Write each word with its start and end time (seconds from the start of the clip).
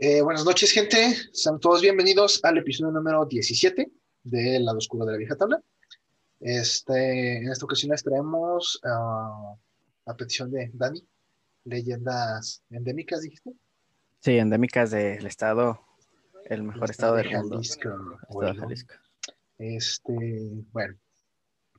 Eh, 0.00 0.22
buenas 0.22 0.44
noches, 0.44 0.70
gente. 0.70 1.16
Sean 1.32 1.58
todos 1.58 1.82
bienvenidos 1.82 2.38
al 2.44 2.56
episodio 2.56 2.92
número 2.92 3.26
17 3.26 3.90
de 4.22 4.60
Lado 4.60 4.78
Oscuro 4.78 5.04
de 5.04 5.10
la 5.10 5.18
Vieja 5.18 5.34
Tabla. 5.34 5.60
Este, 6.38 7.38
en 7.38 7.50
esta 7.50 7.64
ocasión 7.64 7.90
les 7.90 8.04
traemos 8.04 8.78
ah, 8.84 9.56
a 10.06 10.14
petición 10.14 10.52
de 10.52 10.70
Dani, 10.72 11.04
leyendas 11.64 12.62
endémicas, 12.70 13.22
dijiste. 13.22 13.50
Sí, 14.20 14.38
endémicas 14.38 14.92
del 14.92 15.26
estado, 15.26 15.80
el 16.44 16.62
mejor 16.62 16.90
estado, 16.90 17.16
del 17.16 17.32
mundo. 17.32 17.56
Jalisco. 17.56 17.88
Estado 17.88 17.98
de 17.98 18.34
Bueno, 18.34 18.60
Jalisco. 18.60 18.94
Este, 19.58 20.64
bueno, 20.70 20.96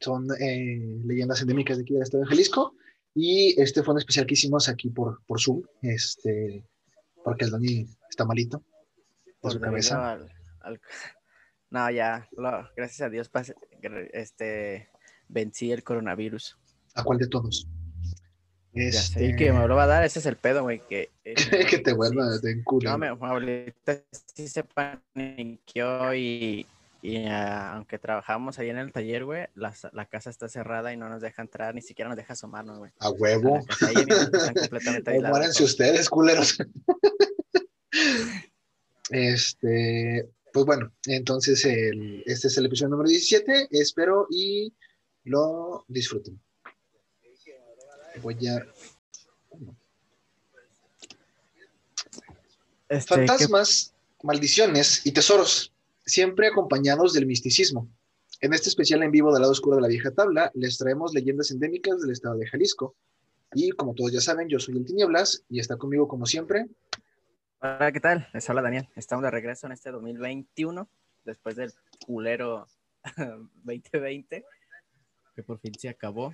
son 0.02 0.28
eh, 0.42 1.00
leyendas 1.06 1.40
endémicas 1.40 1.78
de 1.78 1.84
aquí 1.84 1.94
del 1.94 2.04
estado 2.04 2.24
de 2.24 2.30
Jalisco. 2.30 2.76
Y 3.16 3.60
este 3.62 3.82
fue 3.82 3.94
un 3.94 4.00
especial 4.00 4.26
que 4.26 4.34
hicimos 4.34 4.68
aquí 4.68 4.90
por, 4.90 5.24
por 5.26 5.40
Zoom, 5.40 5.64
este, 5.82 6.66
porque 7.24 7.46
el 7.46 7.52
Dani 7.52 7.86
está 8.10 8.26
malito 8.26 8.64
de 9.26 9.34
Por 9.42 9.52
su 9.54 9.60
cabeza. 9.60 10.12
al- 10.14 10.32
al- 10.62 10.82
No, 11.72 11.90
ya, 11.92 12.28
lo- 12.36 12.68
gracias 12.76 13.02
a 13.02 13.10
Dios 13.10 13.32
pas- 13.32 13.54
este, 14.14 14.90
vencí 15.28 15.72
el 15.72 15.84
coronavirus. 15.84 16.58
¿A 16.96 17.04
cuál 17.04 17.20
de 17.20 17.28
todos? 17.28 17.68
Este, 18.74 19.26
y 19.26 19.36
que 19.36 19.52
me 19.52 19.68
lo 19.68 19.76
va 19.76 19.84
a 19.84 19.88
dar, 19.88 20.04
ese 20.04 20.20
es 20.20 20.26
el 20.26 20.36
pedo, 20.36 20.64
güey. 20.64 20.80
Que, 20.88 21.10
eh, 21.26 21.36
que 21.70 21.80
te 21.80 21.94
vuelva 21.94 22.38
de 22.38 22.64
culo. 22.64 22.90
No, 22.90 22.98
mi 22.98 23.08
abuelita 23.08 24.02
sí 24.36 24.48
se 24.48 24.64
paniqueó 24.64 26.14
y, 26.16 26.66
y, 27.02 27.26
ah, 27.28 27.74
aunque 27.76 27.98
trabajamos 27.98 28.60
ahí 28.60 28.70
en 28.70 28.78
el 28.78 28.92
taller, 28.92 29.24
güey, 29.26 29.48
la, 29.56 29.74
la 29.94 30.06
casa 30.06 30.30
está 30.30 30.50
cerrada 30.50 30.92
y 30.94 30.98
no 30.98 31.08
nos 31.10 31.22
deja 31.22 31.42
entrar, 31.42 31.74
ni 31.74 31.82
siquiera 31.82 32.10
nos 32.10 32.18
deja 32.18 32.34
asomarnos, 32.34 32.78
güey. 32.80 32.92
A 33.00 33.10
huevo. 33.12 33.60
están 33.70 33.94
completamente 34.70 35.12
aislados 35.12 35.38
muéranse 35.38 35.64
ustedes, 35.64 36.10
culeros. 36.10 36.58
este, 39.12 40.30
pues 40.54 40.66
bueno, 40.66 40.92
entonces 41.06 41.64
el- 41.66 42.24
este 42.26 42.48
es 42.48 42.58
el 42.58 42.66
episodio 42.66 42.90
número 42.90 43.10
17. 43.10 43.70
Espero 43.72 44.28
y 44.30 44.74
lo 45.24 45.86
disfruten. 45.88 46.40
Voy 48.22 48.48
a. 48.48 48.66
Este, 52.90 53.16
¿qué- 53.16 53.28
Fantasmas, 53.28 53.94
maldiciones 54.24 55.06
y 55.06 55.12
tesoros, 55.12 55.72
siempre 56.10 56.48
acompañados 56.48 57.14
del 57.14 57.26
misticismo. 57.26 57.88
En 58.42 58.54
este 58.54 58.70
especial 58.70 59.04
en 59.04 59.12
vivo 59.12 59.32
del 59.32 59.42
lado 59.42 59.52
oscuro 59.52 59.76
de 59.76 59.82
la 59.82 59.88
vieja 59.88 60.12
tabla, 60.12 60.52
les 60.56 60.78
traemos 60.78 61.14
leyendas 61.14 61.52
endémicas 61.52 62.00
del 62.02 62.12
estado 62.12 62.38
de 62.38 62.48
Jalisco. 62.48 62.96
Y 63.54 63.72
como 63.72 63.94
todos 63.96 64.12
ya 64.12 64.22
saben, 64.22 64.48
yo 64.48 64.60
soy 64.60 64.78
el 64.78 64.86
Tinieblas 64.86 65.44
y 65.50 65.60
está 65.60 65.78
conmigo 65.78 66.08
como 66.08 66.26
siempre. 66.26 66.68
Hola, 67.62 67.92
¿qué 67.92 68.00
tal? 68.00 68.28
Les 68.34 68.50
habla 68.50 68.62
Daniel. 68.62 68.88
Estamos 68.96 69.24
de 69.24 69.32
regreso 69.32 69.66
en 69.68 69.74
este 69.74 69.92
2021, 69.92 70.88
después 71.26 71.56
del 71.56 71.74
culero 72.06 72.68
2020, 73.64 74.46
que 75.36 75.44
por 75.44 75.60
fin 75.60 75.74
se 75.78 75.90
acabó. 75.90 76.34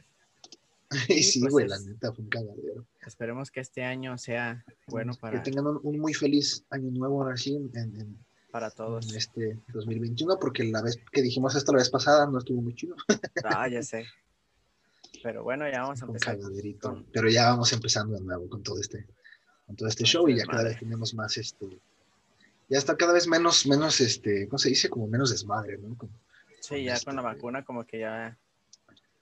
Y 1.10 1.24
sí, 1.24 1.40
pues 1.40 1.52
güey, 1.52 1.66
es- 1.66 1.72
la 1.72 1.80
neta 1.80 2.14
fue 2.14 2.24
un 2.24 2.30
cagadero. 2.30 2.86
Esperemos 3.06 3.50
que 3.50 3.60
este 3.60 3.84
año 3.84 4.18
sea 4.20 4.64
bueno 4.88 5.14
Que 5.14 5.20
para, 5.20 5.44
tengan 5.44 5.66
un, 5.66 5.80
un 5.82 5.98
muy 6.00 6.14
feliz 6.14 6.64
año 6.70 6.92
nuevo 6.92 7.24
ahora 7.24 7.36
sí 7.36 7.56
en- 7.56 7.72
en- 7.76 8.26
para 8.56 8.72
todos. 8.72 9.10
en 9.12 9.18
este 9.18 9.60
2021, 9.74 10.40
porque 10.40 10.64
la 10.64 10.82
vez 10.82 10.98
que 11.12 11.22
dijimos 11.22 11.54
esto 11.56 11.74
la 11.74 11.80
vez 11.80 11.90
pasada 11.90 12.26
no 12.26 12.38
estuvo 12.38 12.62
muy 12.62 12.74
chido. 12.74 12.96
Ah, 13.44 13.68
ya 13.68 13.84
sé. 13.84 14.06
Pero 15.22 15.44
bueno, 15.44 15.70
ya 15.70 15.82
vamos 15.82 16.02
a 16.02 16.06
empezar. 16.06 16.38
con- 16.80 17.06
Pero 17.12 17.28
ya 17.30 17.50
vamos 17.50 17.74
empezando 17.74 18.16
de 18.16 18.22
nuevo 18.22 18.48
con 18.48 18.64
todo 18.64 18.80
este, 18.80 19.06
con 19.68 19.76
todo 19.76 19.90
este 19.90 20.04
Con 20.04 20.10
show 20.10 20.30
y 20.30 20.34
este 20.36 20.46
ya 20.46 20.50
cada 20.50 20.64
vez 20.70 20.80
tenemos 20.80 21.14
más 21.14 21.36
este. 21.36 21.68
Ya 22.70 22.78
está 22.78 22.96
cada 22.96 23.12
vez 23.12 23.28
menos, 23.28 23.68
menos, 23.68 24.00
este, 24.00 24.48
¿cómo 24.48 24.58
se 24.58 24.70
dice? 24.70 24.88
Como 24.90 25.06
menos 25.08 25.32
desmadre, 25.32 25.78
¿no? 25.78 25.98
Como- 25.98 26.14
Sí, 26.62 26.82
ya 26.86 26.94
este, 26.94 27.08
con 27.08 27.18
la 27.18 27.24
vacuna 27.24 27.66
como 27.66 27.86
que 27.86 28.00
ya... 28.00 28.38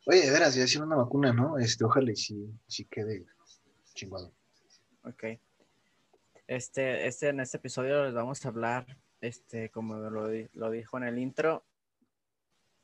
Oye, 0.05 0.21
de 0.21 0.29
veras, 0.31 0.53
ya 0.53 0.63
hicieron 0.63 0.89
una 0.89 0.97
vacuna, 0.97 1.33
¿no? 1.33 1.57
Este, 1.57 1.83
ojalá 1.85 2.11
y 2.11 2.15
sí, 2.15 2.53
sí 2.67 2.85
quede 2.85 3.25
chingado. 3.95 4.31
Ok. 5.05 5.23
Este, 6.45 7.07
este, 7.07 7.29
en 7.29 7.39
este 7.39 7.57
episodio 7.57 8.03
les 8.05 8.13
vamos 8.13 8.45
a 8.45 8.50
hablar, 8.50 8.85
este, 9.23 9.69
como 9.69 9.95
lo, 9.95 10.28
di- 10.28 10.50
lo 10.53 10.69
dijo 10.69 10.97
en 10.97 11.06
el 11.06 11.17
intro, 11.17 11.63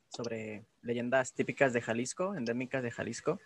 sobre 0.09 0.65
leyendas 0.81 1.33
típicas 1.33 1.73
de 1.73 1.81
Jalisco, 1.81 2.33
endémicas 2.33 2.81
de 2.81 2.91
Jalisco. 2.91 3.39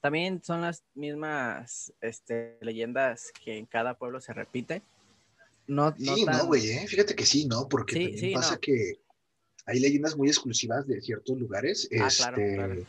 También 0.00 0.42
son 0.42 0.62
las 0.62 0.82
mismas 0.94 1.92
este, 2.00 2.56
leyendas 2.60 3.30
que 3.44 3.58
en 3.58 3.66
cada 3.66 3.94
pueblo 3.94 4.20
se 4.20 4.32
repite. 4.32 4.82
No, 5.68 5.94
no 5.98 6.16
Sí, 6.16 6.24
tan- 6.24 6.38
no, 6.38 6.46
güey, 6.46 6.70
¿eh? 6.70 6.86
fíjate 6.88 7.14
que 7.14 7.26
sí, 7.26 7.46
¿no? 7.46 7.68
Porque 7.68 7.94
Sí, 7.94 8.02
también 8.04 8.20
sí, 8.20 8.32
pasa 8.34 8.54
no. 8.54 8.60
que 8.60 8.98
hay 9.66 9.78
leyendas 9.78 10.16
muy 10.16 10.28
exclusivas 10.28 10.86
de 10.88 11.00
ciertos 11.00 11.38
lugares, 11.38 11.88
Ah, 12.00 12.06
este, 12.08 12.16
claro, 12.16 12.36
claro. 12.54 12.86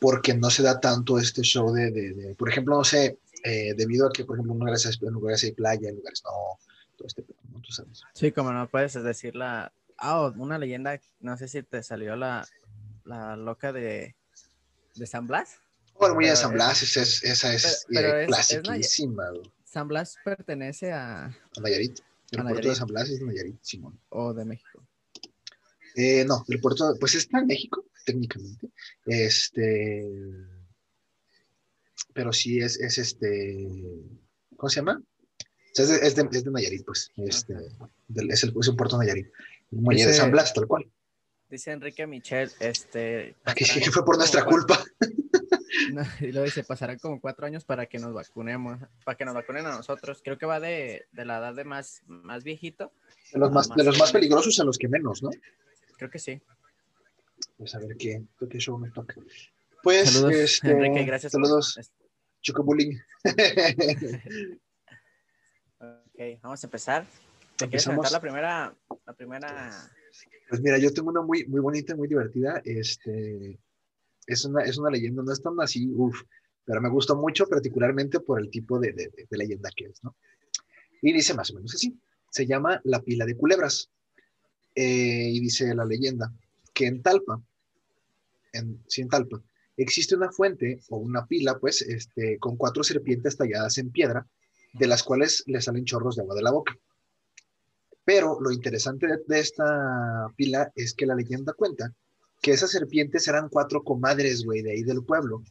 porque 0.00 0.34
no 0.34 0.50
se 0.50 0.62
da 0.62 0.80
tanto 0.80 1.18
este 1.18 1.42
show 1.42 1.72
de, 1.72 1.90
de- 1.92 2.12
de- 2.12 2.34
por 2.34 2.48
ejemplo, 2.50 2.76
no 2.76 2.84
sé, 2.84 3.18
eh, 3.44 3.72
debido 3.74 4.06
a 4.08 4.12
que, 4.12 4.24
por 4.24 4.36
ejemplo, 4.36 4.52
en 4.52 4.58
lugares, 4.58 4.84
hay- 4.86 4.98
en 5.00 5.14
lugares 5.14 5.42
hay 5.44 5.52
playa, 5.52 5.88
en 5.88 5.96
lugares 5.96 6.22
no, 6.24 6.58
todo 7.04 7.08
este 7.08 7.22
pedo, 7.22 7.38
¿no? 7.52 7.60
Tú 7.60 7.72
sabes. 7.72 8.02
Sí, 8.14 8.32
como 8.32 8.52
no 8.52 8.68
puedes 8.68 8.94
decir 8.94 9.36
la... 9.36 9.72
Ah, 9.98 10.32
una 10.36 10.58
leyenda, 10.58 10.98
no 11.20 11.36
sé 11.36 11.48
si 11.48 11.62
te 11.62 11.82
salió 11.82 12.16
la, 12.16 12.46
la 13.04 13.36
loca 13.36 13.72
de, 13.72 14.16
de 14.94 15.06
San 15.06 15.26
Blas. 15.26 15.56
Bueno, 15.98 16.14
muy 16.16 16.26
de 16.26 16.34
San 16.36 16.50
es- 16.50 16.54
Blas, 16.54 16.82
esa 16.82 17.02
es, 17.02 17.22
esa 17.22 17.54
es, 17.54 17.64
eh, 17.64 17.68
es- 17.90 18.04
es 18.06 18.26
clasiquísima. 18.26 19.24
San 19.64 19.86
Blas 19.88 20.16
pertenece 20.24 20.92
a... 20.92 21.26
A 21.26 21.60
Nayarit. 21.62 22.00
El 22.32 22.40
A 22.40 22.44
puerto 22.44 22.68
de. 22.68 22.74
San 22.74 22.88
Blas 22.88 23.08
es 23.10 23.20
de 23.20 23.26
Nayarit, 23.26 23.62
Simón. 23.62 24.00
o 24.08 24.32
de 24.34 24.44
México. 24.44 24.86
Eh, 25.94 26.24
no, 26.24 26.44
el 26.48 26.60
puerto, 26.60 26.96
pues 26.98 27.14
está 27.14 27.38
en 27.38 27.46
México, 27.46 27.84
técnicamente. 28.04 28.68
Este, 29.06 30.04
pero 32.12 32.32
sí 32.32 32.58
es, 32.58 32.80
es 32.80 32.98
este, 32.98 33.68
¿cómo 34.56 34.68
se 34.70 34.76
llama? 34.80 35.00
O 35.76 35.76
sea, 35.76 35.84
es, 35.84 35.88
de, 36.00 36.06
es, 36.06 36.14
de, 36.14 36.28
es 36.38 36.44
de 36.44 36.50
Nayarit, 36.50 36.84
pues. 36.84 37.10
Este, 37.16 37.54
del- 38.08 38.30
es, 38.30 38.44
el, 38.44 38.54
es 38.60 38.68
un 38.68 38.76
puerto 38.76 38.96
Nayarit. 38.98 39.26
El 39.72 39.78
muelle 39.80 40.02
de 40.02 40.08
Dice- 40.08 40.20
San 40.20 40.30
Blas, 40.30 40.54
tal 40.54 40.66
cual. 40.68 40.86
Dice 41.50 41.72
Enrique 41.72 42.06
Michel, 42.06 42.50
este... 42.60 43.34
Que, 43.56 43.64
que 43.64 43.90
fue 43.90 44.04
por 44.04 44.16
nuestra 44.16 44.44
culpa. 44.44 44.82
No, 45.92 46.02
y 46.20 46.30
luego 46.30 46.44
dice, 46.44 46.62
pasarán 46.62 46.98
como 47.00 47.20
cuatro 47.20 47.46
años 47.46 47.64
para 47.64 47.86
que 47.86 47.98
nos 47.98 48.14
vacunemos, 48.14 48.78
para 49.04 49.16
que 49.18 49.24
nos 49.24 49.34
vacunen 49.34 49.66
a 49.66 49.70
nosotros. 49.76 50.20
Creo 50.24 50.38
que 50.38 50.46
va 50.46 50.60
de, 50.60 51.06
de 51.10 51.24
la 51.24 51.38
edad 51.38 51.52
de 51.54 51.64
más, 51.64 52.00
más 52.06 52.44
viejito. 52.44 52.92
De 53.32 53.40
los, 53.40 53.50
más, 53.50 53.68
de 53.68 53.82
los 53.82 53.98
más 53.98 54.12
peligrosos 54.12 54.58
a 54.60 54.64
los 54.64 54.78
que 54.78 54.86
menos, 54.88 55.22
¿no? 55.22 55.30
Creo 55.98 56.08
que 56.10 56.20
sí. 56.20 56.40
Pues 57.58 57.74
a 57.74 57.80
ver 57.80 57.96
qué, 57.98 58.22
qué 58.48 58.58
show 58.58 58.78
nos 58.78 58.92
toca. 58.94 59.16
Pues, 59.82 60.10
Saludos, 60.12 60.32
este, 60.32 60.70
Enrique, 60.70 61.04
gracias. 61.04 61.32
por- 61.32 61.44
Saludos, 61.44 61.76
es- 61.76 61.92
Chocobullying. 62.40 62.96
Ok, 66.14 66.20
vamos 66.42 66.62
a 66.62 66.66
empezar. 66.66 67.06
¿Te 67.56 67.66
quieres 67.68 67.86
Empezamos. 67.86 68.12
la 68.12 68.20
primera, 68.20 68.74
la 69.06 69.12
primera? 69.14 69.70
Pues 70.48 70.60
mira, 70.60 70.78
yo 70.78 70.92
tengo 70.92 71.10
una 71.10 71.22
muy, 71.22 71.46
muy 71.46 71.60
bonita, 71.60 71.96
muy 71.96 72.08
divertida. 72.08 72.60
Este, 72.64 73.58
es 74.26 74.44
una, 74.44 74.62
es 74.62 74.78
una 74.78 74.90
leyenda, 74.90 75.22
no 75.22 75.32
es 75.32 75.42
tan 75.42 75.60
así, 75.60 75.88
uff, 75.92 76.22
pero 76.64 76.80
me 76.80 76.88
gustó 76.88 77.16
mucho, 77.16 77.46
particularmente 77.46 78.20
por 78.20 78.40
el 78.40 78.50
tipo 78.50 78.78
de, 78.78 78.92
de- 78.92 79.08
de- 79.08 79.26
de 79.28 79.36
leyenda 79.36 79.70
que 79.74 79.86
es, 79.86 80.02
¿no? 80.04 80.16
Y 81.02 81.12
dice 81.12 81.34
más 81.34 81.50
o 81.50 81.54
menos 81.54 81.74
así: 81.74 81.98
se 82.30 82.46
llama 82.46 82.80
La 82.84 83.00
Pila 83.00 83.24
de 83.26 83.36
Culebras. 83.36 83.90
Eh, 84.76 85.30
y 85.32 85.40
dice 85.40 85.72
la 85.74 85.84
leyenda 85.84 86.32
que 86.72 86.86
en 86.86 87.00
Talpa, 87.02 87.40
en, 88.52 88.82
sí, 88.88 89.02
en 89.02 89.08
Talpa, 89.08 89.40
existe 89.76 90.16
una 90.16 90.30
fuente 90.32 90.80
o 90.88 90.96
una 90.98 91.26
pila, 91.26 91.58
pues, 91.58 91.82
este, 91.82 92.38
con 92.38 92.56
cuatro 92.56 92.82
serpientes 92.82 93.36
talladas 93.36 93.78
en 93.78 93.90
piedra, 93.90 94.26
de 94.74 94.86
las 94.88 95.02
cuales 95.02 95.42
le 95.46 95.60
salen 95.62 95.84
chorros 95.84 96.16
de 96.16 96.22
agua 96.22 96.34
de 96.34 96.42
la 96.42 96.50
boca. 96.50 96.76
Pero 98.04 98.38
lo 98.40 98.50
interesante 98.52 99.06
de, 99.26 99.38
esta 99.40 100.28
pila 100.36 100.70
es 100.74 100.92
que 100.94 101.06
la 101.06 101.14
leyenda 101.14 101.54
cuenta 101.54 101.92
que 102.42 102.50
esas 102.50 102.70
serpientes 102.70 103.26
eran 103.28 103.48
cuatro 103.48 103.82
comadres, 103.82 104.44
güey, 104.44 104.60
de 104.62 104.72
ahí 104.72 104.82
del 104.82 105.02
pueblo, 105.04 105.42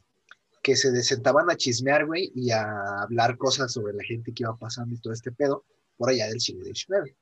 que 0.62 0.76
se 0.76 1.02
sentaban 1.02 1.50
a 1.50 1.56
chismear, 1.56 2.06
güey, 2.06 2.30
y 2.34 2.50
a 2.52 2.64
hablar 3.02 3.36
cosas 3.36 3.72
sobre 3.72 3.94
la 3.94 4.04
gente 4.04 4.32
que 4.32 4.44
iba 4.44 4.56
pasando 4.56 4.94
y 4.94 4.98
todo 5.00 5.12
este 5.12 5.32
pedo 5.32 5.64
por 5.96 6.10
allá 6.10 6.28
del 6.28 6.40
siglo 6.40 6.64
XIX. 6.64 7.16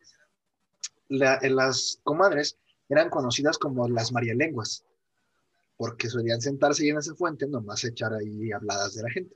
La- 1.09 1.37
eh, 1.37 1.51
las 1.51 1.99
comadres 2.03 2.59
eran 2.89 3.09
conocidas 3.09 3.57
como 3.59 3.89
las 3.89 4.13
marialenguas, 4.13 4.85
porque 5.77 6.11
solían 6.11 6.41
sentarse 6.41 6.83
ahí 6.83 6.91
en 6.91 6.99
esa 6.99 7.15
fuente, 7.15 7.47
nomás 7.47 7.83
echar 7.85 8.13
ahí 8.13 8.53
habladas 8.53 8.95
de 8.95 9.03
la 9.03 9.11
gente. 9.11 9.35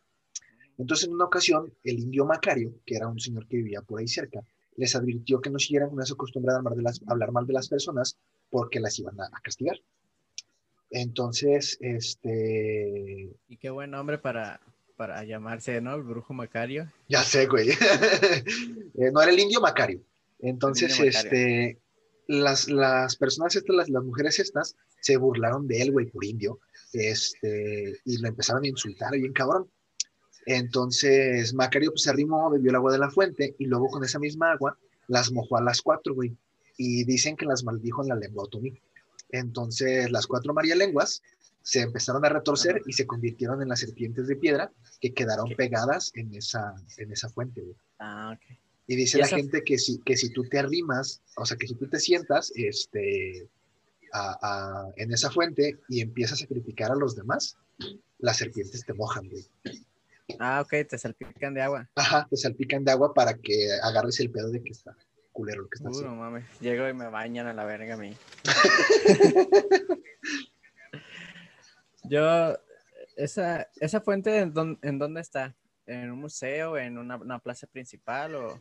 Entonces, 0.78 1.08
en 1.08 1.14
una 1.14 1.24
ocasión, 1.24 1.72
el 1.84 1.98
indio 1.98 2.24
Macario, 2.26 2.74
que 2.84 2.96
era 2.96 3.08
un 3.08 3.18
señor 3.18 3.46
que 3.46 3.56
vivía 3.56 3.82
por 3.82 4.00
ahí 4.00 4.08
cerca, 4.08 4.40
les 4.76 4.94
advirtió 4.94 5.40
que 5.40 5.50
no 5.50 5.58
siguieran 5.58 5.90
con 5.90 6.02
esa 6.02 6.14
costumbre 6.14 6.52
de 6.52 6.58
hablar, 6.58 6.74
de 6.74 6.82
las, 6.82 7.00
hablar 7.06 7.32
mal 7.32 7.46
de 7.46 7.54
las 7.54 7.68
personas 7.68 8.18
porque 8.50 8.80
las 8.80 8.98
iban 8.98 9.18
a, 9.20 9.24
a 9.24 9.40
castigar. 9.42 9.80
Entonces, 10.90 11.78
este, 11.80 13.30
Y 13.48 13.56
qué 13.56 13.70
buen 13.70 13.90
nombre 13.90 14.18
para, 14.18 14.60
para 14.96 15.24
llamarse, 15.24 15.80
¿no? 15.80 15.94
El 15.94 16.02
brujo 16.02 16.34
Macario. 16.34 16.90
Ya 17.08 17.22
sé, 17.22 17.46
güey. 17.46 17.70
Eh, 18.98 19.10
no 19.12 19.20
era 19.20 19.30
el 19.30 19.38
indio 19.38 19.60
Macario. 19.60 20.00
Entonces, 20.38 20.98
indio 20.98 21.12
Macario. 21.12 21.30
este, 21.30 21.80
las, 22.28 22.68
las 22.68 23.16
personas 23.16 23.54
estas, 23.56 23.76
las, 23.76 23.88
las 23.90 24.02
mujeres 24.02 24.38
estas, 24.38 24.74
se 25.02 25.18
burlaron 25.18 25.66
de 25.68 25.82
él, 25.82 25.92
güey, 25.92 26.06
por 26.06 26.24
indio. 26.24 26.60
Este, 26.94 27.98
y 28.06 28.18
lo 28.18 28.28
empezaron 28.28 28.64
a 28.64 28.68
insultar 28.68 29.12
bien 29.12 29.34
cabrón. 29.34 29.70
Entonces, 30.46 31.52
Macario 31.54 31.90
pues, 31.90 32.02
se 32.02 32.10
arrimó, 32.10 32.48
bebió 32.50 32.70
el 32.70 32.76
agua 32.76 32.92
de 32.92 32.98
la 32.98 33.10
fuente 33.10 33.54
y 33.58 33.66
luego 33.66 33.88
con 33.88 34.04
esa 34.04 34.18
misma 34.18 34.52
agua 34.52 34.78
las 35.08 35.30
mojó 35.32 35.56
a 35.58 35.62
las 35.62 35.82
cuatro, 35.82 36.14
güey. 36.14 36.34
Y 36.78 37.04
dicen 37.04 37.36
que 37.36 37.46
las 37.46 37.64
maldijo 37.64 38.02
en 38.02 38.08
la 38.08 38.14
lengua 38.16 38.44
otomí. 38.44 38.80
Entonces, 39.30 40.10
las 40.10 40.26
cuatro 40.26 40.54
María 40.54 40.76
Lenguas 40.76 41.22
se 41.62 41.80
empezaron 41.80 42.24
a 42.24 42.28
retorcer 42.28 42.80
y 42.86 42.92
se 42.92 43.06
convirtieron 43.06 43.60
en 43.60 43.68
las 43.68 43.80
serpientes 43.80 44.28
de 44.28 44.36
piedra 44.36 44.70
que 45.00 45.12
quedaron 45.12 45.48
pegadas 45.56 46.12
en 46.14 46.32
esa, 46.34 46.74
en 46.98 47.10
esa 47.12 47.28
fuente, 47.28 47.60
güey. 47.62 47.74
Ah, 47.98 48.32
ok. 48.36 48.56
Y 48.86 48.94
dice 48.94 49.18
Y 49.18 49.20
la 49.22 49.26
gente 49.26 49.62
que 49.64 49.78
si, 49.78 49.98
que 49.98 50.16
si 50.16 50.30
tú 50.30 50.44
te 50.44 50.60
arrimas, 50.60 51.22
o 51.36 51.44
sea, 51.44 51.56
que 51.56 51.66
si 51.66 51.74
tú 51.74 51.88
te 51.88 51.98
sientas 51.98 52.52
este, 52.54 53.48
a- 54.12 54.38
a- 54.40 54.92
en 54.96 55.12
esa 55.12 55.28
fuente 55.30 55.80
y 55.88 56.02
empiezas 56.02 56.40
a 56.40 56.46
criticar 56.46 56.92
a 56.92 56.94
los 56.94 57.16
demás, 57.16 57.56
las 58.18 58.36
serpientes 58.36 58.84
te 58.86 58.94
mojan, 58.94 59.28
güey. 59.28 59.44
Ah, 60.38 60.60
ok, 60.60 60.88
te 60.88 60.98
salpican 60.98 61.54
de 61.54 61.62
agua. 61.62 61.88
Ajá, 61.94 62.26
te 62.28 62.36
salpican 62.36 62.84
de 62.84 62.90
agua 62.92 63.14
para 63.14 63.34
que 63.34 63.68
agarres 63.82 64.18
el 64.20 64.30
pedo 64.30 64.50
de 64.50 64.62
que 64.62 64.70
está 64.70 64.96
culero 65.32 65.62
lo 65.62 65.68
que 65.68 65.76
está 65.76 65.88
Uh, 65.88 65.92
no 65.92 65.96
haciendo. 65.98 66.16
mames. 66.16 66.44
Llego 66.60 66.88
y 66.88 66.94
me 66.94 67.08
bañan 67.08 67.46
a 67.46 67.52
la 67.52 67.64
verga 67.64 67.94
a 67.94 67.96
mí. 67.96 68.16
Yo, 72.04 72.56
esa, 73.16 73.68
esa 73.76 74.00
fuente, 74.00 74.38
¿en, 74.38 74.52
dón- 74.54 74.78
en 74.82 74.98
dónde 74.98 75.20
está? 75.20 75.54
¿En 75.86 76.10
un 76.10 76.18
museo? 76.20 76.76
¿En 76.76 76.98
una, 76.98 77.16
una 77.16 77.38
plaza 77.38 77.66
principal? 77.66 78.34
O... 78.34 78.60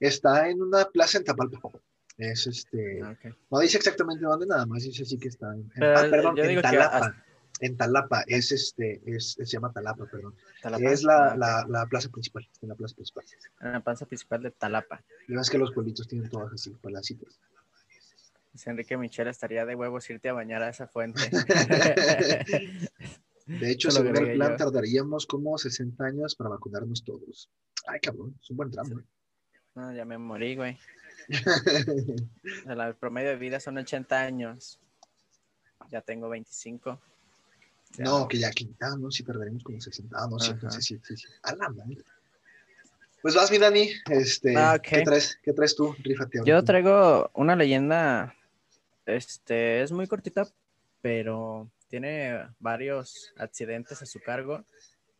Está 0.00 0.48
en 0.48 0.60
una 0.62 0.84
plaza 0.86 1.18
en 1.18 1.24
Tapalpa. 1.24 1.58
Es 2.18 2.46
este, 2.46 3.00
Ah, 3.02 3.16
no 3.50 3.58
dice 3.60 3.78
exactamente 3.78 4.24
dónde, 4.24 4.46
nada 4.46 4.66
más 4.66 4.82
dice 4.82 5.02
así 5.02 5.18
que 5.18 5.28
está 5.28 5.52
en, 5.54 5.68
Pero, 5.74 5.98
ah, 5.98 6.06
perdón, 6.10 6.36
yo 6.36 6.42
en 6.44 6.48
digo 6.50 6.60
que 6.62 6.68
Talapa. 6.68 7.24
En 7.62 7.76
Talapa, 7.76 8.24
es 8.26 8.50
este, 8.50 9.00
es, 9.06 9.32
se 9.34 9.44
llama 9.46 9.72
Talapa, 9.72 10.04
perdón. 10.06 10.34
Talapa. 10.60 10.84
Es 10.90 11.04
la, 11.04 11.36
la, 11.36 11.64
la 11.68 11.86
plaza 11.86 12.08
principal, 12.10 12.48
en 12.60 12.68
la 12.68 12.74
plaza 12.74 12.94
principal. 12.96 13.24
En 13.60 13.72
la 13.72 13.80
plaza 13.80 14.04
principal 14.04 14.42
de 14.42 14.50
Talapa. 14.50 15.00
Y 15.28 15.34
ves 15.34 15.48
que 15.48 15.58
los 15.58 15.70
pueblitos 15.72 16.08
tienen 16.08 16.28
todas 16.28 16.52
así, 16.52 16.70
palacitos. 16.70 17.38
Dice 18.52 18.68
Enrique 18.68 18.96
Michel, 18.96 19.28
estaría 19.28 19.64
de 19.64 19.76
huevos 19.76 20.10
irte 20.10 20.28
a 20.28 20.32
bañar 20.32 20.62
a 20.62 20.70
esa 20.70 20.88
fuente. 20.88 21.20
De 23.46 23.70
hecho, 23.70 23.90
según 23.90 24.16
el 24.16 24.34
plan, 24.34 24.50
yo. 24.52 24.56
tardaríamos 24.56 25.26
como 25.26 25.56
60 25.58 26.04
años 26.04 26.34
para 26.34 26.50
vacunarnos 26.50 27.04
todos. 27.04 27.48
Ay, 27.86 28.00
cabrón, 28.00 28.36
es 28.40 28.50
un 28.50 28.56
buen 28.56 28.70
tramo. 28.70 28.98
¿eh? 29.00 29.04
no, 29.74 29.92
ya 29.94 30.04
me 30.04 30.18
morí, 30.18 30.56
güey. 30.56 30.78
La- 32.66 32.88
el 32.88 32.94
promedio 32.96 33.30
de 33.30 33.36
vida 33.36 33.58
son 33.60 33.78
80 33.78 34.20
años. 34.20 34.78
Ya 35.90 36.00
tengo 36.00 36.28
25. 36.28 37.00
Ya. 37.96 38.04
no, 38.04 38.26
que 38.26 38.38
ya 38.38 38.50
quinta, 38.50 38.96
¿no? 38.96 39.10
Sí, 39.10 39.22
perderemos 39.22 39.62
como 39.62 39.80
60. 39.80 40.16
Ah, 40.18 40.26
no, 40.30 40.38
sí, 40.38 40.52
sí, 40.80 40.98
sí, 41.02 41.16
sí. 41.16 41.28
A 41.42 41.54
la 41.54 41.68
madre. 41.68 41.98
Pues 43.20 43.34
vas, 43.34 43.50
mi 43.50 43.58
Dani. 43.58 43.90
Este, 44.10 44.54
Ah. 44.56 44.78
¿qué, 44.82 45.02
traes, 45.02 45.38
¿Qué 45.42 45.52
traes 45.52 45.76
tú? 45.76 45.94
Rífate. 45.98 46.38
ahora 46.38 46.48
Yo 46.50 46.64
traigo 46.64 47.30
una 47.34 47.54
leyenda, 47.54 48.34
este, 49.06 49.82
es 49.82 49.92
muy 49.92 50.06
cortita, 50.06 50.48
pero 51.00 51.70
tiene 51.88 52.48
varios 52.58 53.32
accidentes 53.36 54.00
a 54.02 54.06
su 54.06 54.20
cargo. 54.20 54.64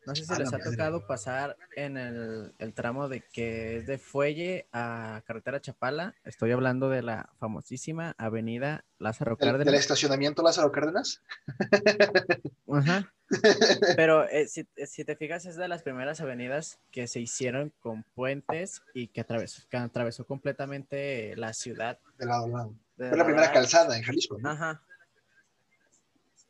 No 0.05 0.13
sé 0.15 0.25
si 0.25 0.33
A 0.33 0.39
les 0.39 0.49
ha 0.53 0.57
madre. 0.57 0.71
tocado 0.71 1.07
pasar 1.07 1.55
en 1.75 1.95
el, 1.97 2.53
el 2.59 2.73
tramo 2.73 3.07
de 3.07 3.21
que 3.21 3.77
es 3.77 3.87
de 3.87 3.97
Fuelle 3.97 4.67
a 4.73 5.21
Carretera 5.25 5.61
Chapala. 5.61 6.13
Estoy 6.25 6.51
hablando 6.51 6.89
de 6.89 7.01
la 7.03 7.29
famosísima 7.39 8.13
avenida 8.17 8.83
Lázaro 8.99 9.35
¿Del, 9.37 9.47
del 9.47 9.57
Cárdenas. 9.59 9.79
estacionamiento 9.79 10.43
Lázaro 10.43 10.71
Cárdenas? 10.71 11.21
Ajá. 12.71 13.13
Pero 13.95 14.27
eh, 14.29 14.47
si, 14.47 14.67
eh, 14.75 14.85
si 14.87 15.05
te 15.05 15.15
fijas, 15.15 15.45
es 15.45 15.55
de 15.55 15.67
las 15.69 15.83
primeras 15.83 16.19
avenidas 16.21 16.79
que 16.91 17.07
se 17.07 17.19
hicieron 17.21 17.73
con 17.79 18.03
puentes 18.13 18.81
y 18.93 19.07
que 19.07 19.21
atravesó, 19.21 19.63
que 19.69 19.77
atravesó 19.77 20.25
completamente 20.25 21.35
la 21.37 21.53
ciudad. 21.53 21.97
De 22.17 22.25
lado 22.25 22.45
a 22.45 22.49
lado. 22.49 22.75
de 22.97 23.07
Fue 23.09 23.17
la 23.17 23.25
primera 23.25 23.51
calzada 23.53 23.95
en 23.97 24.03
Jalisco, 24.03 24.37
¿no? 24.37 24.49
Ajá. 24.49 24.81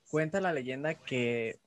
Cuenta 0.09 0.41
la 0.41 0.53
leyenda 0.53 0.95
que 0.95 1.59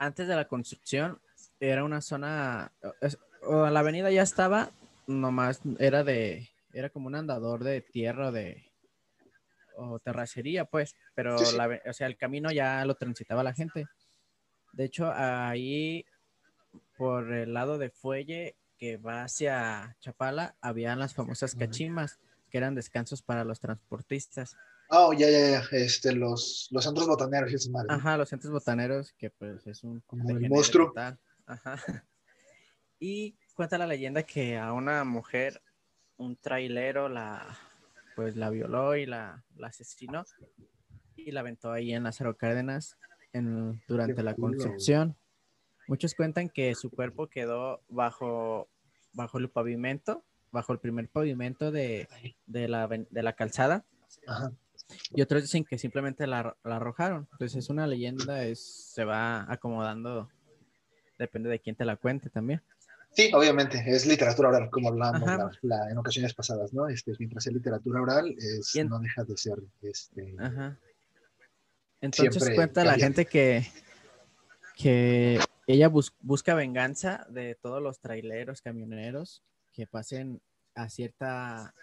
antes 0.00 0.26
de 0.26 0.34
la 0.34 0.48
construcción 0.48 1.20
era 1.60 1.84
una 1.84 2.00
zona, 2.00 2.72
es- 3.02 3.18
o 3.42 3.68
la 3.68 3.80
avenida 3.80 4.10
ya 4.10 4.22
estaba, 4.22 4.70
nomás 5.06 5.60
era 5.78 6.02
de, 6.04 6.48
era 6.72 6.88
como 6.88 7.06
un 7.06 7.14
andador 7.14 7.62
de 7.62 7.82
tierra 7.82 8.28
o 8.28 8.32
de, 8.32 8.64
o 9.76 9.98
terracería, 10.00 10.64
pues, 10.64 10.96
pero 11.14 11.38
Sí, 11.38 11.50
sí. 11.50 11.56
la 11.56 11.80
o 11.88 11.92
sea, 11.92 12.06
el 12.06 12.16
camino 12.16 12.50
ya 12.50 12.84
lo 12.86 12.94
transitaba 12.94 13.44
la 13.44 13.52
gente. 13.52 13.86
De 14.72 14.84
hecho, 14.84 15.12
ahí, 15.14 16.04
por 16.96 17.32
el 17.32 17.52
lado 17.52 17.76
de 17.76 17.90
Fuelle, 17.90 18.56
que 18.78 18.96
va 18.96 19.24
hacia 19.24 19.96
Chapala, 20.00 20.56
habían 20.62 20.98
las 20.98 21.12
famosas 21.14 21.54
cachimas, 21.54 22.18
que 22.50 22.56
eran 22.58 22.74
descansos 22.74 23.20
para 23.22 23.44
los 23.44 23.60
transportistas. 23.60 24.56
Oh, 24.90 25.12
ya, 25.12 25.30
ya, 25.30 25.50
ya. 25.50 25.62
Este, 25.70 26.12
los, 26.12 26.68
los 26.70 26.84
centros 26.84 27.06
botaneros 27.06 27.68
madres. 27.68 27.88
¿no? 27.88 27.94
Ajá, 27.94 28.16
los 28.16 28.28
centros 28.28 28.52
botaneros, 28.52 29.12
que 29.12 29.30
pues 29.30 29.66
es 29.66 29.84
un 29.84 30.00
Como 30.00 30.28
el 30.30 30.48
monstruo. 30.48 30.88
total. 30.88 31.18
Ajá. 31.46 31.76
Y 33.02 33.38
cuenta 33.54 33.78
la 33.78 33.86
leyenda 33.86 34.24
que 34.24 34.58
a 34.58 34.74
una 34.74 35.04
mujer, 35.04 35.62
un 36.18 36.36
trailero, 36.36 37.08
la 37.08 37.58
pues 38.14 38.36
la 38.36 38.50
violó 38.50 38.94
y 38.94 39.06
la, 39.06 39.42
la 39.56 39.68
asesinó 39.68 40.26
y 41.16 41.30
la 41.30 41.40
aventó 41.40 41.72
ahí 41.72 41.94
en 41.94 42.02
Lázaro 42.02 42.36
Cárdenas 42.36 42.98
en, 43.32 43.82
durante 43.88 44.16
Qué 44.16 44.22
la 44.22 44.34
construcción. 44.34 45.16
Muchos 45.88 46.14
cuentan 46.14 46.50
que 46.50 46.74
su 46.74 46.90
cuerpo 46.90 47.28
quedó 47.28 47.82
bajo, 47.88 48.68
bajo 49.14 49.38
el 49.38 49.48
pavimento, 49.48 50.22
bajo 50.52 50.74
el 50.74 50.78
primer 50.78 51.08
pavimento 51.08 51.70
de, 51.72 52.06
de 52.44 52.68
la, 52.68 52.86
de 52.86 53.22
la 53.22 53.32
calzada. 53.32 53.86
Ajá. 54.26 54.52
Y 55.14 55.22
otros 55.22 55.42
dicen 55.42 55.64
que 55.64 55.78
simplemente 55.78 56.26
la, 56.26 56.56
la 56.64 56.76
arrojaron. 56.76 57.28
Entonces 57.32 57.56
es 57.64 57.70
una 57.70 57.86
leyenda, 57.86 58.44
es, 58.44 58.92
se 58.94 59.04
va 59.04 59.50
acomodando, 59.52 60.28
depende 61.18 61.48
de 61.50 61.58
quién 61.60 61.76
te 61.76 61.84
la 61.84 61.96
cuente 61.96 62.30
también. 62.30 62.62
Sí, 63.12 63.30
obviamente, 63.34 63.82
es 63.86 64.06
literatura 64.06 64.50
oral, 64.50 64.70
como 64.70 64.88
hablábamos 64.90 65.26
la- 65.26 65.50
la- 65.62 65.90
en 65.90 65.98
ocasiones 65.98 66.32
pasadas, 66.32 66.72
¿no? 66.72 66.86
Este, 66.88 67.12
mientras 67.18 67.44
es 67.46 67.52
literatura 67.52 68.00
oral, 68.00 68.34
es, 68.38 68.74
en- 68.76 68.88
no 68.88 69.00
deja 69.00 69.24
de 69.24 69.36
ser 69.36 69.58
este, 69.82 70.34
Ajá. 70.38 70.78
Entonces 72.00 72.54
cuenta 72.54 72.84
la 72.84 72.92
cambiante. 72.92 73.24
gente 73.24 73.30
que, 73.30 73.66
que 74.76 75.38
ella 75.66 75.88
bus- 75.88 76.14
busca 76.20 76.54
venganza 76.54 77.26
de 77.28 77.56
todos 77.60 77.82
los 77.82 77.98
traileros, 78.00 78.62
camioneros 78.62 79.42
que 79.72 79.86
pasen 79.86 80.40
a 80.74 80.88
cierta, 80.88 81.74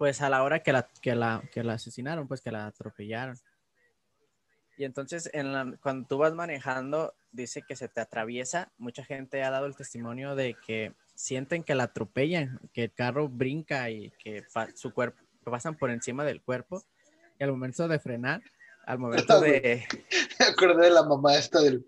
pues 0.00 0.22
a 0.22 0.30
la 0.30 0.42
hora 0.42 0.62
que 0.62 0.72
la, 0.72 0.88
que 1.02 1.14
la, 1.14 1.42
que 1.52 1.62
la 1.62 1.74
asesinaron, 1.74 2.26
pues 2.26 2.40
que 2.40 2.50
la 2.50 2.66
atropellaron. 2.66 3.36
Y 4.78 4.84
entonces 4.84 5.28
en 5.34 5.52
la- 5.52 5.76
cuando 5.82 6.08
tú 6.08 6.16
vas 6.16 6.32
manejando, 6.32 7.12
dice 7.32 7.60
que 7.68 7.76
se 7.76 7.86
te 7.86 8.00
atraviesa. 8.00 8.72
Mucha 8.78 9.04
gente 9.04 9.42
ha 9.44 9.50
dado 9.50 9.66
el 9.66 9.76
testimonio 9.76 10.34
de 10.36 10.54
que 10.66 10.94
sienten 11.14 11.62
que 11.62 11.74
la 11.74 11.82
atropellan, 11.82 12.58
que 12.72 12.84
el 12.84 12.92
carro 12.94 13.28
brinca 13.28 13.90
y 13.90 14.10
que 14.12 14.42
su 14.74 14.94
cuerpo 14.94 15.20
que 15.44 15.50
pasan 15.50 15.76
por 15.76 15.90
encima 15.90 16.24
del 16.24 16.40
cuerpo. 16.40 16.82
Y 17.38 17.44
al 17.44 17.50
momento 17.50 17.86
de 17.86 17.98
frenar, 17.98 18.40
al 18.86 18.98
momento 19.00 19.38
de, 19.42 19.84
Me 20.38 20.46
acordé 20.46 20.84
de 20.86 20.92
la 20.92 21.02
mamá 21.02 21.36
esta 21.36 21.60
del- 21.60 21.84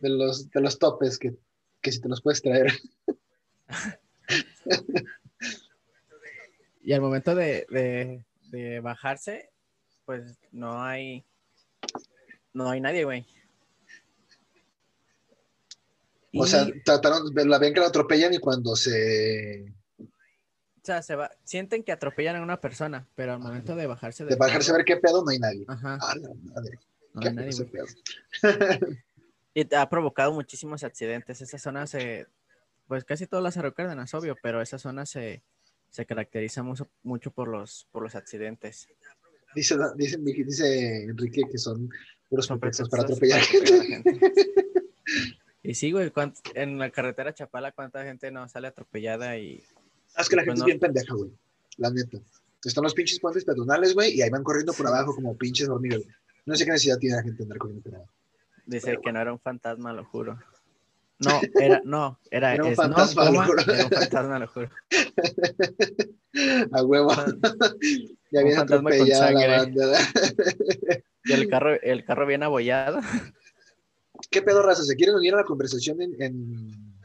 de, 0.00 0.08
los, 0.08 0.48
de 0.50 0.60
los 0.62 0.78
topes 0.78 1.18
que, 1.18 1.34
que 1.82 1.92
si 1.92 2.00
te 2.00 2.08
los 2.08 2.22
puedes 2.22 2.40
traer. 2.40 2.72
y 6.82 6.92
al 6.92 7.00
momento 7.00 7.34
de, 7.34 7.66
de- 7.70 8.24
de 8.50 8.80
bajarse, 8.80 9.50
pues 10.04 10.36
no 10.50 10.82
hay, 10.82 11.24
no 12.52 12.68
hay 12.70 12.80
nadie, 12.80 13.04
güey. 13.04 13.24
O 16.34 16.46
sea, 16.46 16.66
trataron, 16.84 17.30
la 17.34 17.58
ven 17.58 17.74
que 17.74 17.80
la 17.80 17.86
atropellan 17.88 18.32
y 18.32 18.38
cuando 18.38 18.74
se 18.74 19.70
O 19.98 20.04
sea, 20.82 21.02
se 21.02 21.14
va, 21.14 21.30
sienten 21.44 21.82
que 21.84 21.92
atropellan 21.92 22.36
a 22.36 22.42
una 22.42 22.58
persona, 22.60 23.06
pero 23.14 23.34
al 23.34 23.38
momento 23.38 23.76
de 23.76 23.86
bajarse 23.86 24.24
de 24.24 24.30
del 24.30 24.38
bajarse 24.38 24.70
a 24.70 24.76
ver 24.76 24.84
qué 24.84 24.96
pedo, 24.96 25.22
no 25.24 25.30
hay 25.30 25.38
nadie. 25.38 25.64
Ajá, 25.68 25.98
A 26.00 26.16
la 26.16 26.28
madre. 26.42 26.78
no 27.14 27.20
hay 27.22 27.34
nadie. 27.34 27.50
Y 29.54 29.74
ha 29.74 29.88
provocado 29.90 30.32
muchísimos 30.32 30.82
accidentes. 30.82 31.42
Esa 31.42 31.58
zona 31.58 31.86
se, 31.86 32.26
pues 32.88 33.04
casi 33.04 33.26
todas 33.26 33.42
las 33.42 33.74
Cárdenas, 33.74 34.14
obvio, 34.14 34.34
pero 34.42 34.62
esa 34.62 34.78
zona 34.78 35.04
se, 35.04 35.42
se 35.92 36.04
caracteriza 36.06 36.64
mucho, 36.64 36.88
mucho 37.04 37.30
por 37.30 37.46
los, 37.46 37.86
por 37.92 38.02
los 38.02 38.16
accidentes. 38.16 38.88
Dice, 39.54 39.76
dice, 39.96 40.16
dice 40.18 41.04
Enrique 41.04 41.42
que 41.48 41.58
son 41.58 41.88
Puros 42.28 42.46
Son 42.46 42.58
pretextos 42.58 42.88
para 42.88 43.04
atropellar 43.04 43.40
gente. 43.40 44.02
Y 45.64 45.74
sí, 45.74 45.92
güey, 45.92 46.10
¿cuánt- 46.10 46.40
en 46.54 46.76
la 46.78 46.90
carretera 46.90 47.32
Chapala, 47.32 47.70
¿cuánta 47.70 48.02
gente 48.02 48.32
no 48.32 48.48
sale 48.48 48.66
atropellada 48.66 49.38
y 49.38 49.62
Es 50.18 50.28
que 50.28 50.34
la 50.34 50.42
Pues 50.44 50.46
gente 50.46 50.58
no. 50.58 50.62
es 50.62 50.64
bien 50.64 50.80
pendeja, 50.80 51.14
güey. 51.14 51.30
La 51.76 51.90
neta. 51.90 52.18
Están 52.64 52.82
los 52.82 52.94
pinches 52.94 53.20
puentes 53.20 53.44
peatonales, 53.44 53.94
güey, 53.94 54.12
y 54.12 54.22
ahí 54.22 54.30
van 54.30 54.42
corriendo 54.42 54.72
por 54.72 54.88
abajo 54.88 55.14
como 55.14 55.36
pinches 55.36 55.68
hormigas. 55.68 56.02
No 56.46 56.56
sé 56.56 56.64
qué 56.64 56.72
necesidad 56.72 56.98
tiene 56.98 57.14
la 57.16 57.22
gente 57.22 57.38
de 57.38 57.42
andar 57.44 57.58
corriendo 57.58 57.82
por 57.84 57.94
abajo. 57.94 58.12
dice 58.66 58.86
Pero 58.86 59.00
que 59.02 59.12
no 59.12 59.20
era 59.20 59.32
un 59.32 59.38
fantasma, 59.38 59.92
lo 59.92 60.04
juro? 60.04 60.36
No, 61.24 61.40
era, 61.60 61.80
no, 61.84 62.18
era, 62.30 62.54
Era 62.54 62.64
un 62.64 62.72
es 62.72 62.78
no, 62.78 62.84
fantasma, 62.84 63.26
coma, 63.26 63.46
juro. 63.46 63.62
era 63.62 63.84
un 63.84 63.90
fantasma, 63.90 64.38
lo 64.38 64.46
juro. 64.48 64.70
A 66.72 66.82
huevo. 66.82 67.12
Ya 68.30 68.40
un 68.40 68.44
viene 68.46 68.56
atropellada 68.56 69.30
la 69.32 69.46
banda. 69.58 69.98
Y 71.24 71.32
el 71.34 71.48
carro, 71.48 71.80
el 71.80 72.04
carro 72.04 72.26
bien 72.26 72.42
abollado. 72.42 72.98
¿Qué 74.28 74.42
pedo, 74.42 74.60
raza? 74.60 74.82
¿Se 74.82 74.96
quieren 74.96 75.14
unir 75.14 75.34
a 75.34 75.36
la 75.38 75.44
conversación 75.44 76.02
en, 76.02 76.20
en, 76.20 76.96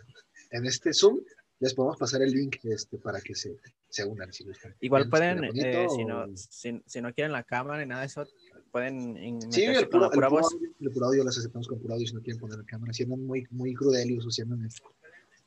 en 0.49 0.65
este 0.65 0.91
Zoom? 0.91 1.19
Les 1.59 1.73
podemos 1.75 1.97
pasar 1.97 2.21
el 2.23 2.31
link 2.31 2.57
este, 2.63 2.97
para 2.97 3.21
que 3.21 3.35
se, 3.35 3.57
se 3.89 4.05
unan 4.05 4.33
si 4.33 4.43
gustan. 4.43 4.75
Igual 4.79 5.09
¿Quieren 5.09 5.39
pueden, 5.39 5.65
eh, 5.65 5.87
si, 5.89 6.05
no, 6.05 6.25
si, 6.35 6.81
si 6.85 7.01
no 7.01 7.13
quieren 7.13 7.31
la 7.31 7.43
cámara 7.43 7.79
ni 7.79 7.87
nada 7.87 8.01
de 8.01 8.07
eso, 8.07 8.25
pueden 8.71 9.41
Sí, 9.51 9.63
el 9.63 9.81
con 9.81 9.89
puro, 9.89 10.03
la 10.05 10.09
pura 10.11 10.27
el 10.27 10.33
voz. 10.33 10.53
audio, 10.53 10.69
el 10.79 10.91
puro 10.91 11.05
audio 11.07 11.23
las 11.23 11.37
aceptamos 11.37 11.67
con 11.67 11.79
puro 11.79 11.93
audio 11.95 12.07
si 12.07 12.13
no 12.13 12.21
quieren 12.21 12.39
poner 12.39 12.57
la 12.59 12.65
cámara. 12.65 12.93
Si 12.93 13.03
andan 13.03 13.23
muy, 13.25 13.45
muy 13.51 13.73
crudelios 13.73 14.25
o 14.25 14.31
si 14.31 14.41
andan 14.41 14.59
muy 14.61 14.69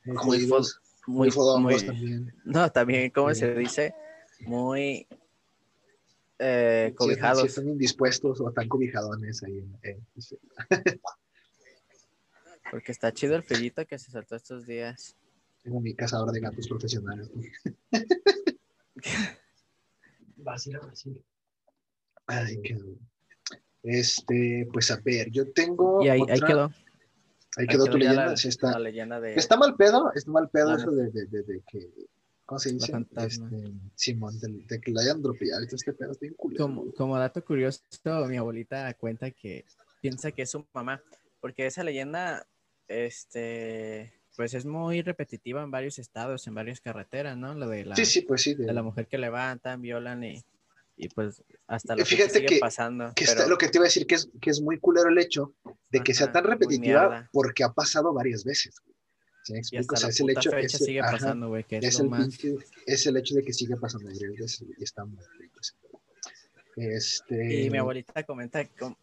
Muy 0.05 0.17
jodidos, 0.17 0.81
muy, 1.07 1.17
Muy, 1.19 1.31
fodongos 1.31 1.73
muy- 1.75 1.87
también. 1.87 2.35
no, 2.45 2.71
también, 2.73 3.11
¿cómo 3.11 3.33
Sí. 3.35 3.41
se 3.41 3.55
dice? 3.55 3.95
Muy 4.41 5.07
eh, 6.43 6.87
Si 6.87 6.91
están, 6.91 6.91
si 6.91 6.95
cobijados. 6.95 7.45
están 7.45 7.69
indispuestos 7.69 8.41
o 8.41 8.49
están 8.49 8.67
cobijadones 8.69 9.43
ahí. 9.43 9.59
en- 9.59 9.79
en- 9.83 10.07
sí. 10.23 10.39
Porque 12.71 12.93
está 12.93 13.12
chido 13.12 13.35
el 13.37 13.43
frillito 13.43 13.85
que 13.87 13.99
se 13.99 14.11
saltó 14.11 14.37
estos 14.37 14.65
días. 14.67 15.17
Tengo 15.62 15.81
mi 15.81 15.95
cazador 15.95 16.31
de 16.33 16.41
gatos 16.41 16.67
profesionales. 16.69 17.31
¿no? 17.35 17.43
Brasil 20.37 20.77
a 20.77 20.81
Brasil. 20.81 21.23
Ay, 22.30 22.60
qué... 22.62 22.78
Este, 23.82 24.68
pues 24.72 24.90
a 24.90 24.96
ver, 25.02 25.30
yo 25.30 25.50
tengo. 25.52 26.04
Y 26.04 26.08
ahí, 26.08 26.20
otra- 26.20 26.34
ahí 26.34 26.40
quedó. 26.40 26.70
Ahí 27.56 27.66
quedó 27.66 27.87
tu 27.87 27.96
leyenda. 27.99 28.26
la, 28.26 28.37
sí 28.37 28.49
está, 28.49 28.72
la 28.72 28.78
leyenda 28.78 29.20
de... 29.20 29.34
está 29.34 29.56
mal 29.56 29.75
pedo, 29.75 30.12
está 30.14 30.30
mal 30.30 30.49
pedo 30.50 30.76
eso 30.76 30.90
de, 30.92 31.10
de, 31.10 31.26
de, 31.26 31.42
de 31.42 31.62
que. 31.70 31.88
¿Cómo 32.44 32.58
se 32.58 32.72
dice? 32.72 32.92
Este, 33.16 33.72
Simón, 33.94 34.38
de, 34.40 34.80
que 34.80 34.90
la 34.92 35.02
hayan 35.02 35.22
dropeado. 35.22 35.62
Este 35.62 35.92
pedo 35.92 36.12
está 36.12 36.20
bien 36.22 36.34
culero. 36.34 36.64
Como, 36.64 36.92
como 36.92 37.18
dato 37.18 37.44
curioso, 37.44 37.80
mi 38.28 38.37
abuelita 38.37 38.92
cuenta 38.94 39.30
que 39.30 39.64
piensa 40.00 40.30
que 40.32 40.42
es 40.42 40.50
su 40.50 40.66
mamá, 40.75 41.00
porque 41.40 41.66
esa 41.66 41.82
leyenda, 41.84 42.46
este, 42.88 44.12
pues 44.37 44.54
es 44.54 44.66
muy 44.66 45.02
repetitiva 45.02 45.62
en 45.62 45.70
varios 45.70 45.99
estados, 45.99 46.46
en 46.46 46.54
varias 46.54 46.80
carreteras, 46.80 47.37
¿no? 47.37 47.54
Lo 47.54 47.68
de 47.68 47.84
la, 47.84 47.96
Sí, 47.96 48.04
sí, 48.04 48.22
pues 48.22 48.42
sí. 48.42 48.54
de- 48.54 48.66
de 48.66 48.72
la 48.72 48.82
mujer 48.82 49.06
que 49.06 49.18
levantan, 49.18 49.80
violan 49.80 50.22
y, 50.25 50.42
y 51.02 51.09
pues 51.09 51.42
hasta 51.66 51.97
que 51.97 52.04
fíjate 52.04 52.35
sigue 52.35 52.47
que- 52.47 52.59
pasando. 52.59 53.12
que 53.14 53.25
pero 53.25 53.33
está- 53.38 53.47
lo 53.49 53.57
que 53.59 53.69
te 53.69 53.78
iba 53.78 53.85
a 53.85 53.88
decir 53.88 54.07
que 54.07 54.16
es, 54.16 54.28
que 54.40 54.50
es 54.50 54.61
muy 54.61 54.78
culero 54.78 55.09
el 55.09 55.19
hecho 55.19 55.54
de 55.90 56.00
que 56.02 56.12
sea 56.14 56.26
Ajá, 56.26 56.35
tan 56.35 56.45
repetitiva 56.45 57.28
porque 57.33 57.64
ha 57.64 57.73
pasado 57.73 58.12
varias 58.12 58.45
veces. 58.45 58.76
¿Sí 59.45 59.54
me 59.54 59.61
explico? 59.61 59.95
hasta 59.95 59.95
O 59.95 59.97
sea, 59.97 60.07
la 60.09 60.11
es 60.12 60.21
el 60.21 60.30
hecho, 60.30 60.57
es, 60.57 60.73
sigue 60.85 61.00
ajá, 61.00 61.12
pasando, 61.12 61.49
güey, 61.49 61.64
que 61.64 61.78
es, 61.78 61.99
el 61.99 62.11
más... 62.11 62.28
pinche- 62.28 62.62
es 62.87 63.07
el 63.07 63.16
hecho 63.16 63.35
de 63.35 63.42
que 63.42 63.52
sigue 63.54 63.76
pasando 63.76 64.07
varias 64.11 64.33
veces 64.38 64.64
y 64.78 64.85
está 64.85 65.04
muy 65.07 65.19
rico. 65.38 65.59
Este, 66.76 67.64
Y 67.64 67.71
mi 67.71 67.78
abuelita 67.78 68.23
comenta 68.25 68.64
que 68.64 68.95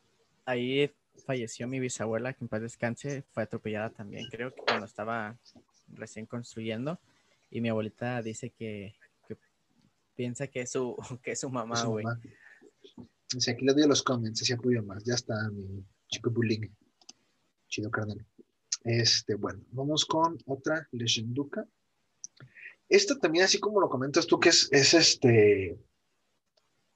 ahí 0.45 0.91
falleció 1.25 1.67
mi 1.67 1.79
bisabuela, 1.79 2.33
que 2.33 2.43
en 2.43 2.47
paz 2.47 2.61
descanse, 2.61 3.23
fue 3.31 3.43
atropellada 3.43 3.89
también, 3.89 4.27
creo 4.29 4.53
que 4.53 4.61
cuando 4.61 4.85
estaba 4.85 5.37
recién 5.89 6.25
construyendo. 6.25 6.99
Y 7.49 7.61
mi 7.61 7.69
abuelita 7.69 8.21
dice 8.21 8.49
que 8.51 8.93
piensa 10.17 10.47
que 10.47 10.61
es 10.61 10.71
su, 10.71 10.97
que 11.23 11.31
es 11.31 11.39
su 11.39 11.49
mamá, 11.49 11.81
güey. 11.85 12.05
Dice, 13.31 13.51
aquí 13.51 13.63
le 13.63 13.73
doy 13.73 13.87
los 13.87 14.03
comments, 14.03 14.41
así 14.41 14.51
apoyo 14.51 14.83
más. 14.83 15.03
Ya 15.03 15.13
está 15.13 15.33
mi 15.51 15.85
chico 16.07 16.31
bullying. 16.31 16.67
Chido 17.69 17.91
carnal. 17.91 18.25
Este, 18.83 19.35
bueno, 19.35 19.63
vamos 19.71 20.05
con 20.05 20.37
otra 20.45 20.87
leyenduca. 20.91 21.65
Esta 22.89 23.17
también, 23.19 23.45
así 23.45 23.59
como 23.59 23.81
lo 23.81 23.89
comentas 23.89 24.25
tú, 24.27 24.39
que 24.39 24.49
es, 24.49 24.69
es 24.71 24.93
este 24.93 25.77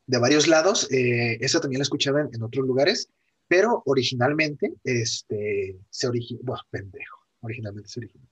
de 0.07 0.17
varios 0.17 0.47
lados. 0.47 0.89
eh, 0.91 1.37
esta 1.41 1.59
también 1.59 1.79
la 1.79 1.83
escuchaba 1.83 2.21
en, 2.21 2.29
en 2.33 2.43
otros 2.43 2.65
lugares, 2.65 3.09
pero 3.47 3.83
originalmente, 3.85 4.73
este, 4.85 5.77
se 5.89 6.07
originó, 6.07 6.39
bueno, 6.43 6.63
pendejo, 6.69 7.17
originalmente 7.41 7.89
se 7.89 7.99
originó. 7.99 8.30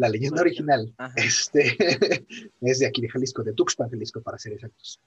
La 0.00 0.08
leyenda 0.08 0.40
original 0.40 0.94
Ajá. 0.96 1.12
este, 1.16 1.76
es 2.62 2.78
de 2.78 2.86
aquí 2.86 3.02
de 3.02 3.08
Jalisco, 3.10 3.42
de 3.42 3.52
Tuxpan, 3.52 3.90
Jalisco, 3.90 4.22
para 4.22 4.38
ser 4.38 4.54
exactos. 4.54 4.98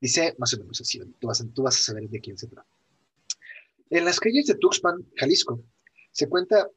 Dice 0.00 0.34
más 0.36 0.52
o 0.52 0.58
menos 0.58 0.80
así, 0.80 1.00
tú 1.18 1.28
vas, 1.28 1.40
a, 1.40 1.46
tú 1.46 1.62
vas 1.62 1.78
a 1.78 1.82
saber 1.82 2.08
de 2.10 2.20
quién 2.20 2.36
se 2.36 2.46
trata. 2.48 2.68
En 3.88 4.04
las 4.04 4.20
calles 4.20 4.46
de 4.46 4.54
Tuxpan, 4.56 5.02
Jalisco, 5.16 5.62
se 6.10 6.28
cuenta, 6.28 6.68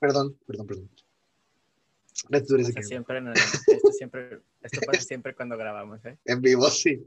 perdón, 0.00 0.36
perdón, 0.46 0.66
perdón. 0.66 0.90
Que- 2.30 2.82
siempre, 2.82 3.18
el- 3.18 3.28
esto 3.28 3.92
siempre, 3.92 4.40
esto 4.62 4.80
pasa 4.86 5.00
siempre 5.06 5.34
cuando 5.36 5.56
grabamos, 5.56 6.04
¿eh? 6.04 6.18
en 6.24 6.40
vivo, 6.40 6.68
sí. 6.68 7.00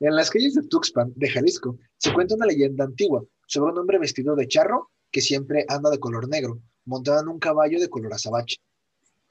En 0.00 0.16
las 0.16 0.30
calles 0.30 0.54
de 0.54 0.62
Tuxpan, 0.64 1.12
de 1.14 1.28
Jalisco, 1.30 1.78
se 1.98 2.12
cuenta 2.12 2.34
una 2.34 2.46
leyenda 2.46 2.84
antigua 2.84 3.24
sobre 3.46 3.72
un 3.72 3.78
hombre 3.78 3.98
vestido 3.98 4.34
de 4.34 4.48
charro 4.48 4.90
que 5.12 5.20
siempre 5.20 5.64
anda 5.68 5.90
de 5.90 5.98
color 6.00 6.28
negro, 6.28 6.60
montado 6.84 7.20
en 7.20 7.28
un 7.28 7.38
caballo 7.38 7.80
de 7.80 7.88
color 7.88 8.12
azabache. 8.12 8.58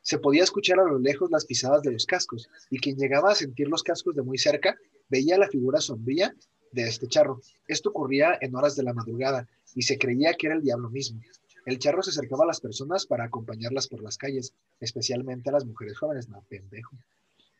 Se 0.01 0.19
podía 0.19 0.43
escuchar 0.43 0.79
a 0.79 0.83
lo 0.85 0.99
lejos 0.99 1.31
las 1.31 1.45
pisadas 1.45 1.81
de 1.81 1.91
los 1.91 2.05
cascos, 2.05 2.49
y 2.69 2.79
quien 2.79 2.97
llegaba 2.97 3.31
a 3.31 3.35
sentir 3.35 3.69
los 3.69 3.83
cascos 3.83 4.15
de 4.15 4.21
muy 4.21 4.37
cerca 4.37 4.75
veía 5.09 5.37
la 5.37 5.47
figura 5.47 5.79
sombría 5.79 6.35
de 6.71 6.83
este 6.87 7.07
charro. 7.07 7.39
Esto 7.67 7.89
ocurría 7.89 8.37
en 8.41 8.55
horas 8.55 8.75
de 8.75 8.83
la 8.83 8.93
madrugada, 8.93 9.47
y 9.75 9.83
se 9.83 9.97
creía 9.97 10.33
que 10.33 10.47
era 10.47 10.55
el 10.55 10.61
diablo 10.61 10.89
mismo. 10.89 11.21
El 11.65 11.79
charro 11.79 12.03
se 12.03 12.09
acercaba 12.09 12.43
a 12.43 12.47
las 12.47 12.59
personas 12.59 13.05
para 13.05 13.23
acompañarlas 13.23 13.87
por 13.87 14.03
las 14.03 14.17
calles, 14.17 14.53
especialmente 14.81 15.49
a 15.49 15.53
las 15.53 15.65
mujeres 15.65 15.97
jóvenes. 15.97 16.27
No, 16.27 16.43
pendejo. 16.49 16.97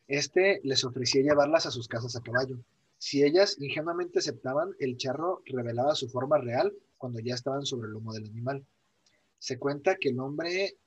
Este 0.07 0.59
les 0.63 0.83
ofrecía 0.83 1.21
llevarlas 1.21 1.65
a 1.65 1.71
sus 1.71 1.88
casas 1.88 2.15
a 2.17 2.21
caballo. 2.21 2.57
Si 2.97 3.23
ellas 3.23 3.55
ingenuamente 3.59 4.19
aceptaban, 4.19 4.75
el 4.79 4.97
charro 4.97 5.41
revelaba 5.45 5.95
su 5.95 6.09
forma 6.09 6.38
real 6.38 6.73
cuando 6.97 7.19
ya 7.19 7.35
estaban 7.35 7.65
sobre 7.65 7.88
el 7.88 7.93
lomo 7.93 8.12
del 8.13 8.25
animal. 8.25 8.65
Se 9.43 9.59
cuenta 9.59 9.97
que 9.97 10.07
el 10.07 10.21
hombre 10.21 10.77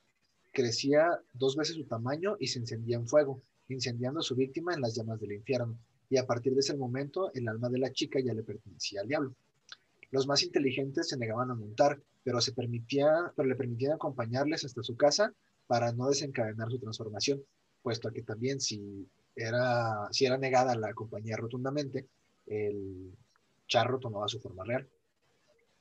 crecía 0.51 1.21
dos 1.35 1.57
veces 1.57 1.77
su 1.77 1.85
tamaño 1.85 2.39
y 2.41 2.47
se 2.47 2.59
encendía 2.59 2.97
en 2.97 3.07
fuego, 3.07 3.43
incendiando 3.69 4.21
a 4.21 4.23
su 4.23 4.35
víctima 4.35 4.73
en 4.73 4.81
las 4.81 4.95
llamas 4.95 5.21
del 5.21 5.33
infierno. 5.33 5.79
Y 6.09 6.17
a 6.17 6.27
partir 6.27 6.55
de 6.55 6.61
ese 6.61 6.75
momento, 6.75 7.31
el 7.35 7.47
alma 7.49 7.69
de 7.69 7.81
la 7.81 7.93
chica 7.93 8.19
ya 8.19 8.33
le 8.33 8.43
pertenecía 8.43 9.03
al 9.03 9.09
diablo. 9.09 9.35
Los 10.11 10.27
más 10.27 10.43
inteligentes 10.43 11.11
se 11.11 11.19
negaban 11.19 11.51
a 11.51 11.55
montar, 11.55 12.01
pero, 12.25 12.41
se 12.41 12.53
permitía, 12.53 13.31
pero 13.37 13.47
le 13.47 13.57
permitían 13.57 13.93
acompañarles 13.93 14.65
hasta 14.65 14.83
su 14.83 14.97
casa 14.97 15.35
para 15.67 15.93
no 15.93 16.09
desencadenar 16.09 16.71
su 16.71 16.79
transformación, 16.79 17.45
puesto 17.83 18.11
que 18.11 18.23
también 18.23 18.59
si 18.63 19.07
era, 19.35 20.09
si 20.13 20.25
era 20.25 20.39
negada 20.39 20.75
la 20.77 20.95
compañía 20.95 21.37
rotundamente, 21.37 22.09
el 22.47 23.13
charro 23.69 23.99
tomaba 23.99 24.29
su 24.29 24.41
forma 24.41 24.65
real. 24.65 24.89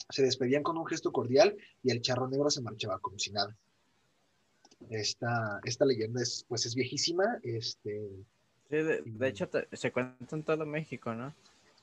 Se 0.09 0.21
despedían 0.23 0.63
con 0.63 0.77
un 0.77 0.85
gesto 0.85 1.11
cordial 1.11 1.55
y 1.83 1.91
el 1.91 2.01
charro 2.01 2.27
negro 2.27 2.49
se 2.49 2.61
marchaba 2.61 2.99
como 2.99 3.17
si 3.17 3.31
nada. 3.31 3.55
Esta, 4.89 5.59
esta 5.63 5.85
leyenda 5.85 6.21
es, 6.21 6.45
pues 6.47 6.65
es 6.65 6.75
viejísima. 6.75 7.39
Este, 7.43 8.09
Sí, 8.69 8.77
de, 8.77 9.01
de 9.05 9.27
hecho, 9.27 9.47
te- 9.47 9.67
se 9.75 9.91
cuenta 9.91 10.35
en 10.35 10.43
todo 10.43 10.65
México, 10.65 11.13
¿no? 11.13 11.33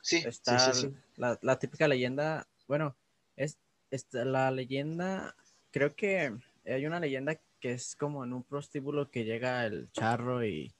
sí, 0.03 0.17
Está 0.25 0.59
sí, 0.73 0.89
sí. 0.89 0.95
La, 1.17 1.39
la 1.43 1.59
típica 1.59 1.87
leyenda, 1.87 2.49
bueno, 2.67 2.97
es, 3.37 3.57
esta- 3.91 4.25
la 4.25 4.51
leyenda, 4.51 5.35
creo 5.71 5.95
que 5.95 6.33
hay 6.67 6.87
una 6.87 6.99
leyenda 7.01 7.41
que 7.61 7.73
es 7.73 7.95
como 7.97 8.25
en 8.25 8.33
un 8.33 8.43
prostíbulo 8.43 9.11
que 9.11 9.25
llega 9.25 9.65
el 9.65 9.91
charro 9.93 10.45
y 10.45 10.75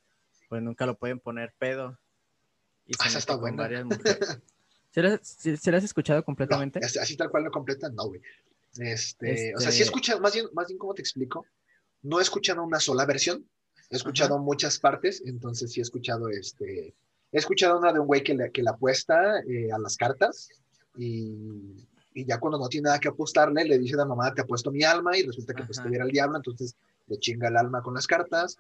pues 0.49 0.61
nunca 0.63 0.87
lo 0.87 0.97
pueden 0.99 1.21
poner 1.21 1.55
pedo. 1.59 1.99
Y 2.87 2.95
Ah, 2.99 3.07
esa 3.07 3.09
mete 3.11 3.19
está 3.19 3.33
con 3.35 3.41
buena. 3.43 3.63
varias 3.63 3.85
mujeres. 3.85 4.19
¿Se 4.93 5.03
las, 5.03 5.21
se- 5.23 5.57
se 5.57 5.71
las 5.73 5.79
has 5.79 5.85
escuchado 5.85 6.23
completamente? 6.25 6.81
No, 6.81 6.87
así- 6.87 7.17
tal 7.17 7.31
cual 7.31 7.45
lo 7.45 7.51
completan, 7.51 7.95
no, 7.95 8.07
güey. 8.09 8.21
Este, 8.79 9.55
O 9.55 9.61
sea, 9.61 9.71
sí 9.71 9.79
he 9.79 9.83
Este- 9.83 9.83
escuchado, 9.85 10.21
más 10.21 10.35
bien, 10.35 10.47
más 10.53 10.67
bien, 10.69 10.79
¿cómo 10.79 10.95
te 10.95 11.03
explico? 11.03 11.45
No 12.03 12.19
he 12.19 12.23
escuchado 12.23 12.63
una 12.63 12.81
sola 12.81 13.05
versión, 13.07 13.47
he 13.91 13.97
escuchado 13.97 14.39
muchas 14.39 14.79
partes, 14.79 15.23
entonces 15.27 15.73
sí 15.73 15.81
he 15.81 15.83
escuchado 15.83 16.29
este. 16.29 16.95
He 17.31 17.39
escuchado 17.39 17.79
una 17.79 17.93
de 17.93 18.01
un 18.01 18.07
güey 18.07 18.23
que 18.23 18.35
le, 18.35 18.51
que 18.51 18.63
le 18.63 18.71
apuesta 18.71 19.41
eh, 19.41 19.71
a 19.73 19.79
las 19.79 19.97
cartas 19.97 20.49
y, 20.99 21.87
y 22.15 22.25
ya 22.27 22.39
cuando 22.39 22.59
no 22.59 22.69
tiene 22.69 22.87
nada 22.87 22.99
que 22.99 23.09
apostarle, 23.09 23.65
le 23.65 23.79
dice 23.79 23.95
a 23.95 23.99
la 23.99 24.05
mamá, 24.07 24.35
te 24.35 24.43
apuesto 24.43 24.71
mi 24.71 24.83
alma 24.85 25.17
y 25.17 25.23
resulta 25.23 25.55
que 25.55 25.65
pues 25.65 25.79
Ajá. 25.79 25.85
te 25.85 25.91
viera 25.91 26.05
el 26.05 26.11
diablo, 26.11 26.37
entonces 26.37 26.75
le 27.07 27.19
chinga 27.19 27.49
el 27.49 27.57
alma 27.57 27.83
con 27.83 27.95
las 27.95 28.07
cartas. 28.07 28.59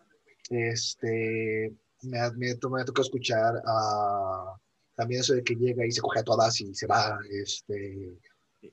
Este, 0.48 1.72
me, 2.02 2.18
me, 2.32 2.54
me 2.54 2.84
tocó 2.84 3.02
escuchar 3.02 3.62
a 3.66 4.54
también 5.02 5.20
eso 5.20 5.34
de 5.34 5.42
que 5.44 5.54
llega 5.54 5.84
y 5.86 5.92
se 5.92 6.00
coge 6.00 6.20
a 6.20 6.24
todas 6.24 6.60
y 6.60 6.74
se 6.74 6.86
va, 6.86 7.18
este, 7.30 8.18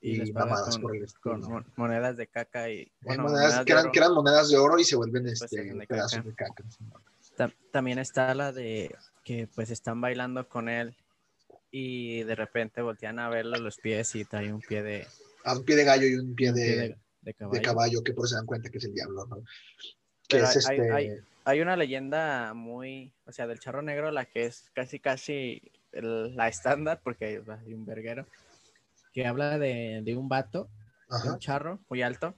Y, 0.02 0.30
y 0.30 0.32
mamadas 0.34 0.76
con, 0.76 0.82
por 0.84 0.96
el 0.96 1.06
con 1.22 1.42
mon- 1.42 1.66
monedas 1.76 2.16
de 2.16 2.28
caca 2.28 2.70
y 2.70 2.82
Eh, 2.82 2.92
bueno, 3.02 3.24
monedas 3.24 3.44
monedas 3.48 3.66
que, 3.66 3.72
eran, 3.72 3.92
que 3.92 4.00
eran 4.00 4.14
monedas 4.14 4.50
de 4.50 4.58
oro 4.58 4.78
y 4.78 4.84
se 4.84 4.96
vuelven 4.96 5.24
Pues, 5.24 5.42
este, 5.42 5.64
de 5.64 5.88
pedazos 5.88 6.20
caca. 6.36 6.54
de 6.56 6.64
caca. 7.36 7.54
también 7.72 7.98
está 8.00 8.34
la 8.36 8.52
de 8.52 8.96
que 9.24 9.48
pues 9.56 9.70
están 9.72 10.00
bailando 10.00 10.48
con 10.48 10.70
él 10.70 10.96
y 11.72 12.24
de 12.24 12.36
repente 12.36 12.82
voltean 12.82 13.18
a 13.20 13.30
verlo 13.30 13.58
los 13.58 13.78
pies 13.78 14.14
y 14.16 14.26
trae 14.26 14.52
un 14.54 14.62
pie 14.62 14.84
de, 14.84 15.08
A 15.44 15.56
un 15.58 15.64
pie 15.64 15.76
de 15.76 15.84
gallo 15.84 16.08
y 16.08 16.16
un 16.16 16.36
pie 16.36 16.50
un 16.50 16.56
de, 16.56 16.62
pie 16.62 16.76
de, 16.76 16.82
de 16.90 16.98
de 17.22 17.34
caballo. 17.34 17.62
caballo, 17.64 18.04
que 18.04 18.14
por 18.14 18.26
eso 18.26 18.34
se 18.34 18.36
dan 18.38 18.46
cuenta 18.46 18.70
que 18.70 18.78
es 18.78 18.84
el 18.86 18.94
diablo, 18.94 19.26
¿no? 19.26 19.44
Que 20.28 20.38
es 20.38 20.68
hay- 20.68 20.78
este. 20.78 20.92
hay- 20.92 21.12
Hay 21.46 21.62
una 21.62 21.76
leyenda 21.76 22.54
muy, 22.54 23.12
o 23.26 23.32
sea, 23.32 23.48
del 23.48 23.60
charro 23.60 23.82
negro, 23.82 24.12
la 24.12 24.26
que 24.26 24.46
es 24.46 24.70
casi 24.76 25.00
casi 25.00 25.62
el- 25.92 26.36
la 26.36 26.48
estándar, 26.48 27.02
porque 27.04 27.42
hay 27.66 27.74
un 27.74 27.86
verguero, 27.86 28.28
que 29.12 29.26
habla 29.26 29.58
de, 29.58 30.02
de 30.04 30.16
un 30.16 30.30
vato, 30.30 30.70
de 31.24 31.30
un 31.30 31.40
charro 31.40 31.80
muy 31.90 32.02
alto, 32.02 32.36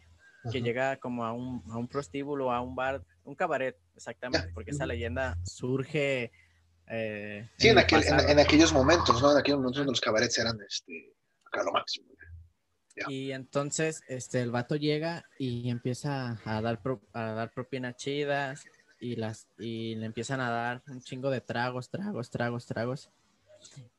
que 0.51 0.58
ajá. 0.60 0.65
llega 0.65 0.98
como 0.98 1.25
a 1.25 1.34
un, 1.34 1.63
a 1.70 1.77
un 1.77 1.88
prostíbulo, 1.88 2.51
a 2.51 2.62
un 2.62 2.75
bar, 2.75 3.03
un 3.24 3.36
cabaret, 3.36 3.77
exactamente, 3.96 4.50
porque 4.53 4.72
esa 4.72 4.86
leyenda 4.86 5.38
surge. 5.43 6.31
eh, 6.88 7.48
Sí, 7.58 7.67
en, 7.67 7.74
el 7.74 7.77
aquel, 7.79 8.03
en, 8.08 8.20
en 8.29 8.39
aquellos 8.39 8.74
momentos, 8.74 9.22
¿no? 9.22 9.31
En 9.31 9.38
aquellos 9.38 9.60
momentos 9.60 9.77
donde 9.79 9.91
los 9.91 10.01
cabarets 10.01 10.38
eran 10.39 10.58
este, 10.67 11.13
acá 11.46 11.63
lo 11.63 11.72
máximo. 11.72 12.08
Ya. 12.96 13.05
Y 13.10 13.31
entonces 13.31 14.03
este, 14.08 14.41
el 14.41 14.51
vato 14.51 14.75
llega 14.75 15.24
y 15.38 15.70
empieza 15.70 16.38
a 16.43 16.62
dar, 16.62 16.81
pro- 16.81 17.01
a 17.13 17.31
dar 17.31 17.51
propinas 17.53 17.96
chidas 17.96 18.65
y, 19.00 19.15
las, 19.15 19.48
y 19.58 19.96
le 19.96 20.05
empiezan 20.08 20.41
a 20.41 20.50
dar 20.50 20.84
un 20.88 21.01
chingo 21.01 21.29
de 21.29 21.39
tragos, 21.41 21.89
tragos, 21.89 22.29
tragos, 22.29 22.65
tragos. 22.65 23.10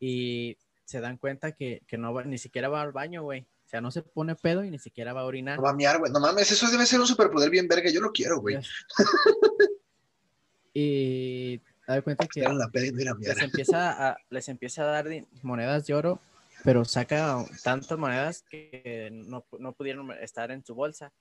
Y 0.01 0.57
se 0.85 1.01
dan 1.01 1.17
cuenta 1.17 1.53
que, 1.53 1.83
que 1.87 1.99
no 1.99 2.13
va, 2.13 2.25
ni 2.25 2.39
siquiera 2.39 2.69
va 2.69 2.83
al 2.83 2.93
baño, 2.93 3.23
güey. 3.23 3.41
O 3.41 3.69
sea, 3.69 3.81
no 3.81 3.91
se 3.91 4.03
pone 4.03 4.35
pedo 4.35 4.65
y 4.65 4.71
ni 4.71 4.79
siquiera 4.79 5.13
va 5.13 5.23
a 5.23 5.25
orinar. 5.25 5.57
No 5.57 5.63
va 5.63 5.71
a 5.71 5.75
miar, 5.75 5.99
güey. 5.99 6.13
No 6.13 6.21
mames, 6.21 6.51
eso 6.51 6.71
debe 6.71 6.85
ser 6.85 7.01
un 7.01 7.07
superpoder 7.07 7.49
bien 7.49 7.69
verga. 7.69 7.91
Yo 7.91 8.01
lo 8.01 8.13
quiero, 8.13 8.41
güey. 8.41 8.59
Y 10.75 11.61
da 11.87 12.01
cuenta 12.03 12.27
que 12.27 12.41
la 12.43 12.71
les 12.73 13.39
empieza 13.43 14.11
a, 14.11 14.17
les 14.31 14.49
empieza 14.49 14.83
a 14.83 14.87
dar 14.87 15.07
monedas 15.43 15.87
de 15.87 15.95
oro, 15.95 16.21
pero 16.65 16.85
saca 16.85 17.45
tantas 17.63 17.99
monedas 17.99 18.45
que 18.49 19.11
no, 19.13 19.45
no 19.59 19.73
pudieron 19.73 20.11
estar 20.13 20.51
en 20.51 20.65
su 20.65 20.75
bolsa. 20.75 21.13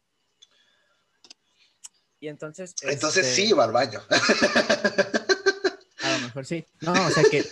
Y 2.20 2.28
entonces... 2.28 2.76
Entonces 2.84 3.28
este, 3.28 3.48
sí, 3.48 3.54
va 3.54 3.64
al 3.66 3.72
baño. 3.72 4.00
A 6.04 6.12
lo 6.18 6.20
mejor 6.20 6.46
sí. 6.46 6.66
No, 6.82 6.94
o 6.94 7.10
sea 7.10 7.24
que 7.24 7.44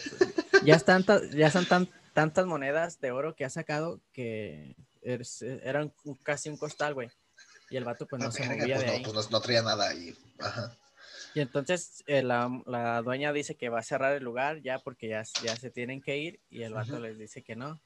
ya 0.64 0.76
están, 0.76 1.06
ya 1.32 1.50
son 1.52 1.66
tan, 1.66 1.90
tantas 2.14 2.46
monedas 2.46 3.00
de 3.00 3.12
oro 3.12 3.36
que 3.36 3.46
ha 3.46 3.50
sacado 3.50 4.02
que 4.14 4.76
es- 5.02 5.42
eran 5.42 5.94
casi 6.24 6.50
un 6.50 6.58
costal, 6.58 6.94
güey. 6.94 7.10
Y 7.70 7.78
el 7.78 7.84
vato 7.86 8.08
pues 8.08 8.22
no 8.22 8.30
Ah, 8.30 8.32
se 8.32 8.44
movía 8.46 8.76
pues 8.76 8.80
de 8.80 8.86
no, 8.88 8.92
ahí. 8.94 9.04
pues 9.04 9.14
no, 9.14 9.30
no 9.32 9.42
traía 9.42 9.62
nada 9.62 9.90
ahí. 9.90 10.16
Ajá. 10.40 10.76
Y 11.36 11.42
entonces 11.42 12.04
eh, 12.08 12.24
la, 12.24 12.50
la 12.66 13.02
dueña 13.04 13.32
dice 13.32 13.56
que 13.56 13.70
va 13.70 13.80
a 13.80 13.84
cerrar 13.84 14.16
el 14.16 14.24
lugar 14.24 14.62
ya 14.62 14.80
porque 14.80 15.08
ya, 15.08 15.24
ya 15.44 15.56
se 15.56 15.70
tienen 15.70 16.02
que 16.02 16.18
ir 16.18 16.40
y 16.50 16.64
el 16.64 16.74
vato 16.74 17.00
les 17.00 17.18
dice 17.20 17.44
que 17.44 17.56
no. 17.56 17.80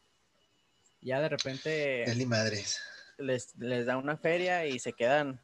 Ya 1.01 1.19
de 1.19 1.27
repente 1.27 2.03
Deli 2.07 2.25
madres. 2.25 2.79
les, 3.17 3.53
les 3.57 3.85
da 3.85 3.97
una 3.97 4.15
feria 4.15 4.65
y 4.65 4.79
se 4.79 4.93
quedan. 4.93 5.41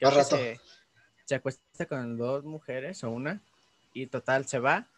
Creo 0.00 0.10
que 0.10 0.16
rato. 0.16 0.36
Se, 0.36 0.60
se 1.26 1.34
acuesta 1.36 1.86
con 1.86 2.16
dos 2.18 2.44
mujeres 2.44 3.04
o 3.04 3.10
una 3.10 3.40
y 3.94 4.06
total 4.08 4.46
se 4.48 4.58
va 4.58 4.88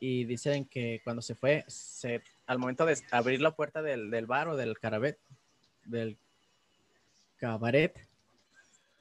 y 0.00 0.24
dicen 0.24 0.64
que 0.64 1.00
cuando 1.04 1.22
se 1.22 1.34
fue, 1.34 1.64
se, 1.68 2.22
al 2.46 2.58
momento 2.58 2.86
de 2.86 2.98
abrir 3.10 3.40
la 3.40 3.54
puerta 3.54 3.82
del, 3.82 4.10
del 4.10 4.26
bar 4.26 4.48
o 4.48 4.56
del 4.56 4.78
carabet, 4.78 5.18
del 5.84 6.16
cabaret, 7.38 7.94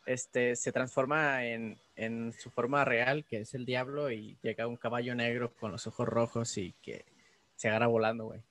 este, 0.06 0.56
se 0.56 0.72
transforma 0.72 1.46
en, 1.46 1.78
en 1.96 2.34
su 2.34 2.50
forma 2.50 2.86
real, 2.86 3.26
que 3.26 3.42
es 3.42 3.54
el 3.54 3.66
diablo, 3.66 4.12
y 4.12 4.38
llega 4.42 4.68
un 4.68 4.78
caballo 4.78 5.14
negro 5.16 5.54
con 5.54 5.72
los 5.72 5.86
ojos 5.88 6.08
rojos 6.08 6.58
y 6.58 6.74
que 6.82 7.06
se 7.56 7.68
agarra 7.68 7.88
volando, 7.88 8.26
güey, 8.26 8.42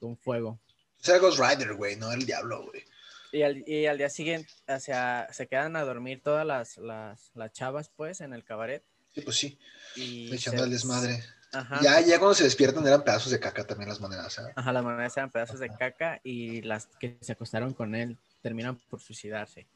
con 0.00 0.16
fuego. 0.16 0.58
Era 1.04 1.18
Ghost 1.18 1.38
Rider, 1.38 1.74
güey, 1.74 1.96
no 1.96 2.10
el 2.12 2.26
diablo, 2.26 2.64
güey. 2.66 2.82
Y 3.30 3.42
al, 3.42 3.68
y 3.68 3.86
al 3.86 3.98
día 3.98 4.10
siguiente, 4.10 4.52
o 4.68 4.78
sea, 4.78 5.28
se 5.32 5.46
quedan 5.46 5.76
a 5.76 5.82
dormir 5.82 6.20
todas 6.22 6.46
las, 6.46 6.78
las, 6.78 7.30
las 7.34 7.52
chavas, 7.52 7.90
pues, 7.94 8.20
en 8.20 8.32
el 8.32 8.44
cabaret. 8.44 8.82
Sí, 9.12 9.20
pues 9.20 9.36
sí, 9.36 9.58
Y 9.96 10.34
echando 10.34 10.64
el 10.64 10.70
desmadre. 10.70 11.22
Ajá. 11.54 11.80
Ya, 11.82 12.00
ya 12.00 12.18
cuando 12.18 12.34
se 12.34 12.44
despiertan 12.44 12.86
eran 12.86 13.02
pedazos 13.04 13.30
de 13.32 13.40
caca 13.40 13.64
también 13.66 13.88
las 13.88 14.00
monedas, 14.00 14.38
¿eh? 14.38 14.52
Ajá, 14.56 14.72
las 14.72 14.82
monedas 14.82 15.16
eran 15.16 15.30
pedazos 15.30 15.60
de 15.60 15.68
caca 15.70 16.20
y 16.24 16.62
las 16.62 16.86
que 16.98 17.16
se 17.20 17.32
acostaron 17.32 17.72
con 17.74 17.94
él 17.94 18.18
terminan 18.42 18.76
por 18.76 19.00
suicidarse. 19.00 19.66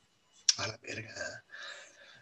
A 0.59 0.67
la 0.67 0.77
verga. 0.79 1.15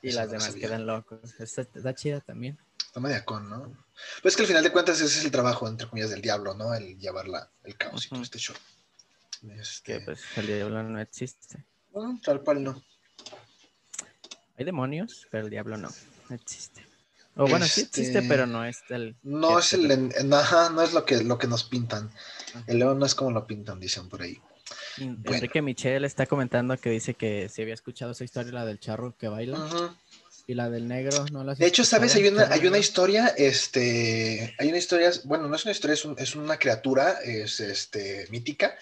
Y 0.02 0.08
Eso 0.08 0.18
las 0.18 0.26
no 0.26 0.32
demás 0.32 0.46
sabía. 0.48 0.68
quedan 0.68 0.86
locos. 0.86 1.40
Está, 1.40 1.62
está 1.62 1.94
chida 1.94 2.20
también. 2.20 2.58
Está 2.86 3.00
mediacón, 3.00 3.48
¿no? 3.48 3.76
Pues 4.22 4.36
que 4.36 4.42
al 4.42 4.48
final 4.48 4.62
de 4.62 4.70
cuentas 4.72 5.00
ese 5.00 5.18
es 5.18 5.24
el 5.24 5.30
trabajo, 5.30 5.66
entre 5.68 5.88
comillas, 5.88 6.10
del 6.10 6.20
diablo, 6.22 6.54
¿no? 6.54 6.74
El 6.74 6.98
llevar 6.98 7.26
la, 7.28 7.50
el 7.64 7.76
caos 7.76 8.06
y 8.06 8.08
todo 8.10 8.22
este 8.22 8.38
show. 8.38 8.56
Este, 9.58 9.82
Que 9.98 10.00
pues 10.00 10.20
el 10.36 10.46
diablo 10.46 10.82
no 10.82 11.00
existe. 11.00 11.64
bueno, 11.92 12.18
tal 12.22 12.42
cual 12.42 12.62
no. 12.62 12.82
Hay 14.58 14.64
demonios, 14.64 15.26
pero 15.30 15.44
el 15.44 15.50
diablo 15.50 15.76
no. 15.76 15.88
No 16.28 16.36
existe. 16.36 16.85
O 17.38 17.46
bueno, 17.46 17.66
sí 17.66 17.82
existe, 17.82 18.02
Este, 18.02 18.22
pero 18.22 18.46
no 18.46 18.64
es 18.64 18.78
el. 18.88 19.14
No 19.22 19.58
es 19.58 19.72
el, 19.74 20.10
ajá, 20.32 20.70
no 20.70 20.82
es 20.82 20.92
lo 20.94 21.04
que, 21.04 21.22
lo 21.22 21.36
que 21.38 21.46
nos 21.46 21.64
pintan. 21.64 22.10
Ajá. 22.54 22.64
El 22.66 22.78
león 22.78 22.98
no 22.98 23.04
es 23.06 23.14
como 23.14 23.30
lo 23.30 23.46
pintan, 23.46 23.78
dicen 23.78 24.08
por 24.08 24.22
ahí. 24.22 24.40
En- 24.98 25.22
bueno. 25.22 25.36
Enrique 25.36 25.60
Michel 25.62 26.04
está 26.06 26.24
comentando 26.26 26.76
que 26.78 26.88
dice 26.90 27.12
que 27.14 27.48
si 27.50 27.60
había 27.62 27.74
escuchado 27.74 28.12
esa 28.12 28.24
historia, 28.24 28.52
la 28.52 28.64
del 28.64 28.80
charro 28.80 29.14
que 29.18 29.28
baila, 29.28 29.58
y 30.46 30.54
la 30.54 30.70
del 30.70 30.88
negro, 30.88 31.26
¿no 31.30 31.44
la 31.44 31.54
De 31.54 31.66
hecho, 31.66 31.84
¿sabes? 31.84 32.14
Hay 32.14 32.26
una, 32.28 32.44
hay 32.50 32.66
una 32.66 32.78
historia, 32.78 33.26
este, 33.36 34.54
hay 34.58 34.68
una 34.68 34.78
historia, 34.78 35.10
bueno, 35.24 35.46
no 35.48 35.56
es 35.56 35.64
una 35.64 35.72
historia, 35.72 35.94
es, 35.94 36.04
un- 36.06 36.16
es 36.18 36.34
una 36.36 36.58
criatura, 36.58 37.18
es 37.22 37.60
este, 37.60 38.26
mítica, 38.30 38.74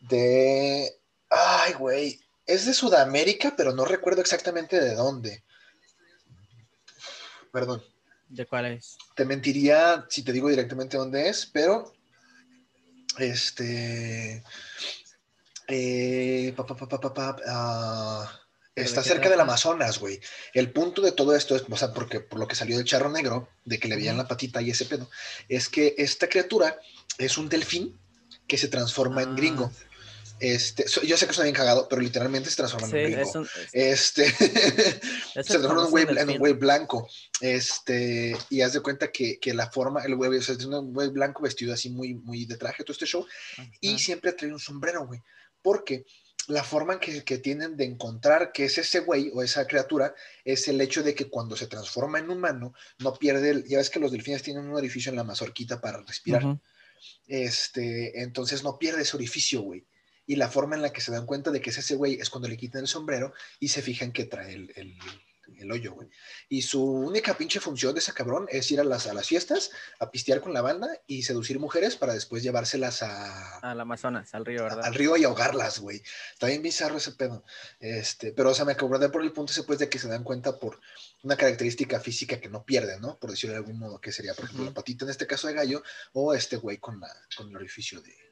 de, 0.00 0.90
ay, 1.30 1.72
güey, 1.74 2.20
es 2.46 2.66
de 2.66 2.74
Sudamérica, 2.74 3.54
pero 3.56 3.72
no 3.72 3.84
recuerdo 3.84 4.20
exactamente 4.20 4.78
de 4.80 4.94
dónde. 4.94 5.44
Perdón. 7.54 7.82
¿De 8.28 8.46
cuál 8.46 8.66
es? 8.66 8.98
te 9.14 9.24
mentiría 9.24 10.06
si 10.08 10.24
te 10.24 10.32
digo 10.32 10.48
directamente 10.48 10.96
dónde 10.96 11.28
es, 11.28 11.46
pero, 11.46 11.94
este, 13.18 14.42
eh, 15.68 16.52
pa, 16.56 16.66
pa, 16.66 16.76
pa, 16.76 16.88
pa, 16.88 17.00
pa, 17.00 17.14
pa, 17.14 17.36
ah, 17.46 18.40
¿Pero 18.74 18.84
de 18.84 18.90
está 18.90 19.04
cerca 19.04 19.30
del? 19.30 19.38
Amazonas, 19.40 20.00
güey. 20.00 20.20
El 20.52 20.72
punto 20.72 21.00
de 21.00 21.12
todo 21.12 21.36
esto 21.36 21.54
es, 21.54 21.62
o 21.70 21.76
sea, 21.76 21.92
porque 21.92 22.18
por 22.18 22.40
lo 22.40 22.48
que 22.48 22.56
salió 22.56 22.76
del 22.76 22.86
charro 22.86 23.08
negro, 23.08 23.48
de 23.64 23.78
que 23.78 23.86
le 23.86 23.94
veían 23.94 24.16
la 24.16 24.26
patita 24.26 24.60
y 24.60 24.70
ese 24.70 24.86
pedo, 24.86 25.08
es 25.48 25.68
que 25.68 25.94
esta 25.96 26.28
criatura 26.28 26.76
es 27.18 27.38
un 27.38 27.48
delfín 27.48 27.96
que 28.48 28.58
se 28.58 28.66
transforma 28.66 29.22
en 29.22 29.28
Ah. 29.30 29.36
gringo. 29.36 29.70
Este, 30.46 30.84
yo 31.06 31.16
sé 31.16 31.26
que 31.26 31.32
suena 31.32 31.44
bien 31.46 31.54
cagado, 31.56 31.88
pero 31.88 32.02
literalmente 32.02 32.50
se 32.50 32.56
transforma 32.56 32.86
Sí, 32.88 32.96
en 32.98 33.04
un 33.06 33.12
gringo. 33.12 33.44
es 33.44 33.68
Este, 33.72 34.24
es 35.34 35.46
se 35.46 35.58
transforma 35.58 35.80
en 35.80 35.84
un 35.86 35.90
güey, 35.90 36.02
en 36.04 36.08
un 36.10 36.14
delfín. 36.16 36.38
güey 36.38 36.52
blanco. 36.52 37.08
Este, 37.40 38.36
y 38.50 38.60
haz 38.60 38.72
de 38.72 38.80
cuenta 38.80 39.10
que, 39.10 39.38
que 39.38 39.54
la 39.54 39.70
forma, 39.70 40.02
el 40.04 40.16
güey, 40.16 40.36
o 40.38 40.42
sea, 40.42 40.54
es 40.54 40.64
un 40.64 40.92
güey 40.92 41.08
blanco 41.08 41.42
vestido 41.42 41.72
así 41.72 41.90
muy, 41.90 42.14
muy 42.14 42.44
de 42.46 42.56
traje, 42.56 42.84
todo 42.84 42.92
este 42.92 43.06
show, 43.06 43.26
y 43.80 43.98
siempre 43.98 44.32
trae 44.32 44.52
un 44.52 44.58
sombrero, 44.60 45.06
güey. 45.06 45.20
Porque 45.62 46.04
la 46.48 46.62
forma 46.62 46.92
en 46.94 46.98
que, 47.00 47.24
que 47.24 47.38
tienen 47.38 47.74
de 47.76 47.84
encontrar 47.84 48.52
que 48.52 48.66
es 48.66 48.76
ese 48.76 49.00
güey 49.00 49.30
o 49.32 49.42
esa 49.42 49.66
criatura 49.66 50.14
es 50.44 50.68
el 50.68 50.78
hecho 50.82 51.02
de 51.02 51.14
que 51.14 51.30
cuando 51.30 51.56
se 51.56 51.68
transforma 51.68 52.18
en 52.18 52.28
humano, 52.28 52.74
no 52.98 53.14
pierde, 53.14 53.48
el- 53.50 53.64
ya 53.66 53.78
ves 53.78 53.88
que 53.88 53.98
los 54.00 54.12
delfines 54.12 54.42
tienen 54.42 54.64
un 54.68 54.74
orificio 54.76 55.08
en 55.10 55.16
la 55.16 55.24
mazorquita 55.24 55.80
para 55.80 56.02
respirar. 56.02 56.42
Este, 57.26 58.20
entonces 58.22 58.62
no 58.62 58.78
pierde 58.78 59.02
ese 59.02 59.16
orificio, 59.16 59.62
güey. 59.62 59.86
Y 60.26 60.36
la 60.36 60.48
forma 60.48 60.76
en 60.76 60.82
la 60.82 60.92
que 60.92 61.00
se 61.00 61.12
dan 61.12 61.26
cuenta 61.26 61.50
de 61.50 61.60
que 61.60 61.70
es 61.70 61.78
ese 61.78 61.96
güey 61.96 62.14
es 62.14 62.30
cuando 62.30 62.48
le 62.48 62.56
quitan 62.56 62.82
el 62.82 62.88
sombrero 62.88 63.32
y 63.60 63.68
se 63.68 63.82
fijan 63.82 64.12
que 64.12 64.24
trae 64.24 64.54
el, 64.54 64.72
el- 64.76 64.96
el 65.58 65.70
hoyo, 65.70 65.92
güey. 65.92 66.08
Y 66.48 66.62
su 66.62 66.82
única 66.82 67.36
pinche 67.36 67.60
función 67.60 67.92
de 67.94 68.00
ese 68.00 68.12
cabrón 68.14 68.46
es 68.50 68.68
ir 68.70 68.80
a 68.80 68.84
las, 68.84 69.06
a 69.06 69.12
las 69.14 69.28
fiestas, 69.28 69.70
a 70.00 70.10
pistear 70.10 70.40
con 70.40 70.54
la 70.54 70.62
banda 70.62 70.88
y 71.06 71.22
seducir 71.22 71.58
mujeres 71.60 71.96
para 71.96 72.14
después 72.14 72.42
llevárselas 72.42 73.02
a, 73.02 73.58
Al 73.58 73.78
Amazonas, 73.78 74.34
al 74.34 74.46
río, 74.46 74.62
¿verdad? 74.64 74.84
al 74.84 74.94
río 74.94 75.16
y 75.18 75.24
ahogarlas, 75.24 75.78
güey. 75.80 76.02
Está 76.32 76.46
bien 76.46 76.62
bizarro 76.62 76.96
ese 76.96 77.12
pedo. 77.12 77.44
Este, 77.78 78.32
pero, 78.32 78.50
o 78.50 78.54
sea, 78.54 78.64
me 78.64 78.72
acordé 78.72 79.10
por 79.10 79.22
el 79.22 79.32
punto 79.32 79.52
ese, 79.52 79.62
pues, 79.64 79.78
de 79.78 79.88
que 79.90 79.98
se 79.98 80.08
dan 80.08 80.24
cuenta 80.24 80.58
por 80.58 80.80
una 81.22 81.36
característica 81.36 82.00
física 82.00 82.40
que 82.40 82.48
no 82.48 82.64
pierden, 82.64 83.00
¿no? 83.02 83.18
Por 83.18 83.30
decirlo 83.30 83.52
de 83.52 83.58
algún 83.58 83.78
modo, 83.78 84.00
que 84.00 84.12
sería, 84.12 84.32
por 84.34 84.46
ejemplo, 84.46 84.64
la 84.64 84.72
patita 84.74 85.04
en 85.04 85.10
este 85.10 85.26
caso 85.26 85.46
de 85.46 85.52
gallo, 85.54 85.82
o 86.14 86.32
este 86.34 86.56
güey 86.56 86.78
con, 86.78 86.98
la, 87.00 87.14
con 87.36 87.50
el 87.50 87.56
orificio 87.56 88.00
de. 88.00 88.23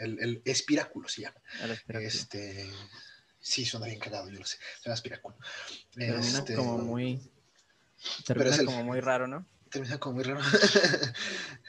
El, 0.00 0.18
el 0.20 0.42
espiráculo 0.44 1.08
se 1.08 1.22
llama. 1.22 1.36
El 1.62 1.70
espiráculo. 1.72 2.08
Este. 2.08 2.70
Sí, 3.42 3.64
suena 3.64 3.86
bien 3.86 3.98
cagado, 3.98 4.28
yo 4.28 4.38
lo 4.38 4.44
sé. 4.44 4.58
Se 4.80 4.84
llama 4.84 4.94
espiráculo. 4.94 5.36
Termina 5.94 6.38
Este, 6.38 6.54
como 6.54 6.78
muy. 6.78 7.20
Pero 8.26 8.38
Termina 8.40 8.50
es 8.54 8.58
el- 8.60 8.66
como 8.66 8.84
muy 8.84 9.00
raro, 9.00 9.26
¿no? 9.26 9.46
Termina 9.70 9.98
como 9.98 10.16
muy 10.16 10.24
raro. 10.24 10.40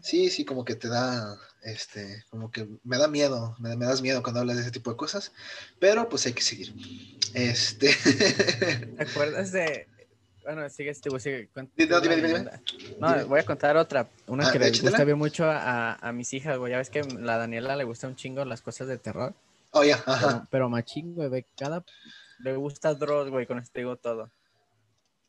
Sí, 0.00 0.30
sí, 0.30 0.44
como 0.44 0.64
que 0.64 0.76
te 0.76 0.88
da, 0.88 1.36
este, 1.62 2.24
como 2.30 2.50
que 2.52 2.68
me 2.84 2.98
da 2.98 3.08
miedo, 3.08 3.56
me, 3.58 3.76
me 3.76 3.84
das 3.84 4.00
miedo 4.00 4.22
cuando 4.22 4.40
hablas 4.40 4.54
de 4.56 4.62
ese 4.62 4.70
tipo 4.70 4.90
de 4.92 4.96
cosas, 4.96 5.32
pero 5.80 6.08
pues 6.08 6.24
hay 6.26 6.34
que 6.34 6.42
seguir. 6.42 6.72
Este. 7.34 7.92
¿Te 8.96 9.02
acuerdas 9.02 9.50
de.? 9.50 9.88
Bueno, 10.48 10.66
sigue, 10.70 10.94
sigue, 10.94 11.20
sigue. 11.20 11.50
no, 11.54 12.00
dime, 12.00 12.16
dime, 12.16 12.28
leyenda. 12.28 12.62
No, 12.98 13.08
Dime. 13.12 13.24
voy 13.24 13.40
a 13.40 13.44
contar 13.44 13.76
otra. 13.76 14.08
Una 14.28 14.48
Ah, 14.48 14.52
que 14.52 14.58
le 14.58 14.68
échatela. 14.68 14.92
gusta 14.92 15.04
bien 15.04 15.18
mucho 15.18 15.44
a, 15.44 15.92
a 15.96 16.12
mis 16.12 16.32
hijas, 16.32 16.56
güey. 16.56 16.72
Ya 16.72 16.78
ves 16.78 16.88
que 16.88 17.02
la 17.02 17.36
Daniela 17.36 17.76
le 17.76 17.84
gusta 17.84 18.06
un 18.06 18.16
chingo 18.16 18.42
las 18.46 18.62
cosas 18.62 18.88
de 18.88 18.96
terror. 18.96 19.34
Oh, 19.72 19.84
ya, 19.84 19.98
Pero, 19.98 20.12
ajá. 20.16 20.48
pero 20.50 20.70
machín, 20.70 21.14
güey. 21.14 21.28
ve, 21.28 21.44
Cada. 21.58 21.84
Le 22.38 22.56
gusta 22.56 22.94
Dross, 22.94 23.28
güey. 23.28 23.44
Con 23.46 23.58
esto 23.58 23.78
digo 23.78 23.96
todo. 23.96 24.30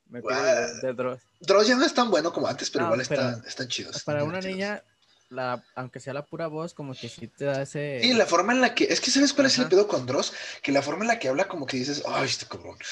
Me 0.07 0.21
videos 0.21 0.81
de 0.81 0.93
Dross. 0.93 1.19
Dross 1.41 1.67
ya 1.67 1.75
no 1.75 1.83
es 1.83 1.93
tan 1.93 2.09
bueno 2.09 2.31
como 2.31 2.47
antes, 2.47 2.69
pero 2.69 2.85
No, 2.85 2.93
igual 2.93 3.05
pero- 3.09 3.21
están, 3.21 3.45
están 3.45 3.67
chidos. 3.67 3.97
están 3.97 4.15
Para 4.15 4.23
una 4.23 4.39
niña, 4.39 4.81
la, 5.29 5.61
aunque 5.75 5.99
sea 5.99 6.13
la 6.13 6.25
pura 6.25 6.47
voz, 6.47 6.73
como 6.73 6.93
que 6.93 7.09
sí 7.09 7.27
te 7.27 7.61
ese. 7.61 7.99
Sí, 8.01 8.13
la 8.13 8.25
forma 8.25 8.53
en 8.53 8.61
la 8.61 8.73
que, 8.73 8.85
es 8.85 9.01
que 9.01 9.11
¿sabes 9.11 9.33
cuál 9.33 9.47
es 9.47 9.55
el 9.57 9.63
Ajá. 9.65 9.69
pedo 9.69 9.85
con 9.85 10.05
Dross? 10.05 10.31
Que 10.63 10.71
la 10.71 10.81
forma 10.81 11.03
en 11.03 11.09
la 11.09 11.19
que 11.19 11.27
habla 11.27 11.49
como 11.49 11.65
que 11.65 11.75
dices, 11.75 12.03
ay, 12.07 12.25
este 12.25 12.45
cabrón. 12.45 12.77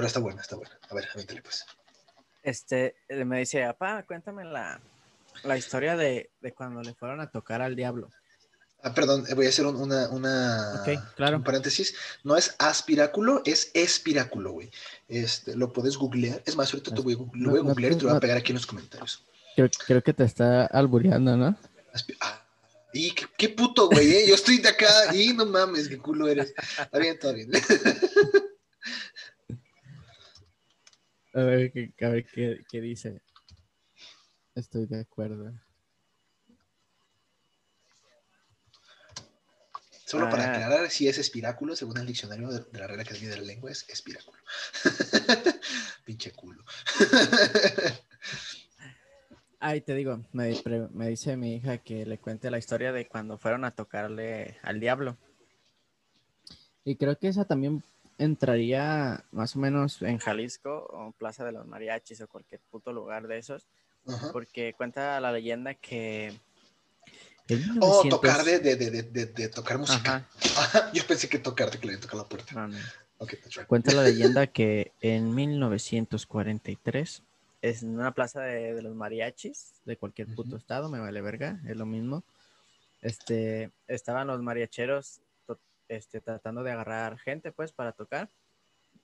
Pero 0.00 0.06
está 0.08 0.18
buena, 0.20 0.40
está 0.40 0.56
buena. 0.56 0.78
A 0.88 0.94
ver, 0.94 1.06
avéntale 1.12 1.42
pues. 1.42 1.66
Este, 2.42 2.96
eh, 3.06 3.22
me 3.26 3.40
dice, 3.40 3.62
papá, 3.66 4.02
cuéntame 4.06 4.46
la, 4.46 4.80
la 5.42 5.58
historia 5.58 5.94
de, 5.94 6.30
de 6.40 6.54
cuando 6.54 6.80
le 6.80 6.94
fueron 6.94 7.20
a 7.20 7.30
tocar 7.30 7.60
al 7.60 7.76
diablo. 7.76 8.08
Ah, 8.82 8.94
perdón, 8.94 9.26
eh, 9.28 9.34
voy 9.34 9.44
a 9.44 9.50
hacer 9.50 9.66
un- 9.66 9.76
una, 9.76 10.08
una 10.08 10.80
Ok, 10.80 10.88
claro. 11.16 11.36
un 11.36 11.44
paréntesis. 11.44 11.94
No 12.24 12.34
es 12.38 12.54
aspiráculo, 12.58 13.42
es 13.44 13.70
espiráculo, 13.74 14.52
güey. 14.52 14.70
Este, 15.06 15.54
lo 15.54 15.70
puedes 15.70 15.98
googlear. 15.98 16.42
Es 16.46 16.56
más, 16.56 16.72
ahorita 16.72 16.94
te 16.94 17.02
voy 17.02 17.12
lo 17.12 17.26
No, 17.34 17.50
voy 17.50 17.60
a 17.60 17.62
no, 17.62 17.68
googlear 17.68 17.92
y 17.92 17.96
te 17.96 18.02
lo 18.04 18.08
voy 18.08 18.16
a 18.16 18.20
pegar 18.20 18.38
aquí 18.38 18.52
en 18.52 18.56
los 18.56 18.66
comentarios. 18.66 19.22
Creo, 19.54 19.68
creo 19.86 20.02
que 20.02 20.14
te 20.14 20.24
está 20.24 20.64
albureando, 20.64 21.36
¿no? 21.36 21.54
Aspi- 21.92 22.16
ah, 22.22 22.42
y 22.94 23.10
qué, 23.14 23.26
qué 23.36 23.48
puto, 23.50 23.90
güey, 23.90 24.10
¿eh? 24.14 24.24
Yo 24.28 24.34
estoy 24.34 24.56
de 24.56 24.70
acá 24.70 25.14
y 25.14 25.34
no 25.34 25.44
mames, 25.44 25.88
qué 25.90 25.98
culo 25.98 26.26
eres. 26.26 26.54
Está 26.78 26.98
bien, 26.98 27.12
está 27.16 27.32
bien. 27.32 27.50
A 31.32 31.40
ver, 31.42 31.72
qué- 31.72 31.92
a 32.04 32.08
ver 32.08 32.26
qué, 32.26 32.60
qué 32.70 32.80
dice. 32.80 33.22
Estoy 34.54 34.86
de 34.86 35.00
acuerdo. 35.00 35.52
Solo 40.06 40.28
para 40.28 40.44
Ah. 40.44 40.50
aclarar, 40.54 40.90
si 40.90 41.06
es 41.06 41.18
espiráculo, 41.18 41.76
según 41.76 41.98
el 41.98 42.06
diccionario 42.06 42.48
de, 42.48 42.64
de 42.72 42.78
la 42.80 42.88
Real 42.88 42.98
Academia 43.00 43.30
de 43.30 43.36
la 43.36 43.44
Lengua, 43.44 43.70
es 43.70 43.88
espiráculo. 43.88 44.38
Pinche 46.04 46.32
culo. 46.32 46.64
Ay, 49.60 49.82
te 49.82 49.94
digo, 49.94 50.24
me, 50.32 50.58
me 50.92 51.08
dice 51.08 51.36
mi 51.36 51.54
hija 51.56 51.78
que 51.78 52.06
le 52.06 52.18
cuente 52.18 52.50
la 52.50 52.58
historia 52.58 52.92
de 52.92 53.06
cuando 53.06 53.38
fueron 53.38 53.64
a 53.64 53.70
tocarle 53.74 54.58
al 54.62 54.80
diablo. 54.80 55.16
Y 56.82 56.96
creo 56.96 57.16
que 57.18 57.28
esa 57.28 57.44
también 57.44 57.84
entraría 58.20 59.24
más 59.32 59.56
o 59.56 59.58
menos 59.58 60.00
en 60.02 60.18
Jalisco 60.18 60.86
o 60.90 61.12
Plaza 61.12 61.44
de 61.44 61.52
los 61.52 61.66
Mariachis 61.66 62.20
o 62.20 62.28
cualquier 62.28 62.60
puto 62.70 62.92
lugar 62.92 63.26
de 63.26 63.38
esos, 63.38 63.66
Ajá. 64.06 64.30
porque 64.32 64.74
cuenta 64.76 65.18
la 65.20 65.32
leyenda 65.32 65.74
que... 65.74 66.32
O 67.80 68.04
1900 68.04 68.10
tocar 68.10 68.44
de, 68.44 68.58
de, 68.60 68.76
de, 68.76 68.90
de, 68.90 69.02
de- 69.02 69.26
de 69.26 69.48
tocar 69.48 69.78
música. 69.78 70.24
Ajá, 70.56 70.92
Yo 70.94 71.04
pensé 71.06 71.28
que 71.28 71.38
tocarte, 71.38 71.78
que 71.78 71.86
le 71.88 71.96
tocar 71.96 72.16
la 72.16 72.28
puerta. 72.28 72.54
no, 72.54 72.68
no. 72.68 72.78
Ok, 73.18 73.34
that's 73.42 73.56
right. 73.56 73.66
Cuenta 73.66 73.92
la 73.92 74.02
leyenda 74.04 74.46
que 74.46 74.92
en 75.00 75.34
1943, 75.34 77.22
es 77.62 77.82
en 77.82 77.90
una 77.98 78.12
plaza 78.14 78.40
de, 78.42 78.74
de 78.74 78.82
los 78.82 78.94
mariachis, 78.94 79.72
de 79.84 79.96
cualquier 79.96 80.28
puto 80.34 80.56
estado, 80.56 80.88
me 80.88 81.00
vale 81.00 81.20
verga, 81.20 81.60
es 81.66 81.76
lo 81.76 81.86
mismo. 81.86 82.22
Este, 83.02 83.70
estaban 83.88 84.26
los 84.28 84.40
mariacheros 84.42 85.20
este, 85.90 86.20
tratando 86.20 86.62
de 86.62 86.70
agarrar 86.72 87.18
gente, 87.18 87.52
pues, 87.52 87.72
para 87.72 87.92
tocar. 87.92 88.30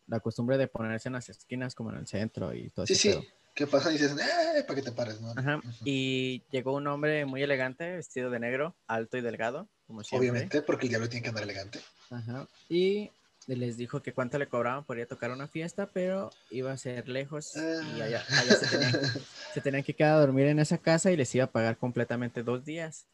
La 0.07 0.21
costumbre 0.21 0.57
de 0.57 0.69
ponerse 0.69 1.09
en 1.09 1.15
las 1.15 1.29
esquinas, 1.29 1.75
como 1.75 1.91
en 1.91 1.99
el 1.99 2.07
centro 2.07 2.55
y 2.55 2.71
todo 2.71 2.87
Sí, 2.87 2.93
ese 2.95 3.03
sí. 3.03 3.09
pedo. 3.11 3.25
¿Qué 3.55 3.67
pasa? 3.67 3.91
Y 3.91 3.95
dices, 3.95 4.13
eh, 4.13 4.63
para 4.65 4.75
que 4.75 4.83
te 4.83 4.93
pares, 4.93 5.21
¿no? 5.21 5.33
Ajá. 5.35 5.61
Y 5.85 6.45
llegó 6.51 6.75
un 6.75 6.87
hombre 6.87 7.25
muy 7.25 7.43
elegante, 7.43 7.97
vestido 7.97 8.31
de 8.31 8.39
negro, 8.39 8.77
alto 8.87 9.17
y 9.17 9.23
delgado, 9.23 9.69
como 9.87 10.05
siempre. 10.05 10.31
Obviamente, 10.31 10.63
porque 10.63 10.87
el 10.87 10.91
diablo 10.91 11.09
tiene 11.09 11.23
que 11.23 11.29
andar 11.31 11.45
elegante. 11.45 11.81
Ajá. 12.11 12.47
Y 12.69 13.11
les 13.47 13.77
dijo 13.77 14.03
que 14.03 14.13
cuánto 14.13 14.39
le 14.39 14.49
cobraban 14.49 14.85
por 14.85 14.99
ir 14.99 15.05
a 15.05 15.09
tocar 15.09 15.31
una 15.31 15.49
fiesta, 15.49 15.91
pero 15.93 16.31
iba 16.51 16.71
a 16.71 16.77
ser 16.77 17.09
lejos 17.09 17.55
y 17.57 18.01
allá, 18.03 18.23
allá 18.29 18.57
se, 18.57 18.67
tenían, 18.67 18.93
se 19.55 19.61
tenían 19.61 19.83
que 19.85 19.95
quedar 19.95 20.17
a 20.17 20.21
dormir 20.21 20.47
en 20.47 20.59
esa 20.59 20.79
casa 20.79 21.11
y 21.11 21.17
les 21.17 21.35
iba 21.35 21.45
a 21.45 21.51
pagar 21.51 21.79
completamente 21.79 22.43
dos 22.43 22.65
días. 22.65 23.07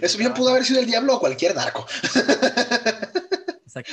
Eso 0.00 0.18
bien 0.18 0.34
pudo 0.34 0.50
haber 0.50 0.64
sido 0.64 0.80
el 0.80 0.86
diablo 0.86 1.16
o 1.16 1.20
cualquier 1.20 1.54
narco. 1.54 1.86
Exacto. 3.64 3.92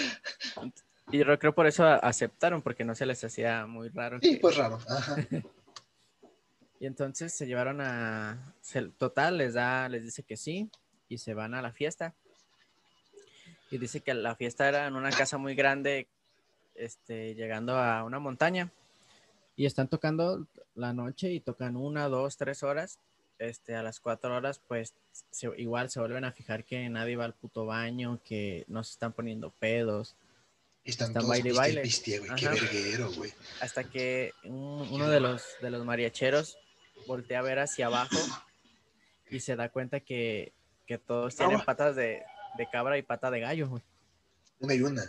Y 1.12 1.20
yo 1.20 1.38
creo 1.38 1.54
por 1.54 1.68
eso 1.68 1.86
aceptaron, 1.86 2.62
porque 2.62 2.84
no 2.84 2.96
se 2.96 3.06
les 3.06 3.24
hacía 3.24 3.66
muy 3.66 3.90
raro. 3.90 4.20
Sí, 4.22 4.36
que- 4.36 4.40
pues 4.40 4.58
raro. 4.58 4.80
Ajá. 4.90 5.16
Y 6.80 6.86
entonces 6.86 7.34
se 7.34 7.48
llevaron 7.48 7.80
a... 7.80 8.54
total, 8.98 9.38
les 9.38 9.54
da, 9.54 9.88
les 9.88 10.04
dice 10.04 10.24
que 10.24 10.36
sí 10.36 10.70
y 11.08 11.18
se 11.18 11.34
van 11.34 11.54
a 11.54 11.62
la 11.62 11.72
fiesta. 11.72 12.14
Y 13.72 13.78
dice 13.78 14.02
que 14.02 14.14
la 14.14 14.36
fiesta 14.36 14.68
era 14.68 14.86
en 14.88 14.98
una 14.98 15.10
casa 15.12 15.38
muy 15.38 15.56
grande, 15.56 16.10
este, 16.76 17.36
llegando 17.36 17.78
a 17.78 18.04
una 18.04 18.20
montaña. 18.20 18.70
Y 19.56 19.66
están 19.66 19.88
tocando 19.88 20.46
la 20.76 20.92
noche 20.92 21.32
y 21.32 21.40
tocan 21.40 21.78
una, 21.78 22.10
dos, 22.10 22.36
tres 22.36 22.64
horas. 22.64 23.00
Este, 23.40 23.76
a 23.76 23.84
las 23.84 24.00
cuatro 24.00 24.36
horas, 24.36 24.62
pues 24.68 24.94
se- 25.32 25.52
igual 25.58 25.90
se 25.90 26.00
vuelven 26.00 26.24
a 26.24 26.32
fijar 26.32 26.64
que 26.64 26.88
nadie 26.90 27.16
va 27.16 27.26
al 27.26 27.34
puto 27.34 27.66
baño, 27.66 28.22
que 28.24 28.64
no 28.68 28.84
se 28.84 28.92
están 28.94 29.12
poniendo 29.14 29.50
pedos. 29.52 30.16
Están, 30.86 31.08
Están 31.10 31.24
todos 31.24 31.30
baile 31.30 31.50
y 31.50 31.52
piste, 31.52 31.60
baile. 31.62 31.82
piste, 31.82 32.20
güey. 32.20 32.36
Qué 32.36 32.46
Ajá. 32.48 32.56
verguero, 32.56 33.12
güey. 33.14 33.34
hasta 33.62 33.84
que 33.86 34.32
un- 34.44 34.88
uno 34.92 35.10
de 35.10 35.20
los, 35.20 35.44
de 35.62 35.72
los 35.72 35.86
mariacheros 35.86 36.58
voltea 37.08 37.40
a 37.40 37.44
ver 37.44 37.60
hacia 37.60 37.88
abajo 37.88 38.18
y 39.30 39.40
se 39.40 39.56
da 39.56 39.70
cuenta 39.70 40.00
que, 40.02 40.54
que 40.86 40.98
todos 40.98 41.36
tienen 41.36 41.62
patas 41.62 41.96
de, 41.96 42.22
de 42.58 42.70
cabra 42.70 42.98
y 42.98 43.02
pata 43.02 43.32
de 43.32 43.40
gallo, 43.40 43.68
güey. 43.70 43.84
Una 44.60 44.74
y 44.76 44.82
una. 44.82 45.04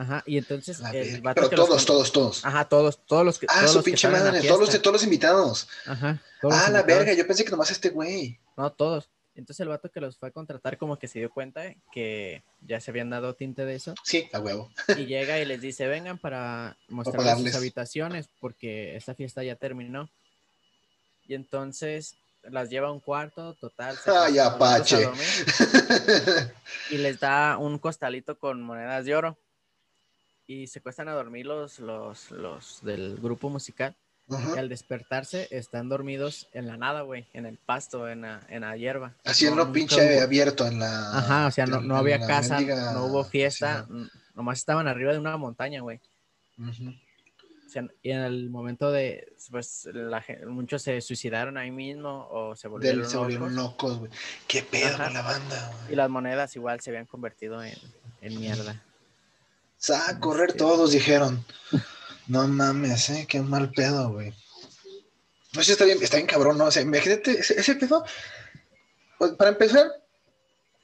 Ajá, 0.00 0.22
y 0.26 0.38
entonces 0.38 0.78
el 0.92 1.20
vato 1.22 1.34
Pero 1.40 1.50
que 1.50 1.56
todos, 1.56 1.84
todos, 1.84 2.12
todos. 2.12 2.44
Ajá, 2.44 2.68
todos, 2.68 3.04
todos 3.04 3.24
los 3.24 3.36
que 3.38 3.46
Ah, 3.50 3.56
todos 3.56 3.70
su 3.72 3.78
los 3.78 3.84
pinche 3.84 4.08
madre. 4.08 4.40
Todos 4.46 4.60
los, 4.60 4.80
todos 4.80 4.92
los 4.92 5.02
invitados. 5.02 5.68
Ajá, 5.86 6.22
todos 6.40 6.54
Ah, 6.54 6.70
la 6.70 6.80
invitados. 6.80 6.86
verga. 6.86 7.12
Yo 7.14 7.26
pensé 7.26 7.44
que 7.44 7.50
nomás 7.50 7.70
este 7.72 7.88
güey. 7.90 8.38
No, 8.56 8.70
todos. 8.70 9.08
Entonces 9.34 9.60
el 9.60 9.68
vato 9.68 9.90
que 9.90 10.00
los 10.00 10.16
fue 10.16 10.28
a 10.28 10.32
contratar 10.32 10.78
como 10.78 10.98
que 11.00 11.08
se 11.08 11.18
dio 11.18 11.30
cuenta 11.30 11.62
que 11.92 12.42
ya 12.60 12.80
se 12.80 12.92
habían 12.92 13.10
dado 13.10 13.34
tinte 13.34 13.64
de 13.64 13.74
eso 13.76 13.94
Sí, 14.04 14.28
a 14.32 14.38
huevo. 14.40 14.70
y 14.96 15.06
llega 15.06 15.38
y 15.40 15.44
les 15.44 15.60
dice, 15.60 15.86
vengan 15.88 16.18
para 16.18 16.76
mostrarles 16.88 17.38
sus 17.42 17.54
habitaciones 17.56 18.28
porque 18.40 18.94
esta 18.96 19.14
fiesta 19.16 19.42
ya 19.42 19.56
terminó. 19.56 20.08
Y 21.26 21.34
entonces 21.34 22.14
las 22.44 22.70
lleva 22.70 22.86
a 22.88 22.92
un 22.92 23.00
cuarto, 23.00 23.54
total. 23.54 23.96
Ay, 24.06 24.38
Apache. 24.38 25.08
Y 26.90 26.98
les 26.98 27.18
da 27.20 27.58
un 27.58 27.78
costalito 27.78 28.38
con 28.38 28.62
monedas 28.62 29.04
de 29.04 29.14
oro. 29.16 29.36
Y 30.48 30.66
se 30.66 30.80
cuestan 30.80 31.08
a 31.08 31.12
dormir 31.12 31.44
los, 31.46 31.78
los, 31.78 32.30
los 32.30 32.80
del 32.82 33.16
grupo 33.20 33.50
musical. 33.50 33.94
Y 34.30 34.34
Ajá. 34.34 34.58
al 34.60 34.68
despertarse 34.68 35.46
están 35.50 35.88
dormidos 35.88 36.48
en 36.52 36.66
la 36.66 36.76
nada, 36.76 37.02
güey, 37.02 37.26
en 37.34 37.46
el 37.46 37.56
pasto, 37.58 38.08
en 38.08 38.22
la, 38.22 38.40
en 38.48 38.62
la 38.62 38.76
hierba. 38.76 39.14
Haciendo 39.24 39.64
No, 39.66 39.72
pinche 39.72 40.20
abierto 40.20 40.66
en 40.66 40.80
la. 40.80 41.18
Ajá, 41.18 41.46
o 41.46 41.50
sea, 41.50 41.66
no, 41.66 41.80
no 41.80 41.96
había 41.96 42.18
casa, 42.26 42.56
mendiga 42.56 42.92
no 42.92 43.06
hubo 43.06 43.24
fiesta, 43.24 43.86
n- 43.90 44.08
nomás 44.34 44.58
estaban 44.58 44.86
arriba 44.88 45.12
de 45.12 45.18
una 45.18 45.36
montaña, 45.38 45.80
güey. 45.82 46.00
Ujú. 46.58 46.90
O 46.90 47.70
sea, 47.70 47.86
y 48.02 48.10
en 48.10 48.20
el 48.20 48.48
momento 48.50 48.90
de, 48.90 49.34
pues, 49.50 49.88
la 49.92 50.24
muchos 50.46 50.82
se 50.82 51.00
suicidaron 51.02 51.56
ahí 51.58 51.70
mismo 51.70 52.26
o 52.30 52.56
se 52.56 52.68
volvieron, 52.68 53.00
Del, 53.02 53.10
se 53.10 53.16
volvieron 53.18 53.54
locos. 53.54 53.98
güey. 53.98 54.10
Qué 54.46 54.62
pedo 54.62 54.94
Ajá. 54.94 55.04
con 55.04 55.14
la 55.14 55.22
banda, 55.22 55.72
Y 55.90 55.94
las 55.94 56.08
monedas 56.10 56.54
igual 56.56 56.80
se 56.80 56.90
habían 56.90 57.06
convertido 57.06 57.62
en, 57.62 57.76
en 58.22 58.38
mierda. 58.40 58.82
A 59.90 60.18
correr 60.18 60.54
todos, 60.54 60.92
dijeron. 60.92 61.44
No 62.26 62.46
mames, 62.48 63.08
eh, 63.10 63.26
qué 63.28 63.40
mal 63.40 63.70
pedo, 63.70 64.12
güey. 64.12 64.34
No 65.54 65.62
sé, 65.62 65.72
está 65.72 65.84
bien, 65.84 65.98
está 66.02 66.16
bien 66.16 66.26
cabrón, 66.26 66.58
¿no? 66.58 66.66
O 66.66 66.70
sea, 66.70 66.82
imagínate 66.82 67.32
ese, 67.32 67.58
ese 67.58 67.74
pedo. 67.76 68.04
pues, 69.18 69.32
para 69.32 69.50
empezar, 69.50 69.86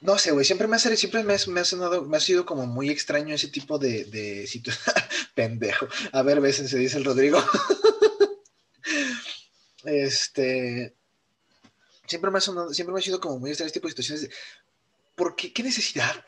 no 0.00 0.16
sé, 0.18 0.30
güey, 0.30 0.44
siempre 0.44 0.68
me 0.68 0.76
ha, 0.76 0.78
siempre 0.78 1.22
me, 1.22 1.36
me 1.48 1.60
ha 1.60 1.64
sonado, 1.64 2.04
me 2.04 2.16
ha 2.16 2.20
sido 2.20 2.46
como 2.46 2.66
muy 2.66 2.88
extraño 2.88 3.34
ese 3.34 3.48
tipo 3.48 3.78
de, 3.78 4.04
de 4.04 4.46
situación. 4.46 4.94
Pendejo. 5.34 5.88
A 6.12 6.22
ver, 6.22 6.40
veces 6.40 6.70
se 6.70 6.78
dice 6.78 6.96
el 6.96 7.04
Rodrigo. 7.04 7.42
este. 9.84 10.94
Siempre 12.06 12.30
me 12.30 12.38
ha 12.38 12.40
sonado, 12.40 12.72
siempre 12.72 12.92
me 12.92 13.00
ha 13.00 13.02
sido 13.02 13.20
como 13.20 13.38
muy 13.38 13.50
extraño 13.50 13.68
ese 13.68 13.80
tipo 13.80 13.88
de 13.88 13.92
situaciones. 13.92 14.22
de, 14.22 14.30
¿Por 15.16 15.36
qué? 15.36 15.52
¿Qué 15.52 15.62
necesidad? 15.62 16.24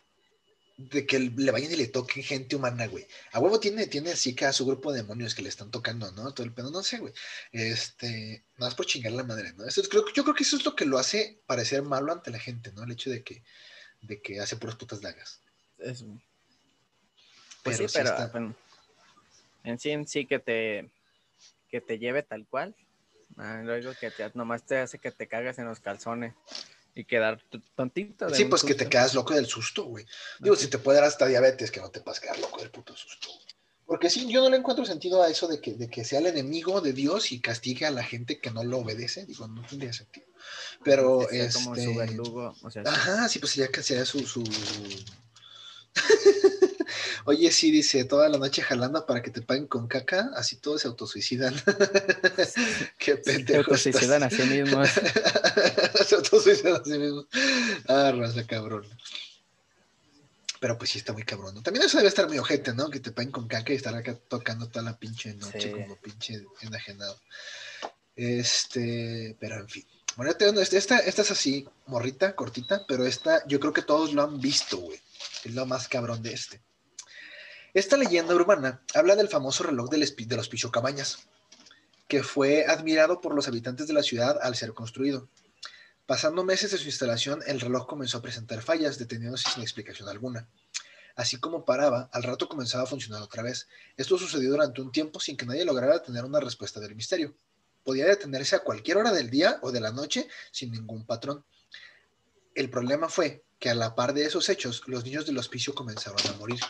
De 0.79 1.07
que 1.07 1.19
le 1.19 1.51
vayan 1.51 1.73
y 1.73 1.77
le 1.77 1.87
toquen 1.89 2.23
gente 2.23 2.55
humana, 2.55 2.87
güey. 2.87 3.07
A 3.33 3.41
huevo 3.41 3.59
tiene, 3.59 3.87
tiene 3.87 4.11
así 4.13 4.35
que 4.35 4.45
a 4.45 4.53
su 4.53 4.67
grupo 4.67 4.93
de 4.93 5.01
demonios 5.03 5.35
que 5.35 5.41
le 5.43 5.49
están 5.49 5.71
tocando, 5.71 6.11
¿no? 6.13 6.35
Todo 6.35 6.47
el 6.47 6.53
pedo, 6.53 6.71
no 6.71 6.83
sé, 6.83 6.99
güey. 6.99 7.15
Este, 7.51 8.45
nada 8.59 8.69
más 8.69 8.75
por 8.75 8.85
chingar 8.85 9.13
la 9.13 9.25
madre, 9.25 9.55
¿no? 9.55 9.65
Eso, 9.65 9.83
creo, 9.89 10.05
yo 10.15 10.23
creo 10.23 10.35
que 10.35 10.43
eso 10.43 10.57
es 10.57 10.65
lo 10.67 10.77
que 10.77 10.85
lo 10.85 10.99
hace 10.99 11.41
parecer 11.47 11.83
malo 11.83 12.13
ante 12.13 12.31
la 12.31 12.39
gente, 12.39 12.73
¿no? 12.73 12.85
El 12.85 12.93
hecho 12.93 13.09
de 13.09 13.23
que, 13.25 13.43
de 14.03 14.21
que 14.21 14.39
hace 14.39 14.57
puras 14.57 14.77
putas 14.77 15.01
dagas. 15.01 15.41
Es- 15.79 16.05
Pues 17.63 17.79
sí, 17.79 17.87
pero 17.93 18.11
está- 18.11 18.27
bueno, 18.29 18.55
en 19.65 19.79
sí, 19.79 19.91
en 19.91 20.07
sí 20.07 20.27
que 20.27 20.39
te, 20.39 20.91
que 21.71 21.81
te 21.81 21.99
lleve 21.99 22.23
tal 22.23 22.47
cual. 22.47 22.77
Ah, 23.39 23.61
luego 23.65 23.93
que 23.99 24.11
te, 24.11 24.31
nomás 24.35 24.65
te 24.65 24.79
hace 24.79 24.99
que 24.99 25.11
te 25.11 25.27
cagas 25.27 25.59
en 25.59 25.65
los 25.67 25.81
calzones 25.81 26.35
y 26.97 27.05
quedar 27.05 27.41
tontito. 27.75 28.29
Sí, 28.35 28.47
pues 28.47 28.65
que 28.65 28.75
te 28.75 28.89
quedas 28.89 29.15
loco 29.15 29.35
del 29.35 29.47
susto, 29.47 29.85
güey. 29.85 30.07
Digo, 30.41 30.57
si 30.57 30.69
te 30.69 30.79
puede 30.79 30.99
dar 30.99 31.07
hasta 31.07 31.27
diabetes, 31.27 31.71
que 31.71 31.81
no 31.81 31.91
te 31.91 32.01
puedas 32.01 32.21
quedar 32.21 32.39
loco 32.39 32.59
del 32.59 32.71
puto 32.71 32.97
susto. 32.97 33.29
Porque 33.85 34.09
sí, 34.09 34.27
yo 34.29 34.41
no 34.41 34.49
le 34.49 34.57
encuentro 34.57 34.85
sentido 34.87 35.23
a 35.23 35.29
eso 35.29 35.47
de 35.47 35.61
que, 35.61 35.75
de 35.75 35.89
que 35.89 36.05
sea 36.05 36.21
el 36.21 36.27
enemigo 36.27 36.81
de 36.81 36.95
Dios 36.95 37.31
y 37.33 37.41
castigue 37.41 37.85
a 37.85 37.91
la 37.91 38.03
gente 38.03 38.41
que 38.41 38.51
no 38.51 38.65
lo 38.65 38.79
obedece. 38.79 39.27
Digo, 39.27 39.47
no 39.47 39.65
tendría 39.67 39.93
sentido. 39.93 40.27
Pero, 40.83 41.27
Que 41.31 41.51
sea 41.51 41.53
como 41.53 41.75
su 41.75 41.81
este... 41.83 41.97
verdugo, 41.97 42.57
o 42.63 42.71
sea. 42.71 42.83
Ajá, 42.87 43.29
sí, 43.29 43.39
pues 43.39 43.55
ya 43.55 43.69
que 43.69 43.83
sea 43.83 44.07
su... 44.07 44.27
su... 44.27 44.43
Oye, 47.27 47.51
sí, 47.51 47.71
dice, 47.71 48.05
toda 48.05 48.29
la 48.29 48.39
noche 48.39 48.63
jalando 48.63 49.05
para 49.05 49.21
que 49.21 49.31
te 49.31 49.43
paguen 49.43 49.67
con 49.67 49.89
caca, 49.89 50.31
así 50.35 50.57
todos 50.57 50.83
se 50.83 50.89
autosuicidan. 50.89 51.55
Qué 52.99 53.13
se 53.13 53.17
pendejo 53.17 53.71
autosuicidan 53.71 54.23
a 54.23 54.31
sí 54.31 54.43
mismos. 54.45 54.89
se 56.09 56.17
autosuicidan 56.17 56.81
a 56.81 56.85
sí 56.85 56.99
mismos. 56.99 57.27
Ah, 57.89 58.13
raza 58.17 58.47
cabrón. 58.47 58.87
Pero 60.61 60.79
pues 60.79 60.91
sí 60.91 60.99
está 60.99 61.13
muy 61.13 61.25
cabrón. 61.25 61.55
¿no? 61.55 61.63
También 61.63 61.85
eso 61.85 61.99
debe 61.99 62.09
estar 62.09 62.27
muy 62.29 62.39
ojete, 62.39 62.73
¿no? 62.75 62.89
Que 62.89 63.01
te 63.01 63.13
paguen 63.13 63.31
con 63.31 63.47
caca 63.47 63.73
y 63.73 63.77
estar 63.77 63.95
acá 63.95 64.17
tocando 64.29 64.69
toda 64.69 64.85
la 64.85 64.99
pinche 64.99 65.35
noche 65.35 65.61
Sí. 65.61 65.71
como 65.71 65.97
pinche 65.97 66.45
enajenado. 66.63 67.21
Este, 68.17 69.37
pero 69.39 69.57
en 69.57 69.69
fin. 69.69 69.87
Bueno, 70.17 70.33
esta, 70.33 70.47
esta, 70.79 70.99
esta 71.01 71.23
es 71.23 71.31
así, 71.31 71.69
morrita, 71.87 72.35
cortita, 72.35 72.87
pero 72.89 73.05
esta 73.07 73.47
yo 73.47 73.61
creo 73.61 73.75
que 73.75 73.83
todos 73.83 74.15
lo 74.15 74.23
han 74.23 74.41
visto, 74.41 74.79
güey. 74.79 74.99
Es 75.45 75.55
lo 75.55 75.67
más 75.67 75.89
cabrón 75.89 76.23
de 76.23 76.33
este. 76.33 76.63
Esta 77.75 77.99
leyenda 77.99 78.35
urbana 78.35 78.81
habla 78.95 79.15
del 79.17 79.29
famoso 79.29 79.65
reloj 79.65 79.91
del 79.91 80.01
de 80.17 80.37
los 80.37 80.49
Picho 80.49 80.71
Cabañas, 80.71 81.29
que 82.09 82.23
fue 82.23 82.65
admirado 82.65 83.21
por 83.21 83.35
los 83.35 83.49
habitantes 83.49 83.87
de 83.87 83.93
la 83.93 84.03
ciudad 84.03 84.39
al 84.41 84.57
ser 84.57 84.73
construido. 84.73 85.29
Pasando 86.07 86.45
meses 86.45 86.71
de 86.71 86.79
su 86.79 86.87
instalación, 86.87 87.41
el 87.47 87.61
reloj 87.61 87.89
comenzó 87.89 88.19
a 88.19 88.23
presentar 88.23 88.63
fallas, 88.63 88.97
deteniéndose 88.97 89.51
sin 89.51 89.63
explicación 89.63 90.09
alguna. 90.09 90.49
Así 91.17 91.41
como 91.41 91.65
paraba, 91.65 92.09
al 92.13 92.23
rato 92.23 92.49
comenzaba 92.49 92.85
a 92.85 92.87
funcionar 92.87 93.23
otra 93.23 93.43
vez. 93.43 93.67
Esto 93.97 94.17
sucedió 94.17 94.51
durante 94.51 94.81
un 94.81 94.93
tiempo 94.93 95.19
sin 95.19 95.37
que 95.37 95.47
nadie 95.47 95.65
lograra 95.65 96.03
tener 96.03 96.25
una 96.25 96.39
respuesta 96.39 96.79
del 96.79 96.95
misterio. 96.95 97.35
Podía 97.83 98.07
detenerse 98.07 98.55
a 98.55 98.61
cualquier 98.61 98.99
hora 98.99 99.13
del 99.13 99.31
día 99.31 99.59
o 99.63 99.73
de 99.73 99.81
la 99.81 99.91
noche 99.91 100.29
sin 100.53 100.71
ningún 100.71 101.07
patrón. 101.07 101.45
El 102.55 102.71
problema 102.71 103.09
fue 103.09 103.45
que 103.59 103.71
a 103.71 103.75
la 103.75 103.97
par 103.97 104.15
de 104.15 104.27
esos 104.27 104.49
hechos, 104.49 104.83
los 104.87 105.05
niños 105.05 105.27
del 105.27 105.39
hospicio 105.39 105.75
comenzaron 105.75 106.21
a 106.29 106.37
morir. 106.39 106.61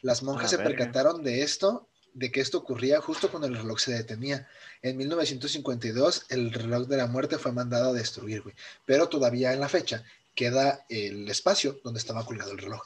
Las 0.00 0.24
monjas 0.24 0.50
se 0.50 0.58
percataron 0.58 1.22
de 1.22 1.42
esto, 1.42 1.88
de 2.14 2.30
que 2.30 2.40
esto 2.40 2.58
ocurría 2.58 3.00
justo 3.00 3.30
cuando 3.30 3.46
el 3.48 3.56
reloj 3.56 3.78
se 3.80 3.92
detenía. 3.92 4.48
En 4.82 4.96
1952, 4.96 6.26
el 6.28 6.52
reloj 6.52 6.86
de 6.88 6.96
la 6.98 7.06
muerte 7.06 7.38
fue 7.38 7.52
mandado 7.52 7.90
a 7.90 7.92
destruir, 7.92 8.42
güey. 8.42 8.54
Pero 8.86 9.08
todavía 9.08 9.52
en 9.52 9.60
la 9.60 9.68
fecha 9.68 10.04
queda 10.34 10.84
el 10.88 11.28
espacio 11.28 11.78
donde 11.84 11.98
estaba 12.00 12.24
colgado 12.24 12.52
el 12.52 12.58
reloj. 12.58 12.82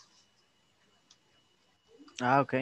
Ah, 2.21 2.41
ok. 2.41 2.55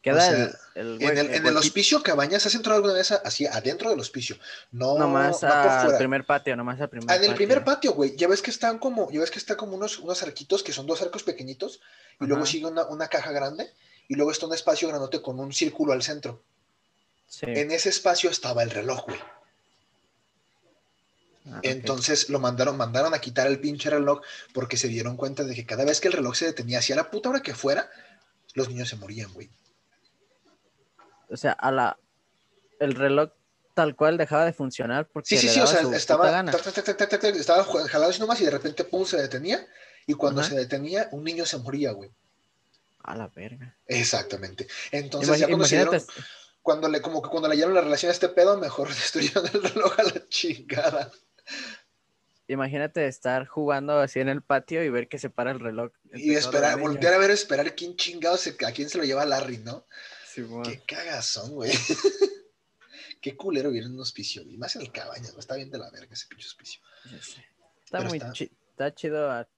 Queda 0.00 0.20
sea, 0.20 0.44
el, 0.76 1.02
el, 1.02 1.02
En 1.02 1.08
hue- 1.08 1.18
el, 1.18 1.34
en 1.34 1.46
el 1.46 1.56
hospicio 1.56 2.02
cabañas, 2.02 2.46
¿has 2.46 2.54
entrado 2.54 2.76
alguna 2.76 2.94
vez 2.94 3.10
así 3.10 3.46
adentro 3.46 3.90
del 3.90 3.98
hospicio? 3.98 4.38
No, 4.70 4.96
Nomás 4.96 5.42
no 5.42 5.48
al 5.52 5.96
primer 5.98 6.24
patio, 6.24 6.56
nomás 6.56 6.80
al 6.80 6.88
primer 6.88 7.10
Ah, 7.10 7.16
en 7.16 7.24
el 7.24 7.34
primer 7.34 7.64
patio, 7.64 7.92
güey. 7.92 8.16
Ya 8.16 8.28
ves 8.28 8.40
que 8.40 8.50
están 8.50 8.78
como, 8.78 9.10
ya 9.10 9.20
ves 9.20 9.30
que 9.32 9.38
está 9.40 9.56
como 9.56 9.74
unos, 9.74 9.98
unos 9.98 10.22
arquitos 10.22 10.62
que 10.62 10.72
son 10.72 10.86
dos 10.86 11.02
arcos 11.02 11.24
pequeñitos 11.24 11.80
y 12.20 12.26
luego 12.26 12.46
sigue 12.46 12.66
una, 12.66 12.84
una 12.86 13.08
caja 13.08 13.32
grande 13.32 13.70
y 14.08 14.14
luego 14.14 14.32
está 14.32 14.46
un 14.46 14.54
espacio 14.54 14.88
grandote 14.88 15.22
con 15.22 15.38
un 15.38 15.52
círculo 15.52 15.92
al 15.92 16.02
centro. 16.02 16.42
Sí. 17.28 17.46
En 17.46 17.70
ese 17.70 17.90
espacio 17.90 18.30
estaba 18.30 18.62
el 18.62 18.70
reloj, 18.70 19.04
güey. 19.06 19.20
Ah. 21.50 21.60
Entonces 21.62 22.28
lo 22.30 22.40
mandaron, 22.40 22.76
mandaron 22.76 23.14
a 23.14 23.20
quitar 23.20 23.46
el 23.46 23.60
pinche 23.60 23.90
reloj 23.90 24.20
porque 24.52 24.76
se 24.76 24.88
dieron 24.88 25.16
cuenta 25.16 25.44
de 25.44 25.54
que 25.54 25.66
cada 25.66 25.84
vez 25.84 26.00
que 26.00 26.08
el 26.08 26.14
reloj 26.14 26.34
se 26.34 26.46
detenía 26.46 26.78
hacia 26.78 26.96
la 26.96 27.10
puta 27.10 27.28
hora 27.28 27.42
que 27.42 27.54
fuera, 27.54 27.90
los 28.54 28.68
niños 28.68 28.88
se 28.88 28.96
morían, 28.96 29.32
güey. 29.32 29.50
O 31.30 31.36
sea, 31.36 31.52
a 31.52 31.70
la 31.70 31.98
el 32.80 32.94
reloj 32.94 33.30
tal 33.74 33.94
cual 33.94 34.16
dejaba 34.16 34.44
de 34.44 34.52
funcionar 34.52 35.08
porque 35.08 35.28
Sí, 35.28 35.38
sí, 35.38 35.46
le 35.46 35.52
sí, 35.52 35.60
o 35.60 35.64
daba 35.64 35.72
sea, 35.72 35.96
estaba, 35.96 36.40
estaba 37.28 37.64
jalado 37.64 38.10
así 38.10 38.20
nomás 38.20 38.40
y 38.40 38.44
de 38.44 38.50
repente, 38.50 38.84
pum, 38.84 39.04
se 39.04 39.18
detenía. 39.18 39.64
Y 40.06 40.14
cuando 40.14 40.40
Ajá. 40.40 40.50
se 40.50 40.56
detenía, 40.56 41.08
un 41.12 41.22
niño 41.22 41.44
se 41.44 41.58
moría, 41.58 41.92
güey. 41.92 42.10
A 43.08 43.16
la 43.16 43.28
verga. 43.28 43.74
Exactamente. 43.86 44.66
Entonces, 44.92 45.38
ya 45.38 45.46
cuando 45.46 45.66
imagínate, 45.66 45.96
dieron, 45.96 46.06
cuando 46.60 46.88
le, 46.90 47.00
como 47.00 47.22
que 47.22 47.30
cuando 47.30 47.48
le 47.48 47.54
hallaron 47.54 47.74
la 47.74 47.80
relación 47.80 48.10
a 48.10 48.12
este 48.12 48.28
pedo, 48.28 48.58
mejor 48.58 48.88
destruyeron 48.94 49.46
el 49.46 49.62
reloj 49.62 49.98
a 49.98 50.02
la 50.02 50.28
chingada. 50.28 51.10
imagínate 52.48 53.06
estar 53.06 53.46
jugando 53.46 53.98
así 53.98 54.20
en 54.20 54.28
el 54.28 54.42
patio 54.42 54.82
y 54.84 54.90
ver 54.90 55.08
que 55.08 55.18
se 55.18 55.30
para 55.30 55.50
el 55.52 55.60
reloj. 55.60 55.90
Y 56.12 56.34
esperar, 56.34 56.78
voltear 56.78 57.14
a 57.14 57.18
ver, 57.18 57.30
esperar 57.30 57.74
quién 57.74 57.96
chingado 57.96 58.36
se, 58.36 58.56
a 58.66 58.72
quién 58.72 58.90
se 58.90 58.98
lo 58.98 59.04
lleva 59.04 59.24
Larry, 59.24 59.58
¿no? 59.58 59.86
Simón. 60.26 60.64
Qué 60.64 60.82
cagazón, 60.86 61.52
güey. 61.52 61.72
Qué 63.22 63.36
culero 63.36 63.70
en 63.70 63.86
un 63.94 64.00
hospicio, 64.00 64.42
y 64.42 64.56
más 64.58 64.76
en 64.76 64.82
el 64.82 64.92
cabaña, 64.92 65.30
¿no? 65.32 65.40
Está 65.40 65.56
bien 65.56 65.70
de 65.70 65.78
la 65.78 65.90
verga 65.90 66.12
ese 66.12 66.26
pinche 66.28 66.46
hospicio. 66.46 66.80
Está 67.12 67.42
Pero 67.98 68.04
muy 68.10 68.18
está- 68.18 68.32
chi- 68.32 68.52
está 68.70 68.94
chido 68.94 69.30
ar- 69.30 69.48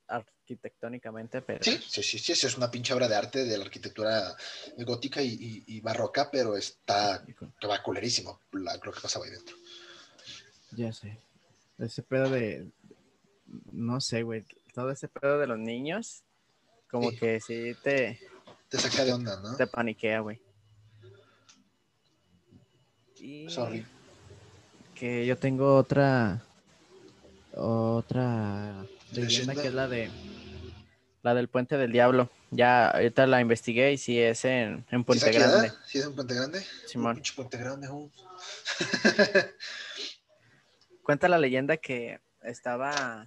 arquitectónicamente, 0.61 1.43
pero 1.43 1.65
Sí, 1.65 1.79
sí, 1.89 2.03
sí, 2.03 2.19
sí, 2.19 2.33
es 2.33 2.57
una 2.57 2.71
pinche 2.71 2.93
obra 2.93 3.07
de 3.09 3.15
arte 3.15 3.45
de 3.45 3.57
la 3.57 3.65
arquitectura 3.65 4.35
gótica 4.79 5.23
y, 5.23 5.29
y- 5.29 5.65
y 5.77 5.81
barroca, 5.81 6.29
pero 6.31 6.57
está, 6.57 7.25
que 7.25 7.67
va 7.67 7.83
culerísimo 7.83 8.41
la- 8.53 8.77
lo 8.83 8.93
que 8.93 9.01
pasaba 9.01 9.25
ahí 9.27 9.31
dentro. 9.31 9.57
ya 10.73 10.93
sé. 10.93 11.19
Ese 11.79 12.03
pedo 12.03 12.29
de 12.31 12.67
no 13.73 14.01
sé, 14.01 14.23
güey, 14.23 14.45
todo 14.75 14.91
ese 14.91 15.09
pedo 15.09 15.39
de 15.39 15.47
los 15.47 15.59
niños 15.59 16.23
como 16.91 17.11
Sí. 17.11 17.17
que 17.19 17.41
sí 17.41 17.75
te 17.83 18.21
Te 18.69 18.79
saca 18.79 19.05
de 19.05 19.13
onda, 19.13 19.41
¿no? 19.41 19.57
te 19.57 19.67
paniquea, 19.67 20.21
güey. 20.21 20.39
Y 23.19 23.49
Sorry. 23.51 23.85
que 24.95 25.27
yo 25.27 25.37
tengo 25.37 25.77
otra 25.77 26.43
otra 27.53 28.87
leyenda 29.13 29.29
Leyenda. 29.55 29.63
que 29.63 29.69
es 29.69 29.75
la 29.75 29.89
de 29.89 30.11
la 31.23 31.35
del 31.35 31.49
puente 31.49 31.77
del 31.77 31.93
diablo. 31.93 32.31
Ya 32.51 32.91
ahorita 32.91 33.27
la 33.27 33.41
investigué 33.41 33.93
y 33.93 33.99
sí 33.99 34.19
es 34.19 34.45
en, 34.45 34.85
en 34.91 35.01
¿Sí 35.01 35.05
Puente 35.05 35.31
Grande, 35.33 35.57
verdad? 35.63 35.75
¿Sí 35.87 35.99
es 35.99 36.05
en 36.07 36.15
Puente 36.15 36.35
Grande? 36.35 36.65
Simón. 36.87 37.23
Puente 37.37 37.59
Grande. 37.59 37.89
Cuenta 41.03 41.29
la 41.29 41.39
leyenda 41.39 41.77
que 41.77 42.21
estaba 42.43 43.27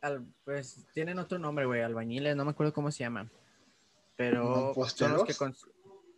al- 0.00 0.26
pues 0.44 0.84
tienen 0.92 1.18
otro 1.18 1.38
nombre, 1.38 1.66
güey, 1.66 1.82
albañiles, 1.82 2.34
no 2.36 2.44
me 2.44 2.50
acuerdo 2.50 2.72
cómo 2.72 2.90
se 2.90 3.00
llaman. 3.04 3.30
Pero 4.16 4.74
son 4.96 5.12
los 5.12 5.24
que 5.24 5.34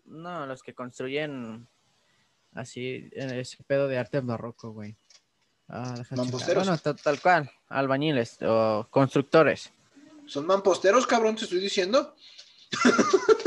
no, 0.07 0.47
los 0.47 0.63
que 0.63 0.75
construyen 0.75 1.67
así 2.53 3.09
ese 3.13 3.63
pedo 3.65 3.89
de 3.89 3.99
arte 3.99 4.21
barroco, 4.21 4.73
güey. 4.73 4.97
Ah. 5.69 6.03
¿Mamposteros? 6.11 6.67
Bueno, 6.67 6.79
ta- 6.79 6.95
tal 6.95 7.21
cual, 7.21 7.51
albañiles 7.69 8.39
o 8.43 8.87
constructores. 8.91 9.73
Son 10.27 10.47
mamposteros, 10.47 11.07
cabrón, 11.07 11.37
te 11.37 11.45
estoy 11.45 11.61
diciendo. 11.61 12.15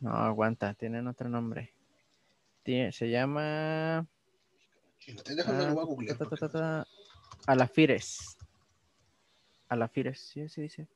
No, 0.00 0.10
aguanta, 0.16 0.74
tienen 0.74 1.06
otro 1.06 1.28
nombre. 1.28 1.72
Se 2.64 3.08
llama 3.08 4.04
voy 5.06 5.82
a 5.82 5.84
googlear. 5.84 6.18
Ta, 6.18 6.26
ta, 6.28 6.48
ta, 6.48 6.86
Alafires. 7.46 8.36
Alafires, 9.68 10.18
sí, 10.20 10.48
se 10.48 10.62
dice. 10.62 10.88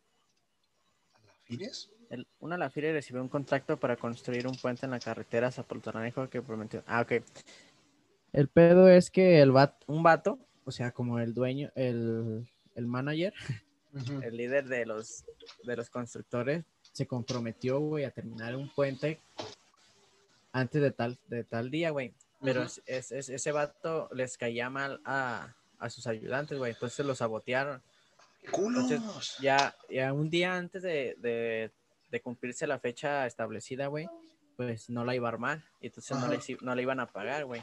¿Alafines? 1.14 1.90
El, 2.10 2.26
un 2.40 2.52
alafire 2.52 2.92
recibió 2.92 3.22
un 3.22 3.28
contrato 3.28 3.78
para 3.78 3.96
construir 3.96 4.46
un 4.46 4.56
puente 4.56 4.86
en 4.86 4.90
la 4.92 4.98
carretera 5.00 5.50
Zapotlanejo 5.52 6.28
que 6.28 6.42
prometió. 6.42 6.82
Ah, 6.86 7.00
ok. 7.02 7.22
El 8.36 8.48
pedo 8.48 8.88
es 8.88 9.10
que 9.10 9.40
el 9.40 9.50
bat, 9.50 9.74
un 9.86 10.02
vato, 10.02 10.38
o 10.64 10.70
sea, 10.70 10.92
como 10.92 11.18
el 11.20 11.32
dueño, 11.34 11.70
el, 11.74 12.46
el 12.74 12.86
manager, 12.86 13.32
el 14.22 14.36
líder 14.36 14.66
de 14.68 14.84
los, 14.84 15.24
de 15.64 15.74
los 15.76 15.88
constructores, 15.88 16.64
se 16.92 17.06
comprometió, 17.06 17.80
güey, 17.80 18.04
a 18.04 18.10
terminar 18.10 18.54
un 18.54 18.68
puente 18.68 19.20
antes 20.52 20.82
de 20.82 20.90
tal, 20.90 21.18
de 21.28 21.44
tal 21.44 21.70
día, 21.70 21.90
güey. 21.90 22.12
Pero 22.42 22.62
es- 22.86 23.10
es- 23.12 23.28
ese 23.30 23.52
vato 23.52 24.08
les 24.12 24.36
caía 24.36 24.68
mal 24.68 25.00
a, 25.04 25.54
a 25.78 25.88
sus 25.90 26.06
ayudantes, 26.06 26.58
güey. 26.58 26.72
Entonces 26.72 27.04
los 27.06 27.18
sabotearon. 27.18 27.82
¡Culos! 28.50 28.90
Ya, 29.40 29.74
ya 29.90 30.12
un 30.12 30.28
día 30.30 30.54
antes 30.56 30.82
de, 30.82 31.16
de- 31.18 31.70
de 32.10 32.20
cumplirse 32.20 32.66
la 32.66 32.78
fecha 32.78 33.26
establecida, 33.26 33.86
güey, 33.88 34.08
pues 34.56 34.88
no 34.90 35.04
la 35.06 35.14
iba 35.14 35.26
a 35.28 35.32
armar. 35.32 35.64
Y 35.80 35.86
entonces 35.86 36.16
no 36.18 36.28
le, 36.28 36.38
no 36.60 36.74
le 36.74 36.82
iban 36.82 37.00
a 37.00 37.06
pagar, 37.06 37.44
güey. 37.46 37.62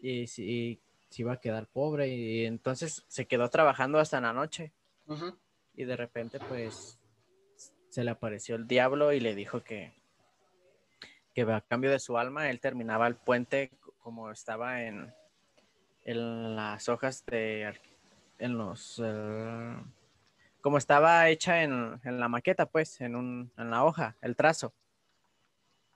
Y, 0.00 0.26
si- 0.26 0.80
se 1.10 1.22
iba 1.22 1.32
a 1.34 1.40
quedar 1.40 1.66
pobre. 1.66 2.08
Y 2.08 2.46
entonces 2.46 3.04
se 3.08 3.26
quedó 3.26 3.48
trabajando 3.50 3.98
hasta 3.98 4.20
la 4.20 4.32
noche. 4.32 4.72
Y 5.74 5.84
de 5.84 5.96
repente, 5.96 6.38
pues, 6.40 7.00
se 7.88 8.04
le 8.04 8.10
apareció 8.10 8.54
el 8.56 8.66
diablo 8.66 9.12
y 9.12 9.20
le 9.20 9.34
dijo 9.34 9.62
que, 9.62 9.92
que 11.34 11.42
a 11.42 11.60
cambio 11.60 11.90
de 11.90 11.98
su 11.98 12.18
alma, 12.18 12.50
él 12.50 12.60
terminaba 12.60 13.06
el 13.06 13.16
puente 13.16 13.70
como 13.98 14.30
estaba 14.30 14.82
en, 14.84 15.12
en 16.04 16.56
las 16.56 16.88
hojas 16.88 17.24
de, 17.26 17.74
en 18.38 18.58
los, 18.58 19.02
como 20.60 20.78
estaba 20.78 21.28
hecha 21.28 21.62
en, 21.62 22.00
en 22.04 22.20
la 22.20 22.28
maqueta, 22.28 22.66
pues, 22.66 23.00
en, 23.00 23.16
un, 23.16 23.52
en 23.56 23.70
la 23.70 23.84
hoja, 23.84 24.16
el 24.20 24.36
trazo. 24.36 24.74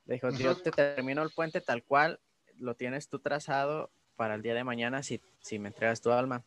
Le 0.06 0.14
dijo, 0.14 0.30
yo 0.30 0.52
Ujú. 0.52 0.60
te 0.62 0.70
termino 0.72 1.22
el 1.22 1.30
puente 1.30 1.60
tal 1.60 1.82
cual, 1.84 2.20
lo 2.64 2.74
tienes 2.74 3.08
tú 3.08 3.18
trazado 3.20 3.90
para 4.16 4.34
el 4.34 4.42
día 4.42 4.54
de 4.54 4.64
mañana 4.64 5.02
si, 5.02 5.20
si 5.40 5.58
me 5.58 5.68
entregas 5.68 6.00
tu 6.00 6.10
alma. 6.10 6.44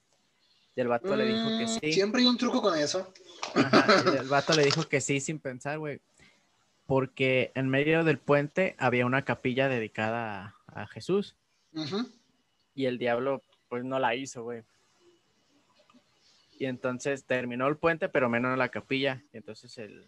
Y 0.76 0.82
el 0.82 0.88
vato 0.88 1.16
le 1.16 1.26
dijo 1.26 1.48
que 1.58 1.66
Mm, 1.66 1.80
sí. 1.80 1.94
Siempre 1.94 2.22
hay 2.22 2.28
un 2.28 2.38
truco 2.38 2.62
con 2.62 2.78
eso. 2.78 3.12
Ajá, 3.56 4.04
y 4.14 4.18
el 4.18 4.28
vato 4.28 4.54
le 4.54 4.64
dijo 4.64 4.88
que 4.88 5.02
sí 5.02 5.20
sin 5.20 5.40
pensar, 5.40 5.80
güey. 5.80 6.02
Porque 6.86 7.52
en 7.56 7.68
medio 7.70 8.04
del 8.04 8.20
puente 8.20 8.76
había 8.78 9.06
una 9.06 9.24
capilla 9.26 9.70
dedicada 9.70 10.56
a, 10.68 10.82
a 10.84 10.88
Jesús. 10.88 11.36
Y 12.74 12.86
el 12.86 12.98
diablo, 12.98 13.42
pues 13.70 13.84
no 13.84 14.00
la 14.00 14.16
hizo, 14.16 14.44
güey. 14.44 14.64
Y 16.60 16.66
entonces 16.66 17.26
terminó 17.26 17.68
el 17.68 17.78
puente, 17.78 18.10
pero 18.10 18.30
menos 18.30 18.58
la 18.58 18.70
capilla. 18.70 19.24
Y 19.34 19.38
entonces 19.38 19.78
el, 19.78 20.08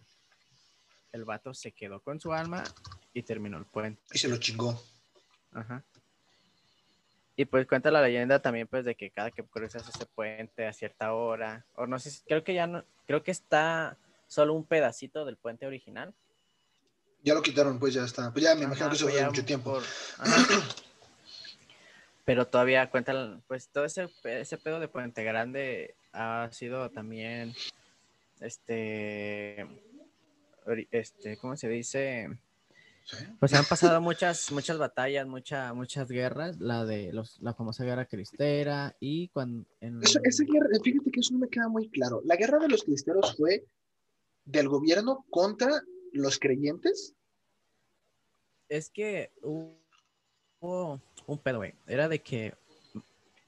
el 1.12 1.24
vato 1.24 1.52
se 1.54 1.72
quedó 1.72 2.00
con 2.00 2.20
su 2.20 2.32
alma 2.32 2.64
y 3.12 3.22
terminó 3.22 3.58
el 3.58 3.66
puente. 3.66 4.02
Y 4.12 4.18
se 4.18 4.28
lo 4.28 4.36
chingó. 4.38 4.80
Ajá. 5.52 5.84
Y 7.36 7.44
pues 7.46 7.66
cuenta 7.66 7.90
la 7.90 8.02
leyenda 8.02 8.40
también, 8.40 8.66
pues, 8.66 8.84
de 8.84 8.94
que 8.94 9.10
cada 9.10 9.30
que 9.30 9.42
cruzas 9.44 9.88
ese 9.88 10.04
puente 10.06 10.66
a 10.66 10.72
cierta 10.72 11.14
hora, 11.14 11.64
o 11.74 11.86
no 11.86 11.98
sé, 11.98 12.10
creo 12.26 12.44
que 12.44 12.54
ya 12.54 12.66
no, 12.66 12.84
creo 13.06 13.22
que 13.22 13.30
está 13.30 13.96
solo 14.26 14.54
un 14.54 14.64
pedacito 14.64 15.24
del 15.24 15.36
puente 15.36 15.66
original. 15.66 16.14
Ya 17.22 17.34
lo 17.34 17.42
quitaron, 17.42 17.78
pues 17.78 17.94
ya 17.94 18.04
está. 18.04 18.32
Pues 18.32 18.44
ya 18.44 18.54
me 18.54 18.64
imagino 18.64 18.86
Ajá, 18.86 18.90
que 18.90 18.96
eso 18.96 19.06
pues 19.06 19.16
fue 19.16 19.26
mucho 19.26 19.44
tiempo. 19.44 19.72
por-. 19.72 19.82
Pero 22.24 22.46
todavía 22.46 22.90
cuentan, 22.90 23.42
pues 23.48 23.68
todo 23.68 23.84
ese, 23.84 24.08
ese 24.24 24.56
pedo 24.58 24.78
de 24.78 24.88
Puente 24.88 25.24
Grande 25.24 25.96
ha 26.12 26.48
sido 26.52 26.90
también, 26.90 27.54
este, 28.40 29.66
este, 30.92 31.36
¿cómo 31.38 31.56
se 31.56 31.68
dice? 31.68 32.28
Sí. 33.04 33.16
Pues 33.40 33.52
han 33.54 33.64
pasado 33.64 34.00
muchas, 34.00 34.52
muchas 34.52 34.78
batallas, 34.78 35.26
mucha, 35.26 35.72
muchas 35.74 36.08
guerras, 36.08 36.60
la 36.60 36.84
de 36.84 37.12
los, 37.12 37.40
la 37.40 37.54
famosa 37.54 37.84
guerra 37.84 38.06
cristera 38.06 38.94
y 39.00 39.28
cuando 39.28 39.66
en 39.80 40.02
Eso- 40.02 40.20
esa 40.22 40.44
guerra, 40.44 40.68
fíjate 40.82 41.10
que 41.10 41.20
eso 41.20 41.32
no 41.32 41.40
me 41.40 41.48
queda 41.48 41.68
muy 41.68 41.88
claro. 41.90 42.20
¿La 42.24 42.36
guerra 42.36 42.58
de 42.60 42.68
los 42.68 42.84
cristeros 42.84 43.36
fue 43.36 43.64
del 44.44 44.68
gobierno 44.68 45.24
contra 45.30 45.82
los 46.12 46.38
creyentes? 46.38 47.14
es 48.68 48.88
que 48.88 49.32
hubo, 49.42 51.00
un 51.26 51.38
pedo, 51.38 51.56
güey. 51.58 51.74
Era 51.88 52.08
de 52.08 52.20
que 52.22 52.54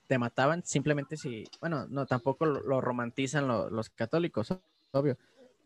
te 0.09 0.19
mataban 0.19 0.65
simplemente 0.65 1.17
si, 1.17 1.45
bueno, 1.61 1.87
no, 1.89 2.07
tampoco 2.07 2.45
lo, 2.45 2.61
lo 2.63 2.81
romantizan 2.81 3.47
lo- 3.47 3.71
los 3.71 3.89
católicos, 3.91 4.49
obvio, 4.91 5.17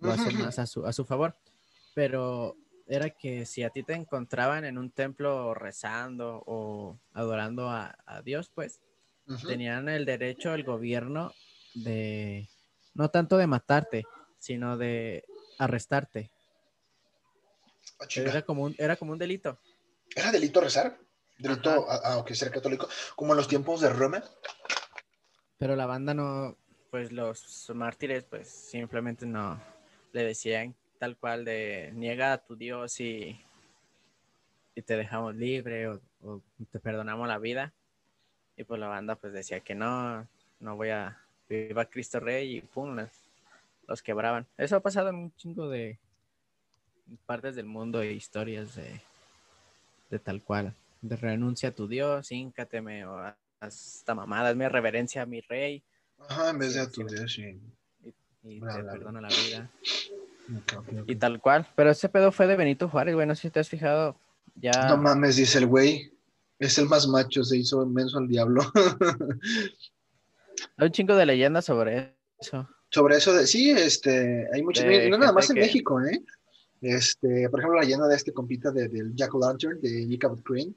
lo 0.01 0.12
hacen 0.12 0.38
más 0.40 0.59
a 0.59 0.66
su, 0.66 0.85
a 0.85 0.92
su 0.92 1.07
favor, 1.07 1.35
pero 1.94 2.55
era 2.87 3.11
que 3.11 3.46
si 3.46 3.62
a 3.62 3.70
ti 3.70 3.83
te 3.83 3.94
encontraban 3.94 4.64
en 4.64 4.79
un 4.79 4.90
templo 4.90 5.55
rezando 5.55 6.42
o 6.46 6.99
adorando 7.12 7.68
a, 7.68 7.96
a 8.07 8.22
Dios, 8.22 8.51
pues 8.55 8.81
tenían 9.46 9.88
el 9.88 10.05
derecho 10.05 10.55
el 10.55 10.62
gobierno 10.62 11.33
de, 11.75 12.49
no 12.94 13.11
tanto 13.11 13.37
de 13.37 13.46
matarte, 13.49 14.05
sino 14.38 14.77
de 14.77 15.25
arrestarte. 15.59 16.31
Ah. 17.99 18.07
Era 18.14 18.42
como 18.42 18.62
un, 18.64 18.75
era 18.79 18.96
como 18.96 19.12
un 19.12 19.18
delito. 19.18 19.59
¿Era 20.14 20.31
delito 20.31 20.61
rezar? 20.61 20.96
Delito, 21.38 21.90
a- 21.90 22.14
aunque 22.14 22.35
ser 22.35 22.51
católico, 22.51 22.88
como 23.16 23.33
en 23.33 23.38
los 23.38 23.49
tiempos 23.49 23.81
de 23.81 23.90
Roma. 23.90 24.22
Pero 25.59 25.75
la 25.75 25.87
banda 25.87 26.14
no, 26.14 26.57
pues 26.90 27.11
los 27.12 27.70
mártires, 27.75 28.25
pues 28.25 28.49
simplemente 28.49 29.27
no 29.27 29.61
le 30.12 30.22
decían 30.25 30.75
tal 30.98 31.16
cual 31.16 31.44
de 31.44 31.90
niega 31.94 32.32
a 32.32 32.38
tu 32.38 32.56
Dios 32.56 33.00
y, 33.00 33.40
y 34.74 34.82
te 34.82 34.96
dejamos 34.96 35.35
libre 35.35 35.88
o, 35.88 36.00
o 36.22 36.40
te 36.70 36.80
perdonamos 36.80 37.28
la 37.28 37.38
vida. 37.38 37.72
Y 38.56 38.64
pues 38.64 38.80
la 38.80 38.88
banda 38.88 39.16
pues 39.16 39.32
decía 39.32 39.61
que 39.61 39.74
no, 39.74 40.26
no 40.61 40.76
voy 40.76 40.90
a, 40.90 41.20
viva 41.48 41.85
Cristo 41.87 42.20
Rey 42.20 42.56
y 42.56 42.61
pum, 42.61 42.96
los, 42.96 43.11
los 43.87 44.02
quebraban. 44.02 44.46
Eso 44.56 44.76
ha 44.76 44.80
pasado 44.80 45.11
en 45.11 45.16
un 45.16 45.37
chingo 45.37 45.68
de 45.68 45.98
partes 47.26 47.54
del 47.54 47.66
mundo 47.66 48.02
e 48.02 48.12
historias 48.12 48.74
de, 48.74 49.00
de 50.11 50.18
tal 50.18 50.42
cual. 50.42 50.74
De 51.02 51.16
renuncia 51.16 51.68
a 51.68 51.72
tu 51.72 51.87
Dios, 51.87 52.32
híncateme 52.32 53.06
o 53.06 53.18
haz 53.18 53.37
esta 53.96 54.14
mamada, 54.14 54.48
hazme 54.48 54.68
reverencia 54.68 55.22
a 55.22 55.26
mi 55.26 55.40
rey 55.40 55.82
Ajá, 56.28 56.50
en 56.50 56.59
vez 56.59 56.74
de 56.74 56.80
a 56.80 56.90
tu. 56.90 57.06
Dios, 57.06 57.32
sí. 57.32 57.61
y 58.42 58.61
Bla, 58.61 58.76
te 58.76 58.82
perdona 58.85 59.20
la 59.20 59.28
vida. 59.28 59.70
Y 61.06 61.16
tal 61.16 61.40
cual. 61.40 61.66
Pero 61.76 61.90
ese 61.90 62.09
pedo 62.09 62.32
fue 62.32 62.46
de 62.46 62.56
Benito 62.56 62.88
Juárez, 62.88 63.14
güey. 63.14 63.26
No 63.26 63.35
sé 63.35 63.42
si 63.42 63.50
te 63.50 63.61
has 63.61 63.68
fijado. 63.68 64.18
Ya. 64.54 64.72
No 64.88 64.96
mames, 64.96 65.37
dice 65.37 65.59
el 65.59 65.66
güey. 65.66 66.12
Es 66.59 66.78
el 66.78 66.87
más 66.87 67.06
macho, 67.06 67.44
se 67.44 67.59
hizo 67.59 67.82
inmenso 67.85 68.18
al 68.18 68.28
diablo. 68.28 68.62
Hay 70.78 70.87
un 70.87 70.92
chingo 70.92 71.14
de 71.14 71.26
leyendas 71.26 71.66
sobre 71.66 72.16
eso. 72.38 72.66
Sobre 72.90 73.16
eso 73.16 73.35
de, 73.35 73.46
sí, 73.46 73.70
este, 73.72 74.46
hay 74.54 74.62
muchos, 74.62 74.85
De 74.85 75.11
no 75.11 75.18
nada 75.18 75.32
más 75.32 75.50
en 75.50 75.56
que- 75.56 75.62
México, 75.62 76.00
¿eh? 76.00 76.22
Este, 76.80 77.48
por 77.50 77.61
ejemplo, 77.61 77.78
la 77.78 77.82
leyenda 77.85 78.06
de 78.06 78.16
este 78.16 78.32
compita 78.32 78.70
de, 78.70 78.88
del 78.88 79.14
Jack 79.14 79.35
O'Lantern, 79.35 79.80
de 79.80 80.02
Ichabod 80.02 80.40
Crane, 80.42 80.72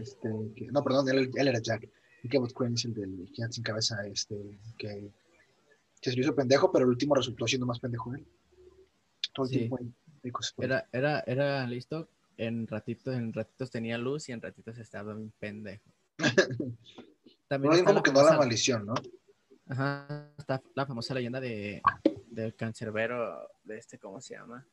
este, 0.00 0.28
que- 0.56 0.66
no, 0.72 0.82
perdón, 0.82 1.08
él, 1.08 1.30
él 1.34 1.48
era 1.48 1.60
Jack. 1.60 1.88
Ichabod 2.24 2.50
Crane 2.52 2.74
es 2.74 2.84
el 2.84 2.94
del 2.94 3.28
gigante 3.32 3.54
sin 3.54 3.64
cabeza, 3.64 3.96
este, 4.06 4.36
que, 4.76 5.10
que 6.00 6.10
se 6.10 6.20
hizo 6.20 6.34
pendejo, 6.34 6.70
pero 6.72 6.84
el 6.84 6.90
último 6.90 7.14
resultó 7.14 7.46
siendo 7.46 7.66
más 7.66 7.78
pendejo 7.78 8.12
él. 8.14 8.26
Todo 9.32 9.46
el 9.46 9.50
Sí. 9.50 9.58
tiempo 9.58 9.78
ahí. 9.78 9.92
Era, 10.58 10.86
era, 10.92 11.20
era 11.26 11.66
listo. 11.66 12.08
En 12.36 12.66
ratitos, 12.66 13.14
en 13.14 13.32
ratitos 13.32 13.70
tenía 13.70 13.98
luz 13.98 14.28
y 14.28 14.32
en 14.32 14.40
ratitos 14.40 14.78
estaba 14.78 15.14
bien 15.14 15.32
pendejo. 15.38 15.90
También 17.48 17.74
está 17.74 17.84
como 17.84 18.02
que 18.02 18.12
no 18.12 18.22
la 18.22 18.36
maldición, 18.38 18.86
¿no? 18.86 18.94
Ajá, 19.68 20.30
está 20.38 20.62
la 20.74 20.86
famosa 20.86 21.14
leyenda 21.14 21.40
de 21.40 21.82
del 22.28 22.54
cancerbero 22.54 23.48
de 23.64 23.78
este, 23.78 23.98
¿cómo 23.98 24.20
se 24.20 24.34
llama? 24.34 24.64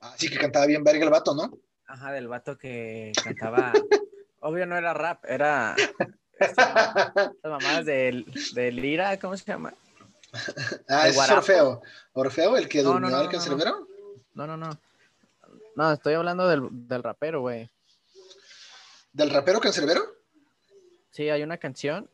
Así 0.00 0.28
que 0.28 0.36
cantaba 0.38 0.66
bien 0.66 0.82
verga 0.84 1.04
el 1.04 1.10
vato, 1.10 1.34
¿no? 1.34 1.56
Ajá, 1.86 2.12
del 2.12 2.28
vato 2.28 2.58
que 2.58 3.12
cantaba. 3.22 3.72
Obvio 4.40 4.66
no 4.66 4.76
era 4.76 4.92
rap, 4.92 5.24
era 5.26 5.74
estas 6.38 7.14
mamadas 7.42 7.86
del, 7.86 8.26
del 8.54 8.76
Lira, 8.76 9.18
¿cómo 9.18 9.36
se 9.36 9.44
llama? 9.46 9.72
Ah, 10.88 11.04
¿De 11.04 11.08
ese 11.08 11.08
es 11.10 11.14
Guarapo? 11.14 11.38
Orfeo. 11.38 11.82
¿Orfeo, 12.14 12.56
el 12.56 12.68
que 12.68 12.82
No, 12.82 12.92
durmió 12.92 13.10
no, 13.10 13.16
al 13.18 13.24
no, 13.26 13.30
cancerbero? 13.30 13.88
No, 14.34 14.46
no, 14.46 14.56
no. 14.56 14.78
No, 15.76 15.92
estoy 15.92 16.14
hablando 16.14 16.48
del, 16.48 16.68
del 16.70 17.02
rapero, 17.02 17.40
güey. 17.40 17.68
¿Del 19.12 19.30
rapero 19.30 19.60
cancerbero? 19.60 20.02
Sí, 21.10 21.28
hay 21.30 21.42
una 21.42 21.58
canción, 21.58 22.08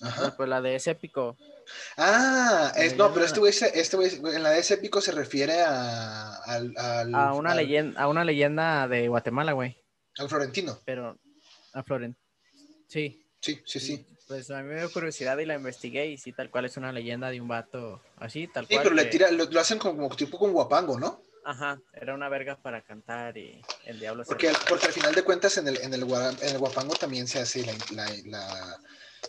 Ajá. 0.00 0.34
pues 0.36 0.48
la 0.48 0.60
de 0.60 0.74
ese 0.76 0.92
épico. 0.92 1.36
Ah, 1.96 2.72
es, 2.76 2.96
no, 2.96 3.12
pero 3.14 3.24
este 3.24 3.38
güey, 3.38 3.52
se- 3.52 3.78
este 3.78 3.96
güey, 3.96 4.12
en 4.16 4.42
la 4.42 4.50
de 4.50 4.58
ese 4.58 4.74
épico 4.74 5.00
se 5.00 5.12
refiere 5.12 5.62
a, 5.62 6.34
al, 6.42 6.74
al, 6.76 7.14
A 7.14 7.32
una 7.34 7.52
al- 7.52 7.56
leyenda, 7.58 8.00
a 8.00 8.08
una 8.08 8.24
leyenda 8.24 8.88
de 8.88 9.06
Guatemala, 9.06 9.52
güey. 9.52 9.76
al 10.18 10.28
florentino. 10.28 10.78
Pero 10.84 11.16
a 11.72 11.82
Florent. 11.84 12.16
Sí, 12.88 13.24
Sí, 13.40 13.62
sí, 13.64 13.78
sí. 13.80 14.06
Pues 14.30 14.48
a 14.52 14.62
mí 14.62 14.68
me 14.72 14.78
dio 14.78 14.92
curiosidad 14.92 15.36
y 15.38 15.44
la 15.44 15.56
investigué 15.56 16.06
y 16.06 16.16
sí, 16.16 16.30
tal 16.32 16.50
cual 16.50 16.64
es 16.64 16.76
una 16.76 16.92
leyenda 16.92 17.30
de 17.30 17.40
un 17.40 17.48
vato 17.48 18.00
así, 18.16 18.46
tal 18.46 18.64
Sí, 18.68 18.74
cual. 18.74 18.84
pero 18.84 18.94
le 18.94 19.06
tira, 19.06 19.28
lo, 19.32 19.44
lo 19.46 19.60
hacen 19.60 19.76
como, 19.76 20.08
tipo 20.14 20.38
con 20.38 20.52
guapango, 20.52 21.00
¿no? 21.00 21.20
Ajá, 21.44 21.80
era 21.92 22.14
una 22.14 22.28
verga 22.28 22.56
para 22.62 22.80
cantar 22.82 23.36
y 23.36 23.60
el 23.86 23.98
diablo 23.98 24.22
se 24.22 24.28
Porque, 24.28 24.52
porque 24.68 24.86
al 24.86 24.92
final 24.92 25.16
de 25.16 25.24
cuentas 25.24 25.58
en 25.58 25.66
el, 25.66 25.78
en 25.78 25.92
el, 25.94 26.02
en 26.04 26.48
el 26.48 26.58
guapango 26.58 26.94
también 26.94 27.26
se 27.26 27.40
hace 27.40 27.66
la, 27.66 27.72
la, 27.92 28.08
la- 28.26 28.78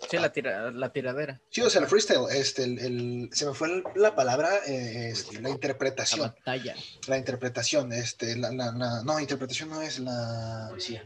Sí, 0.07 0.17
la, 0.19 0.31
tira- 0.31 0.69
la 0.71 0.91
tiradera. 0.93 1.41
Sí, 1.49 1.61
o 1.61 1.69
sea, 1.71 1.81
el 1.81 1.87
freestyle, 1.87 2.27
este, 2.31 2.63
el, 2.65 2.77
el- 2.77 3.29
se 3.33 3.47
me 3.47 3.55
fue 3.55 3.81
la 3.95 4.13
palabra, 4.13 4.49
eh, 4.67 5.09
este, 5.13 5.35
la 5.37 5.41
La 5.41 5.49
interpretación. 5.49 6.29
batalla. 6.29 6.75
La 7.07 7.17
interpretación, 7.17 7.91
este, 7.91 8.35
la, 8.35 8.51
la, 8.51 8.71
la- 8.71 9.01
no, 9.03 9.19
interpretación 9.19 9.69
no 9.69 9.81
es 9.81 9.97
la... 9.97 10.67
Poesía. 10.69 11.03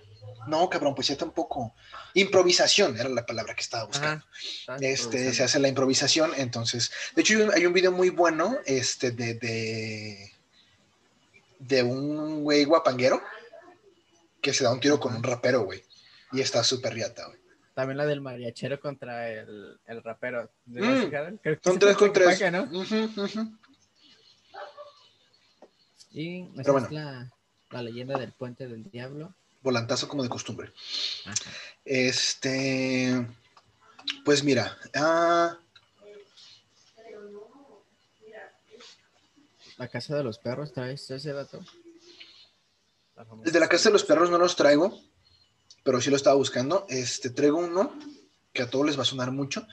No, 0.47 0.69
cabrón, 0.69 0.95
poesía 0.95 1.17
tampoco. 1.17 1.75
Improvisación 2.13 2.97
era 2.99 3.09
la 3.09 3.25
palabra 3.25 3.55
que 3.55 3.61
estaba 3.61 3.85
buscando. 3.85 4.23
Ajá, 4.67 4.77
Este, 4.81 5.33
se 5.33 5.43
hace 5.43 5.59
la 5.59 5.67
improvisación, 5.67 6.31
entonces, 6.37 6.91
de 7.15 7.21
hecho 7.21 7.51
hay 7.53 7.65
un, 7.65 7.73
video 7.73 7.91
muy 7.91 8.09
bueno, 8.09 8.57
este, 8.65 9.11
de, 9.11 9.35
de, 9.35 10.31
de 11.59 11.83
un 11.83 12.43
güey 12.43 12.65
guapanguero 12.65 13.21
que 14.41 14.53
se 14.53 14.63
da 14.63 14.71
un 14.71 14.79
tiro 14.79 14.99
con 14.99 15.15
un 15.15 15.23
rapero, 15.23 15.63
güey, 15.63 15.83
y 16.31 16.41
está 16.41 16.63
súper 16.63 16.93
riata, 16.93 17.25
güey. 17.27 17.39
También 17.73 17.97
la 17.97 18.05
del 18.05 18.21
mariachero 18.21 18.79
contra 18.79 19.29
el, 19.29 19.77
el 19.85 20.01
rapero. 20.01 20.49
¿De 20.65 20.79
la 20.79 21.31
Mm, 21.31 21.59
Son 21.61 21.77
tres 21.77 21.97
fue 21.97 22.07
con 22.07 22.13
tres. 22.13 22.51
¿no? 22.51 22.69
Y 26.11 26.43
esa 26.43 26.53
Pero 26.55 26.71
bueno. 26.71 26.87
es 26.87 26.93
la, 26.93 27.33
la 27.71 27.81
leyenda 27.81 28.17
del 28.17 28.31
puente 28.31 28.67
del 28.69 28.89
diablo. 28.89 29.35
Volantazo 29.65 30.07
como 30.07 30.21
de 30.21 30.29
costumbre. 30.29 30.71
Este, 31.83 33.27
pues 34.23 34.43
mira, 34.43 34.77
ah, 34.95 35.57
La 39.77 39.89
casa 39.89 40.15
de 40.15 40.23
los 40.23 40.37
perros, 40.39 40.71
¿traes 40.71 41.09
ese 41.11 41.33
dato? 41.33 41.59
el 43.43 43.51
de 43.51 43.59
la 43.59 43.67
casa 43.67 43.89
de 43.89 43.93
los 43.93 44.03
perros 44.05 44.29
no 44.29 44.37
los 44.37 44.55
traigo, 44.55 44.97
pero 45.83 45.99
sí 45.99 46.09
lo 46.09 46.15
estaba 46.15 46.35
buscando. 46.37 46.85
Este, 46.87 47.29
traigo 47.29 47.57
uno 47.57 47.93
que 48.53 48.61
a 48.61 48.69
todos 48.69 48.85
les 48.85 48.97
va 48.97 49.01
a 49.01 49.05
sonar 49.05 49.31
mucho, 49.31 49.67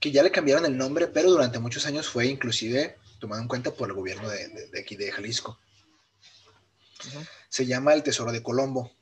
que 0.00 0.10
ya 0.10 0.22
le 0.22 0.30
cambiaron 0.30 0.66
el 0.66 0.76
nombre, 0.76 1.06
pero 1.06 1.30
durante 1.30 1.58
muchos 1.58 1.86
años 1.86 2.06
fue 2.06 2.26
inclusive 2.26 2.98
tomado 3.18 3.40
en 3.40 3.48
cuenta 3.48 3.70
por 3.72 3.88
el 3.88 3.94
gobierno 3.94 4.28
de, 4.28 4.48
de- 4.48 4.66
de 4.68 4.80
aquí 4.80 4.96
de 4.96 5.10
Jalisco. 5.10 5.58
Se 7.48 7.64
llama 7.64 7.94
el 7.94 8.02
Tesoro 8.02 8.30
de 8.32 8.42
Colombo. 8.42 8.92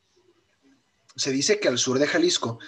Se 1.17 1.31
dice 1.31 1.61
que 1.61 1.69
al 1.69 1.79
sur 1.79 1.99
de 1.99 2.07
Jalisco, 2.07 2.59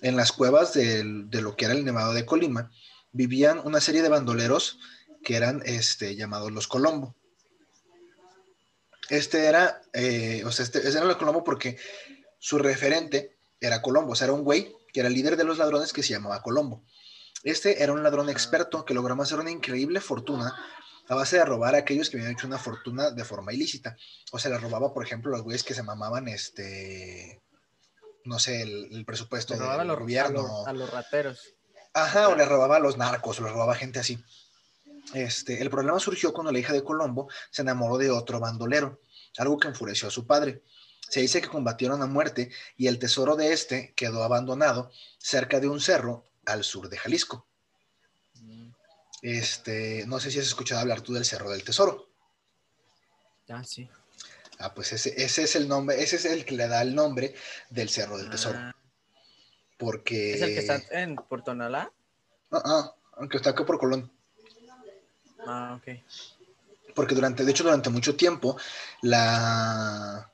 en 0.00 0.16
las 0.16 0.32
cuevas 0.32 0.72
del- 0.72 1.28
de 1.30 1.42
lo 1.42 1.56
que 1.56 1.66
era 1.66 1.74
el 1.74 1.84
Nevado 1.84 2.12
de 2.14 2.26
Colima, 2.26 2.70
vivían 3.12 3.60
una 3.64 3.80
serie 3.80 4.02
de 4.02 4.08
bandoleros 4.08 4.78
que 5.22 5.36
eran 5.36 5.62
este, 5.64 6.16
llamados 6.16 6.50
los 6.50 6.66
Colombo. 6.66 7.14
Este 9.08 9.46
era, 9.46 9.82
eh, 9.92 10.42
o 10.44 10.52
sea, 10.52 10.64
este, 10.64 10.86
era 10.88 11.04
los 11.04 11.16
Colombo 11.16 11.44
porque 11.44 11.76
su 12.38 12.58
referente 12.58 13.36
era 13.60 13.82
Colombo, 13.82 14.12
o 14.12 14.14
sea, 14.14 14.26
era 14.26 14.34
un 14.34 14.42
güey 14.44 14.74
que 14.92 15.00
era 15.00 15.08
el 15.08 15.14
líder 15.14 15.36
de 15.36 15.44
los 15.44 15.58
ladrones 15.58 15.92
que 15.92 16.02
se 16.02 16.12
llamaba 16.12 16.42
Colombo. 16.42 16.82
Este 17.44 17.82
era 17.82 17.92
un 17.92 18.02
ladrón 18.02 18.28
experto 18.30 18.84
que 18.84 18.94
logró 18.94 19.20
hacer 19.20 19.38
una 19.38 19.50
increíble 19.50 20.00
fortuna 20.00 20.54
a 21.08 21.14
base 21.14 21.36
de 21.36 21.44
robar 21.44 21.74
a 21.74 21.78
aquellos 21.78 22.08
que 22.08 22.16
habían 22.16 22.32
hecho 22.32 22.46
una 22.46 22.58
fortuna 22.58 23.10
de 23.10 23.24
forma 23.24 23.52
ilícita. 23.52 23.96
O 24.30 24.38
sea, 24.38 24.50
le 24.52 24.58
robaba, 24.58 24.92
por 24.94 25.04
ejemplo, 25.04 25.30
a 25.32 25.36
los 25.36 25.44
güeyes 25.44 25.64
que 25.64 25.74
se 25.74 25.82
mamaban, 25.82 26.28
este, 26.28 27.42
no 28.24 28.38
sé, 28.38 28.62
el, 28.62 28.88
el 28.92 29.04
presupuesto 29.04 29.54
del 29.54 29.62
a 29.62 29.74
a, 29.74 29.84
gobierno. 29.94 30.42
los, 30.42 30.66
a 30.66 30.72
los 30.72 30.90
rateros. 30.90 31.54
Ajá, 31.94 32.28
o 32.28 32.36
le 32.36 32.44
robaba 32.44 32.76
a 32.76 32.80
los 32.80 32.96
narcos, 32.96 33.38
o 33.40 33.44
le 33.44 33.50
robaba 33.50 33.72
a 33.72 33.76
gente 33.76 33.98
así. 33.98 34.18
Este, 35.14 35.60
el 35.60 35.68
problema 35.70 35.98
surgió 35.98 36.32
cuando 36.32 36.52
la 36.52 36.58
hija 36.58 36.72
de 36.72 36.84
Colombo 36.84 37.28
se 37.50 37.62
enamoró 37.62 37.98
de 37.98 38.10
otro 38.10 38.40
bandolero, 38.40 39.00
algo 39.38 39.58
que 39.58 39.68
enfureció 39.68 40.08
a 40.08 40.10
su 40.10 40.26
padre. 40.26 40.62
Se 41.08 41.20
dice 41.20 41.42
que 41.42 41.48
combatieron 41.48 42.00
a 42.02 42.06
muerte 42.06 42.50
y 42.76 42.86
el 42.86 42.98
tesoro 42.98 43.36
de 43.36 43.52
este 43.52 43.92
quedó 43.94 44.22
abandonado 44.22 44.90
cerca 45.18 45.60
de 45.60 45.68
un 45.68 45.80
cerro 45.80 46.30
al 46.46 46.64
sur 46.64 46.88
de 46.88 46.96
Jalisco. 46.96 47.46
Este, 49.22 50.04
no 50.06 50.18
sé 50.18 50.32
si 50.32 50.40
has 50.40 50.46
escuchado 50.46 50.80
hablar 50.80 51.00
tú 51.00 51.12
del 51.12 51.24
Cerro 51.24 51.50
del 51.50 51.62
Tesoro. 51.62 52.08
Ah, 53.48 53.62
sí. 53.62 53.88
Ah, 54.62 54.72
pues 54.72 54.92
ese, 54.92 55.20
ese 55.20 55.42
es 55.42 55.56
el 55.56 55.66
nombre, 55.66 56.00
ese 56.00 56.14
es 56.14 56.24
el 56.24 56.44
que 56.44 56.54
le 56.54 56.68
da 56.68 56.82
el 56.82 56.94
nombre 56.94 57.34
del 57.68 57.88
Cerro 57.88 58.16
del 58.16 58.30
Tesoro. 58.30 58.58
Ah, 58.60 58.72
Porque. 59.76 60.34
¿Es 60.34 60.42
el 60.42 60.54
que 60.54 60.60
está 60.60 60.80
en 61.02 61.16
Puerto 61.16 61.52
Nalá? 61.52 61.90
Ah, 62.52 62.62
ah, 62.64 62.94
aunque 63.16 63.38
está 63.38 63.50
acá 63.50 63.66
por 63.66 63.78
Colón. 63.78 64.08
Ah, 65.44 65.80
ok. 65.80 65.98
porque 66.94 67.16
durante, 67.16 67.44
de 67.44 67.50
hecho, 67.50 67.64
durante 67.64 67.90
mucho 67.90 68.14
tiempo, 68.14 68.56
la, 69.00 70.30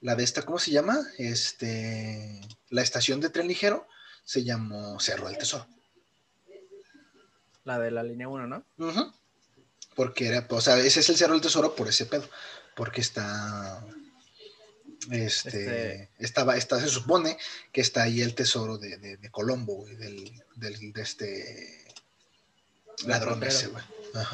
la 0.00 0.14
de 0.16 0.24
esta, 0.24 0.42
¿cómo 0.42 0.58
se 0.58 0.72
llama? 0.72 0.98
Este, 1.16 2.40
la 2.70 2.82
estación 2.82 3.20
de 3.20 3.30
tren 3.30 3.46
ligero 3.46 3.86
se 4.24 4.42
llamó 4.42 4.98
Cerro 4.98 5.28
del 5.28 5.38
Tesoro. 5.38 5.68
La 7.62 7.78
de 7.78 7.92
la 7.92 8.02
línea 8.02 8.26
1, 8.26 8.46
¿no? 8.48 8.64
Porque 9.94 10.26
era, 10.26 10.44
o 10.50 10.60
sea, 10.60 10.76
ese 10.78 10.98
es 10.98 11.08
el 11.10 11.16
Cerro 11.16 11.34
del 11.34 11.42
Tesoro 11.42 11.76
por 11.76 11.86
ese 11.86 12.06
pedo, 12.06 12.28
porque 12.76 13.00
está, 13.00 13.84
este, 15.10 15.48
Este- 15.48 16.10
estaba, 16.18 16.56
está, 16.56 16.80
se 16.80 16.88
supone 16.88 17.36
que 17.72 17.80
está 17.80 18.02
ahí 18.04 18.20
el 18.22 18.34
tesoro 18.34 18.78
de, 18.78 18.96
de, 18.98 19.16
de 19.16 19.30
Colombo, 19.30 19.74
güey, 19.76 19.96
del, 19.96 20.42
del, 20.56 20.92
de 20.92 21.02
este 21.02 21.84
ladrón 23.06 23.42
ese, 23.42 23.68
güey. 23.68 23.82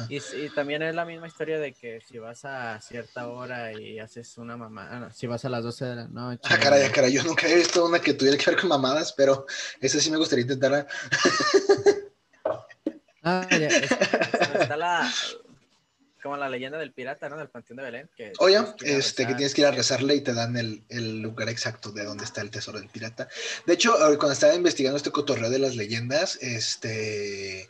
Y, 0.09 0.17
y 0.17 0.49
también 0.53 0.83
es 0.83 0.93
la 0.93 1.05
misma 1.05 1.27
historia 1.27 1.57
de 1.59 1.73
que 1.73 2.01
si 2.07 2.19
vas 2.19 2.45
a 2.45 2.79
cierta 2.81 3.27
hora 3.29 3.73
y 3.73 3.97
haces 3.97 4.37
una 4.37 4.55
mamá, 4.55 4.87
ah, 4.91 4.99
no, 4.99 5.11
si 5.11 5.25
vas 5.25 5.43
a 5.43 5.49
las 5.49 5.63
12 5.63 5.85
de 5.85 5.95
la 5.95 6.07
noche. 6.07 6.41
Ah, 6.45 6.59
caray, 6.59 6.83
ah, 6.83 6.91
caray, 6.91 7.11
yo 7.11 7.23
nunca 7.23 7.47
he 7.47 7.55
visto 7.55 7.83
una 7.83 7.99
que 7.99 8.13
tuviera 8.13 8.37
que 8.37 8.51
ver 8.51 8.59
con 8.59 8.69
mamadas, 8.69 9.11
pero 9.13 9.47
esa 9.79 9.99
sí 9.99 10.11
me 10.11 10.17
gustaría 10.17 10.43
intentar. 10.43 10.87
Ah, 13.23 13.47
ya, 13.49 13.67
es- 13.67 13.91
está 13.91 14.77
la, 14.77 15.11
como 16.21 16.37
la 16.37 16.49
leyenda 16.49 16.77
del 16.77 16.93
pirata, 16.93 17.29
¿no? 17.29 17.37
Del 17.37 17.49
Panteón 17.49 17.77
de 17.77 17.83
Belén. 17.83 18.09
Que 18.15 18.33
Oye, 18.39 18.59
que 18.77 18.97
este, 18.97 19.25
que 19.25 19.35
tienes 19.35 19.53
que 19.53 19.61
ir 19.61 19.67
a 19.67 19.71
rezarle 19.71 20.15
y 20.15 20.21
te 20.21 20.33
dan 20.33 20.55
el, 20.57 20.83
el 20.89 21.21
lugar 21.21 21.49
exacto 21.49 21.91
de 21.91 22.05
dónde 22.05 22.23
está 22.23 22.41
el 22.41 22.51
tesoro 22.51 22.79
del 22.79 22.89
pirata. 22.89 23.27
De 23.65 23.73
hecho, 23.73 23.93
cuando 23.97 24.31
estaba 24.31 24.55
investigando 24.55 24.97
este 24.97 25.11
cotorreo 25.11 25.49
de 25.49 25.59
las 25.59 25.75
leyendas, 25.75 26.37
este, 26.41 27.69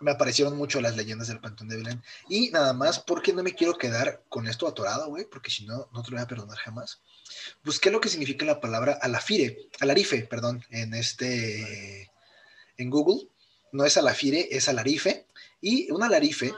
me 0.00 0.10
aparecieron 0.10 0.56
mucho 0.56 0.80
las 0.80 0.96
leyendas 0.96 1.28
del 1.28 1.40
Panteón 1.40 1.68
de 1.68 1.76
Belén. 1.76 2.02
Y 2.28 2.50
nada 2.50 2.72
más, 2.72 2.98
porque 3.00 3.32
no 3.32 3.42
me 3.42 3.54
quiero 3.54 3.76
quedar 3.76 4.22
con 4.28 4.48
esto 4.48 4.66
atorado, 4.66 5.08
güey, 5.08 5.26
porque 5.26 5.50
si 5.50 5.64
no, 5.66 5.88
no 5.92 6.02
te 6.02 6.10
lo 6.10 6.16
voy 6.16 6.24
a 6.24 6.28
perdonar 6.28 6.56
jamás. 6.58 7.00
Busqué 7.62 7.90
lo 7.90 8.00
que 8.00 8.08
significa 8.08 8.44
la 8.44 8.60
palabra 8.60 8.98
alafire, 9.00 9.68
alarife, 9.80 10.22
perdón, 10.22 10.64
en 10.70 10.94
este, 10.94 12.10
en 12.76 12.90
Google. 12.90 13.28
No 13.72 13.84
es 13.84 13.96
alafire, 13.96 14.48
es 14.50 14.68
alarife. 14.68 15.26
Y 15.60 15.90
un 15.92 16.02
alarife 16.02 16.52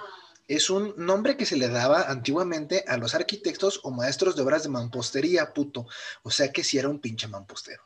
es 0.49 0.71
un 0.71 0.95
nombre 0.97 1.37
que 1.37 1.47
se 1.47 1.57
le 1.57 1.69
daba 1.69 2.03
antiguamente 2.11 2.85
a 2.87 2.97
los 2.97 3.15
arquitectos 3.15 3.81
o 3.85 3.91
maestros 3.91 4.37
de 4.37 4.43
obras 4.43 4.63
de 4.65 4.69
mampostería, 4.71 5.53
puto. 5.53 5.87
O 6.23 6.31
sea 6.31 6.53
que 6.53 6.65
sí 6.65 6.79
era 6.79 6.89
un 6.89 7.01
pinche 7.01 7.29
mampostero. 7.29 7.83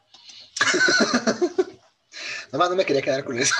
Nomás 2.52 2.70
no 2.70 2.76
me 2.76 2.84
quería 2.86 3.02
quedar 3.02 3.24
con 3.24 3.38
eso. 3.38 3.54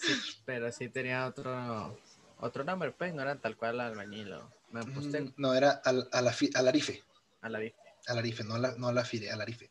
Sí, 0.00 0.12
pero 0.44 0.70
sí 0.70 0.88
tenía 0.88 1.26
otro, 1.26 1.98
otro 2.40 2.62
nombre, 2.64 2.92
pues, 2.92 3.14
no 3.14 3.22
eran 3.22 3.40
tal 3.40 3.56
cual 3.56 3.80
albañil 3.80 4.32
o 4.34 4.50
mampostero, 4.70 5.24
Mm, 5.26 5.32
no, 5.38 5.54
era 5.54 5.70
al, 5.84 6.10
alafi- 6.10 6.54
alarife. 6.54 7.02
a 7.40 7.48
la 7.48 7.58
vista. 7.58 7.80
Alarife, 8.08 8.44
no, 8.44 8.58
la, 8.58 8.72
no 8.76 8.88
alafire, 8.88 9.30
alarife. 9.30 9.70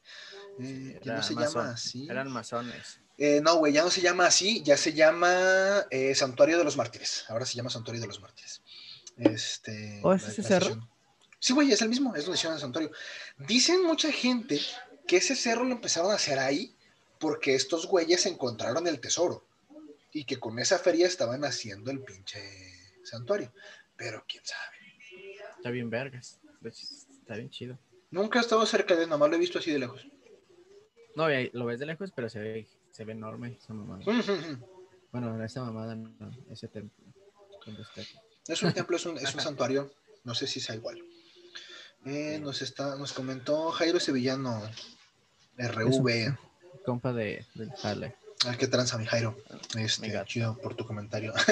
Eh, 0.60 1.00
ya 1.04 1.12
no 1.14 1.14
Era 1.20 1.24
se 1.24 1.36
llama 1.36 1.72
así. 1.72 2.08
Eran 2.10 2.32
masones. 2.32 3.00
Eh, 3.24 3.40
no, 3.40 3.58
güey, 3.58 3.72
ya 3.72 3.84
no 3.84 3.92
se 3.92 4.02
llama 4.02 4.26
así, 4.26 4.64
ya 4.64 4.76
se 4.76 4.94
llama 4.94 5.86
eh, 5.92 6.16
Santuario 6.16 6.58
de 6.58 6.64
los 6.64 6.76
Mártires. 6.76 7.24
Ahora 7.28 7.46
se 7.46 7.54
llama 7.54 7.70
Santuario 7.70 8.02
de 8.02 8.08
los 8.08 8.20
Mártires. 8.20 8.64
Este, 9.16 10.02
¿Oh, 10.02 10.12
es 10.12 10.28
ese 10.28 10.42
cerro? 10.42 10.90
Sí, 11.38 11.54
güey, 11.54 11.72
es 11.72 11.84
el 11.84 11.90
mismo, 11.90 12.16
es 12.16 12.26
donde 12.26 12.38
hicieron 12.38 12.56
el 12.56 12.62
santuario. 12.62 12.90
Dicen 13.38 13.84
mucha 13.84 14.12
gente 14.12 14.60
que 15.06 15.18
ese 15.18 15.36
cerro 15.36 15.66
lo 15.66 15.74
empezaron 15.74 16.10
a 16.10 16.16
hacer 16.16 16.40
ahí 16.40 16.76
porque 17.20 17.54
estos 17.54 17.86
güeyes 17.86 18.26
encontraron 18.26 18.88
el 18.88 19.00
tesoro 19.00 19.46
y 20.12 20.26
que 20.26 20.40
con 20.40 20.58
esa 20.58 20.80
feria 20.80 21.06
estaban 21.06 21.46
haciendo 21.46 21.92
el 21.92 22.00
pinche 22.00 22.42
santuario. 23.04 23.54
Pero 23.98 24.26
quién 24.28 24.44
sabe. 24.44 24.78
Está 25.58 25.70
bien 25.70 25.92
vergas. 25.92 26.40
Está 26.66 27.36
bien 27.36 27.52
chido. 27.52 27.78
Nunca 28.10 28.40
he 28.40 28.42
estado 28.42 28.66
cerca 28.66 28.96
de 28.96 29.04
él, 29.04 29.10
nomás 29.10 29.30
lo 29.30 29.36
he 29.36 29.40
visto 29.40 29.60
así 29.60 29.72
de 29.72 29.78
lejos. 29.78 30.08
No, 31.16 31.28
lo 31.54 31.66
ves 31.66 31.80
de 31.80 31.86
lejos, 31.86 32.12
pero 32.16 32.28
se 32.28 32.40
ve, 32.40 32.68
se 32.92 33.06
ve 33.06 33.14
enorme 33.14 33.58
esa 33.62 33.74
mamada. 33.74 34.04
Bueno, 35.12 35.44
esa 35.44 35.64
mamada 35.64 35.96
no, 35.96 36.14
ese 36.50 36.68
templo. 36.68 37.06
Es 38.48 38.64
un 38.64 38.74
templo, 38.74 38.96
es 38.98 39.06
un, 39.06 39.18
es 39.18 39.34
un 39.34 39.42
santuario. 39.42 39.92
No 40.24 40.36
sé 40.36 40.48
si 40.48 40.60
sea 40.60 40.76
igual. 40.76 41.04
Eh, 42.06 42.40
nos, 42.42 42.62
está, 42.62 42.96
nos 42.96 43.14
comentó 43.14 43.72
Jairo 43.72 44.00
Sevillano 44.00 44.62
RV. 45.58 46.36
Compa 46.86 47.14
de, 47.14 47.46
del 47.54 47.72
Jale. 47.74 48.16
Ah, 48.46 48.56
qué 48.58 48.68
tranza, 48.68 48.98
mi 48.98 49.06
Jairo. 49.06 49.38
Este, 49.78 50.12
chido 50.26 50.58
por 50.58 50.76
tu 50.76 50.86
comentario. 50.86 51.34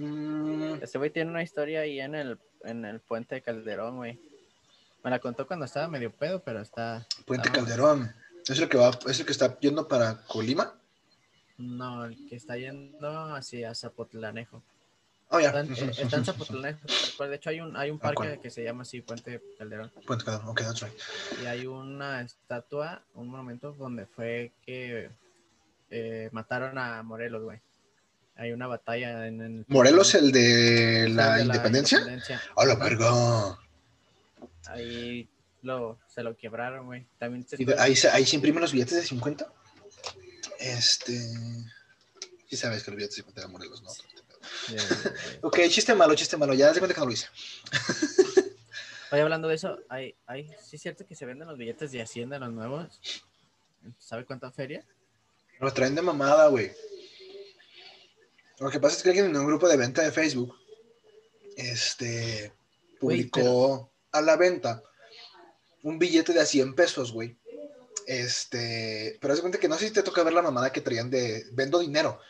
Mm, 0.00 0.74
Este 0.80 0.96
güey 0.96 1.10
tiene 1.10 1.28
una 1.32 1.42
historia 1.42 1.80
ahí 1.80 1.98
en 1.98 2.14
el, 2.14 2.38
en 2.62 2.84
el 2.84 3.00
puente 3.00 3.34
de 3.34 3.42
Calderón, 3.42 3.96
güey. 3.96 4.16
Me 5.02 5.10
la 5.10 5.18
contó 5.18 5.44
cuando 5.44 5.64
estaba 5.64 5.88
medio 5.88 6.12
pedo, 6.12 6.40
pero 6.40 6.60
está. 6.60 7.04
Puente 7.26 7.50
Calderón. 7.50 8.14
¿Es 8.48 8.58
el 8.58 8.68
que 8.68 8.78
va, 8.78 8.98
es 9.06 9.20
el 9.20 9.26
que 9.26 9.32
está 9.32 9.58
yendo 9.60 9.86
para 9.86 10.22
Colima? 10.26 10.74
No, 11.58 12.04
el 12.04 12.26
que 12.28 12.36
está 12.36 12.56
yendo 12.56 13.34
hacia 13.34 13.74
Zapotlanejo. 13.74 14.62
Oh, 15.30 15.40
ya. 15.40 15.48
Está 15.48 15.60
eh, 15.62 15.90
está 15.98 16.16
en 16.16 16.24
Zapotlán. 16.24 16.78
De 17.18 17.34
hecho, 17.34 17.50
hay 17.50 17.60
un, 17.60 17.76
hay 17.76 17.90
un 17.90 17.98
Ah, 18.02 18.12
parque 18.12 18.40
que 18.40 18.50
se 18.50 18.64
llama 18.64 18.82
así, 18.82 19.02
Puente 19.02 19.42
Calderón. 19.58 19.92
Puente 20.06 20.24
Calderón, 20.24 20.48
ok, 20.48 20.60
that's 20.62 20.80
right. 20.80 20.94
Y 21.42 21.46
hay 21.46 21.66
una 21.66 22.22
estatua, 22.22 23.02
un 23.14 23.28
monumento 23.28 23.72
donde 23.72 24.06
fue 24.06 24.52
que 24.64 25.10
eh, 25.90 26.28
mataron 26.32 26.78
a 26.78 27.02
Morelos, 27.02 27.42
güey. 27.42 27.60
Hay 28.36 28.52
una 28.52 28.68
batalla 28.68 29.26
en, 29.26 29.40
el... 29.40 29.64
¿Morelos, 29.68 30.14
el 30.14 30.30
de 30.30 31.08
la 31.10 31.36
de 31.36 31.42
independencia? 31.42 31.98
independencia. 31.98 32.40
¡A 32.56 32.64
la 32.64 32.76
verga! 32.76 33.58
Ahí 34.66 35.28
lo, 35.62 35.98
se 36.08 36.22
lo 36.22 36.36
quebraron, 36.36 36.86
güey. 36.86 37.06
También 37.18 37.46
se 37.46 37.56
¿Y 37.60 37.64
de- 37.64 37.78
ahí, 37.78 37.94
se, 37.96 38.08
ahí 38.08 38.24
se 38.26 38.36
imprimen 38.36 38.60
los 38.60 38.72
billetes 38.72 38.94
de 38.94 39.02
50? 39.04 39.52
Este. 40.60 41.12
Sí 42.48 42.56
sabes 42.56 42.82
que 42.82 42.90
los 42.90 42.96
billetes 42.96 43.16
de 43.16 43.22
50 43.22 43.40
eran 43.40 43.52
Morelos, 43.52 43.82
¿no? 43.82 43.90
de- 44.68 44.76
de- 44.76 45.38
Ok, 45.42 45.58
chiste 45.68 45.94
malo, 45.94 46.14
chiste 46.14 46.36
malo. 46.36 46.54
Ya 46.54 46.66
das 46.68 46.78
cuenta 46.78 46.94
que 46.94 47.00
no 47.00 47.06
lo 47.06 47.12
hice. 47.12 47.26
Oye, 49.10 49.22
hablando 49.22 49.48
de 49.48 49.54
eso, 49.54 49.78
hay, 49.88 50.14
hay, 50.26 50.48
sí 50.62 50.76
es 50.76 50.82
cierto 50.82 51.06
que 51.06 51.14
se 51.14 51.24
venden 51.24 51.48
los 51.48 51.56
billetes 51.56 51.92
de 51.92 52.02
Hacienda, 52.02 52.38
los 52.38 52.52
nuevos. 52.52 53.00
¿Sabe 53.98 54.26
cuánta 54.26 54.50
feria? 54.52 54.84
Lo 55.60 55.72
traen 55.72 55.94
de 55.94 56.02
mamada, 56.02 56.48
güey. 56.48 56.72
Lo 58.60 58.70
que 58.70 58.80
pasa 58.80 58.96
es 58.96 59.02
que 59.02 59.08
alguien 59.10 59.26
en 59.26 59.36
un 59.36 59.46
grupo 59.46 59.66
de 59.68 59.76
venta 59.76 60.02
de 60.02 60.12
Facebook 60.12 60.54
este, 61.56 62.52
publicó 63.00 63.90
a 64.12 64.20
la 64.20 64.36
venta 64.36 64.82
un 65.88 65.98
billete 65.98 66.32
de 66.32 66.40
a 66.40 66.46
100 66.46 66.74
pesos, 66.74 67.12
güey. 67.12 67.36
Este, 68.06 69.18
pero 69.20 69.32
haz 69.32 69.38
de 69.38 69.42
cuenta 69.42 69.58
que 69.58 69.68
no 69.68 69.76
sé 69.78 69.86
si 69.88 69.92
te 69.92 70.02
toca 70.02 70.22
ver 70.22 70.32
la 70.32 70.42
mamada 70.42 70.72
que 70.72 70.80
traían 70.80 71.10
de 71.10 71.44
vendo 71.52 71.78
dinero. 71.78 72.20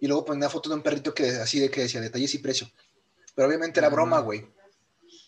Y 0.00 0.06
luego 0.06 0.24
ponía 0.24 0.38
una 0.46 0.50
foto 0.50 0.68
de 0.68 0.76
un 0.76 0.82
perrito 0.82 1.12
que 1.12 1.28
así 1.30 1.60
de 1.60 1.70
que 1.70 1.82
decía 1.82 2.00
detalles 2.00 2.34
y 2.34 2.38
precio. 2.38 2.70
Pero 3.34 3.48
obviamente 3.48 3.80
era 3.80 3.88
broma, 3.88 4.20
güey. 4.20 4.46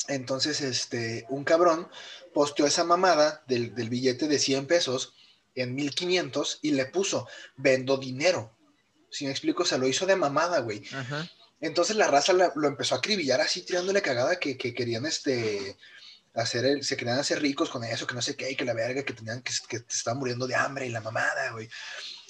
Entonces, 0.08 0.60
este, 0.60 1.26
un 1.28 1.44
cabrón 1.44 1.88
posteó 2.32 2.66
esa 2.66 2.84
mamada 2.84 3.42
del, 3.46 3.74
del 3.74 3.88
billete 3.90 4.26
de 4.28 4.38
100 4.38 4.66
pesos 4.66 5.14
en 5.54 5.74
1500 5.74 6.60
y 6.62 6.72
le 6.72 6.86
puso 6.86 7.28
vendo 7.56 7.98
dinero. 7.98 8.56
Si 9.10 9.26
me 9.26 9.30
explico, 9.30 9.64
se 9.64 9.78
lo 9.78 9.86
hizo 9.86 10.06
de 10.06 10.16
mamada, 10.16 10.60
güey. 10.60 10.82
Ajá. 10.94 11.30
Entonces 11.60 11.96
la 11.96 12.08
raza 12.08 12.32
la- 12.32 12.52
lo 12.56 12.66
empezó 12.66 12.94
a 12.94 12.98
acribillar 12.98 13.40
así, 13.40 13.62
tirándole 13.62 14.02
cagada 14.02 14.38
que, 14.40 14.56
que 14.56 14.72
querían 14.74 15.04
este 15.06 15.76
hacer 16.34 16.64
el, 16.64 16.82
se 16.84 16.96
querían 16.96 17.18
hacer 17.18 17.40
ricos 17.40 17.68
con 17.70 17.84
eso, 17.84 18.06
que 18.06 18.14
no 18.14 18.22
sé 18.22 18.36
qué, 18.36 18.50
y 18.50 18.56
que 18.56 18.64
la 18.64 18.74
verga, 18.74 19.02
que 19.04 19.12
tenían 19.12 19.42
que, 19.42 19.52
que 19.68 19.80
te 19.80 19.94
estaban 19.94 20.18
muriendo 20.18 20.46
de 20.46 20.54
hambre 20.54 20.86
y 20.86 20.90
la 20.90 21.00
mamada, 21.00 21.52
güey. 21.52 21.68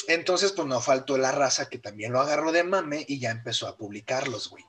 Entonces, 0.09 0.53
pues 0.53 0.67
no 0.67 0.81
faltó 0.81 1.17
la 1.17 1.31
raza 1.33 1.69
que 1.69 1.79
también 1.79 2.13
lo 2.13 2.21
agarró 2.21 2.51
de 2.53 2.65
mame 2.65 3.05
y 3.07 3.21
ya 3.21 3.31
empezó 3.31 3.69
a 3.69 3.77
publicarlos, 3.77 4.49
güey. 4.49 4.65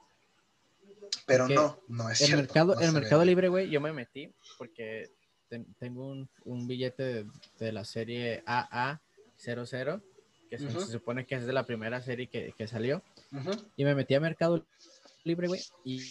Pero 1.25 1.47
no, 1.47 1.81
no 1.87 2.09
es 2.09 2.21
El 2.21 2.27
cierto. 2.27 2.43
mercado, 2.43 2.75
no 2.75 2.81
el 2.81 2.91
mercado 2.91 3.25
libre, 3.25 3.47
güey, 3.47 3.69
yo 3.69 3.79
me 3.81 3.93
metí 3.93 4.33
porque 4.57 5.09
ten- 5.49 5.73
tengo 5.79 6.05
un, 6.07 6.29
un 6.43 6.67
billete 6.67 7.03
de, 7.03 7.25
de 7.59 7.71
la 7.71 7.85
serie 7.85 8.43
AA00, 8.45 10.01
que 10.49 10.59
se, 10.59 10.65
Ujú. 10.67 10.81
se 10.81 10.91
supone 10.91 11.25
que 11.25 11.35
es 11.35 11.45
de 11.45 11.53
la 11.53 11.65
primera 11.65 12.01
serie 12.01 12.27
que, 12.27 12.53
que 12.57 12.67
salió. 12.67 13.01
Y 13.75 13.85
me 13.85 13.95
metí 13.95 14.13
a 14.15 14.19
Mercado 14.19 14.65
Libre, 15.23 15.47
güey, 15.47 15.61
y, 15.85 16.01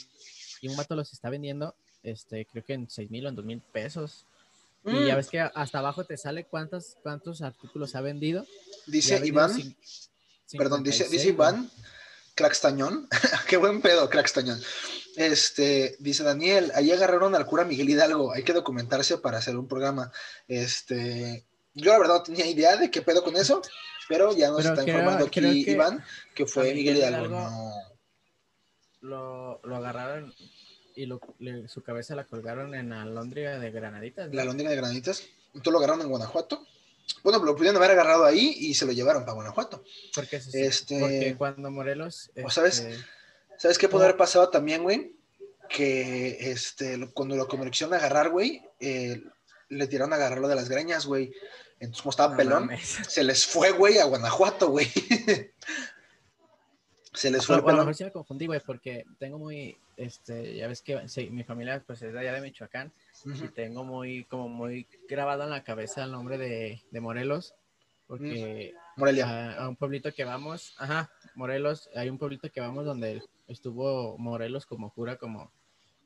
y 0.63 0.69
un 0.69 0.77
vato 0.77 0.97
los 0.97 1.13
está 1.13 1.29
vendiendo, 1.31 1.77
este, 2.03 2.47
creo 2.47 2.65
que 2.65 2.75
en 2.75 2.91
6 2.91 3.11
mil 3.11 3.27
o 3.27 3.29
en 3.29 3.37
2 3.37 3.45
mil 3.45 3.61
pesos. 3.73 4.25
Y 4.85 5.07
ya 5.07 5.15
Mm, 5.15 5.17
ves 5.17 5.29
que 5.29 5.41
hasta 5.41 5.79
abajo 5.79 6.05
te 6.05 6.17
sale 6.17 6.45
cuántos, 6.45 6.97
cuántos 7.03 7.41
artículos 7.43 7.95
ha 7.95 8.01
vendido. 8.01 8.43
ha 8.43 8.91
Dice 8.91 9.15
vendido 9.15 9.35
Iván, 9.37 9.77
perdón, 10.59 10.83
dice, 10.83 11.05
56, 11.05 11.11
dice 11.11 11.25
güey. 11.25 11.35
Iván, 11.35 11.71
Crackstañón, 12.35 13.09
qué 13.49 13.57
buen 13.59 13.81
pedo, 13.81 14.09
Crackstañón. 14.11 14.61
Este, 15.17 15.95
dice 16.01 16.25
Daniel, 16.25 16.73
ahí 16.75 16.91
agarraron 16.91 17.35
al 17.35 17.47
cura 17.47 17.65
Miguel 17.65 17.91
Hidalgo, 17.91 18.33
hay 18.33 18.43
que 18.43 18.53
documentarse 18.55 19.19
para 19.19 19.39
hacer 19.39 19.57
un 19.57 19.69
programa. 19.69 20.11
Este, 20.49 21.45
yo 21.75 21.93
la 21.93 21.99
verdad 21.99 22.15
no 22.17 22.23
tenía 22.23 22.47
idea 22.47 22.77
de 22.77 22.91
qué 22.91 23.03
pedo 23.03 23.23
con 23.23 23.37
eso, 23.37 23.63
pero 24.09 24.35
ya 24.37 24.49
nos 24.49 24.63
Pero 24.63 24.71
está 24.71 24.83
creo- 24.85 24.95
informando 24.97 25.27
aquí 25.27 25.41
que 25.65 25.71
Iván 25.73 26.03
que 26.35 26.47
fue 26.47 26.73
Miguel 26.75 26.95
Miguel 26.95 26.97
Hidalgo. 26.97 27.27
Hidalgo- 27.37 27.51
No. 27.51 27.93
Lo, 29.03 29.61
lo 29.65 29.77
agarraron 29.77 30.33
y 30.95 31.07
lo, 31.07 31.21
le- 31.39 31.69
su 31.69 31.83
cabeza 31.83 32.15
la 32.15 32.25
colgaron 32.25 32.75
en 32.75 32.91
la 32.91 33.05
lóndriga 33.05 33.59
de 33.59 33.71
Granaditas. 33.71 34.29
¿no? 34.29 34.35
La 34.35 34.45
lóndiga 34.45 34.71
de 34.71 34.77
granitas, 34.77 35.23
entonces 35.55 35.73
lo 35.73 35.79
agarraron 35.79 36.03
en 36.03 36.09
Guanajuato. 36.09 36.67
Bueno, 37.25 37.43
lo 37.45 37.57
pudieron 37.57 37.77
haber 37.77 37.91
agarrado 37.93 38.25
ahí 38.25 38.55
y 38.59 38.75
se 38.75 38.87
lo 38.87 38.93
llevaron 38.93 39.23
para 39.23 39.35
Guanajuato. 39.35 39.83
Porque, 40.15 40.41
se- 40.41 40.67
Este- 40.67 41.01
porque 41.01 41.35
cuando 41.37 41.71
Morelos. 41.71 42.31
¿O 42.45 42.51
sabes? 42.51 42.81
este, 42.81 43.05
¿Sabes 43.59 43.79
qué 43.79 43.89
pudo 43.89 44.05
haber 44.05 44.17
pasado 44.17 44.49
también, 44.49 44.83
güey? 44.83 45.17
Que 45.69 46.51
este, 46.53 47.09
cuando 47.15 47.37
lo 47.37 47.49
convirtieron 47.49 47.95
a 47.95 47.99
agarrar, 47.99 48.31
güey, 48.31 48.63
eh, 48.81 49.23
le 49.69 49.87
tiraron 49.87 50.13
a 50.13 50.17
agarrarlo 50.17 50.49
de 50.49 50.55
las 50.57 50.69
greñas, 50.69 51.07
güey. 51.07 51.33
Entonces, 51.81 52.03
como 52.03 52.11
estaba 52.11 52.33
no 52.33 52.37
pelón, 52.37 52.67
mames. 52.67 52.99
se 53.09 53.25
les 53.25 53.45
fue, 53.47 53.73
güey, 53.73 53.99
a 53.99 54.05
Guanajuato, 54.05 54.69
güey. 54.71 54.87
se 57.13 57.31
les 57.31 57.47
fue 57.47 57.57
o 57.57 57.69
a 57.69 57.73
lo 57.73 57.79
mejor 57.79 57.95
sí 57.95 58.05
me 58.05 58.11
confundí, 58.13 58.47
güey, 58.47 58.61
porque 58.61 59.05
tengo 59.19 59.39
muy. 59.39 59.77
Este, 59.97 60.57
ya 60.57 60.67
ves 60.69 60.81
que 60.83 61.07
sí, 61.09 61.29
mi 61.31 61.45
familia 61.45 61.83
pues 61.87 62.01
es 62.03 62.13
de 62.13 62.19
allá 62.19 62.33
de 62.33 62.41
Michoacán 62.41 62.93
y 63.25 63.31
Ujú. 63.31 63.49
tengo 63.49 63.85
muy, 63.85 64.25
como 64.25 64.49
muy 64.49 64.87
grabado 65.09 65.45
en 65.45 65.51
la 65.51 65.63
cabeza 65.63 66.05
el 66.05 66.13
nombre 66.13 66.39
de, 66.39 66.83
de 66.91 67.01
Morelos. 67.01 67.55
Porque 68.07 68.75
Morelia. 68.97 69.27
a, 69.29 69.65
a 69.65 69.69
un 69.69 69.77
pueblito 69.77 70.13
que 70.13 70.25
vamos, 70.25 70.75
ajá, 70.79 71.11
Morelos, 71.35 71.89
hay 71.95 72.11
un 72.11 72.19
pueblito 72.19 72.51
que 72.51 72.61
vamos 72.61 72.85
donde 72.85 73.23
estuvo 73.49 74.19
Morelos 74.19 74.67
como 74.67 74.91
cura 74.93 75.17
como, 75.17 75.51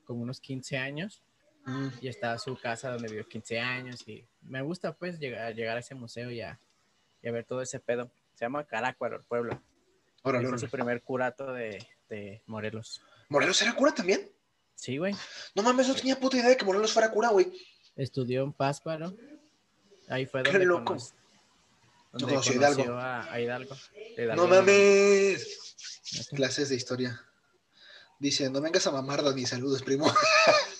como 0.05 0.21
unos 0.21 0.39
15 0.41 0.77
años 0.77 1.21
Mm. 1.65 1.89
y 1.99 2.07
está 2.07 2.37
su 2.37 2.55
casa 2.55 2.89
donde 2.91 3.09
vivió 3.09 3.27
15 3.27 3.59
años 3.59 4.07
y 4.07 4.25
me 4.41 4.61
gusta 4.61 4.93
pues 4.93 5.19
llegar, 5.19 5.53
llegar 5.53 5.75
a 5.75 5.81
ese 5.81 5.95
museo 5.95 6.31
y 6.31 6.39
a, 6.39 6.57
y 7.21 7.27
a 7.27 7.31
ver 7.33 7.43
todo 7.43 7.61
ese 7.61 7.81
pedo. 7.81 8.09
Se 8.35 8.45
llama 8.45 8.63
Carácuaro, 8.63 9.17
el 9.17 9.23
pueblo. 9.23 9.61
Órale, 10.27 10.43
Fue 10.45 10.49
órale. 10.53 10.65
su 10.67 10.71
primer 10.71 11.01
curato 11.03 11.53
de, 11.53 11.87
de 12.09 12.41
Morelos. 12.47 13.01
¿Morelos 13.29 13.61
era 13.61 13.73
cura 13.75 13.93
también? 13.93 14.29
Sí, 14.75 14.97
güey. 14.97 15.15
No 15.55 15.63
mames, 15.63 15.87
no 15.87 15.95
tenía 15.95 16.19
puta 16.19 16.37
idea 16.37 16.49
de 16.49 16.57
que 16.57 16.65
Morelos 16.65 16.91
fuera 16.93 17.09
cura, 17.11 17.29
güey. 17.29 17.51
Estudió 17.95 18.43
en 18.43 18.53
Pásparo. 18.53 19.13
Ahí 20.07 20.25
fue 20.25 20.43
Qué 20.43 20.51
donde, 20.51 20.65
loco. 20.65 20.95
conoc- 20.95 21.11
donde 22.13 22.27
conoció 22.35 22.53
a 22.53 22.55
Hidalgo. 22.55 22.75
conoció 22.83 22.99
a, 22.99 23.31
a 23.33 23.41
Hidalgo. 23.41 23.75
Hidalgo 24.17 24.35
No 24.43 24.47
mames. 24.47 25.75
Clases 26.35 26.69
de 26.69 26.75
historia. 26.75 27.21
Dice, 28.19 28.49
no 28.49 28.61
vengas 28.61 28.87
a 28.87 28.91
mamar, 28.91 29.23
Dani, 29.23 29.45
saludos, 29.45 29.83
primo. 29.83 30.11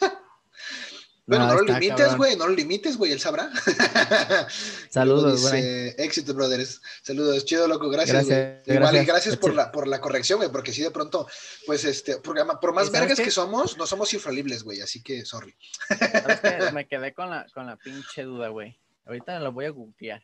Bueno, 1.27 1.45
no, 1.45 1.55
lo 1.55 1.59
está 1.59 1.77
limites, 1.77 2.15
güey, 2.15 2.37
no 2.37 2.47
lo 2.47 2.55
limites, 2.55 2.95
güey, 2.95 3.11
él 3.11 3.19
sabrá. 3.19 3.51
Saludos, 4.89 5.41
güey. 5.41 5.93
Éxito, 5.97 6.33
brothers. 6.33 6.81
Saludos, 7.03 7.43
chido, 7.43 7.67
loco, 7.67 7.89
gracias, 7.89 8.25
Gracias, 8.25 8.63
güey. 8.65 8.77
Igual, 8.77 8.95
y 8.95 8.97
gracias. 8.99 9.07
gracias 9.07 9.37
por 9.37 9.53
la, 9.53 9.69
por 9.69 9.89
la 9.89 9.99
corrección, 9.99 10.37
güey, 10.37 10.49
porque 10.49 10.71
sí, 10.71 10.81
de 10.81 10.91
pronto, 10.91 11.27
pues, 11.65 11.83
este, 11.83 12.19
porque 12.19 12.43
por 12.61 12.73
más 12.73 12.85
¿Y 12.85 12.87
sabes 12.87 13.01
vergas 13.01 13.17
qué? 13.17 13.25
que 13.25 13.31
somos, 13.31 13.77
no 13.77 13.85
somos 13.85 14.13
infalibles, 14.13 14.63
güey, 14.63 14.79
así 14.79 15.03
que, 15.03 15.25
sorry. 15.25 15.53
¿Sabes 15.89 16.39
qué? 16.39 16.71
Me 16.73 16.87
quedé 16.87 17.13
con 17.13 17.29
la, 17.29 17.45
con 17.53 17.65
la 17.65 17.75
pinche 17.75 18.23
duda, 18.23 18.47
güey. 18.47 18.79
Ahorita 19.05 19.37
lo 19.41 19.51
voy 19.51 19.65
a 19.65 19.71
googlear. 19.71 20.23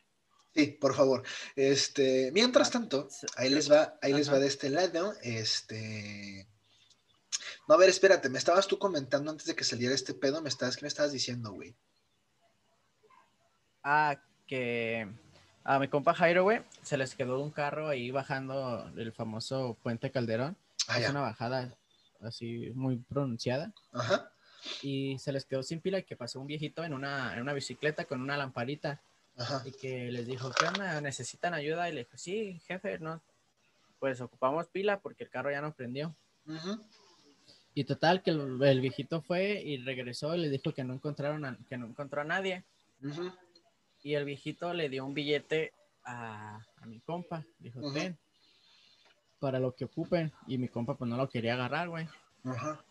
Sí, 0.54 0.68
por 0.80 0.94
favor. 0.94 1.22
Este, 1.54 2.30
mientras 2.32 2.70
tanto, 2.70 3.08
ahí 3.36 3.50
les 3.50 3.70
va, 3.70 3.98
ahí 4.00 4.14
les 4.14 4.32
va 4.32 4.38
de 4.38 4.46
este 4.46 4.70
lado, 4.70 5.12
este... 5.22 6.48
No, 7.66 7.74
a 7.74 7.78
ver, 7.78 7.88
espérate, 7.88 8.28
me 8.28 8.38
estabas 8.38 8.66
tú 8.66 8.78
comentando 8.78 9.30
antes 9.30 9.46
de 9.46 9.54
que 9.54 9.64
saliera 9.64 9.94
este 9.94 10.14
pedo, 10.14 10.42
me 10.42 10.48
estabas, 10.48 10.76
¿qué 10.76 10.82
me 10.82 10.88
estabas 10.88 11.12
diciendo, 11.12 11.52
güey? 11.52 11.74
Ah, 13.82 14.20
que 14.46 15.08
a 15.64 15.78
mi 15.78 15.88
compa 15.88 16.14
Jairo, 16.14 16.42
güey, 16.42 16.62
se 16.82 16.96
les 16.96 17.14
quedó 17.14 17.40
un 17.40 17.50
carro 17.50 17.88
ahí 17.88 18.10
bajando 18.10 18.90
el 18.96 19.12
famoso 19.12 19.78
Puente 19.82 20.10
Calderón. 20.10 20.56
Ah, 20.88 20.98
es 20.98 21.04
ya. 21.04 21.10
una 21.10 21.22
bajada 21.22 21.74
así 22.20 22.70
muy 22.74 22.98
pronunciada. 22.98 23.72
Ajá. 23.92 24.30
Y 24.82 25.18
se 25.18 25.32
les 25.32 25.44
quedó 25.44 25.62
sin 25.62 25.80
pila 25.80 25.98
y 25.98 26.04
que 26.04 26.16
pasó 26.16 26.40
un 26.40 26.46
viejito 26.46 26.84
en 26.84 26.92
una, 26.94 27.34
en 27.34 27.40
una 27.40 27.52
bicicleta 27.52 28.04
con 28.04 28.20
una 28.20 28.36
lamparita. 28.36 29.00
Ajá. 29.36 29.62
y 29.64 29.72
que 29.72 30.12
les 30.12 30.26
dijo, 30.26 30.52
¿qué 30.52 30.66
onda? 30.66 31.00
¿Necesitan 31.00 31.54
ayuda? 31.54 31.88
Y 31.88 31.92
le 31.92 32.04
dijo, 32.04 32.16
sí, 32.16 32.60
jefe, 32.66 33.00
no. 33.00 33.20
Pues 33.98 34.20
ocupamos 34.20 34.68
pila 34.68 35.00
porque 35.00 35.24
el 35.24 35.30
carro 35.30 35.50
ya 35.50 35.60
no 35.60 35.74
prendió. 35.74 36.14
Ujú. 36.46 36.80
Y 37.74 37.84
total, 37.84 38.22
que 38.22 38.30
el, 38.30 38.62
el 38.62 38.80
viejito 38.80 39.20
fue 39.20 39.60
y 39.60 39.78
regresó 39.78 40.34
y 40.34 40.38
le 40.38 40.48
dijo 40.48 40.72
que 40.72 40.84
no 40.84 40.94
encontraron 40.94 41.44
a, 41.44 41.58
que 41.68 41.76
no 41.76 41.86
encontró 41.86 42.20
a 42.20 42.24
nadie. 42.24 42.62
Y 44.02 44.14
el 44.14 44.24
viejito 44.24 44.72
le 44.72 44.88
dio 44.88 45.04
un 45.04 45.14
billete 45.14 45.72
a, 46.04 46.60
a 46.80 46.86
mi 46.86 47.00
compa. 47.00 47.44
Dijo, 47.58 47.80
ten, 47.92 48.16
para 49.40 49.58
lo 49.58 49.74
que 49.74 49.86
ocupen. 49.86 50.32
Y 50.46 50.58
mi 50.58 50.68
compa 50.68 50.96
pues 50.96 51.08
no 51.10 51.16
lo 51.16 51.28
quería 51.28 51.54
agarrar, 51.54 51.88
güey. 51.88 52.06
Ajá. 52.44 52.84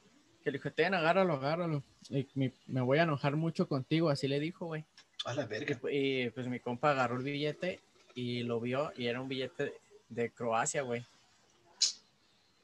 Que 0.44 0.52
le 0.52 0.58
dijo, 0.58 0.72
ten, 0.72 0.94
agárralo, 0.94 1.34
agárralo. 1.36 1.84
Y 2.10 2.28
mi- 2.36 2.52
me 2.68 2.82
voy 2.82 2.98
a 2.98 3.04
enojar 3.04 3.36
mucho 3.38 3.68
contigo, 3.68 4.10
así 4.10 4.28
le 4.28 4.40
dijo, 4.40 4.66
güey. 4.66 4.84
A 5.26 5.34
la 5.34 5.46
verga. 5.46 5.80
Y 5.90 6.30
pues 6.32 6.48
mi 6.48 6.60
compa 6.60 6.92
agarró 6.92 7.16
el 7.18 7.24
billete 7.24 7.80
y 8.16 8.44
lo 8.44 8.60
vio 8.60 8.92
y 8.98 9.08
era 9.08 9.22
un 9.22 9.30
billete 9.30 9.74
de 10.10 10.30
Croacia, 10.32 10.82
güey. 10.82 11.06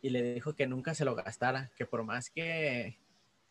Y 0.01 0.09
le 0.09 0.33
dijo 0.33 0.55
que 0.55 0.67
nunca 0.67 0.93
se 0.93 1.05
lo 1.05 1.15
gastara, 1.15 1.71
que 1.77 1.85
por 1.85 2.03
más 2.03 2.29
que, 2.29 2.97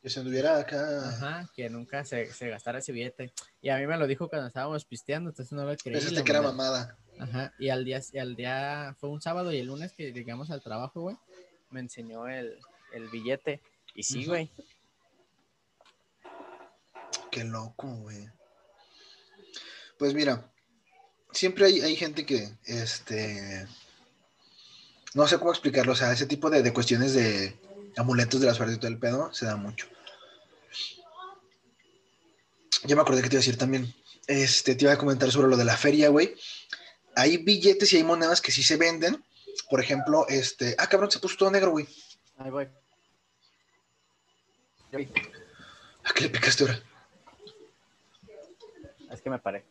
Que 0.03 0.11
se 0.11 0.21
anduviera 0.21 0.59
acá. 0.59 1.09
ajá, 1.09 1.51
que 1.55 1.69
nunca 1.69 2.05
se, 2.05 2.33
se 2.33 2.49
gastara 2.49 2.79
ese 2.79 2.93
billete. 2.93 3.33
Y 3.61 3.69
a 3.69 3.79
mí 3.79 3.87
me 3.87 3.97
lo 3.97 4.07
dijo 4.07 4.29
cuando 4.29 4.49
estábamos 4.49 4.85
pisteando, 4.85 5.31
entonces 5.31 5.53
no 5.53 5.65
lo 5.65 5.77
creí. 5.77 5.95
Pensaste 5.95 6.25
que 6.25 6.31
era 6.31 6.43
mamada. 6.43 6.97
Ajá, 7.19 7.53
y 7.59 7.69
al 7.69 7.85
día, 7.85 8.01
y 8.13 8.19
al 8.19 8.37
día, 8.37 8.95
fue 9.01 9.11
un 9.11 9.21
sábado 9.21 9.53
y 9.53 9.59
el 9.59 9.67
lunes 9.67 9.93
que 9.93 10.13
llegamos 10.13 10.51
al 10.51 10.63
trabajo, 10.63 11.01
güey, 11.01 11.17
me 11.71 11.81
enseñó 11.81 12.29
el, 12.29 12.59
el 12.93 13.09
billete. 13.09 13.61
Y 13.95 14.05
sí, 14.05 14.25
güey, 14.25 14.51
Qué 17.31 17.45
loco, 17.45 17.89
güey. 17.89 18.29
Pues 19.99 20.15
mira, 20.15 20.51
siempre 21.33 21.67
hay, 21.67 21.81
hay 21.81 21.97
gente 21.97 22.25
que, 22.25 22.49
este, 22.67 23.67
no 25.15 25.27
sé 25.27 25.39
cómo 25.39 25.51
explicarlo, 25.51 25.93
o 25.93 25.97
sea, 25.97 26.13
ese 26.13 26.27
tipo 26.27 26.51
de, 26.51 26.63
de 26.63 26.73
cuestiones 26.73 27.15
de 27.15 27.57
amuletos 27.97 28.41
de 28.41 28.47
la 28.47 28.55
suerte 28.55 28.75
y 28.75 28.79
todo 28.79 28.91
el 28.91 28.99
pedo 28.99 29.33
se 29.33 29.47
da 29.47 29.57
mucho. 29.57 29.87
Ya 32.85 32.95
me 32.95 33.03
acordé 33.03 33.23
que 33.23 33.29
te 33.29 33.35
iba 33.35 33.41
a 33.41 33.45
decir 33.45 33.59
también, 33.59 33.93
este, 34.27 34.75
te 34.75 34.85
iba 34.85 34.93
a 34.93 34.99
comentar 34.99 35.31
sobre 35.31 35.49
lo 35.49 35.57
de 35.57 35.65
la 35.65 35.77
feria, 35.77 36.11
güey. 36.11 36.35
Hay 37.17 37.39
billetes 37.39 37.93
y 37.93 37.97
hay 37.97 38.05
monedas 38.05 38.41
que 38.41 38.53
sí 38.53 38.63
se 38.63 38.77
venden. 38.77 39.25
Por 39.69 39.81
ejemplo, 39.81 40.27
este, 40.29 40.77
ah, 40.79 40.87
cabrón, 40.87 41.11
se 41.11 41.19
puso 41.19 41.37
todo 41.37 41.51
negro, 41.51 41.73
güey. 41.73 41.89
ahí 42.39 42.51
voy. 42.51 42.69
¿A 46.05 46.13
qué 46.15 46.23
le 46.23 46.31
picaste 46.31 46.65
ahora? 46.65 46.81
Es 49.11 49.21
que 49.21 49.31
me 49.31 49.39
paré. 49.39 49.65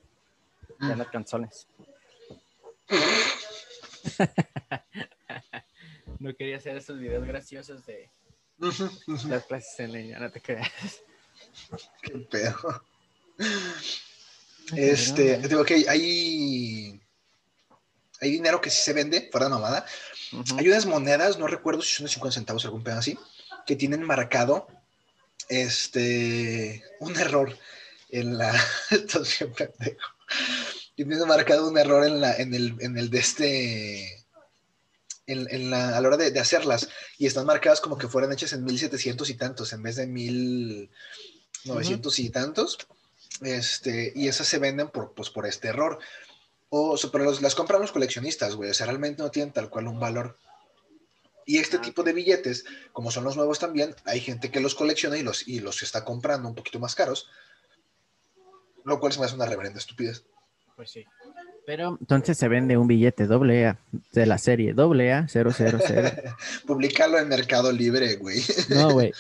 Ya 0.79 0.91
en 0.91 0.97
los 0.97 1.07
canzones. 1.07 1.67
No 6.19 6.35
quería 6.35 6.57
hacer 6.57 6.77
esos 6.77 6.99
videos 6.99 7.25
graciosos 7.25 7.85
de 7.85 8.09
las 8.57 9.45
clases 9.45 9.79
en 9.79 9.91
línea, 9.91 10.19
no 10.19 10.31
te 10.31 10.41
creas. 10.41 10.71
Qué 12.01 12.17
pedo. 12.29 12.83
Este, 14.75 15.37
te 15.37 15.47
digo 15.47 15.63
que 15.63 15.85
hay, 15.87 16.99
hay 18.19 18.31
dinero 18.31 18.59
que 18.59 18.69
sí 18.69 18.81
se 18.81 18.93
vende, 18.93 19.29
fuera 19.31 19.45
de 19.45 19.51
mamada. 19.51 19.85
Hay 20.57 20.67
unas 20.67 20.85
monedas, 20.85 21.37
no 21.37 21.47
recuerdo 21.47 21.81
si 21.81 21.95
son 21.95 22.05
de 22.05 22.11
50 22.11 22.33
centavos 22.35 22.65
o 22.65 22.67
algún 22.67 22.83
pedo 22.83 22.97
así, 22.97 23.17
que 23.65 23.75
tienen 23.75 24.03
marcado 24.03 24.67
este 25.49 26.83
un 26.99 27.15
error 27.17 27.57
en 28.09 28.37
la. 28.37 28.53
Esto 28.89 29.21
es 29.21 29.39
bien 29.39 29.53
pendejo. 29.53 30.09
Tienen 30.95 31.27
marcado 31.27 31.69
un 31.69 31.77
error 31.77 32.05
en 32.05 32.19
la, 32.19 32.35
en 32.35 32.53
el, 32.53 32.75
en 32.79 32.97
el 32.97 33.09
de 33.09 33.19
este. 33.19 34.16
En, 35.27 35.45
en 35.53 35.69
la, 35.69 35.97
a 35.97 36.01
la 36.01 36.07
hora 36.07 36.17
de, 36.17 36.31
de 36.31 36.39
hacerlas, 36.39 36.87
y 37.17 37.27
están 37.27 37.45
marcadas 37.45 37.81
como 37.81 37.97
que 37.97 38.07
fueran 38.07 38.31
hechas 38.31 38.53
en 38.53 38.63
1700 38.63 39.29
y 39.29 39.33
tantos, 39.35 39.73
en 39.73 39.83
vez 39.83 39.97
de 39.97 40.07
1900 40.07 42.19
y 42.19 42.29
tantos. 42.29 42.77
Este, 43.41 44.13
y 44.15 44.27
esas 44.29 44.47
se 44.47 44.57
venden 44.57 44.87
por, 44.89 45.13
pues, 45.13 45.29
por 45.29 45.45
este 45.45 45.67
error. 45.67 45.99
O, 46.69 46.97
pero 47.11 47.25
los- 47.25 47.41
las 47.41 47.55
compran 47.55 47.81
los 47.81 47.91
coleccionistas, 47.91 48.55
güey. 48.55 48.71
O 48.71 48.73
sea, 48.73 48.85
realmente 48.87 49.21
no 49.21 49.29
tienen 49.29 49.53
tal 49.53 49.69
cual 49.69 49.87
un 49.87 49.99
valor. 49.99 50.37
Y 51.45 51.59
este 51.59 51.77
Ah, 51.77 51.81
tipo 51.81 52.01
de 52.03 52.13
billetes, 52.13 52.65
como 52.91 53.11
son 53.11 53.23
los 53.23 53.35
nuevos 53.37 53.59
también, 53.59 53.95
hay 54.05 54.19
gente 54.21 54.49
que 54.51 54.59
los 54.59 54.73
colecciona 54.75 55.17
y 55.17 55.23
los, 55.23 55.47
y 55.47 55.59
los 55.59 55.81
está 55.83 56.03
comprando 56.03 56.49
un 56.49 56.55
poquito 56.55 56.79
más 56.79 56.95
caros. 56.95 57.29
Lo 58.85 58.99
cual 58.99 59.13
se 59.13 59.19
me 59.19 59.25
hace 59.25 59.35
una 59.35 59.45
reverenda 59.45 59.79
estupidez. 59.79 60.23
Pues 60.75 60.89
sí. 60.91 61.05
Pero 61.67 61.97
entonces 61.99 62.37
se 62.37 62.47
vende 62.47 62.77
un 62.77 62.87
billete 62.87 63.27
doble 63.27 63.65
A 63.65 63.77
de 64.13 64.25
la 64.25 64.37
serie 64.37 64.73
doble 64.73 65.11
A 65.11 65.27
000. 65.27 65.49
Publicarlo 66.65 67.19
en 67.19 67.27
Mercado 67.27 67.73
Libre, 67.73 68.15
güey. 68.15 68.39
No, 68.69 68.93
güey. 68.93 69.11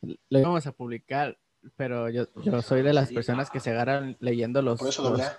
Lo 0.30 0.38
íbamos 0.38 0.68
a 0.68 0.72
publicar, 0.72 1.36
pero 1.74 2.10
yo, 2.10 2.28
yo 2.44 2.62
soy 2.62 2.82
de 2.82 2.92
las 2.92 3.10
personas 3.10 3.50
que 3.50 3.58
se 3.58 3.70
agarran 3.70 4.16
leyendo 4.20 4.62
los, 4.62 4.78
Por 4.78 4.90
eso 4.90 5.02
los, 5.02 5.10
doble 5.12 5.24
A. 5.24 5.38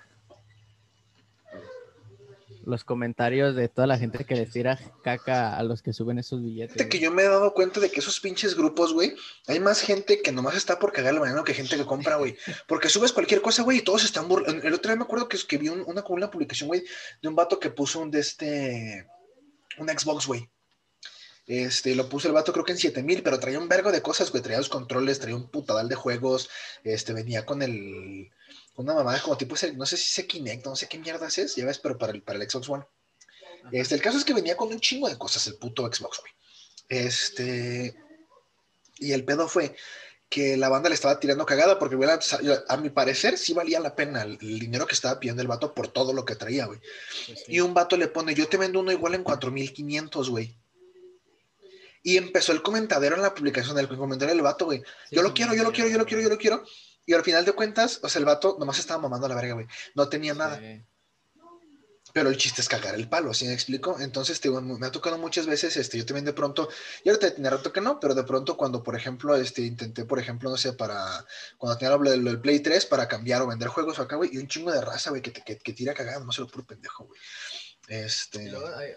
los 2.66 2.84
comentarios 2.84 3.54
de 3.56 3.68
toda 3.68 3.86
la 3.86 3.96
gente 3.96 4.24
que 4.26 4.34
les 4.34 4.50
tira 4.52 4.78
caca 5.02 5.56
a 5.56 5.62
los 5.62 5.82
que 5.82 5.92
suben 5.94 6.18
esos 6.18 6.42
billetes. 6.42 6.86
Que 6.88 6.98
yo 6.98 7.10
me 7.12 7.22
he 7.22 7.28
dado 7.28 7.54
cuenta 7.54 7.80
de 7.80 7.90
que 7.90 8.00
esos 8.00 8.20
pinches 8.20 8.54
grupos, 8.56 8.92
güey, 8.92 9.14
hay 9.46 9.60
más 9.60 9.80
gente 9.80 10.20
que 10.20 10.32
nomás 10.32 10.56
está 10.56 10.78
por 10.78 10.92
cagar 10.92 11.14
la 11.14 11.20
mañana 11.20 11.44
que 11.44 11.54
gente 11.54 11.76
que 11.76 11.86
compra, 11.86 12.16
güey. 12.16 12.36
Porque 12.66 12.88
subes 12.88 13.12
cualquier 13.12 13.40
cosa, 13.40 13.62
güey, 13.62 13.78
y 13.78 13.82
todos 13.82 14.04
están 14.04 14.28
burlando. 14.28 14.66
El 14.66 14.74
otro 14.74 14.90
día 14.90 14.96
me 14.96 15.04
acuerdo 15.04 15.28
que, 15.28 15.38
que 15.46 15.56
vi 15.58 15.68
un- 15.68 15.84
una, 15.86 16.04
una 16.06 16.30
publicación, 16.30 16.66
güey, 16.68 16.84
de 17.22 17.28
un 17.28 17.36
vato 17.36 17.58
que 17.58 17.70
puso 17.70 18.00
un 18.00 18.10
de 18.10 18.20
este. 18.20 19.06
Un 19.78 19.88
Xbox, 19.88 20.26
güey. 20.26 20.48
Este, 21.46 21.94
lo 21.94 22.08
puso 22.08 22.26
el 22.26 22.34
vato 22.34 22.52
creo 22.52 22.64
que 22.64 22.72
en 22.72 22.78
7000, 22.78 23.22
pero 23.22 23.38
traía 23.38 23.60
un 23.60 23.68
vergo 23.68 23.92
de 23.92 24.02
cosas, 24.02 24.32
güey. 24.32 24.42
Traía 24.42 24.58
los 24.58 24.68
controles, 24.68 25.20
traía 25.20 25.36
un 25.36 25.48
putadal 25.48 25.88
de 25.88 25.94
juegos. 25.94 26.50
Este, 26.82 27.12
venía 27.12 27.46
con 27.46 27.62
el. 27.62 28.30
Una 28.76 28.94
mamada 28.94 29.20
como 29.22 29.36
tipo, 29.36 29.54
ese- 29.54 29.72
no 29.72 29.86
sé 29.86 29.96
si 29.96 30.20
es 30.20 30.26
Kinect, 30.26 30.64
no 30.66 30.76
sé 30.76 30.86
qué 30.88 30.98
mierdas 30.98 31.38
es, 31.38 31.56
ya 31.56 31.64
ves, 31.64 31.78
pero 31.78 31.96
para 31.96 32.12
el, 32.12 32.22
para 32.22 32.38
el 32.38 32.48
Xbox 32.50 32.68
One. 32.68 32.84
Este, 33.72 33.94
el 33.94 34.02
caso 34.02 34.18
es 34.18 34.24
que 34.24 34.34
venía 34.34 34.56
con 34.56 34.68
un 34.68 34.78
chingo 34.80 35.08
de 35.08 35.18
cosas 35.18 35.46
el 35.46 35.56
puto 35.56 35.82
Xbox, 35.92 36.20
güey. 36.20 36.32
Este. 36.88 37.96
Y 38.98 39.12
el 39.12 39.24
pedo 39.24 39.48
fue 39.48 39.74
que 40.28 40.56
la 40.56 40.68
banda 40.68 40.88
le 40.88 40.94
estaba 40.94 41.20
tirando 41.20 41.46
cagada 41.46 41.78
porque, 41.78 41.96
güey, 41.96 42.08
a, 42.68 42.76
mi 42.76 42.90
parecer, 42.90 43.38
sí 43.38 43.52
valía 43.54 43.78
la 43.80 43.94
pena 43.94 44.22
el, 44.22 44.38
el 44.40 44.58
dinero 44.58 44.86
que 44.86 44.94
estaba 44.94 45.18
pidiendo 45.20 45.42
el 45.42 45.48
vato 45.48 45.72
por 45.74 45.88
todo 45.88 46.12
lo 46.12 46.24
que 46.24 46.34
traía, 46.36 46.66
güey. 46.66 46.80
Pues 47.26 47.38
sí. 47.40 47.44
Y 47.54 47.60
un 47.60 47.74
vato 47.74 47.96
le 47.96 48.08
pone, 48.08 48.34
yo 48.34 48.48
te 48.48 48.56
vendo 48.56 48.80
uno 48.80 48.92
igual 48.92 49.14
en 49.14 49.22
4500, 49.24 50.30
güey. 50.30 50.56
Y 52.02 52.16
empezó 52.18 52.52
el 52.52 52.62
comentadero 52.62 53.16
en 53.16 53.22
la 53.22 53.34
publicación, 53.34 53.76
el 53.78 53.88
comentario 53.88 54.34
del 54.34 54.42
vato, 54.44 54.66
güey. 54.66 54.80
Sí, 55.08 55.16
Yo 55.16 55.22
lo 55.22 55.28
sí, 55.28 55.34
quiero, 55.34 55.54
yo 55.54 55.64
lo 55.64 55.72
quiero, 55.72 55.90
yo 55.90 55.98
lo 55.98 56.06
quiero, 56.06 56.22
yo 56.22 56.28
lo 56.28 56.38
quiero. 56.38 56.64
Y 57.06 57.14
al 57.14 57.22
final 57.22 57.44
de 57.44 57.52
cuentas, 57.52 58.00
o 58.02 58.08
sea, 58.08 58.18
el 58.18 58.26
vato 58.26 58.56
nomás 58.58 58.78
estaba 58.78 59.00
mamando 59.00 59.26
a 59.26 59.28
la 59.28 59.36
verga, 59.36 59.54
güey. 59.54 59.66
No 59.94 60.08
tenía 60.08 60.34
nada. 60.34 60.60
Pero 62.12 62.30
el 62.30 62.36
chiste 62.36 62.62
es 62.62 62.68
cagar 62.68 62.94
el 62.94 63.08
palo, 63.08 63.34
¿sí 63.34 63.46
me 63.46 63.52
explico? 63.52 64.00
Entonces, 64.00 64.40
te 64.40 64.48
digo, 64.48 64.60
me 64.60 64.86
ha 64.86 64.90
tocado 64.90 65.18
muchas 65.18 65.46
veces, 65.46 65.76
este, 65.76 65.98
yo 65.98 66.06
también 66.06 66.24
de 66.24 66.32
pronto, 66.32 66.68
y 67.04 67.10
ahorita 67.10 67.34
tiene 67.34 67.50
rato 67.50 67.72
que 67.72 67.80
no, 67.80 68.00
pero 68.00 68.14
de 68.14 68.24
pronto 68.24 68.56
cuando, 68.56 68.82
por 68.82 68.96
ejemplo, 68.96 69.36
este, 69.36 69.62
intenté, 69.62 70.06
por 70.06 70.18
ejemplo, 70.18 70.48
no 70.48 70.56
sé, 70.56 70.72
para, 70.72 71.26
cuando 71.58 71.76
tenía 71.76 71.94
lo 71.96 72.10
del 72.10 72.40
Play 72.40 72.60
3 72.60 72.86
para 72.86 73.06
cambiar 73.06 73.42
o 73.42 73.48
vender 73.48 73.68
juegos 73.68 73.98
acá, 73.98 74.16
güey, 74.16 74.30
y 74.32 74.38
un 74.38 74.48
chingo 74.48 74.72
de 74.72 74.80
raza, 74.80 75.10
güey, 75.10 75.20
que, 75.20 75.30
que, 75.30 75.58
que 75.58 75.72
tira 75.74 75.92
cagada, 75.92 76.24
no 76.24 76.32
se 76.32 76.40
lo 76.40 76.46
puro 76.46 76.64
pendejo, 76.64 77.04
güey. 77.04 77.20
Este, 77.88 78.44
Y 78.44 78.48
luego 78.48 78.66
hay, 78.76 78.92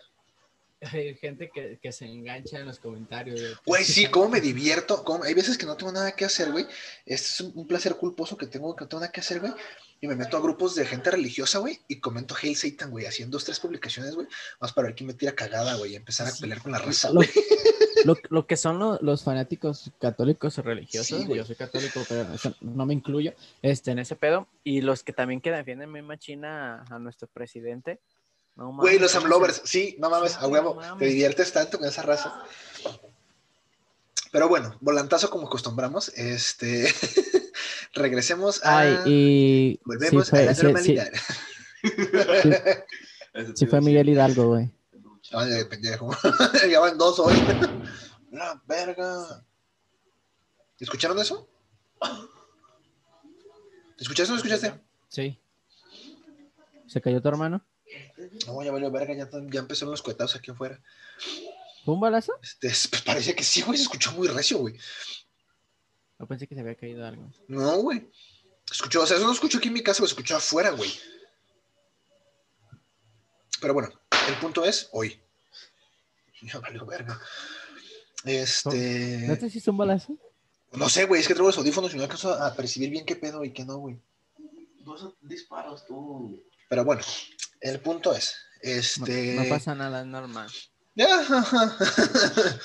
hay 0.82 1.16
gente 1.16 1.50
que, 1.54 1.78
que 1.82 1.92
se 1.92 2.06
engancha 2.06 2.60
en 2.60 2.66
los 2.66 2.80
comentarios. 2.80 3.42
güey, 3.66 3.84
sí, 3.84 4.08
cómo 4.08 4.30
me 4.30 4.42
divierto, 4.42 5.04
cómo- 5.04 5.24
hay 5.24 5.34
veces 5.34 5.58
que 5.58 5.66
no 5.66 5.76
tengo 5.76 5.92
nada 5.92 6.14
que 6.14 6.26
hacer, 6.26 6.52
güey, 6.52 6.66
este 7.06 7.28
es 7.28 7.42
un, 7.42 7.52
un 7.56 7.68
placer 7.68 7.96
culposo 7.96 8.38
que 8.38 8.48
tengo, 8.48 8.76
que 8.76 8.86
no 8.86 8.88
tengo 8.88 9.02
nada 9.02 9.12
que 9.12 9.20
hacer, 9.20 9.40
güey, 9.42 9.54
y 10.02 10.08
me 10.08 10.16
meto 10.16 10.38
a 10.38 10.42
grupos 10.42 10.76
de 10.76 10.86
gente 10.86 11.12
religiosa, 11.12 11.60
güey, 11.60 11.80
y 11.90 12.00
comento 12.00 12.34
Hail 12.42 12.56
Satan, 12.56 12.92
güey, 12.92 13.06
haciendo 13.06 13.36
dos, 13.36 13.44
tres 13.46 13.60
publicaciones, 13.60 14.16
güey, 14.16 14.28
más 14.62 14.72
para 14.74 14.88
ver 14.88 14.96
quién 14.96 15.08
me 15.08 15.14
tira 15.14 15.34
cagada, 15.34 15.76
güey, 15.76 15.94
y 15.94 15.96
empezar 15.96 16.28
a 16.28 16.32
Sí. 16.32 16.42
pelear 16.42 16.62
con 16.62 16.72
la 16.72 16.80
raza, 16.80 17.10
Lo, 17.10 17.16
güey. 17.16 17.30
lo, 18.06 18.16
lo 18.30 18.48
que 18.48 18.56
son 18.56 18.80
lo- 18.80 18.98
los 19.02 19.24
fanáticos 19.24 19.92
católicos 20.00 20.58
o 20.58 20.62
religiosos, 20.62 21.20
Sí, 21.24 21.28
yo 21.36 21.44
soy 21.44 21.58
católico, 21.58 22.02
pero 22.08 22.34
eso 22.34 22.56
no 22.62 22.86
me 22.86 22.94
incluyo 22.94 23.34
este, 23.62 23.92
en 23.92 24.00
ese 24.00 24.16
pedo, 24.16 24.48
y 24.64 24.80
los 24.80 25.04
que 25.04 25.12
también 25.12 25.42
que 25.42 25.52
defienden 25.52 25.92
muy 25.92 26.02
machina 26.02 26.86
a 26.90 26.98
nuestro 27.00 27.28
presidente. 27.28 28.00
No 28.60 28.74
Güey, 28.74 29.00
los 29.00 29.14
¿cómo 29.14 29.26
Amlovers, 29.26 29.62
sí, 29.64 29.96
no 30.00 30.10
mames, 30.10 30.34
Sí, 30.34 30.38
a 30.42 30.48
huevo, 30.48 30.76
no 30.82 30.98
te 30.98 31.06
diviertes 31.06 31.54
tanto 31.54 31.80
con 31.80 31.88
esa 31.88 32.02
raza. 32.02 32.44
Pero 34.34 34.50
bueno, 34.50 34.76
volantazo 34.82 35.30
como 35.30 35.48
acostumbramos, 35.48 36.10
este, 36.10 36.94
regresemos 37.94 38.58
se- 38.58 38.68
a... 38.68 38.80
Ay, 38.80 38.98
y 39.06 39.80
Volvemos 39.86 40.26
sí 40.26 40.30
fue, 40.32 40.40
a 40.42 40.46
la 40.46 40.54
sí- 40.54 40.60
sí- 40.60 40.64
normalidad. 40.66 41.10
sí 43.56 43.66
fue 43.68 43.80
Miguel 43.82 44.10
Hidalgo, 44.10 44.48
güey. 44.50 44.70
Ay, 45.32 45.64
pendejo. 45.70 46.10
ya 46.70 46.80
van 46.82 46.98
dos 46.98 47.18
hoy. 47.20 47.36
La 48.32 48.62
verga. 48.68 49.42
¿Escucharon 50.80 51.18
eso? 51.20 51.48
¿Escuchaste 53.98 54.32
o 54.32 54.36
no 54.36 54.38
escuchaste? 54.38 54.74
Sí. 55.08 55.40
¿Se 56.88 57.00
cayó 57.02 57.22
tu 57.22 57.28
hermano? 57.30 57.64
No, 58.48 58.62
ya 58.64 58.72
valió 58.72 58.92
verga, 58.92 59.14
ya, 59.14 59.30
ya 59.52 59.60
empezaron 59.60 59.92
los 59.92 60.02
cuetazos 60.02 60.36
aquí 60.38 60.52
afuera. 60.52 60.80
¿Fue 61.86 61.94
un 61.94 62.00
balazo? 62.00 62.34
Este, 62.44 62.68
es- 62.68 62.88
pues, 62.88 63.02
parece 63.02 63.36
que 63.36 63.44
sí, 63.44 63.62
güey, 63.62 63.78
se 63.78 63.84
escuchó 63.84 64.12
muy 64.12 64.28
recio, 64.28 64.58
güey. 64.60 64.76
No 66.18 66.28
pensé 66.28 66.48
que 66.48 66.56
se 66.56 66.62
había 66.62 66.76
caído 66.76 67.06
algo. 67.06 67.32
No, 67.48 67.78
güey. 67.78 68.10
Escuchó, 68.72 69.02
o 69.02 69.06
sea, 69.08 69.18
eso 69.18 69.26
no 69.26 69.32
escuchó 69.34 69.58
aquí 69.58 69.70
en 69.70 69.74
mi 69.74 69.82
casa, 69.84 70.02
lo 70.02 70.08
escuchó 70.08 70.36
afuera, 70.36 70.72
güey. 70.72 70.92
Pero 73.62 73.74
bueno, 73.74 73.90
el 74.28 74.36
punto 74.36 74.64
es 74.66 74.90
hoy. 74.92 75.20
Ya 76.42 76.58
valió 76.60 76.86
verga. 76.86 77.20
Este. 78.24 79.26
¿No 79.28 79.38
te 79.38 79.48
hiciste 79.48 79.70
un 79.72 79.78
balazo? 79.78 80.18
No 80.72 80.88
sé, 80.88 81.04
güey, 81.06 81.20
es 81.20 81.28
que 81.28 81.34
traigo 81.34 81.50
los 81.50 81.58
audífonos 81.58 81.94
y 81.94 81.98
no 81.98 82.04
alcanzo 82.04 82.32
a 82.34 82.54
percibir 82.54 82.90
bien 82.92 83.06
qué 83.06 83.18
pedo 83.18 83.44
y 83.44 83.52
qué 83.52 83.66
no, 83.66 83.78
güey. 83.78 84.00
Dos 84.86 85.16
disparos, 85.22 85.86
tú. 85.86 86.42
Pero 86.70 86.86
bueno, 86.86 87.02
el 87.60 87.82
punto 87.82 88.14
es, 88.14 88.36
No, 88.64 88.70
este... 88.70 89.34
no 89.36 89.50
pasa 89.50 89.76
nada, 89.76 90.02
es 90.02 90.08
normal. 90.08 90.50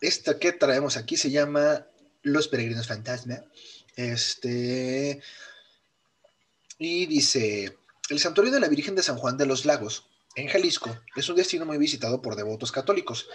Esta 0.00 0.38
que 0.38 0.52
traemos 0.52 0.96
aquí 0.96 1.16
se 1.16 1.30
llama 1.30 1.86
Los 2.22 2.48
Peregrinos 2.48 2.86
Fantasma. 2.86 3.42
Este. 3.94 5.22
Y 6.78 7.06
dice: 7.06 7.78
El 8.10 8.18
santuario 8.18 8.52
de 8.52 8.60
la 8.60 8.68
Virgen 8.68 8.94
de 8.94 9.02
San 9.02 9.16
Juan 9.16 9.38
de 9.38 9.46
los 9.46 9.64
Lagos, 9.64 10.08
en 10.34 10.48
Jalisco, 10.48 10.98
es 11.14 11.28
un 11.28 11.36
destino 11.36 11.64
muy 11.64 11.78
visitado 11.78 12.20
por 12.20 12.36
devotos 12.36 12.72
católicos. 12.72 13.28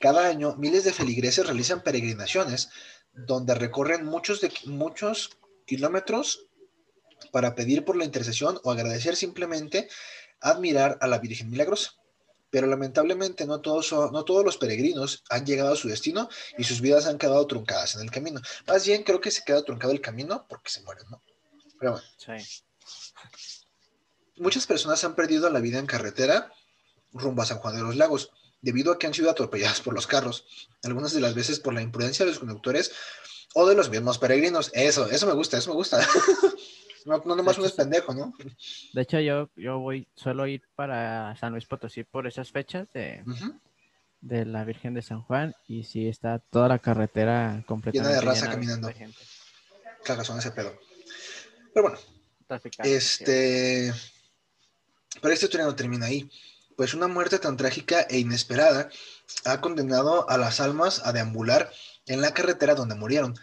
Cada 0.00 0.26
año, 0.26 0.56
miles 0.56 0.84
de 0.84 0.92
feligreses 0.92 1.46
realizan 1.46 1.82
peregrinaciones 1.82 2.70
donde 3.12 3.54
recorren 3.54 4.04
muchos, 4.04 4.40
de, 4.40 4.52
muchos 4.64 5.38
kilómetros 5.66 6.48
para 7.30 7.54
pedir 7.54 7.84
por 7.84 7.96
la 7.96 8.04
intercesión 8.04 8.60
o 8.64 8.70
agradecer 8.70 9.16
simplemente 9.16 9.88
admirar 10.40 10.98
a 11.00 11.06
la 11.06 11.18
Virgen 11.18 11.50
Milagrosa. 11.50 11.92
Pero 12.50 12.66
lamentablemente 12.66 13.46
no 13.46 13.60
todos, 13.60 13.92
no 13.92 14.24
todos 14.24 14.44
los 14.44 14.58
peregrinos 14.58 15.24
han 15.30 15.46
llegado 15.46 15.72
a 15.72 15.76
su 15.76 15.88
destino 15.88 16.28
y 16.58 16.64
sus 16.64 16.82
vidas 16.82 17.06
han 17.06 17.16
quedado 17.16 17.46
truncadas 17.46 17.94
en 17.94 18.02
el 18.02 18.10
camino. 18.10 18.40
Más 18.66 18.86
bien 18.86 19.04
creo 19.04 19.20
que 19.20 19.30
se 19.30 19.42
queda 19.42 19.64
truncado 19.64 19.92
el 19.92 20.02
camino 20.02 20.46
porque 20.48 20.70
se 20.70 20.82
mueren, 20.82 21.06
¿no? 21.10 21.22
Pero 21.78 21.92
bueno. 21.92 22.06
Sí. 22.18 22.62
Muchas 24.36 24.66
personas 24.66 25.02
han 25.04 25.14
perdido 25.14 25.48
la 25.48 25.60
vida 25.60 25.78
en 25.78 25.86
carretera 25.86 26.52
rumbo 27.12 27.42
a 27.42 27.46
San 27.46 27.58
Juan 27.58 27.76
de 27.76 27.82
los 27.82 27.96
Lagos 27.96 28.30
debido 28.60 28.92
a 28.92 28.98
que 28.98 29.06
han 29.06 29.14
sido 29.14 29.30
atropelladas 29.30 29.80
por 29.80 29.92
los 29.94 30.06
carros, 30.06 30.44
algunas 30.82 31.12
de 31.12 31.20
las 31.20 31.34
veces 31.34 31.60
por 31.60 31.74
la 31.74 31.82
imprudencia 31.82 32.24
de 32.24 32.30
los 32.30 32.38
conductores 32.38 32.92
o 33.54 33.66
de 33.66 33.74
los 33.74 33.90
mismos 33.90 34.18
peregrinos. 34.18 34.70
Eso, 34.72 35.06
eso 35.06 35.26
me 35.26 35.32
gusta, 35.32 35.58
eso 35.58 35.70
me 35.70 35.76
gusta. 35.76 36.00
No, 37.06 37.22
no 37.24 37.36
nomás 37.36 37.58
uno 37.58 37.66
es 37.66 37.72
pendejo, 37.72 38.14
¿no? 38.14 38.32
De 38.92 39.02
hecho, 39.02 39.20
yo, 39.20 39.50
yo 39.56 39.78
voy, 39.78 40.08
suelo 40.14 40.46
ir 40.46 40.62
para 40.74 41.34
San 41.36 41.52
Luis 41.52 41.66
Potosí 41.66 42.04
por 42.04 42.26
esas 42.26 42.50
fechas 42.50 42.90
de, 42.92 43.24
de 44.20 44.44
la 44.44 44.64
Virgen 44.64 44.94
de 44.94 45.02
San 45.02 45.22
Juan 45.22 45.54
y 45.66 45.84
sí 45.84 46.08
está 46.08 46.38
toda 46.38 46.68
la 46.68 46.78
carretera 46.78 47.62
completamente 47.66 48.20
raza 48.20 48.42
llena 48.42 48.54
caminando. 48.54 48.88
de 48.88 48.94
gente. 48.94 49.18
Cagazón 50.04 50.38
ese 50.38 50.50
pedo. 50.50 50.78
Pero 51.74 51.88
bueno, 51.88 51.98
Traficante, 52.46 52.88
sí. 52.88 52.94
este. 52.96 53.94
Pero 55.20 55.34
esta 55.34 55.46
historia 55.46 55.66
no 55.66 55.74
termina 55.76 56.06
ahí. 56.06 56.30
Pues 56.76 56.94
una 56.94 57.06
muerte 57.06 57.38
tan 57.38 57.56
trágica 57.56 58.02
e 58.08 58.18
inesperada 58.18 58.88
ha 59.44 59.60
condenado 59.60 60.28
a 60.28 60.38
las 60.38 60.60
almas 60.60 61.02
a 61.04 61.12
deambular 61.12 61.70
en 62.06 62.20
la 62.20 62.34
carretera 62.34 62.74
donde 62.74 62.94
murieron, 62.94 63.34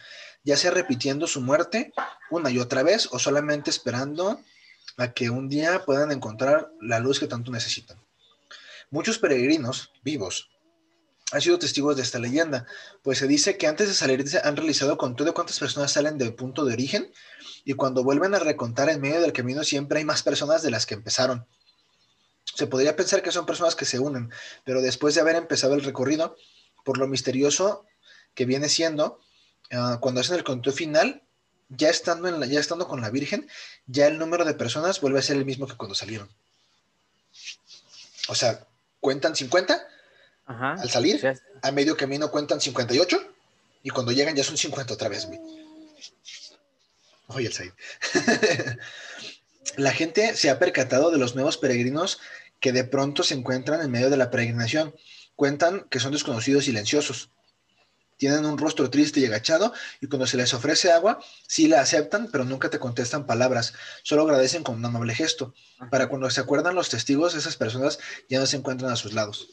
ya 0.44 0.58
sea 0.58 0.72
repitiendo 0.72 1.28
su 1.28 1.42
muerte 1.42 1.94
una 2.30 2.50
y 2.50 2.60
otra 2.60 2.84
vez 2.84 3.10
o 3.12 3.20
solamente 3.20 3.70
esperando 3.70 4.40
a 4.98 5.12
que 5.14 5.30
un 5.30 5.50
día 5.50 5.84
puedan 5.86 6.12
encontrar 6.12 6.72
la 6.82 7.00
luz 7.00 7.20
que 7.20 7.28
tanto 7.28 7.52
necesitan. 7.52 7.98
Muchos 8.90 9.20
peregrinos 9.20 9.92
vivos 10.04 10.50
han 11.32 11.42
sido 11.42 11.60
testigos 11.60 11.96
de 11.96 12.02
esta 12.02 12.18
leyenda, 12.18 12.66
pues 13.04 13.20
se 13.20 13.28
dice 13.28 13.56
que 13.58 13.68
antes 13.68 13.88
de 13.88 13.94
salir 13.94 14.26
han 14.44 14.56
realizado 14.56 14.98
conteo 14.98 15.28
de 15.28 15.32
cuántas 15.32 15.60
personas 15.60 15.92
salen 15.92 16.18
del 16.18 16.34
punto 16.34 16.66
de 16.66 16.74
origen 16.74 17.12
y 17.66 17.74
cuando 17.74 18.04
vuelven 18.04 18.34
a 18.34 18.40
recontar 18.40 18.90
en 18.90 19.00
medio 19.00 19.22
del 19.22 19.34
camino 19.34 19.64
siempre 19.64 20.00
hay 20.00 20.06
más 20.06 20.24
personas 20.24 20.64
de 20.64 20.72
las 20.72 20.88
que 20.88 20.96
empezaron. 20.96 21.46
Se 22.56 22.66
podría 22.66 22.96
pensar 22.96 23.22
que 23.22 23.32
son 23.32 23.46
personas 23.46 23.76
que 23.76 23.86
se 23.86 24.00
unen, 24.00 24.32
pero 24.66 24.82
después 24.82 25.14
de 25.14 25.22
haber 25.22 25.36
empezado 25.36 25.76
el 25.76 25.84
recorrido, 25.84 26.36
por 26.84 26.98
lo 26.98 27.08
misterioso 27.08 27.86
que 28.34 28.46
viene 28.46 28.68
siendo, 28.68 29.20
ah, 29.72 29.98
cuando 30.02 30.22
hacen 30.22 30.36
el 30.36 30.44
conteo 30.44 30.74
final, 30.74 31.22
ya 31.70 31.90
estando, 31.90 32.28
en 32.28 32.40
la- 32.40 32.46
ya 32.48 32.60
estando 32.60 32.88
con 32.88 33.02
la 33.02 33.10
Virgen, 33.10 33.48
ya 33.88 34.08
el 34.08 34.18
número 34.18 34.46
de 34.46 34.54
personas 34.56 35.02
vuelve 35.02 35.20
a 35.20 35.24
ser 35.24 35.38
el 35.38 35.46
mismo 35.46 35.68
que 35.68 35.76
cuando 35.78 35.96
salieron. 35.96 36.30
O 38.28 38.36
sea, 38.36 38.66
cuentan 39.00 39.36
50, 39.36 39.88
Ajá. 40.46 40.74
al 40.74 40.90
salir, 40.90 41.38
a 41.62 41.72
medio 41.72 41.96
camino 41.98 42.32
cuentan 42.32 42.60
58 42.62 43.20
y 43.84 43.90
cuando 43.92 44.12
llegan 44.12 44.36
ya 44.36 44.44
son 44.44 44.58
50 44.58 44.94
otra 44.94 45.10
vez, 45.10 45.26
güey. 45.26 45.40
Oye, 47.28 47.48
el 47.48 47.54
Said. 47.54 47.72
La 49.78 49.92
gente 49.92 50.36
se 50.36 50.50
ha 50.50 50.58
percatado 50.58 51.12
de 51.12 51.20
los 51.20 51.36
nuevos 51.36 51.58
peregrinos 51.58 52.20
que 52.60 52.72
de 52.72 52.84
pronto 52.84 53.22
se 53.24 53.36
encuentran 53.36 53.82
en 53.82 53.92
medio 53.92 54.10
de 54.10 54.18
la 54.18 54.32
peregrinación. 54.32 54.96
Cuentan 55.36 55.88
que 55.90 56.00
son 56.00 56.12
desconocidos 56.12 56.66
silenciosos. 56.66 57.30
Tienen 58.20 58.46
un 58.46 58.58
rostro 58.58 58.90
triste 58.90 59.22
y 59.22 59.26
agachado 59.26 59.74
y 60.02 60.08
cuando 60.08 60.28
se 60.28 60.36
les 60.36 60.54
ofrece 60.54 60.92
agua, 60.92 61.20
sí 61.48 61.70
la 61.70 61.80
aceptan, 61.80 62.28
pero 62.30 62.44
nunca 62.44 62.70
te 62.70 62.78
contestan 62.78 63.26
palabras. 63.26 63.74
Solo 64.04 64.24
agradecen 64.24 64.62
con 64.62 64.76
un 64.76 64.86
amable 64.86 65.16
gesto. 65.16 65.54
Para 65.90 66.10
cuando 66.10 66.30
se 66.30 66.42
acuerdan 66.42 66.76
los 66.76 66.90
testigos, 66.90 67.34
esas 67.34 67.56
personas 67.56 67.98
ya 68.28 68.40
no 68.40 68.46
se 68.46 68.58
encuentran 68.58 68.92
a 68.92 68.98
sus 68.98 69.14
lados. 69.14 69.48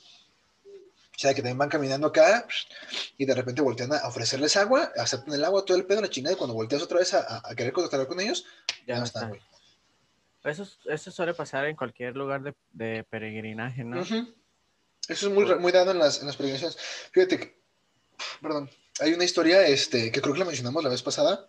O 0.75 1.19
sea, 1.19 1.33
que 1.33 1.43
también 1.43 1.59
van 1.59 1.69
caminando 1.69 2.09
acá 2.09 2.45
y 3.17 3.25
de 3.25 3.35
repente 3.37 3.63
voltean 3.63 3.93
a 3.93 4.09
ofrecerles 4.09 4.57
agua, 4.57 4.93
aceptan 4.99 5.35
el 5.35 5.45
agua, 5.45 5.65
todo 5.65 5.77
el 5.77 5.87
pedo, 5.87 6.01
la 6.01 6.11
chingada, 6.11 6.35
y 6.35 6.37
cuando 6.37 6.55
volteas 6.55 6.83
otra 6.83 6.99
vez 6.99 7.15
a, 7.15 7.41
querer 7.57 7.73
contactar 7.73 8.05
con 8.09 8.19
ellos, 8.19 8.45
ya 8.85 8.99
no 8.99 9.05
están, 9.05 9.29
güey. 9.29 9.41
Eso, 10.43 10.69
eso 10.87 11.11
suele 11.13 11.35
pasar 11.35 11.67
en 11.67 11.77
cualquier 11.77 12.17
lugar 12.17 12.43
de, 12.43 12.55
de 12.73 13.05
peregrinaje, 13.05 13.85
¿no? 13.85 14.03
Eso 15.09 15.29
es 15.29 15.59
muy, 15.61 15.73
dado 15.73 15.93
en 15.93 15.99
las, 15.99 16.21
en 16.21 16.27
las 16.27 16.37
peregrinaciones. 16.37 16.77
Fíjate 17.13 17.39
que, 17.39 17.66
perdón, 18.41 18.71
hay 19.01 19.13
una 19.13 19.25
historia 19.25 19.67
este, 19.67 20.11
que 20.11 20.21
creo 20.21 20.33
que 20.33 20.41
la 20.41 20.45
mencionamos 20.47 20.83
la 20.83 20.91
vez 20.91 21.03
pasada 21.03 21.49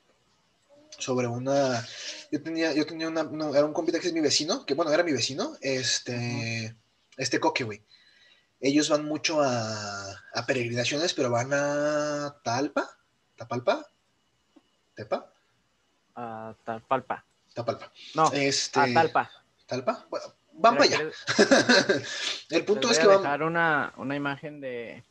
sobre 0.98 1.28
una. 1.28 1.86
Yo 2.32 2.42
tenía, 2.42 2.74
yo 2.74 2.86
tenía 2.86 3.08
una. 3.08 3.24
no, 3.24 3.56
era 3.56 3.66
un 3.66 3.74
compita 3.74 4.00
que 4.00 4.08
es 4.08 4.14
mi 4.14 4.22
vecino, 4.22 4.66
que 4.66 4.74
bueno, 4.74 4.92
era 4.92 5.04
mi 5.04 5.14
vecino, 5.14 5.56
este. 5.62 6.76
Este 7.18 7.40
coque, 7.40 7.64
güey. 7.64 7.84
Ellos 8.60 8.90
van 8.90 9.06
mucho 9.06 9.42
a, 9.42 10.12
a 10.34 10.46
peregrinaciones, 10.46 11.14
pero 11.14 11.30
van 11.32 11.52
a 11.54 12.36
Talpa, 12.44 12.90
Tapalpa, 13.36 13.86
Tepa, 14.96 15.32
A 16.16 16.56
Talpa. 16.64 17.26
Tapalpa. 17.54 17.92
No, 18.16 18.32
Este, 18.34 18.80
a 18.80 18.94
Talpa. 18.94 19.32
Talpa. 19.68 20.06
Bueno, 20.10 20.26
van 20.54 20.78
para 20.78 20.86
allá. 20.86 21.12
El 22.50 22.66
punto 22.66 22.90
es 22.92 22.98
que 22.98 23.06
a 23.06 23.08
van. 23.08 23.18
dejar 23.18 23.44
una, 23.44 23.94
una 23.98 24.16
imagen 24.16 24.60
de, 24.62 25.04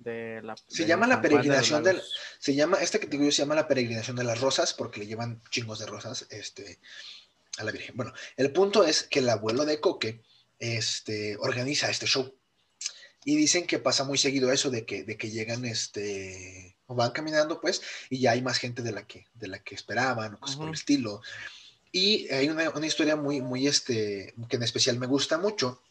de 0.00 0.40
la. 0.42 0.56
Se 0.66 0.82
de 0.82 0.88
llama 0.88 1.06
la 1.06 1.16
de 1.16 1.22
peregrinación 1.22 1.84
Lagos. 1.84 2.12
Se 2.38 2.54
llama, 2.54 2.78
esta 2.78 2.98
que 2.98 3.06
te 3.06 3.16
digo 3.16 3.30
se 3.30 3.42
llama 3.42 3.54
la 3.54 3.68
peregrinación 3.68 4.16
de 4.16 4.24
las 4.24 4.40
rosas 4.40 4.74
porque 4.74 5.00
le 5.00 5.06
llevan 5.06 5.40
chingos 5.50 5.78
de 5.78 5.86
rosas 5.86 6.26
este, 6.30 6.80
a 7.58 7.64
la 7.64 7.72
Virgen. 7.72 7.96
Bueno, 7.96 8.12
el 8.36 8.52
punto 8.52 8.84
es 8.84 9.04
que 9.04 9.20
el 9.20 9.28
abuelo 9.28 9.64
de 9.64 9.80
Coque 9.80 10.22
este, 10.58 11.36
organiza 11.38 11.90
este 11.90 12.06
show. 12.06 12.34
Y 13.22 13.36
dicen 13.36 13.66
que 13.66 13.78
pasa 13.78 14.04
muy 14.04 14.16
seguido 14.16 14.50
eso 14.50 14.70
de 14.70 14.86
que, 14.86 15.04
de 15.04 15.18
que 15.18 15.30
llegan, 15.30 15.66
este, 15.66 16.78
o 16.86 16.94
van 16.94 17.10
caminando 17.10 17.60
pues, 17.60 17.82
y 18.08 18.18
ya 18.18 18.30
hay 18.30 18.40
más 18.40 18.56
gente 18.56 18.82
de 18.82 18.92
la 18.92 19.06
que, 19.06 19.26
de 19.34 19.46
la 19.46 19.58
que 19.58 19.74
esperaban, 19.74 20.34
o 20.34 20.40
cosas 20.40 20.56
por 20.56 20.68
el 20.68 20.74
estilo. 20.74 21.20
Y 21.92 22.32
hay 22.32 22.48
una, 22.48 22.70
una 22.70 22.86
historia 22.86 23.16
muy, 23.16 23.42
muy, 23.42 23.66
este, 23.66 24.34
que 24.48 24.56
en 24.56 24.62
especial 24.62 24.98
me 24.98 25.06
gusta 25.06 25.36
mucho, 25.36 25.82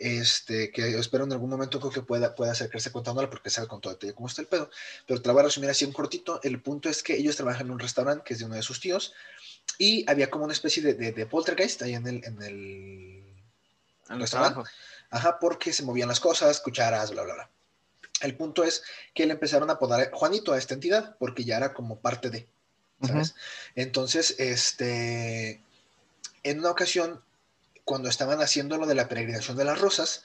este, 0.00 0.72
que 0.72 0.98
espero 0.98 1.24
en 1.24 1.32
algún 1.32 1.50
momento 1.50 1.78
creo 1.78 1.92
que 1.92 2.02
pueda, 2.02 2.34
pueda 2.34 2.52
acercarse 2.52 2.90
contándola 2.90 3.28
porque 3.30 3.50
sabe 3.50 3.68
con 3.68 3.80
todo 3.80 3.92
detalle 3.92 4.14
cómo 4.14 4.28
está 4.28 4.42
el 4.42 4.48
pedo. 4.48 4.70
Pero 5.06 5.20
te 5.20 5.28
la 5.28 5.34
voy 5.34 5.40
a 5.40 5.44
resumir 5.44 5.70
así 5.70 5.84
en 5.84 5.92
cortito. 5.92 6.40
El 6.42 6.60
punto 6.62 6.88
es 6.88 7.02
que 7.02 7.16
ellos 7.16 7.36
trabajan 7.36 7.66
en 7.66 7.72
un 7.72 7.78
restaurante 7.78 8.24
que 8.24 8.32
es 8.32 8.40
de 8.40 8.46
uno 8.46 8.56
de 8.56 8.62
sus 8.62 8.80
tíos 8.80 9.12
y 9.78 10.10
había 10.10 10.30
como 10.30 10.44
una 10.44 10.54
especie 10.54 10.82
de, 10.82 10.94
de, 10.94 11.12
de 11.12 11.26
poltergeist 11.26 11.82
ahí 11.82 11.94
en 11.94 12.06
el, 12.06 12.24
en 12.24 12.42
el 12.42 13.24
En 14.08 14.14
el 14.14 14.20
restaurante. 14.20 14.70
Ajá, 15.10 15.38
porque 15.38 15.72
se 15.72 15.82
movían 15.82 16.08
las 16.08 16.20
cosas, 16.20 16.60
cucharas, 16.60 17.10
bla, 17.10 17.22
bla, 17.22 17.34
bla. 17.34 17.50
El 18.22 18.36
punto 18.36 18.64
es 18.64 18.82
que 19.14 19.26
le 19.26 19.32
empezaron 19.32 19.70
a 19.70 19.74
apodar 19.74 20.10
Juanito 20.12 20.52
a 20.52 20.58
esta 20.58 20.74
entidad 20.74 21.16
porque 21.18 21.44
ya 21.44 21.56
era 21.56 21.72
como 21.74 22.00
parte 22.00 22.30
de, 22.30 22.48
¿sabes? 23.02 23.34
Entonces, 23.74 24.36
este, 24.38 25.62
en 26.42 26.58
una 26.58 26.70
ocasión, 26.70 27.22
cuando 27.84 28.08
estaban 28.08 28.40
haciendo 28.40 28.76
lo 28.76 28.86
de 28.86 28.94
la 28.94 29.08
peregrinación 29.08 29.56
de 29.56 29.64
las 29.64 29.80
rosas, 29.80 30.24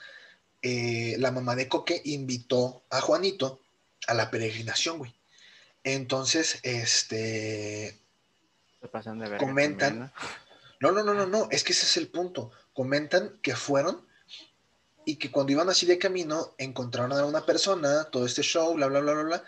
eh, 0.61 1.15
la 1.19 1.31
mamá 1.31 1.55
de 1.55 1.67
Coque 1.67 2.01
invitó 2.05 2.83
a 2.89 3.01
Juanito 3.01 3.61
a 4.07 4.13
la 4.13 4.31
peregrinación, 4.31 4.97
güey. 4.97 5.13
Entonces, 5.83 6.59
este, 6.63 7.99
pasan 8.91 9.19
de 9.19 9.37
Comentan. 9.37 10.11
no, 10.79 10.91
no, 10.91 11.03
no, 11.03 11.13
no, 11.13 11.25
no, 11.25 11.47
es 11.51 11.63
que 11.63 11.73
ese 11.73 11.85
es 11.85 11.97
el 11.97 12.07
punto. 12.07 12.51
Comentan 12.73 13.39
que 13.41 13.55
fueron 13.55 14.05
y 15.05 15.17
que 15.17 15.31
cuando 15.31 15.51
iban 15.51 15.69
así 15.69 15.85
de 15.85 15.99
camino 15.99 16.55
encontraron 16.57 17.13
a 17.13 17.25
una 17.25 17.45
persona, 17.45 18.05
todo 18.05 18.25
este 18.25 18.41
show, 18.41 18.73
bla, 18.73 18.87
bla, 18.87 19.01
bla, 19.01 19.13
bla, 19.13 19.23
bla. 19.23 19.43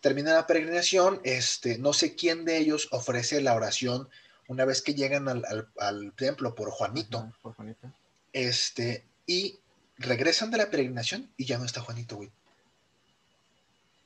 Termina 0.00 0.34
la 0.34 0.46
peregrinación, 0.46 1.20
este, 1.24 1.78
no 1.78 1.92
sé 1.92 2.14
quién 2.14 2.44
de 2.44 2.58
ellos 2.58 2.88
ofrece 2.90 3.40
la 3.40 3.54
oración 3.54 4.08
una 4.48 4.64
vez 4.64 4.82
que 4.82 4.94
llegan 4.94 5.28
al, 5.28 5.44
al- 5.46 5.68
al 5.78 6.12
templo 6.14 6.54
por. 6.54 6.70
Juanito, 6.70 7.18
Ajá, 7.18 7.32
por 7.42 7.54
Juanito. 7.54 7.92
este, 8.32 9.04
y 9.26 9.58
regresan 9.98 10.50
de 10.50 10.58
la 10.58 10.70
peregrinación 10.70 11.30
y 11.36 11.44
ya 11.46 11.58
no 11.58 11.64
está 11.64 11.80
Juanito, 11.80 12.16
güey. 12.16 12.30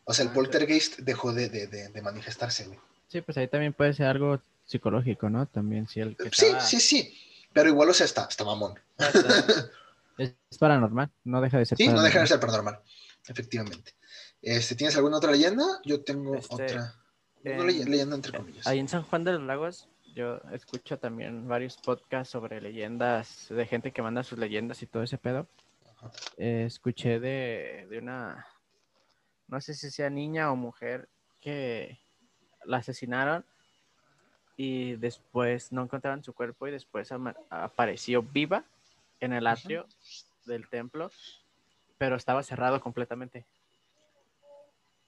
O 0.05 0.13
sea, 0.15 0.25
el 0.25 0.31
Ah, 0.31 0.35
poltergeist 0.35 0.99
dejó 1.01 1.33
de, 1.33 1.49
de- 1.49 1.67
de- 1.67 1.89
de 1.89 2.03
manifestarse, 2.03 2.67
güey. 2.67 2.79
Sí, 3.09 3.21
pues 3.21 3.37
ahí 3.39 3.49
también 3.49 3.73
puede 3.73 3.93
ser 3.93 4.07
algo 4.07 4.41
psicológico, 4.67 5.29
¿no? 5.31 5.47
También 5.47 5.89
si 5.89 6.01
el 6.01 6.17
que 6.17 6.31
Sí, 6.33 6.47
estaba- 6.47 6.61
sí, 6.61 6.81
sí, 6.81 7.19
pero 7.53 7.69
igual, 7.69 7.89
o 7.91 7.95
sea, 7.95 8.07
está, 8.07 8.27
está 8.29 8.45
mamón. 8.45 8.79
está- 8.99 9.71
Es, 10.19 10.35
es 10.51 10.59
paranormal, 10.59 11.11
no 11.25 11.41
deja 11.41 11.59
de 11.59 11.67
ser 11.67 11.79
Sí, 11.79 11.89
no 11.89 12.03
deja 12.03 12.21
de 12.21 12.27
ser 12.27 12.39
paranormal, 12.41 12.79
efectivamente. 13.27 13.95
Este, 14.43 14.75
¿Tienes 14.75 14.97
alguna 14.97 15.17
otra 15.17 15.33
leyenda? 15.33 15.65
Yo 15.85 16.03
tengo 16.03 16.35
Este, 16.37 16.55
otra. 16.55 16.95
Una 17.45 17.55
en- 17.55 17.67
ley- 17.67 17.85
leyenda 17.85 18.17
entre 18.17 18.33
comillas. 18.33 18.67
Ahí 18.67 18.79
en 18.79 18.89
San 18.89 19.03
Juan 19.03 19.25
de 19.25 19.33
los 19.33 19.43
Lagos 19.43 19.89
yo 20.15 20.39
escucho 20.53 20.99
también 20.99 21.47
varios 21.49 21.77
podcasts 21.79 22.31
sobre 22.33 22.61
leyendas, 22.61 23.47
de 23.49 23.67
gente 23.67 23.93
que 23.93 24.03
manda 24.03 24.23
sus 24.23 24.39
leyendas 24.39 24.83
y 24.83 24.87
todo 24.87 25.03
ese 25.03 25.19
pedo. 25.19 25.49
Eh, 26.37 26.65
escuché 26.67 27.21
de, 27.21 27.87
de 27.91 27.99
una, 27.99 28.47
no 29.49 29.61
sé 29.61 29.75
si 29.75 29.91
sea 29.91 30.09
niña 30.11 30.51
o 30.51 30.57
mujer, 30.57 31.09
que 31.41 32.01
la 32.65 32.79
asesinaron 32.79 33.45
y 34.57 34.97
después 34.97 35.73
no 35.73 35.83
encontraron 35.83 36.23
su 36.23 36.33
cuerpo 36.35 36.67
y 36.67 36.71
después 36.71 37.11
apareció 37.51 38.23
viva 38.23 38.65
en 39.21 39.33
el 39.33 39.47
atrio 39.47 39.87
del 40.47 40.69
templo, 40.69 41.11
pero 41.99 42.17
estaba 42.17 42.43
cerrado 42.43 42.81
completamente. 42.81 43.47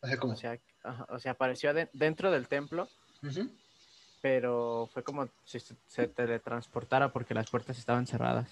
O 0.00 0.06
sea, 0.06 0.16
O 0.32 0.36
sea, 0.36 0.58
ajá, 0.82 1.06
o 1.10 1.18
sea 1.18 1.32
apareció 1.32 1.72
de- 1.74 1.88
dentro 1.92 2.30
del 2.30 2.48
templo. 2.48 2.88
Pero 4.22 4.88
fue 4.94 5.02
como 5.02 5.28
si 5.44 5.58
se, 5.60 6.06
teletransportara 6.06 7.12
porque 7.12 7.34
las 7.34 7.50
puertas 7.50 7.76
estaban 7.76 8.06
cerradas. 8.06 8.48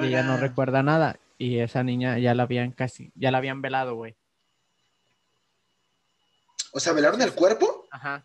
Y 0.00 0.06
ella 0.06 0.22
no 0.22 0.36
recuerda 0.38 0.82
nada. 0.82 1.18
Y 1.38 1.58
esa 1.58 1.82
niña 1.82 2.18
ya 2.18 2.34
la 2.34 2.44
habían 2.44 2.72
casi, 2.72 3.12
ya 3.14 3.30
la 3.30 3.38
habían 3.38 3.62
velado, 3.62 3.94
güey. 3.94 4.16
O 6.72 6.80
sea, 6.80 6.92
velaron 6.92 7.20
el 7.20 7.34
cuerpo 7.34 7.86
Ajá. 7.90 8.24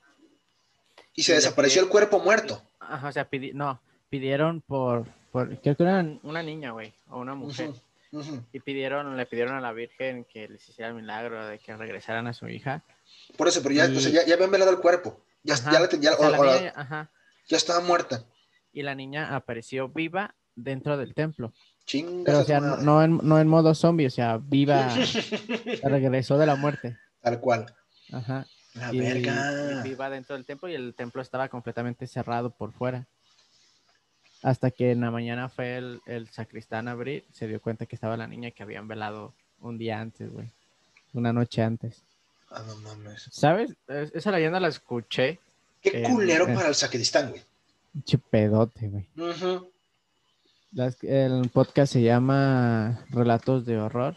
y 1.14 1.24
se 1.24 1.34
Y 1.34 1.36
desapareció 1.36 1.82
el 1.82 1.90
cuerpo 1.90 2.20
muerto. 2.20 2.62
Ajá, 2.80 3.08
o 3.10 3.12
sea, 3.12 3.30
pidi- 3.30 3.54
no, 3.54 3.82
pidieron 4.10 4.62
por, 4.62 5.06
por, 5.32 5.60
creo 5.60 5.76
que 5.76 5.84
era 5.84 6.06
una 6.24 6.42
niña, 6.44 6.72
güey, 6.72 6.94
o 7.10 7.20
una 7.20 7.36
mujer. 7.36 7.72
Y 8.54 8.60
pidieron, 8.62 9.18
le 9.18 9.26
pidieron 9.26 9.56
a 9.56 9.62
la 9.62 9.74
Virgen 9.74 10.24
que 10.26 10.48
les 10.48 10.70
hiciera 10.70 10.88
el 10.90 10.96
milagro 10.96 11.46
de 11.46 11.60
que 11.60 11.76
regresaran 11.76 12.28
a 12.28 12.34
su 12.34 12.48
hija. 12.48 12.84
Por 13.36 13.50
eso, 13.50 13.62
pero 13.62 13.76
ya, 13.76 13.88
Y- 13.88 13.98
o 13.98 14.00
sea, 14.00 14.12
ya, 14.12 14.26
ya 14.26 14.36
habían 14.36 14.52
velado 14.52 14.72
el 14.72 14.80
cuerpo. 14.80 15.20
Ya, 15.48 15.54
Ajá, 15.56 15.72
ya 15.72 15.80
la 15.80 15.90
ya- 15.90 16.14
o 16.14 16.18
sea, 16.18 16.30
la 16.30 16.40
o 16.40 16.44
la- 16.44 16.58
niña- 16.58 16.74
ajá. 16.76 17.12
ya 17.48 17.58
estaba 17.58 17.80
muerta. 17.80 18.24
Y 18.74 18.84
la 18.84 18.94
niña 18.96 19.36
apareció 19.36 19.88
viva 19.90 20.36
dentro 20.56 20.98
del 20.98 21.14
templo. 21.16 21.54
Chingas 21.86 22.26
Pero, 22.26 22.40
o 22.40 22.44
sea, 22.44 22.60
no, 22.60 23.02
en, 23.02 23.18
no 23.24 23.40
en 23.40 23.48
modo 23.48 23.74
zombie, 23.74 24.08
o 24.08 24.10
sea, 24.12 24.38
viva, 24.38 24.90
regresó 25.84 26.38
de 26.38 26.46
la 26.46 26.56
muerte. 26.56 26.98
Tal 27.22 27.40
cual. 27.40 27.66
Ajá. 28.12 28.46
La 28.74 28.94
y, 28.94 29.00
verga. 29.00 29.84
y 29.86 29.90
iba 29.90 30.10
dentro 30.10 30.36
del 30.36 30.46
templo 30.46 30.70
y 30.70 30.76
el 30.76 30.94
templo 30.96 31.22
estaba 31.22 31.48
completamente 31.50 32.06
cerrado 32.08 32.52
por 32.52 32.74
fuera. 32.74 33.08
Hasta 34.44 34.70
que 34.70 34.92
en 34.92 35.02
la 35.02 35.10
mañana 35.12 35.50
fue 35.50 35.78
el, 35.78 36.00
el 36.06 36.28
sacristán 36.30 36.88
a 36.88 36.92
abrir, 36.92 37.26
se 37.32 37.48
dio 37.48 37.60
cuenta 37.62 37.86
que 37.88 37.96
estaba 37.96 38.18
la 38.18 38.28
niña 38.28 38.52
que 38.52 38.62
habían 38.64 38.88
velado 38.88 39.34
un 39.60 39.78
día 39.80 40.00
antes, 40.00 40.32
güey. 40.32 40.48
Una 41.14 41.34
noche 41.34 41.64
antes. 41.64 42.04
Ah, 42.50 42.64
no 42.66 42.76
mames. 42.78 43.28
¿Sabes? 43.32 43.72
Es- 43.88 44.12
Esa 44.14 44.32
leyenda 44.32 44.60
la 44.60 44.70
escuché. 44.70 45.40
Qué 45.82 46.02
Eh, 46.02 46.04
culero 46.04 46.48
eh. 46.48 46.54
para 46.54 46.70
el 46.70 46.76
sacristán, 46.76 47.30
güey. 47.30 47.42
Che 48.06 48.18
pedote, 48.18 48.88
güey. 48.90 49.08
Ujú. 49.18 49.72
Las- 50.72 51.04
el 51.04 51.50
podcast 51.50 51.94
se 51.94 52.02
llama 52.02 53.06
Relatos 53.10 53.66
de 53.66 53.78
Horror. 53.78 54.16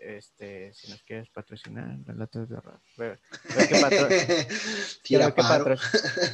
Este, 0.00 0.72
si 0.74 0.90
nos 0.90 1.00
quieres 1.02 1.28
patrocinar, 1.30 1.96
Relatos 2.04 2.48
de 2.48 2.56
Horror. 2.56 2.80
Veo, 2.96 3.16
veo 3.56 3.68
que 3.68 3.80
patro- 3.80 4.08
creo, 5.04 5.34
que 5.34 5.42
patro- 5.42 5.76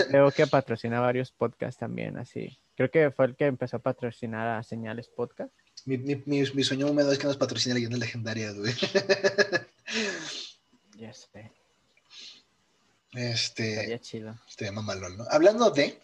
creo 0.09 0.30
que 0.30 0.46
patrocina 0.46 1.00
varios 1.00 1.30
podcasts 1.32 1.78
también, 1.78 2.16
así. 2.16 2.56
Creo 2.76 2.90
que 2.90 3.11
fue 3.11 3.26
el 3.26 3.36
que 3.36 3.44
empezó 3.46 3.76
a 3.76 3.80
patrocinar 3.80 4.48
a 4.48 4.62
Señales 4.62 5.09
Podcast. 5.09 5.52
Mi, 5.84 5.98
mi, 5.98 6.16
mi, 6.26 6.42
mi 6.54 6.64
sueño 6.64 6.86
húmedo 6.86 7.12
es 7.12 7.18
que 7.18 7.26
nos 7.26 7.36
patrocine 7.36 7.74
leyendas 7.74 8.00
legendarias, 8.00 8.56
güey. 8.56 8.72
Ya 11.09 11.14
sé, 11.14 11.52
Este, 13.12 13.70
estaría 13.72 13.98
chido. 14.00 14.38
este 14.46 14.70
mamalón, 14.70 15.16
¿no? 15.16 15.24
Hablando 15.30 15.70
de, 15.70 15.98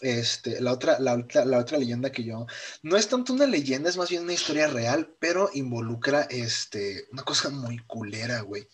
este, 0.00 0.60
la 0.60 0.72
otra, 0.72 0.98
la, 1.00 1.14
otra- 1.14 1.44
la 1.44 1.58
otra 1.58 1.78
leyenda 1.78 2.12
que 2.12 2.22
yo, 2.22 2.46
no 2.82 2.96
es 2.96 3.08
tanto 3.08 3.32
una 3.32 3.46
leyenda, 3.46 3.90
es 3.90 3.96
más 3.96 4.08
bien 4.08 4.22
una 4.22 4.32
historia 4.34 4.68
real, 4.68 5.12
pero 5.18 5.50
involucra, 5.54 6.22
este, 6.30 7.06
una 7.10 7.24
cosa 7.24 7.50
muy 7.50 7.78
culera, 7.78 8.40
güey. 8.42 8.68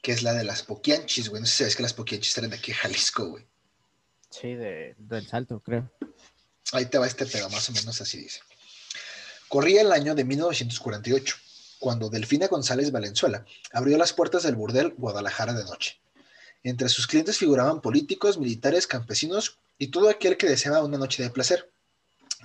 Que 0.00 0.12
es 0.12 0.22
la 0.22 0.32
de 0.32 0.44
las 0.44 0.62
poquianchis, 0.62 1.28
güey. 1.28 1.40
No 1.42 1.46
sé 1.46 1.52
si 1.52 1.58
sabes 1.58 1.76
que 1.76 1.82
las 1.82 1.92
poquianchis 1.94 2.36
eran 2.38 2.50
de 2.50 2.56
aquí 2.56 2.72
de 2.72 2.78
Jalisco, 2.78 3.26
güey. 3.28 3.46
Sí, 4.30 4.54
de, 4.54 4.94
del 4.98 5.28
salto, 5.28 5.60
creo. 5.60 5.92
Ahí 6.72 6.86
te 6.86 6.96
va 6.98 7.06
este 7.06 7.26
pedo, 7.26 7.50
más 7.50 7.68
o 7.68 7.72
menos 7.72 8.00
así 8.00 8.18
dice. 8.18 8.40
Corría 9.48 9.82
el 9.82 9.92
año 9.92 10.14
de 10.14 10.24
1948, 10.24 11.36
cuando 11.82 12.10
Delfina 12.10 12.46
González 12.46 12.92
Valenzuela 12.92 13.44
abrió 13.72 13.98
las 13.98 14.12
puertas 14.12 14.44
del 14.44 14.54
burdel 14.54 14.94
Guadalajara 14.96 15.52
de 15.52 15.64
noche. 15.64 16.00
Entre 16.62 16.88
sus 16.88 17.08
clientes 17.08 17.38
figuraban 17.38 17.80
políticos, 17.80 18.38
militares, 18.38 18.86
campesinos 18.86 19.58
y 19.78 19.88
todo 19.88 20.08
aquel 20.08 20.36
que 20.36 20.48
deseaba 20.48 20.84
una 20.84 20.96
noche 20.96 21.24
de 21.24 21.30
placer. 21.30 21.72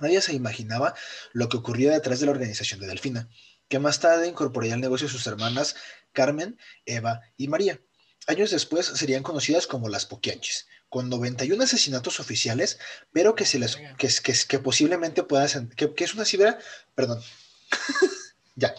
Nadie 0.00 0.20
se 0.22 0.34
imaginaba 0.34 0.96
lo 1.32 1.48
que 1.48 1.56
ocurría 1.56 1.92
detrás 1.92 2.18
de 2.18 2.26
la 2.26 2.32
organización 2.32 2.80
de 2.80 2.88
Delfina, 2.88 3.28
que 3.68 3.78
más 3.78 4.00
tarde 4.00 4.26
incorporaría 4.26 4.74
al 4.74 4.80
negocio 4.80 5.08
sus 5.08 5.24
hermanas 5.28 5.76
Carmen, 6.12 6.58
Eva 6.84 7.20
y 7.36 7.46
María. 7.46 7.80
Años 8.26 8.50
después 8.50 8.86
serían 8.86 9.22
conocidas 9.22 9.68
como 9.68 9.88
las 9.88 10.04
Poquianchis, 10.04 10.66
con 10.88 11.08
91 11.08 11.62
asesinatos 11.62 12.18
oficiales, 12.18 12.80
pero 13.12 13.36
que, 13.36 13.46
se 13.46 13.60
les, 13.60 13.76
que, 13.76 14.08
que, 14.20 14.34
que 14.48 14.58
posiblemente 14.58 15.22
pueda 15.22 15.46
ser, 15.46 15.68
que, 15.68 15.94
que 15.94 16.02
es 16.02 16.14
una 16.14 16.24
cifra, 16.24 16.58
perdón, 16.96 17.22
ya, 18.58 18.74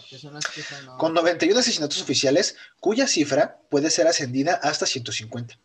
con 0.98 1.14
91 1.14 1.58
asesinatos 1.58 2.02
oficiales, 2.02 2.56
cuya 2.80 3.08
cifra 3.08 3.60
puede 3.70 3.90
ser 3.90 4.06
ascendida 4.06 4.54
hasta 4.54 4.84
150. 4.84 5.58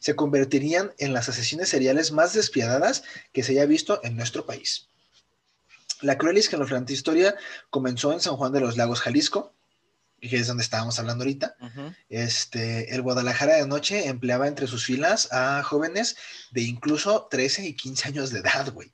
Se 0.00 0.16
convertirían 0.16 0.92
en 0.98 1.12
las 1.12 1.28
asesinas 1.28 1.68
seriales 1.68 2.10
más 2.10 2.32
despiadadas 2.32 3.04
que 3.32 3.44
se 3.44 3.52
haya 3.52 3.66
visto 3.66 4.00
en 4.02 4.16
nuestro 4.16 4.44
país. 4.44 4.88
La 6.00 6.18
cruel 6.18 6.36
escalofriante 6.36 6.92
historia 6.92 7.36
comenzó 7.70 8.12
en 8.12 8.20
San 8.20 8.36
Juan 8.36 8.52
de 8.52 8.60
los 8.60 8.76
Lagos, 8.76 9.00
Jalisco, 9.00 9.54
que 10.20 10.36
es 10.36 10.46
donde 10.46 10.62
estábamos 10.62 10.98
hablando 10.98 11.22
ahorita. 11.22 11.56
Este, 12.08 12.92
el 12.94 13.02
Guadalajara 13.02 13.56
de 13.56 13.66
noche 13.66 14.08
empleaba 14.08 14.48
entre 14.48 14.66
sus 14.66 14.84
filas 14.84 15.32
a 15.32 15.62
jóvenes 15.62 16.16
de 16.50 16.62
incluso 16.62 17.28
13 17.30 17.66
y 17.66 17.74
15 17.74 18.08
años 18.08 18.30
de 18.30 18.40
edad, 18.40 18.72
güey. 18.72 18.92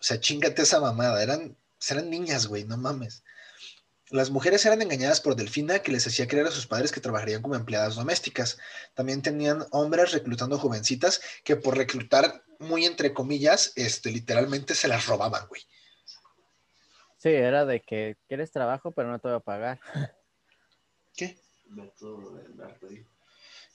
O 0.00 0.02
sea, 0.02 0.18
chingate 0.18 0.62
esa 0.62 0.80
mamada. 0.80 1.22
Eran, 1.22 1.56
eran 1.88 2.10
niñas, 2.10 2.46
güey, 2.46 2.64
no 2.64 2.76
mames. 2.76 3.22
Las 4.10 4.30
mujeres 4.30 4.64
eran 4.64 4.80
engañadas 4.80 5.20
por 5.20 5.36
Delfina, 5.36 5.80
que 5.80 5.92
les 5.92 6.06
hacía 6.06 6.26
creer 6.26 6.46
a 6.46 6.50
sus 6.50 6.66
padres 6.66 6.92
que 6.92 7.00
trabajarían 7.00 7.42
como 7.42 7.56
empleadas 7.56 7.96
domésticas. 7.96 8.58
También 8.94 9.20
tenían 9.20 9.66
hombres 9.70 10.12
reclutando 10.12 10.58
jovencitas 10.58 11.20
que 11.44 11.56
por 11.56 11.76
reclutar, 11.76 12.42
muy 12.58 12.86
entre 12.86 13.12
comillas, 13.12 13.72
este, 13.76 14.10
literalmente 14.10 14.74
se 14.74 14.88
las 14.88 15.06
robaban, 15.06 15.46
güey. 15.48 15.62
Sí, 17.18 17.30
era 17.30 17.66
de 17.66 17.80
que 17.80 18.16
quieres 18.28 18.50
trabajo, 18.50 18.92
pero 18.92 19.10
no 19.10 19.18
te 19.18 19.28
voy 19.28 19.36
a 19.36 19.40
pagar. 19.40 19.80
¿Qué? 21.14 21.36
Método 21.68 22.36
del 22.36 22.56
narco. 22.56 22.86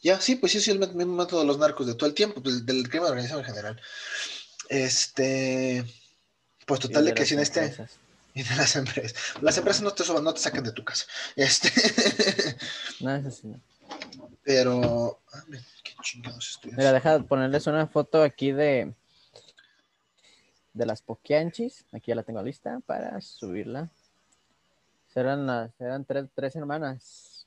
Ya, 0.01 0.19
sí, 0.19 0.35
pues 0.35 0.51
sí, 0.51 0.59
sí, 0.59 0.71
el 0.71 0.79
mismo 0.79 1.15
método 1.15 1.41
de 1.41 1.47
los 1.47 1.59
narcos 1.59 1.87
de 1.87 1.95
todo 1.95 2.07
el 2.07 2.15
tiempo, 2.15 2.41
del, 2.41 2.65
del 2.65 2.89
crimen 2.89 3.09
organizado 3.09 3.41
en 3.41 3.45
general. 3.45 3.81
Este, 4.69 5.85
pues 6.65 6.79
total 6.79 7.03
Y 7.03 7.05
de 7.07 7.13
que 7.13 7.19
las 7.21 7.27
si 7.29 7.33
en 7.35 7.39
este, 7.41 7.59
empresas. 7.59 7.99
y 8.35 8.43
de 8.43 8.55
las 8.55 8.75
empresas, 8.75 9.13
las 9.41 9.57
empresas 9.57 9.81
no 9.83 9.91
te 9.91 10.03
suban, 10.03 10.23
no 10.23 10.33
te 10.33 10.39
sacan 10.41 10.63
de 10.63 10.71
tu 10.71 10.83
casa. 10.83 11.05
Este, 11.35 11.69
No, 12.99 13.15
eso 13.15 13.31
sí 13.31 13.47
no. 13.47 13.59
pero, 14.43 15.21
ah, 15.33 15.43
mira, 15.47 15.63
qué 15.83 15.93
chingados 16.01 16.49
estoy 16.51 16.71
Mira, 16.71 16.89
haciendo? 16.89 16.93
deja 16.93 17.17
de 17.19 17.23
ponerles 17.25 17.67
una 17.67 17.87
foto 17.87 18.23
aquí 18.23 18.51
de 18.51 18.93
de 20.73 20.85
las 20.85 21.01
poquianchis. 21.01 21.85
Aquí 21.91 22.09
ya 22.11 22.15
la 22.15 22.23
tengo 22.23 22.41
lista 22.41 22.79
para 22.85 23.21
subirla. 23.21 23.89
Eran 25.15 25.45
las, 25.45 25.69
eran 25.79 26.05
tres, 26.05 26.25
tres 26.33 26.55
hermanas. 26.55 27.45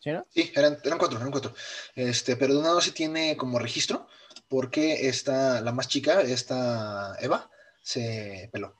¿Sí, 0.00 0.10
no? 0.10 0.26
Sí, 0.28 0.52
eran, 0.54 0.76
eran 0.84 0.98
cuatro, 0.98 1.18
eran 1.18 1.30
cuatro. 1.30 1.54
Este, 1.94 2.36
pero 2.36 2.52
de 2.52 2.60
una 2.60 2.74
no 2.74 2.80
se 2.82 2.92
tiene 2.92 3.36
como 3.36 3.58
registro, 3.58 4.06
porque 4.48 5.08
esta, 5.08 5.62
la 5.62 5.72
más 5.72 5.88
chica, 5.88 6.20
esta 6.20 7.16
Eva, 7.20 7.50
se 7.82 8.50
peló. 8.52 8.74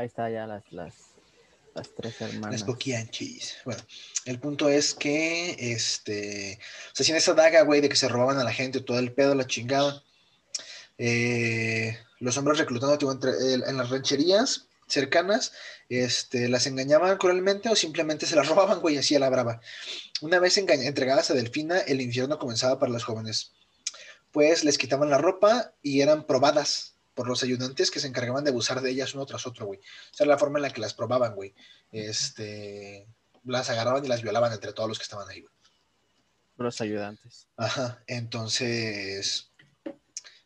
Ahí 0.00 0.06
está 0.06 0.30
ya 0.30 0.46
las, 0.46 0.72
las, 0.72 0.94
las 1.74 1.94
tres 1.94 2.18
hermanas. 2.22 2.52
Las 2.52 2.62
poquianchis. 2.62 3.56
Bueno, 3.66 3.82
el 4.24 4.40
punto 4.40 4.70
es 4.70 4.94
que, 4.94 5.54
este, 5.58 6.58
se 6.94 7.02
hacían 7.02 7.18
esa 7.18 7.34
daga, 7.34 7.60
güey, 7.64 7.82
de 7.82 7.90
que 7.90 7.96
se 7.96 8.08
robaban 8.08 8.38
a 8.38 8.44
la 8.44 8.50
gente, 8.50 8.80
todo 8.80 8.98
el 8.98 9.12
pedo, 9.12 9.34
la 9.34 9.46
chingada. 9.46 10.02
Eh, 10.96 11.98
los 12.18 12.38
hombres 12.38 12.56
reclutando 12.56 12.96
tipo, 12.96 13.12
entre, 13.12 13.32
en 13.52 13.76
las 13.76 13.90
rancherías 13.90 14.68
cercanas, 14.86 15.52
este, 15.90 16.48
las 16.48 16.66
engañaban 16.66 17.18
cruelmente 17.18 17.68
o 17.68 17.76
simplemente 17.76 18.24
se 18.24 18.36
las 18.36 18.48
robaban, 18.48 18.80
güey, 18.80 18.96
así 18.96 19.16
a 19.16 19.18
la 19.18 19.28
brava. 19.28 19.60
Una 20.22 20.38
vez 20.38 20.56
entregadas 20.56 21.30
a 21.30 21.34
Delfina, 21.34 21.78
el 21.80 22.00
infierno 22.00 22.38
comenzaba 22.38 22.78
para 22.78 22.90
las 22.90 23.04
jóvenes, 23.04 23.52
pues 24.32 24.64
les 24.64 24.78
quitaban 24.78 25.10
la 25.10 25.18
ropa 25.18 25.74
y 25.82 26.00
eran 26.00 26.26
probadas 26.26 26.94
por 27.14 27.28
los 27.28 27.42
ayudantes 27.42 27.90
que 27.90 28.00
se 28.00 28.08
encargaban 28.08 28.44
de 28.44 28.50
abusar 28.50 28.80
de 28.80 28.90
ellas 28.90 29.14
uno 29.14 29.26
tras 29.26 29.46
otro, 29.46 29.66
güey. 29.66 29.80
Esa 30.12 30.24
era 30.24 30.34
la 30.34 30.38
forma 30.38 30.58
en 30.58 30.62
la 30.62 30.72
que 30.72 30.80
las 30.80 30.94
probaban, 30.94 31.34
güey. 31.34 31.54
Este, 31.90 33.06
las 33.44 33.70
agarraban 33.70 34.04
y 34.04 34.08
las 34.08 34.22
violaban 34.22 34.52
entre 34.52 34.72
todos 34.72 34.88
los 34.88 34.98
que 34.98 35.04
estaban 35.04 35.28
ahí, 35.28 35.40
güey. 35.40 35.52
Los 36.56 36.80
ayudantes. 36.80 37.48
Ajá, 37.56 38.02
entonces, 38.06 39.50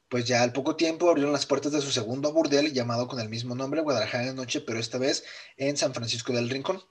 pues 0.08 0.24
ya 0.24 0.42
al 0.42 0.52
poco 0.52 0.76
tiempo 0.76 1.10
abrieron 1.10 1.32
las 1.32 1.44
puertas 1.44 1.72
de 1.72 1.80
su 1.80 1.90
segundo 1.90 2.32
burdel 2.32 2.72
llamado 2.72 3.08
con 3.08 3.18
el 3.18 3.28
mismo 3.28 3.56
nombre, 3.56 3.80
Guadalajara 3.80 4.26
de 4.26 4.34
Noche, 4.34 4.60
pero 4.60 4.78
esta 4.78 4.98
vez 4.98 5.24
en 5.56 5.76
San 5.76 5.92
Francisco 5.92 6.32
del 6.32 6.50
Rincón. 6.50 6.82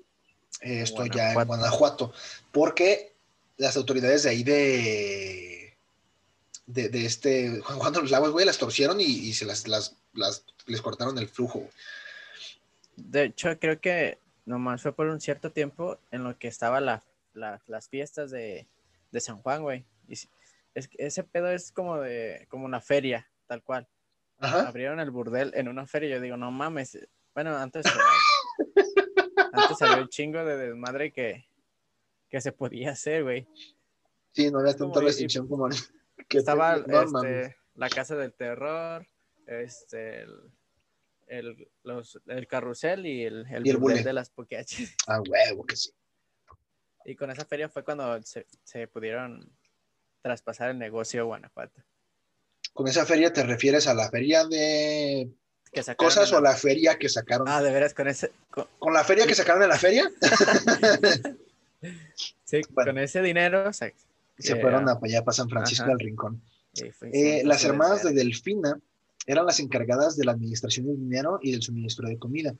Esto 0.59 1.05
ya 1.05 1.33
en 1.33 1.45
Guanajuato, 1.45 2.13
porque 2.51 3.15
las 3.57 3.75
autoridades 3.75 4.23
de 4.23 4.29
ahí 4.29 4.43
de, 4.43 5.52
de, 6.65 6.89
de 6.89 7.05
este 7.05 7.59
Juan 7.61 7.79
Juan 7.79 7.93
de 7.93 8.01
los 8.01 8.11
Lagos, 8.11 8.31
güey, 8.31 8.45
las 8.45 8.57
torcieron 8.57 9.01
y, 9.01 9.05
y 9.05 9.33
se 9.33 9.45
las, 9.45 9.67
las, 9.67 9.95
las, 10.13 10.45
les 10.65 10.81
cortaron 10.81 11.17
el 11.17 11.27
flujo. 11.27 11.67
De 12.95 13.23
hecho, 13.25 13.57
creo 13.59 13.79
que 13.81 14.17
nomás 14.45 14.81
fue 14.81 14.93
por 14.93 15.07
un 15.07 15.19
cierto 15.21 15.51
tiempo 15.51 15.97
en 16.11 16.23
lo 16.23 16.37
que 16.37 16.47
estaba 16.47 16.79
la, 16.81 17.03
la- 17.33 17.61
las 17.67 17.89
fiestas 17.89 18.31
de, 18.31 18.67
de 19.11 19.19
San 19.21 19.37
Juan, 19.41 19.61
güey. 19.63 19.83
Y 20.07 20.13
es, 20.13 20.29
ese 20.97 21.23
pedo 21.23 21.49
es 21.49 21.71
como 21.71 21.99
de 21.99 22.45
como 22.49 22.65
una 22.65 22.81
feria, 22.81 23.27
tal 23.47 23.61
cual. 23.63 23.87
Ajá. 24.39 24.67
Abrieron 24.67 24.99
el 24.99 25.11
burdel 25.11 25.51
en 25.55 25.67
una 25.67 25.85
feria. 25.87 26.15
Yo 26.15 26.21
digo, 26.21 26.37
no 26.37 26.51
mames. 26.51 26.97
Bueno, 27.33 27.55
antes, 27.57 27.85
antes 29.53 29.81
había 29.81 30.01
un 30.03 30.09
chingo 30.09 30.43
de 30.43 30.57
desmadre 30.57 31.11
que, 31.11 31.45
que 32.29 32.41
se 32.41 32.51
podía 32.51 32.91
hacer, 32.91 33.23
güey. 33.23 33.47
Sí, 34.33 34.49
no 34.51 34.59
había 34.59 34.75
tanta 34.75 35.01
y- 35.01 35.05
restricción 35.05 35.47
como 35.47 35.67
que 36.27 36.37
Estaba 36.39 36.77
no 36.77 37.01
este, 37.03 37.55
la 37.75 37.89
casa 37.89 38.15
del 38.15 38.33
terror, 38.33 39.05
este, 39.47 40.21
el, 40.21 40.51
el, 41.27 41.67
los- 41.83 42.19
el 42.27 42.47
carrusel 42.47 43.05
y 43.05 43.23
el, 43.23 43.45
el, 43.49 43.65
Y 43.67 44.03
de 44.03 44.13
las 44.13 44.29
pokeachis. 44.29 44.95
Ah, 45.07 45.21
huevo 45.27 45.65
que 45.65 45.75
sí. 45.75 45.91
Y 47.05 47.15
con 47.15 47.29
esa 47.31 47.45
feria 47.45 47.67
fue 47.69 47.83
cuando 47.83 48.21
se, 48.23 48.45
se 48.63 48.87
pudieron 48.87 49.51
traspasar 50.21 50.69
el 50.69 50.79
negocio 50.79 51.21
a 51.21 51.25
Guanajuato. 51.25 51.81
¿Con 52.73 52.87
esa 52.87 53.05
feria 53.05 53.31
te 53.33 53.43
refieres 53.43 53.87
a 53.87 53.93
la 53.93 54.09
feria 54.09 54.45
de 54.45 55.29
Que 55.71 55.83
cosas 55.95 56.29
en 56.31 56.37
o 56.37 56.41
la 56.41 56.55
feria 56.55 56.97
que 56.97 57.09
sacaron? 57.09 57.47
Ah, 57.47 57.61
de 57.61 57.71
veras, 57.71 57.93
con 57.93 58.07
ese, 58.07 58.31
con, 58.49 58.67
¿Con 58.79 58.93
la 58.93 59.03
feria 59.03 59.27
que 59.27 59.35
sacaron 59.35 59.61
en 59.63 59.69
la 59.69 59.77
feria? 59.77 60.09
sí, 62.45 62.61
Bueno. 62.69 62.91
con 62.93 62.97
ese 62.99 63.21
dinero 63.21 63.71
Se 64.37 64.53
eh, 64.53 64.61
fueron 64.61 64.89
a 64.89 64.99
allá 65.01 65.23
para 65.23 65.33
San 65.35 65.49
Francisco 65.49 65.83
Ajá. 65.83 65.91
del 65.91 65.99
Rincón. 65.99 66.41
Eh, 67.13 67.43
las 67.45 67.63
hermanas 67.65 68.03
de. 68.03 68.13
Delfina 68.13 68.79
eran 69.27 69.45
las 69.45 69.59
encargadas 69.59 70.17
de 70.17 70.25
la 70.25 70.31
administración 70.31 70.87
del 70.87 70.97
dinero 70.99 71.39
y 71.41 71.51
del 71.51 71.61
suministro 71.61 72.07
de 72.07 72.17
comida. 72.17 72.55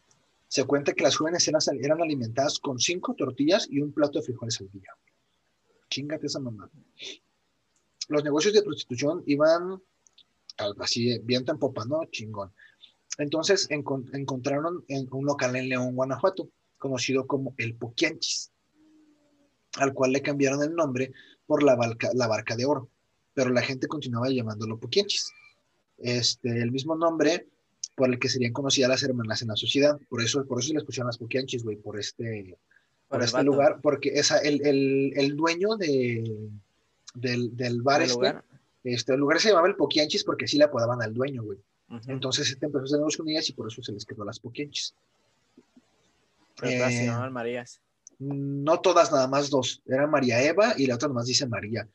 Se 0.47 0.63
cuenta 0.65 0.93
que 0.93 1.03
las 1.03 1.15
jóvenes 1.15 1.47
eran, 1.47 1.61
eran 1.81 2.01
alimentadas 2.01 2.59
con 2.59 2.77
cinco 2.79 3.15
tortillas 3.15 3.67
y 3.69 3.79
un 3.81 3.91
plato 3.91 4.19
de 4.19 4.25
frijoles 4.25 4.61
al 4.61 4.69
día. 4.71 4.89
Chingate 5.89 6.27
esa 6.27 6.39
mamá. 6.39 6.69
Los 8.07 8.23
negocios 8.23 8.53
de 8.53 8.61
prostitución 8.61 9.23
iban 9.25 9.81
al- 10.57 10.75
así, 10.79 11.17
viento 11.23 11.51
en 11.51 11.57
popa, 11.59 11.85
¿no? 11.85 12.01
Chingón. 12.11 12.53
Entonces 13.17 13.69
encon- 13.69 14.09
encontraron 14.13 14.83
en 14.87 15.07
un 15.11 15.25
local 15.25 15.55
en 15.55 15.69
León, 15.69 15.95
Guanajuato, 15.95 16.49
conocido 16.77 17.25
como 17.25 17.55
El 17.57 17.75
Poquianchis, 17.75 18.51
al 19.77 19.93
cual 19.93 20.11
le 20.11 20.21
cambiaron 20.21 20.61
el 20.63 20.75
nombre 20.75 21.11
por 21.47 21.63
la, 21.63 21.75
Barca- 21.75 22.11
la 22.13 22.27
Barca 22.27 22.55
de 22.55 22.65
Oro 22.65 22.89
pero 23.35 23.49
la 23.49 23.63
gente 23.63 23.87
continuaba 23.87 24.29
llamándolo 24.29 24.77
Poquianchis. 24.77 25.31
Este, 25.97 26.49
el 26.61 26.71
mismo 26.71 26.95
nombre 26.95 27.47
por 27.95 28.07
el 28.09 28.19
que 28.19 28.29
serían 28.29 28.53
conocidas 28.53 28.89
las 28.89 29.01
hermanas 29.01 29.41
en 29.41 29.47
la 29.47 29.55
sociedad. 29.55 29.99
Por 30.07 30.21
eso, 30.21 30.45
por 30.45 30.59
eso 30.59 30.67
se 30.67 30.75
les 30.75 30.83
pusieron 30.83 31.07
las 31.07 31.17
Poquianchis, 31.17 31.63
güey, 31.63 31.77
por 31.77 31.99
este, 31.99 32.55
por, 33.07 33.23
este 33.23 33.41
lugar, 33.43 33.79
porque 33.81 34.09
esa, 34.09 34.37
el, 34.37 34.63
el, 34.65 35.13
el 35.15 35.35
dueño 35.35 35.77
de, 35.77 36.47
del, 37.15 37.57
del 37.57 37.81
bar 37.81 38.01
¿Del 38.01 38.09
este, 38.09 38.17
lugar? 38.19 38.43
este, 38.83 39.13
el 39.13 39.19
lugar 39.19 39.39
se 39.39 39.49
llamaba 39.49 39.67
el 39.67 39.75
Poquianchis 39.77 40.23
porque 40.23 40.45
así 40.45 40.59
le 40.59 40.65
apodaban 40.65 41.01
al 41.01 41.13
dueño, 41.15 41.41
güey. 41.41 41.57
Entonces 42.07 42.49
este 42.51 42.67
empezó 42.67 42.83
a 42.83 42.85
hacer 42.85 42.97
negocios 42.99 43.17
con 43.17 43.29
ellas 43.29 43.49
y 43.49 43.53
por 43.53 43.67
eso 43.67 43.81
se 43.81 43.91
les 43.93 44.05
quedó 44.05 44.23
las 44.25 44.39
Poquianchis. 44.39 44.93
Pero 46.59 46.87
se 46.89 47.05
eh, 47.05 47.29
Marías. 47.31 47.81
No 48.27 48.79
todas, 48.79 49.11
nada 49.11 49.27
más 49.27 49.49
dos. 49.49 49.81
Era 49.85 50.07
María 50.07 50.41
Eva 50.41 50.73
y 50.77 50.87
la 50.87 50.95
otra 50.95 51.07
nomás 51.07 51.25
dice 51.27 51.45
María. 51.47 51.87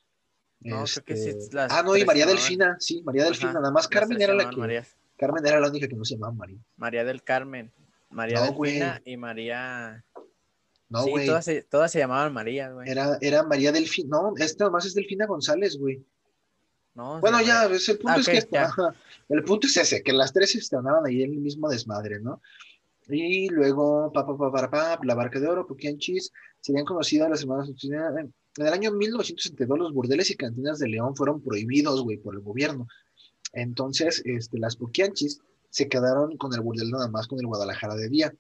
No, 0.61 0.85
creo 0.85 1.05
que 1.05 1.17
sí, 1.17 1.29
Este, 1.31 1.57
ah, 1.59 1.83
no, 1.85 1.97
y 1.97 2.05
María 2.05 2.25
se 2.25 2.31
llamaban- 2.31 2.37
Delfina, 2.49 2.77
sí, 2.81 3.03
María 3.05 3.25
Delfina, 3.25 3.51
Ajá, 3.51 3.61
nada 3.61 3.73
más 3.73 3.87
Carmen 3.89 4.21
era 4.21 4.33
se 4.33 4.45
la 4.45 4.51
que, 4.51 4.57
Marías. 4.57 4.97
Carmen 5.17 5.47
era 5.47 5.61
la 5.61 5.69
única 5.69 5.87
que 5.89 5.95
no 5.95 6.05
se 6.05 6.15
llamaba 6.15 6.33
María. 6.35 6.59
María 6.77 7.05
del 7.05 7.23
Carmen, 7.23 7.73
María 8.11 8.41
No. 8.41 8.47
Delfina 8.47 9.01
y 9.05 9.17
María. 9.17 10.05
No, 10.89 11.05
sí, 11.05 11.11
güey, 11.11 11.27
todas, 11.27 11.45
se- 11.45 11.63
todas 11.63 11.93
se 11.93 11.99
llamaban 12.01 12.33
María, 12.33 12.71
güey. 12.71 12.89
era, 12.91 13.19
era 13.21 13.43
María 13.45 13.71
Delfina, 13.73 14.09
no, 14.21 14.33
esta 14.37 14.65
nomás 14.65 14.85
es 14.87 14.95
Delfina 14.95 15.27
González, 15.27 15.79
güey. 15.79 16.05
No, 16.95 17.21
Bueno, 17.21 17.39
sí, 17.39 17.47
ya, 17.47 17.55
María- 17.55 17.69
pues, 17.69 17.89
el 17.89 17.99
punto 17.99 18.13
Ah, 18.17 18.21
es 18.33 18.47
que, 18.47 18.59
ajá, 18.59 18.95
el 19.29 19.45
punto 19.45 19.67
es 19.69 19.77
ese, 19.77 20.03
que 20.03 20.13
las 20.13 20.33
tres 20.33 20.57
estaban 20.57 21.07
ahí 21.07 21.23
en 21.23 21.35
el 21.35 21.39
mismo 21.39 21.69
desmadre, 21.69 22.19
¿no? 22.21 22.43
Y 23.09 23.49
luego, 23.49 24.13
pa, 24.13 24.27
pa, 24.27 24.37
pa, 24.37 24.71
pa, 24.71 25.01
la 25.03 25.15
barca 25.15 25.41
de 25.41 25.47
oro, 25.47 25.67
Poquianchis, 25.67 26.31
serían 26.61 26.85
conocidas 26.85 27.31
las 27.31 27.43
hermanas. 27.43 27.71
En 27.83 28.33
el 28.67 28.73
año 28.73 28.93
1962 28.93 29.79
los 29.79 29.93
burdeles 29.93 30.31
y 30.31 30.37
cantinas 30.37 30.79
de 30.79 30.89
León 30.89 31.17
fueron 31.17 31.41
prohibidos, 31.41 32.03
güey, 32.03 32.19
por 32.19 32.35
el 32.35 32.41
gobierno. 32.41 32.87
Entonces, 33.53 34.23
este, 34.25 34.59
las 34.59 34.77
Poquianchis 34.77 35.41
se 35.71 35.89
quedaron 35.89 36.37
con 36.37 36.53
el 36.55 36.61
burdel 36.61 36.91
nada 36.91 37.09
más 37.09 37.27
con 37.27 37.39
el 37.39 37.47
Guadalajara 37.47 37.95
de 37.95 38.09
día, 38.09 38.31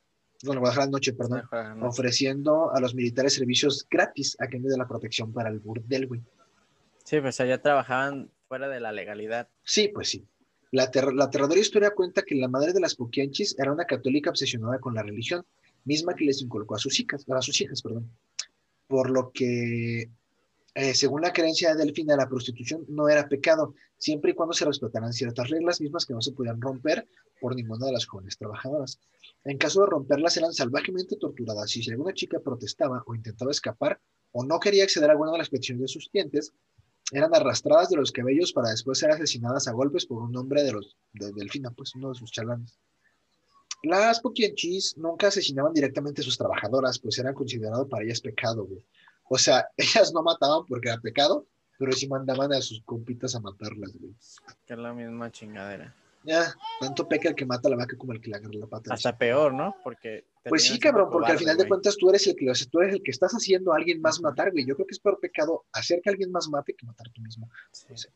con 0.45 0.55
el 0.55 0.59
Guadalajara 0.59 0.87
de 0.87 0.93
noche, 0.93 1.13
perdón, 1.13 1.43
Ajá, 1.45 1.75
no. 1.75 1.89
ofreciendo 1.89 2.71
a 2.75 2.81
los 2.81 2.95
militares 2.95 3.35
servicios 3.35 3.87
gratis 3.91 4.37
a 4.41 4.49
cambio 4.49 4.71
de 4.71 4.79
la 4.79 4.87
protección 4.87 5.33
para 5.33 5.49
el 5.49 5.61
burdel, 5.61 6.07
güey. 6.07 6.23
Sí, 7.05 7.21
pues 7.21 7.41
allá 7.41 7.63
trabajaban 7.63 8.31
fuera 8.49 8.69
de 8.69 8.81
la 8.81 8.93
legalidad. 8.93 9.49
Sí, 9.65 9.89
pues 9.89 10.11
sí. 10.11 10.27
La, 10.71 10.91
la 11.15 11.25
aterradora 11.25 11.61
historia 11.61 11.95
cuenta 11.95 12.23
que 12.23 12.35
la 12.35 12.49
madre 12.49 12.73
de 12.73 12.81
las 12.81 12.95
Poquianchis 12.95 13.57
era 13.59 13.73
una 13.73 13.85
católica 13.85 14.31
obsesionada 14.31 14.79
con 14.79 14.95
la 14.95 15.03
religión, 15.03 15.45
misma 15.85 16.15
que 16.15 16.25
les 16.25 16.43
inculcó 16.43 16.75
a 16.75 16.79
sus 16.79 16.99
hijas, 17.01 17.25
a 17.29 17.43
sus 17.43 17.61
hijas, 17.61 17.83
perdón. 17.83 18.11
Por 18.87 19.11
lo 19.11 19.31
que, 19.33 20.11
eh, 20.75 20.95
según 20.95 21.23
la 21.23 21.33
creencia 21.33 21.75
de 21.75 21.85
Delfina, 21.85 22.17
la 22.17 22.29
prostitución 22.29 22.85
no 22.89 23.09
era 23.09 23.29
pecado, 23.29 23.75
siempre 23.97 24.33
y 24.33 24.35
cuando 24.35 24.53
se 24.53 24.65
respetaran 24.65 25.13
ciertas 25.13 25.49
reglas 25.49 25.81
mismas 25.81 26.07
que 26.07 26.15
no 26.15 26.21
se 26.21 26.33
podían 26.33 26.61
romper 26.61 27.07
por 27.41 27.55
ninguna 27.55 27.87
de 27.87 27.93
las 27.93 28.07
jóvenes 28.07 28.37
trabajadoras. 28.37 29.01
En 29.45 29.59
caso 29.59 29.81
de 29.81 29.87
romperlas, 29.87 30.37
eran 30.37 30.53
salvajemente 30.53 31.17
torturadas 31.17 31.75
y 31.77 31.83
si 31.83 31.91
alguna 31.91 32.13
chica 32.13 32.41
protestaba 32.41 33.03
o 33.07 33.15
intentaba 33.15 33.51
escapar 33.51 34.01
o 34.33 34.45
no 34.45 34.61
quería 34.61 34.85
acceder 34.85 35.09
a 35.09 35.13
alguna 35.13 35.33
de 35.33 35.39
las 35.39 35.49
peticiones 35.49 35.83
de 35.83 35.89
sus 35.89 36.09
clientes, 36.09 36.53
eran 37.13 37.35
arrastradas 37.35 37.89
de 37.89 37.97
los 37.97 38.13
cabellos 38.13 38.53
para 38.53 38.71
después 38.71 38.99
ser 38.99 39.11
asesinadas 39.11 39.67
a 39.69 39.73
golpes 39.73 40.07
por 40.07 40.23
un 40.23 40.37
hombre 40.37 40.63
de 40.63 40.73
los 40.73 40.97
de 41.13 41.33
Delfina, 41.33 41.71
pues 41.71 41.95
uno 41.95 42.11
de 42.11 42.15
sus 42.15 42.31
chalanes. 42.31 42.79
Las 43.83 44.21
Poquianchis 44.21 44.97
nunca 44.97 45.29
asesinaban 45.29 45.73
directamente 45.73 46.21
a 46.21 46.25
sus 46.25 46.37
trabajadoras, 46.37 46.99
pues 46.99 47.19
era 47.19 47.33
considerado 47.33 47.89
para 47.89 48.05
ellas 48.05 48.21
pecado, 48.21 48.65
güey. 48.65 48.85
O 49.31 49.39
sea, 49.39 49.69
ellas 49.77 50.13
no 50.13 50.23
mataban 50.23 50.67
porque 50.67 50.89
era 50.89 51.01
pecado, 51.01 51.47
pero 51.79 51.93
sí 51.93 52.09
mandaban 52.09 52.53
a 52.53 52.61
sus 52.61 52.83
compitas 52.85 53.35
a 53.35 53.41
matarlas, 53.41 53.93
güey. 53.99 54.15
Que 54.67 54.75
es 54.75 54.79
la 54.79 54.93
misma 54.93 55.31
chingadera. 55.31 55.95
Ya, 56.29 56.55
tanto 56.79 57.09
peca 57.09 57.31
el 57.31 57.35
que 57.35 57.47
mata 57.47 57.69
a 57.69 57.71
la 57.71 57.79
vaca 57.79 57.97
como 57.97 58.13
el 58.13 58.21
que 58.21 58.29
le 58.29 58.37
agarra 58.37 58.53
la 58.53 58.67
pata. 58.67 58.93
Hasta 58.93 59.17
peor, 59.17 59.55
¿no? 59.55 59.75
Porque. 59.83 60.27
Pues 60.45 60.65
sí, 60.65 60.79
cabrón, 60.79 61.09
porque 61.11 61.33
al 61.33 61.39
final 61.39 61.57
de 61.57 61.67
cuentas 61.67 61.97
tú 61.97 62.11
eres 62.11 62.27
el 62.27 62.37
que 62.37 62.53
tú 62.71 62.81
eres 62.83 62.97
el 62.97 63.03
que 63.03 63.13
estás 63.13 63.33
haciendo 63.33 63.73
a 63.73 63.77
alguien 63.77 64.03
más 64.03 64.21
matar, 64.21 64.53
güey. 64.53 64.67
Yo 64.67 64.75
creo 64.75 64.87
que 64.87 64.93
es 64.93 65.01
peor 65.01 65.19
pecado 65.21 65.65
hacer 65.73 66.03
que 66.03 66.11
alguien 66.11 66.31
más 66.31 66.47
mate 66.51 66.75
que 66.75 66.85
matar 66.85 67.09
tú 67.15 67.23
mismo. 67.23 67.49
Sí. 67.73 68.09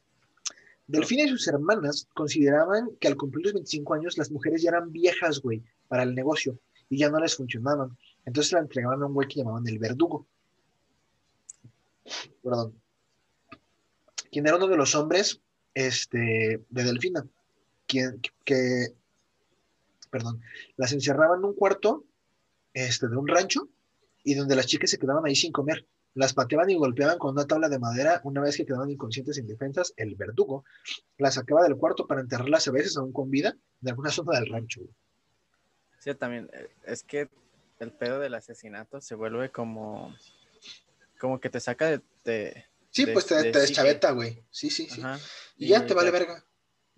Delfina 0.86 1.22
y 1.22 1.28
sus 1.28 1.48
hermanas 1.48 2.06
consideraban 2.12 2.90
que 3.00 3.08
al 3.08 3.16
cumplir 3.16 3.46
los 3.46 3.54
25 3.54 3.94
años 3.94 4.18
las 4.18 4.30
mujeres 4.30 4.60
ya 4.60 4.68
eran 4.68 4.92
viejas, 4.92 5.40
güey, 5.40 5.62
para 5.88 6.02
el 6.02 6.14
negocio 6.14 6.58
y 6.90 6.98
ya 6.98 7.08
no 7.08 7.18
les 7.18 7.34
funcionaban. 7.34 7.96
Entonces 8.26 8.52
la 8.52 8.58
entregaban 8.58 9.02
a 9.02 9.06
un 9.06 9.14
güey 9.14 9.26
que 9.26 9.36
llamaban 9.36 9.66
el 9.66 9.78
verdugo. 9.78 10.26
Perdón. 12.42 12.78
Quien 14.30 14.46
era 14.46 14.56
uno 14.56 14.68
de 14.68 14.76
los 14.76 14.94
hombres 14.94 15.40
este, 15.72 16.62
de 16.68 16.84
Delfina. 16.84 17.24
Quien, 17.92 18.22
que, 18.46 18.94
perdón, 20.10 20.40
las 20.76 20.92
encerraban 20.92 21.40
en 21.40 21.44
un 21.44 21.54
cuarto 21.54 22.06
este, 22.72 23.06
de 23.08 23.16
un 23.18 23.28
rancho 23.28 23.68
y 24.24 24.32
donde 24.34 24.56
las 24.56 24.64
chicas 24.66 24.88
se 24.88 24.98
quedaban 24.98 25.26
ahí 25.26 25.36
sin 25.36 25.52
comer. 25.52 25.86
Las 26.14 26.32
pateaban 26.32 26.70
y 26.70 26.74
golpeaban 26.76 27.18
con 27.18 27.32
una 27.32 27.46
tabla 27.46 27.68
de 27.68 27.78
madera 27.78 28.22
una 28.24 28.40
vez 28.40 28.56
que 28.56 28.64
quedaban 28.64 28.88
inconscientes 28.90 29.36
e 29.36 29.40
indefensas. 29.42 29.92
El 29.98 30.14
verdugo 30.14 30.64
las 31.18 31.34
sacaba 31.34 31.62
del 31.64 31.76
cuarto 31.76 32.06
para 32.06 32.22
enterrarlas 32.22 32.66
a 32.66 32.70
veces 32.70 32.96
aún 32.96 33.12
con 33.12 33.28
vida 33.30 33.56
en 33.82 33.88
alguna 33.90 34.10
zona 34.10 34.38
del 34.40 34.48
rancho. 34.50 34.80
Sí, 35.98 36.14
también. 36.14 36.48
eh, 36.54 36.68
Es 36.86 37.02
que 37.02 37.28
el 37.78 37.92
pedo 37.92 38.20
del 38.20 38.32
asesinato 38.34 39.02
se 39.02 39.14
vuelve 39.14 39.50
como. 39.50 40.14
Como 41.20 41.40
que 41.40 41.50
te 41.50 41.60
saca 41.60 41.86
de. 41.90 42.00
de- 42.24 42.64
Sí, 42.90 43.04
de- 43.04 43.12
pues 43.12 43.26
te, 43.26 43.34
de 43.36 43.52
te 43.52 43.58
deschaveta, 43.60 44.12
güey. 44.12 44.42
Sí, 44.50 44.70
sí, 44.70 44.88
sí. 44.88 45.02
Ajá, 45.02 45.18
Y 45.58 45.68
ya 45.68 45.86
te 45.86 45.92
vale 45.94 46.10
verga. 46.10 46.42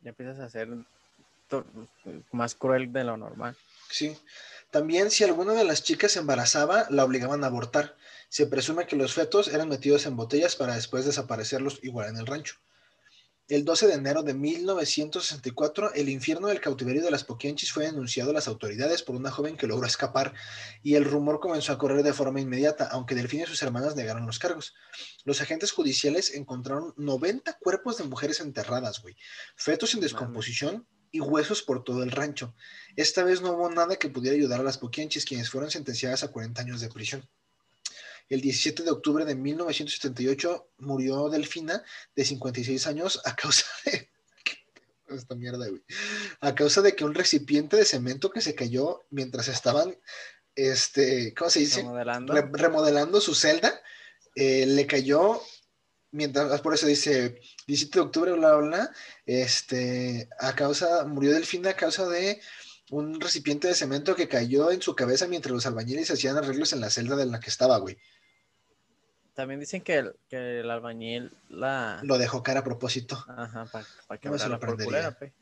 Ya 0.04 0.10
empiezas 0.10 0.54
a 0.54 0.66
to- 1.48 1.64
más 2.30 2.54
cruel 2.54 2.92
de 2.92 3.04
lo 3.04 3.16
normal. 3.16 3.56
Sí. 3.90 4.16
También 4.70 5.10
si 5.10 5.24
alguna 5.24 5.54
de 5.54 5.64
las 5.64 5.82
chicas 5.82 6.12
se 6.12 6.18
embarazaba, 6.18 6.86
la 6.90 7.04
obligaban 7.04 7.42
a 7.42 7.46
abortar. 7.46 7.96
Se 8.28 8.46
presume 8.46 8.86
que 8.86 8.96
los 8.96 9.14
fetos 9.14 9.48
eran 9.48 9.68
metidos 9.68 10.04
en 10.06 10.16
botellas 10.16 10.56
para 10.56 10.74
después 10.74 11.06
desaparecerlos 11.06 11.80
igual 11.82 12.08
en 12.10 12.16
el 12.18 12.26
rancho. 12.26 12.56
El 13.46 13.66
12 13.66 13.88
de 13.88 13.92
enero 13.92 14.22
de 14.22 14.32
1964, 14.32 15.92
el 15.92 16.08
infierno 16.08 16.48
del 16.48 16.62
cautiverio 16.62 17.02
de 17.02 17.10
las 17.10 17.24
Poquianchis 17.24 17.72
fue 17.72 17.84
denunciado 17.84 18.30
a 18.30 18.32
las 18.32 18.48
autoridades 18.48 19.02
por 19.02 19.16
una 19.16 19.30
joven 19.30 19.58
que 19.58 19.66
logró 19.66 19.86
escapar 19.86 20.32
y 20.82 20.94
el 20.94 21.04
rumor 21.04 21.40
comenzó 21.40 21.74
a 21.74 21.76
correr 21.76 22.02
de 22.02 22.14
forma 22.14 22.40
inmediata, 22.40 22.88
aunque 22.90 23.14
Delfín 23.14 23.42
y 23.42 23.46
sus 23.46 23.62
hermanas 23.62 23.96
negaron 23.96 24.24
los 24.24 24.38
cargos. 24.38 24.72
Los 25.24 25.42
agentes 25.42 25.72
judiciales 25.72 26.32
encontraron 26.32 26.94
90 26.96 27.58
cuerpos 27.58 27.98
de 27.98 28.04
mujeres 28.04 28.40
enterradas, 28.40 29.02
güey, 29.02 29.14
fetos 29.56 29.92
en 29.92 30.00
descomposición 30.00 30.88
y 31.10 31.20
huesos 31.20 31.60
por 31.62 31.84
todo 31.84 32.02
el 32.02 32.12
rancho. 32.12 32.54
Esta 32.96 33.24
vez 33.24 33.42
no 33.42 33.52
hubo 33.52 33.68
nada 33.68 33.96
que 33.96 34.08
pudiera 34.08 34.34
ayudar 34.34 34.60
a 34.60 34.64
las 34.64 34.78
Poquianchis, 34.78 35.26
quienes 35.26 35.50
fueron 35.50 35.70
sentenciadas 35.70 36.24
a 36.24 36.28
40 36.28 36.62
años 36.62 36.80
de 36.80 36.88
prisión. 36.88 37.28
El 38.28 38.40
17 38.40 38.82
de 38.82 38.90
octubre 38.90 39.24
de 39.24 39.34
1978 39.34 40.68
murió 40.78 41.28
Delfina, 41.28 41.82
de 42.16 42.24
56 42.24 42.86
años, 42.86 43.20
a 43.24 43.36
causa 43.36 43.66
de... 43.84 44.08
Esta 45.08 45.34
mierda, 45.34 45.68
güey. 45.68 45.82
A 46.40 46.54
causa 46.54 46.80
de 46.82 46.96
que 46.96 47.04
un 47.04 47.14
recipiente 47.14 47.76
de 47.76 47.84
cemento 47.84 48.30
que 48.30 48.40
se 48.40 48.54
cayó 48.54 49.02
mientras 49.10 49.48
estaban, 49.48 49.96
este, 50.54 51.34
¿cómo 51.34 51.50
se 51.50 51.60
dice? 51.60 51.80
Remodelando. 51.82 52.32
Re- 52.32 52.48
remodelando 52.52 53.20
su 53.20 53.34
celda, 53.34 53.80
eh, 54.34 54.64
le 54.66 54.86
cayó, 54.86 55.40
mientras, 56.10 56.60
por 56.62 56.74
eso 56.74 56.86
dice 56.86 57.38
17 57.66 57.98
de 57.98 58.04
octubre, 58.04 58.32
bla, 58.32 58.56
bla, 58.56 58.66
bla, 58.66 58.92
este, 59.26 60.28
a 60.38 60.54
causa, 60.54 61.04
murió 61.04 61.32
Delfina 61.32 61.70
a 61.70 61.76
causa 61.76 62.08
de 62.08 62.40
un 62.90 63.20
recipiente 63.20 63.68
de 63.68 63.74
cemento 63.74 64.14
que 64.16 64.28
cayó 64.28 64.70
en 64.70 64.80
su 64.82 64.94
cabeza 64.94 65.26
mientras 65.26 65.52
los 65.52 65.66
albañiles 65.66 66.10
hacían 66.10 66.36
arreglos 66.36 66.72
en 66.72 66.80
la 66.80 66.90
celda 66.90 67.16
de 67.16 67.26
la 67.26 67.40
que 67.40 67.50
estaba, 67.50 67.78
güey. 67.78 67.98
También 69.34 69.60
dicen 69.60 69.82
que 69.82 69.96
el, 69.96 70.16
que 70.28 70.60
el 70.60 70.70
albañil 70.70 71.32
la... 71.48 72.00
Lo 72.04 72.18
dejó 72.18 72.42
cara 72.42 72.60
a 72.60 72.64
propósito. 72.64 73.24
Ajá, 73.28 73.66
para 73.66 74.20
que 74.20 74.28
No 74.28 74.36
me 74.36 75.02
la 75.02 75.18
pe. 75.18 75.32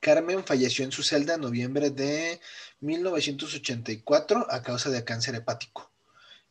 Carmen 0.00 0.44
falleció 0.44 0.84
en 0.84 0.92
su 0.92 1.02
celda 1.02 1.34
en 1.34 1.40
noviembre 1.40 1.90
de 1.90 2.40
1984 2.80 4.46
a 4.50 4.62
causa 4.62 4.90
de 4.90 5.04
cáncer 5.04 5.34
hepático. 5.36 5.92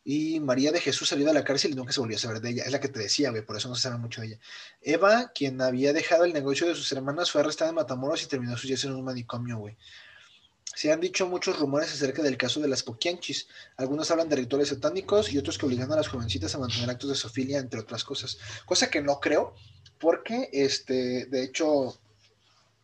Y 0.03 0.39
María 0.39 0.71
de 0.71 0.79
Jesús 0.79 1.09
salió 1.09 1.27
de 1.27 1.34
la 1.34 1.43
cárcel 1.43 1.71
y 1.71 1.75
nunca 1.75 1.91
se 1.91 1.99
volvió 1.99 2.17
a 2.17 2.19
saber 2.19 2.41
de 2.41 2.49
ella. 2.49 2.63
Es 2.63 2.71
la 2.71 2.79
que 2.79 2.88
te 2.88 2.99
decía, 2.99 3.29
güey, 3.29 3.45
por 3.45 3.57
eso 3.57 3.69
no 3.69 3.75
se 3.75 3.84
sabe 3.84 3.97
mucho 3.97 4.21
de 4.21 4.27
ella. 4.27 4.39
Eva, 4.82 5.32
quien 5.36 5.61
había 5.61 5.93
dejado 5.93 6.23
el 6.23 6.34
negocio 6.34 6.65
de 6.67 6.75
sus 6.75 6.91
hermanas, 6.91 7.29
fue 7.29 7.41
arrestada 7.41 7.69
en 7.69 7.75
Matamoros 7.75 8.23
y 8.23 8.27
terminó 8.27 8.57
sus 8.57 8.67
días 8.67 8.84
en 8.86 8.93
un 8.93 9.03
manicomio, 9.03 9.57
güey. 9.57 9.77
Se 10.82 10.91
han 10.91 10.99
dicho 10.99 11.27
muchos 11.27 11.59
rumores 11.59 11.93
acerca 11.93 12.23
del 12.23 12.38
caso 12.38 12.59
de 12.59 12.67
las 12.67 12.82
Poquianchis. 12.82 13.47
Algunos 13.77 14.09
hablan 14.09 14.29
de 14.29 14.36
rituales 14.36 14.69
satánicos 14.69 15.32
y 15.32 15.38
otros 15.38 15.59
que 15.59 15.67
obligan 15.67 15.91
a 15.91 15.95
las 15.95 16.07
jovencitas 16.07 16.55
a 16.55 16.57
mantener 16.57 16.89
actos 16.89 17.11
de 17.11 17.15
sofilia, 17.15 17.59
entre 17.59 17.82
otras 17.82 18.03
cosas. 18.03 18.39
Cosa 18.65 18.89
que 18.89 18.99
no 18.99 19.19
creo, 19.19 19.53
porque, 19.99 20.49
este, 20.51 21.27
de 21.27 21.43
hecho, 21.43 22.01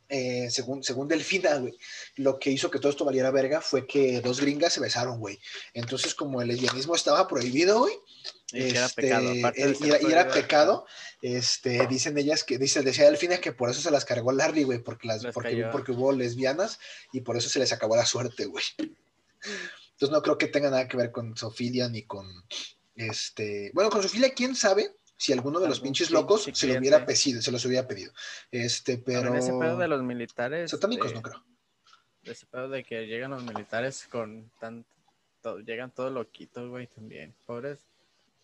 eh, 0.10 0.48
según, 0.52 0.84
según 0.84 1.08
Delfina, 1.08 1.56
güey, 1.56 1.76
lo 2.18 2.38
que 2.38 2.52
hizo 2.52 2.70
que 2.70 2.78
todo 2.78 2.92
esto 2.92 3.04
valiera 3.04 3.32
verga 3.32 3.62
fue 3.62 3.88
que 3.88 4.22
dos 4.22 4.42
gringas 4.42 4.74
se 4.74 4.80
besaron, 4.80 5.20
güey. 5.20 5.40
Entonces, 5.74 6.14
como 6.14 6.40
el 6.40 6.50
lesbianismo 6.50 6.94
estaba 6.94 7.28
prohibido, 7.28 7.80
güey, 7.80 7.96
Y 8.52 8.60
que 8.60 8.70
era 8.70 8.86
este, 8.86 9.02
pecado. 9.02 9.30
Aparte 9.30 9.62
y, 9.62 9.64
era, 9.64 10.02
y 10.02 10.06
era 10.06 10.24
prohibido, 10.24 10.34
pecado, 10.34 10.88
este, 11.22 11.86
dicen 11.88 12.18
ellas 12.18 12.44
que, 12.44 12.58
dice, 12.58 12.82
decía 12.82 13.06
Delfina 13.06 13.40
que 13.40 13.52
por 13.52 13.70
eso 13.70 13.82
se 13.82 13.92
las 13.92 14.06
cargó 14.06 14.32
Larry, 14.32 14.64
güey, 14.64 14.80
porque, 14.80 15.08
las, 15.08 15.26
porque, 15.26 15.92
hubo 15.92 16.12
lesbianas 16.12 16.80
y 17.12 17.22
por 17.22 17.36
eso 17.36 17.50
se 17.50 17.60
les 17.60 17.74
acabó 17.74 17.96
la 17.96 18.06
suerte, 18.06 18.46
güey. 18.46 18.64
Entonces 18.80 20.12
no 20.12 20.22
creo 20.22 20.38
que 20.38 20.48
tenga 20.48 20.70
nada 20.70 20.88
que 20.88 20.98
ver 20.98 21.12
con 21.12 21.36
Sofilia 21.36 21.90
ni 21.90 22.04
con, 22.04 22.28
este, 22.96 23.72
bueno, 23.74 23.90
con 23.90 24.02
Sofilia, 24.02 24.34
quién 24.34 24.56
sabe 24.56 24.96
si 25.18 25.34
alguno 25.34 25.60
de 25.60 25.68
los 25.68 25.80
pinches 25.80 26.08
pinche 26.08 26.22
locos 26.22 26.50
se 26.54 26.68
lo 26.68 26.80
hubiera 26.80 27.06
pedido, 27.06 27.42
se 27.42 27.52
los 27.52 27.66
hubiera 27.66 27.88
pedido. 27.88 28.14
Este, 28.52 29.00
pero... 29.00 29.24
También 29.24 29.44
ese 29.44 29.54
pedo 29.54 29.78
de 29.78 29.88
los 29.88 30.04
militares. 30.04 30.70
Satánicos, 30.70 31.10
de- 31.10 31.16
no 31.16 31.22
creo. 31.22 31.44
Ese 32.24 32.46
pedo 32.46 32.70
de 32.70 32.84
que 32.84 33.08
llegan 33.08 33.32
los 33.32 33.44
militares 33.44 34.08
con 34.12 34.52
tanto. 34.60 34.88
llegan 35.66 35.92
todos 35.92 36.12
loquitos, 36.12 36.70
güey, 36.70 36.88
también. 36.88 37.34
Pobres, 37.46 37.80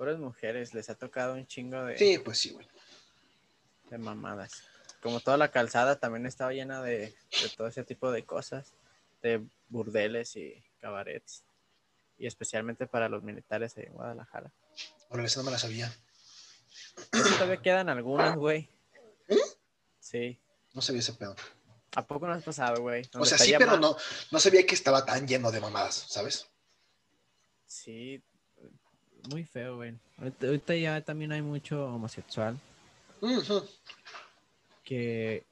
pobres 0.04 0.20
mujeres, 0.20 0.74
les 0.74 0.90
ha 0.90 0.96
tocado 0.96 1.34
un 1.36 1.48
chingo 1.48 1.82
de, 1.86 1.98
Sí, 1.98 2.18
pues 2.20 2.38
sí, 2.38 2.50
güey. 2.50 2.68
de 3.90 3.98
mamadas. 3.98 4.64
Como 5.02 5.22
toda 5.22 5.38
la 5.38 5.50
calzada 5.50 5.98
también 5.98 6.26
estaba 6.26 6.52
llena 6.52 6.82
de, 6.82 7.16
de 7.42 7.50
todo 7.56 7.68
ese 7.68 7.86
tipo 7.86 8.12
de 8.12 8.26
cosas, 8.26 8.74
de 9.22 9.42
burdeles 9.70 10.36
y 10.36 10.62
cabarets. 10.82 11.46
Y 12.18 12.28
especialmente 12.28 12.86
para 12.86 13.08
los 13.08 13.24
militares 13.24 13.76
de 13.76 13.86
Guadalajara. 13.86 14.52
Ahora 15.10 15.24
esa 15.24 15.40
no 15.40 15.46
me 15.46 15.52
la 15.52 15.58
sabía. 15.58 15.90
Todavía 17.10 17.62
quedan 17.62 17.88
algunas, 17.88 18.36
güey. 18.36 18.70
¿Eh? 19.30 19.38
Sí. 20.02 20.38
No 20.74 20.82
sabía 20.82 21.00
ese 21.00 21.14
pedo. 21.14 21.34
¿A 21.96 22.06
poco 22.06 22.28
no 22.28 22.34
has 22.34 22.44
pasado, 22.44 22.82
güey? 22.82 23.10
O 23.14 23.26
sea, 23.26 23.38
sí, 23.38 23.54
pero 23.58 23.78
no, 23.78 23.96
no 24.32 24.40
sabía 24.40 24.66
que 24.66 24.76
estaba 24.76 25.06
tan 25.06 25.26
lleno 25.26 25.50
de 25.50 25.62
mamadas, 25.62 25.96
¿sabes? 26.10 26.50
Sí, 27.66 28.22
muy 29.30 29.44
feo, 29.46 29.78
güey. 29.78 29.96
Ahorita, 30.18 30.48
ahorita 30.48 30.76
ya 30.76 31.02
también 31.02 31.32
hay 31.32 31.42
mucho 31.42 31.86
homosexual 31.88 32.58
que 34.84 35.46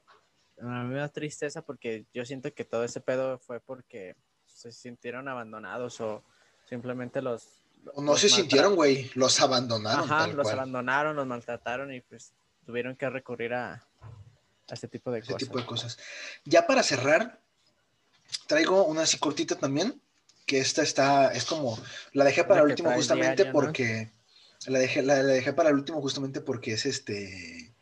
a 0.60 0.64
mí 0.64 0.88
me 0.94 0.98
da 1.00 1.08
tristeza 1.08 1.62
porque 1.62 2.04
yo 2.12 2.24
siento 2.24 2.52
que 2.52 2.64
todo 2.64 2.84
ese 2.84 3.00
pedo 3.00 3.38
fue 3.38 3.60
porque 3.60 4.14
se 4.46 4.70
sintieron 4.72 5.28
abandonados 5.28 6.00
o 6.00 6.22
simplemente 6.68 7.22
los... 7.22 7.48
O 7.94 8.02
no 8.02 8.12
los 8.12 8.20
se 8.20 8.28
sintieron, 8.28 8.76
güey, 8.76 9.10
los 9.14 9.40
abandonaron 9.40 10.04
Ajá, 10.04 10.18
tal 10.26 10.36
los 10.36 10.44
cual. 10.44 10.58
abandonaron, 10.58 11.16
los 11.16 11.26
maltrataron 11.26 11.92
y 11.92 12.00
pues 12.02 12.32
tuvieron 12.66 12.94
que 12.94 13.08
recurrir 13.08 13.54
a, 13.54 13.72
a 13.72 14.74
ese 14.74 14.86
tipo 14.86 15.10
de 15.10 15.20
Ese 15.20 15.32
cosas. 15.32 15.48
tipo 15.48 15.58
de 15.58 15.66
cosas. 15.66 15.98
Ya 16.44 16.66
para 16.66 16.82
cerrar, 16.82 17.40
traigo 18.46 18.84
una 18.84 19.02
así 19.02 19.18
cortita 19.18 19.56
también, 19.56 20.00
que 20.52 20.58
esta 20.58 20.82
está, 20.82 21.32
es 21.32 21.46
como, 21.46 21.78
la 22.12 22.26
dejé 22.26 22.44
para 22.44 22.60
el 22.60 22.66
último 22.66 22.92
justamente 22.92 23.44
diaria, 23.44 23.46
¿no? 23.46 23.52
porque, 23.52 24.12
la 24.66 24.78
dejé, 24.78 25.00
la, 25.00 25.22
la 25.22 25.32
dejé 25.32 25.54
para 25.54 25.70
el 25.70 25.76
último 25.76 26.02
justamente 26.02 26.42
porque 26.42 26.74
es 26.74 26.84
este, 26.84 27.72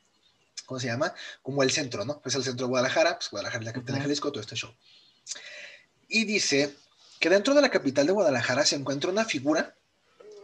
¿cómo 0.66 0.78
se 0.78 0.86
llama? 0.86 1.12
Como 1.42 1.64
el 1.64 1.72
centro, 1.72 2.04
¿no? 2.04 2.22
Es 2.24 2.36
el 2.36 2.44
centro 2.44 2.66
de 2.66 2.70
Guadalajara, 2.70 3.16
pues 3.16 3.28
Guadalajara 3.28 3.62
es 3.62 3.66
la 3.66 3.72
capital 3.72 3.96
de. 3.96 4.02
Jalisco, 4.02 4.30
todo 4.30 4.40
este 4.40 4.54
show. 4.54 4.72
Y 6.06 6.26
dice 6.26 6.72
que 7.18 7.28
dentro 7.28 7.54
de 7.54 7.60
la 7.60 7.70
capital 7.70 8.06
de 8.06 8.12
Guadalajara 8.12 8.64
se 8.64 8.76
encuentra 8.76 9.10
una 9.10 9.24
figura 9.24 9.74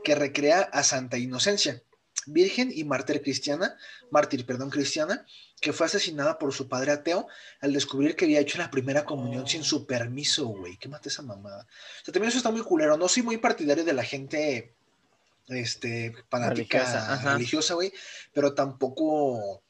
que 0.03 0.17
recrea 0.17 0.63
a 0.63 0.83
Santa 0.83 1.19
Inocencia, 1.19 1.81
virgen 2.27 2.73
y 2.75 2.85
mártir 2.85 3.23
cristiana, 3.23 3.77
mártir, 4.11 4.45
perdón, 4.47 4.71
cristiana, 4.71 5.27
que 5.61 5.73
fue 5.73 5.87
asesinada 5.87 6.39
por 6.39 6.53
su 6.53 6.69
padre 6.69 6.93
ateo 6.93 7.29
al 7.61 7.73
descubrir 7.73 8.17
que 8.17 8.25
había 8.25 8.41
hecho 8.41 8.59
la 8.59 8.71
primera 8.71 9.05
comunión 9.05 9.47
sin 9.47 9.63
su 9.63 9.87
permiso, 9.87 10.47
güey. 10.47 10.77
¿Qué 10.77 10.89
mata 10.89 11.09
esa 11.09 11.23
mamada? 11.23 11.63
O 11.63 12.05
sea, 12.05 12.13
también 12.13 12.29
eso 12.29 12.39
está 12.39 12.51
muy 12.51 12.63
culero. 12.63 12.97
No 12.97 13.09
soy 13.09 13.23
muy 13.23 13.39
partidario 13.39 13.85
de 13.85 13.93
la 13.93 14.05
gente 14.05 14.75
este, 15.49 16.15
fanática 16.29 17.19
Religiosa, 17.35 17.75
güey, 17.75 17.93
pero 18.33 18.55
tampoco 18.55 19.63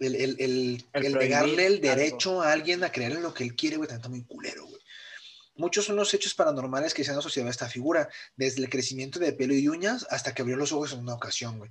el, 0.00 0.14
el, 0.14 0.36
el, 0.38 1.14
negarle 1.14 1.66
el 1.66 1.74
algo. 1.74 1.88
derecho 1.88 2.42
a 2.42 2.52
alguien 2.52 2.84
a 2.84 2.92
creer 2.92 3.12
en 3.12 3.22
lo 3.22 3.32
que 3.32 3.44
él 3.44 3.54
quiere, 3.54 3.76
güey, 3.76 3.88
también 3.88 4.00
está 4.00 4.08
muy 4.08 4.22
culero, 4.24 4.66
güey. 4.66 4.75
Muchos 5.56 5.84
son 5.86 5.96
los 5.96 6.12
hechos 6.12 6.34
paranormales 6.34 6.92
que 6.94 7.02
se 7.04 7.10
han 7.12 7.18
asociado 7.18 7.48
a 7.48 7.50
esta 7.50 7.68
figura, 7.68 8.08
desde 8.36 8.62
el 8.62 8.68
crecimiento 8.68 9.18
de 9.18 9.32
pelo 9.32 9.54
y 9.54 9.68
uñas 9.68 10.06
hasta 10.10 10.34
que 10.34 10.42
abrió 10.42 10.56
los 10.56 10.72
ojos 10.72 10.92
en 10.92 11.00
una 11.00 11.14
ocasión, 11.14 11.58
güey. 11.58 11.70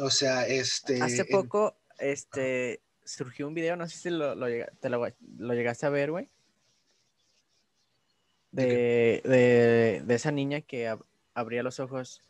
O 0.00 0.10
sea, 0.10 0.46
este... 0.46 1.02
Hace 1.02 1.22
en- 1.22 1.26
poco, 1.28 1.76
este, 1.98 2.80
surgió 3.04 3.48
un 3.48 3.54
video, 3.54 3.74
no 3.76 3.88
sé 3.88 3.96
si 3.98 4.10
lo, 4.10 4.34
lo, 4.36 4.46
te 4.80 4.88
lo, 4.88 5.04
lo 5.38 5.54
llegaste 5.54 5.86
a 5.86 5.90
ver, 5.90 6.12
güey. 6.12 6.28
De, 8.52 9.20
de, 9.24 10.02
de 10.04 10.14
esa 10.14 10.32
niña 10.32 10.60
que 10.60 10.88
ab- 10.90 11.04
abría 11.34 11.62
los 11.62 11.78
ojos. 11.78 12.20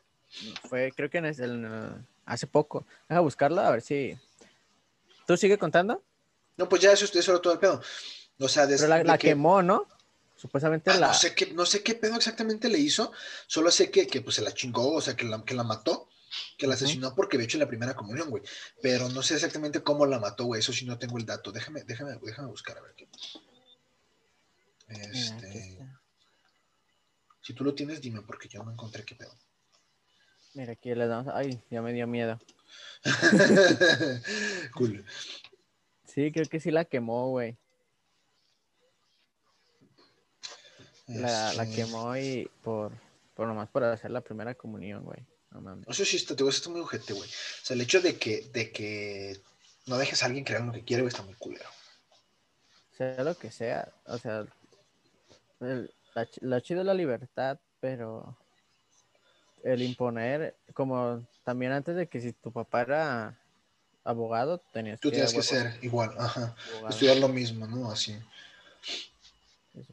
Fue, 0.68 0.92
creo 0.94 1.08
que 1.10 1.18
en 1.18 1.26
el- 1.26 1.40
en- 1.40 2.06
hace 2.26 2.46
poco. 2.46 2.86
Deja 3.08 3.20
buscarla, 3.20 3.66
a 3.66 3.70
ver 3.70 3.82
si. 3.82 4.16
¿Tú 5.26 5.36
sigue 5.36 5.58
contando? 5.58 6.02
No, 6.56 6.68
pues 6.68 6.82
ya 6.82 6.92
eso, 6.92 7.04
eso 7.06 7.32
era 7.32 7.40
todo 7.40 7.52
el 7.54 7.58
pedo. 7.58 7.80
O 8.38 8.48
sea, 8.48 8.66
desde 8.66 8.84
Pero 8.86 8.96
la, 8.98 9.04
la 9.04 9.18
que- 9.18 9.28
quemó, 9.28 9.62
¿no? 9.62 9.86
Supuestamente 10.40 10.90
Ah, 10.90 10.96
la. 10.96 11.08
no, 11.08 11.14
sé 11.14 11.34
qué, 11.34 11.52
no 11.52 11.66
sé 11.66 11.82
qué 11.82 11.94
pedo 11.94 12.16
exactamente 12.16 12.70
le 12.70 12.78
hizo, 12.78 13.12
solo 13.46 13.70
sé 13.70 13.90
que, 13.90 14.06
que 14.06 14.22
pues 14.22 14.36
se 14.36 14.42
la 14.42 14.54
chingó, 14.54 14.94
o 14.94 15.00
sea, 15.02 15.14
que 15.14 15.26
la, 15.26 15.44
que 15.44 15.52
la 15.54 15.64
mató, 15.64 16.08
que 16.56 16.66
la 16.66 16.74
asesinó 16.74 17.14
porque 17.14 17.36
había 17.36 17.44
hecho 17.44 17.58
la 17.58 17.68
primera 17.68 17.94
comunión, 17.94 18.30
güey. 18.30 18.42
Pero 18.80 19.10
no 19.10 19.22
sé 19.22 19.34
exactamente 19.34 19.82
cómo 19.82 20.06
la 20.06 20.18
mató, 20.18 20.46
güey, 20.46 20.60
eso 20.60 20.72
sí 20.72 20.86
no 20.86 20.98
tengo 20.98 21.18
el 21.18 21.26
dato. 21.26 21.52
Déjame, 21.52 21.82
déjame, 21.84 22.18
déjame 22.22 22.48
buscar 22.48 22.78
a 22.78 22.80
ver 22.80 22.94
qué. 22.94 23.06
Aquí 24.88 25.00
Este, 25.18 25.78
si 27.42 27.52
tú 27.52 27.62
lo 27.62 27.74
tienes, 27.74 28.00
dime, 28.00 28.22
porque 28.22 28.48
yo 28.48 28.62
no 28.62 28.72
encontré 28.72 29.04
qué 29.04 29.16
pedo. 29.16 29.34
Mira, 30.54 30.72
aquí 30.72 30.94
le 30.94 31.06
damos. 31.06 31.32
Ay, 31.34 31.62
ya 31.70 31.82
me 31.82 31.92
dio 31.92 32.06
miedo. 32.06 32.38
cool. 34.74 35.04
Sí, 36.06 36.32
creo 36.32 36.46
que 36.46 36.60
sí 36.60 36.70
la 36.70 36.86
quemó, 36.86 37.28
güey. 37.28 37.58
La, 41.14 41.52
la 41.54 41.66
quemó 41.70 42.16
y 42.16 42.50
por, 42.62 42.92
por 43.34 43.46
nomás 43.48 43.68
por 43.68 43.84
hacer 43.84 44.10
la 44.10 44.20
primera 44.20 44.54
comunión, 44.54 45.04
güey. 45.04 45.20
No 45.50 45.60
mames. 45.60 45.86
Eso 45.88 46.04
sí 46.04 46.16
está, 46.16 46.36
te 46.36 46.44
voy 46.44 46.52
muy 46.68 46.80
ojete, 46.80 47.12
güey. 47.12 47.28
O 47.28 47.64
sea, 47.64 47.74
el 47.74 47.80
hecho 47.80 48.00
de 48.00 48.16
que, 48.18 48.48
de 48.52 48.70
que 48.70 49.40
no 49.86 49.98
dejes 49.98 50.22
a 50.22 50.26
alguien 50.26 50.44
crear 50.44 50.62
lo 50.62 50.72
que 50.72 50.84
quiere, 50.84 51.02
güey, 51.02 51.10
está 51.10 51.22
muy 51.22 51.34
culero. 51.34 51.68
Sea 52.96 53.24
lo 53.24 53.36
que 53.36 53.50
sea, 53.50 53.92
o 54.06 54.18
sea, 54.18 54.46
el- 55.60 55.90
la, 56.14 56.26
ch- 56.26 56.38
lo 56.42 56.60
chido 56.60 56.80
es 56.80 56.86
la 56.86 56.94
libertad, 56.94 57.58
pero 57.80 58.36
el 59.64 59.82
imponer, 59.82 60.56
como 60.74 61.26
también 61.44 61.72
antes 61.72 61.96
de 61.96 62.06
que 62.08 62.20
si 62.20 62.32
tu 62.32 62.52
papá 62.52 62.82
era 62.82 63.38
abogado, 64.04 64.58
tenías 64.72 65.00
Tú 65.00 65.08
que, 65.10 65.16
tienes 65.16 65.32
que 65.32 65.42
ser 65.42 65.78
igual, 65.82 66.14
ajá. 66.18 66.54
abogado. 66.68 66.88
Estudiar 66.90 67.16
lo 67.18 67.28
mismo, 67.28 67.66
¿no? 67.66 67.90
Así. 67.90 68.16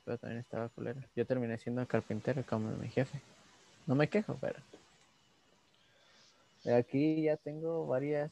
También 0.05 0.39
estaba 0.39 0.69
culero. 0.69 1.01
Yo 1.15 1.25
terminé 1.25 1.57
siendo 1.57 1.85
carpintero 1.87 2.43
como 2.47 2.69
mi 2.77 2.89
jefe. 2.89 3.19
No 3.85 3.95
me 3.95 4.07
quejo, 4.09 4.37
pero. 4.41 4.59
De 6.63 6.75
Aquí 6.75 7.23
ya 7.23 7.37
tengo 7.37 7.85
varias. 7.87 8.31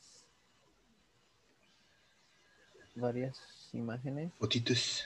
Varias 2.96 3.38
imágenes, 3.74 4.32
Fotitos. 4.40 5.04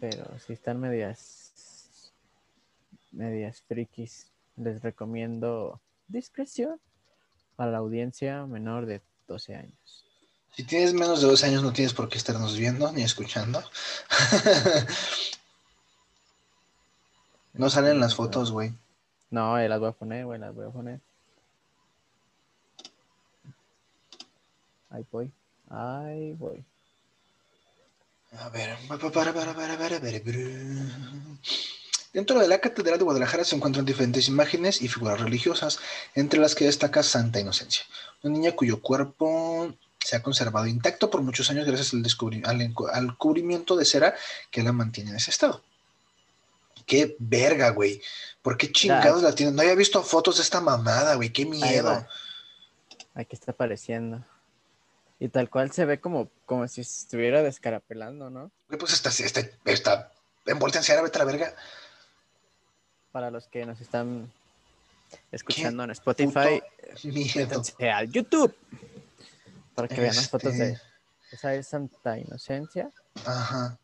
pero 0.00 0.24
sí 0.38 0.52
están 0.52 0.78
medias. 0.80 2.12
medias 3.10 3.60
frikis. 3.62 4.28
Les 4.56 4.80
recomiendo 4.82 5.80
discreción 6.08 6.78
a 7.56 7.66
la 7.66 7.78
audiencia 7.78 8.46
menor 8.46 8.86
de 8.86 9.00
12 9.26 9.54
años. 9.56 10.04
Si 10.54 10.62
tienes 10.64 10.92
menos 10.92 11.22
de 11.22 11.26
dos 11.28 11.42
años, 11.44 11.62
no 11.62 11.72
tienes 11.72 11.94
por 11.94 12.08
qué 12.08 12.18
estarnos 12.18 12.56
viendo 12.58 12.92
ni 12.92 13.02
escuchando. 13.02 13.62
no 17.54 17.70
salen 17.70 18.00
las 18.00 18.14
fotos, 18.14 18.50
güey. 18.50 18.72
No, 19.30 19.58
eh, 19.58 19.68
las 19.68 19.80
voy 19.80 19.88
a 19.88 19.92
poner, 19.92 20.24
güey, 20.26 20.38
las 20.38 20.54
voy 20.54 20.66
a 20.66 20.70
poner. 20.70 21.00
Ahí 24.90 25.04
voy. 25.10 25.30
Ahí 25.70 26.32
voy. 26.34 26.64
A 28.38 28.48
ver, 28.48 28.76
para, 28.88 29.10
para, 29.10 29.32
para, 29.32 29.54
para, 29.54 29.78
para. 29.78 30.00
Dentro 32.12 32.38
de 32.38 32.48
la 32.48 32.58
Catedral 32.58 32.98
de 32.98 33.04
Guadalajara 33.04 33.44
se 33.44 33.56
encuentran 33.56 33.86
diferentes 33.86 34.28
imágenes 34.28 34.82
y 34.82 34.88
figuras 34.88 35.20
religiosas, 35.20 35.78
entre 36.14 36.40
las 36.40 36.54
que 36.54 36.66
destaca 36.66 37.02
Santa 37.02 37.40
Inocencia, 37.40 37.84
una 38.22 38.34
niña 38.34 38.52
cuyo 38.52 38.82
cuerpo 38.82 39.74
se 39.98 40.16
ha 40.16 40.22
conservado 40.22 40.66
intacto 40.66 41.08
por 41.10 41.22
muchos 41.22 41.48
años 41.50 41.66
gracias 41.66 41.94
al, 41.94 42.04
al, 42.44 42.74
al 42.92 43.16
cubrimiento 43.16 43.76
de 43.76 43.86
cera 43.86 44.14
que 44.50 44.62
la 44.62 44.72
mantiene 44.72 45.10
en 45.10 45.16
ese 45.16 45.30
estado. 45.30 45.62
Qué 46.86 47.16
verga, 47.18 47.70
güey. 47.70 48.02
¿Por 48.42 48.56
qué 48.56 48.70
chingados 48.70 49.22
la 49.22 49.34
tienen? 49.34 49.54
No 49.54 49.62
había 49.62 49.74
visto 49.74 50.02
fotos 50.02 50.36
de 50.36 50.42
esta 50.42 50.60
mamada, 50.60 51.14
güey. 51.14 51.30
Qué 51.30 51.46
miedo. 51.46 52.06
Aquí 53.14 53.34
está 53.36 53.52
apareciendo. 53.52 54.24
Y 55.18 55.28
tal 55.28 55.48
cual 55.48 55.70
se 55.70 55.84
ve 55.84 56.00
como, 56.00 56.30
como 56.46 56.66
si 56.66 56.80
estuviera 56.80 57.42
descarapelando, 57.42 58.28
¿no? 58.30 58.50
Güey, 58.68 58.78
pues 58.78 58.92
esta, 58.92 59.10
esta, 59.10 59.40
esta 59.64 60.12
envuelta 60.46 60.78
en 60.78 60.84
cera, 60.84 61.02
vete 61.02 61.18
a 61.18 61.20
la 61.20 61.24
verga. 61.24 61.54
Para 63.12 63.30
los 63.30 63.46
que 63.46 63.64
nos 63.64 63.80
están 63.80 64.32
escuchando 65.30 65.84
en 65.84 65.90
Spotify, 65.92 66.62
al 67.92 68.10
YouTube. 68.10 68.56
Para 69.74 69.88
que 69.88 70.00
vean 70.00 70.16
las 70.16 70.28
fotos 70.28 70.56
de. 70.56 70.72
Este, 70.72 70.86
Esa 71.30 71.54
es 71.54 71.68
Santa 71.68 72.18
Inocencia. 72.18 72.90
Ajá. 73.24 73.78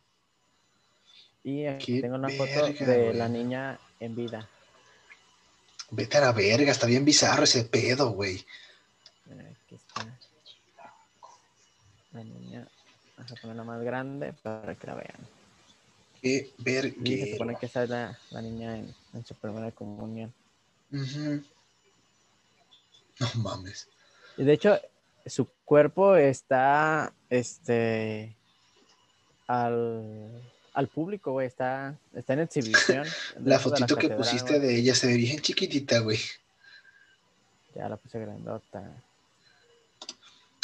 Y 1.48 1.66
aquí 1.66 2.00
tengo 2.02 2.16
una 2.16 2.28
foto 2.28 2.62
verga, 2.62 2.86
de 2.86 3.04
güey. 3.04 3.16
la 3.16 3.28
niña 3.28 3.78
en 4.00 4.14
vida. 4.14 4.46
Vete 5.90 6.18
a 6.18 6.20
la 6.20 6.32
verga, 6.32 6.70
está 6.72 6.86
bien 6.86 7.04
bizarro 7.06 7.44
ese 7.44 7.64
pedo, 7.64 8.10
güey. 8.10 8.44
Aquí 9.30 9.74
está. 9.76 10.04
La 12.12 12.22
niña. 12.24 12.68
Vamos 13.16 13.32
a 13.32 13.34
ponerla 13.36 13.64
más 13.64 13.82
grande 13.82 14.34
para 14.42 14.74
que 14.74 14.86
la 14.86 14.94
vean. 14.94 15.28
Qué 16.20 16.52
Y 17.02 17.16
se 17.18 17.32
supone 17.32 17.52
verga. 17.52 17.60
que 17.60 17.66
esa 17.66 17.84
es 17.84 17.88
la, 17.90 18.18
la 18.30 18.42
niña 18.42 18.76
en, 18.76 18.94
en 19.14 19.24
su 19.24 19.34
primera 19.34 19.70
comunión. 19.70 20.32
Ujú. 20.92 21.42
No 23.20 23.28
mames. 23.36 23.88
Y 24.36 24.44
de 24.44 24.52
hecho, 24.52 24.78
su 25.24 25.48
cuerpo 25.64 26.14
está 26.16 27.12
este 27.30 28.36
al, 29.46 30.42
al 30.78 30.86
público, 30.86 31.32
güey. 31.32 31.48
Está, 31.48 31.98
está 32.14 32.34
en 32.34 32.40
exhibición. 32.40 33.04
La 33.44 33.58
fotito 33.58 33.96
que 33.96 34.10
pusiste 34.10 34.60
de 34.60 34.76
ella 34.76 34.94
se 34.94 35.08
ve 35.08 35.16
bien 35.16 35.40
chiquitita, 35.40 35.98
güey. 35.98 36.20
Ya 37.74 37.88
la 37.88 37.96
puse 37.96 38.20
grandota. 38.20 38.84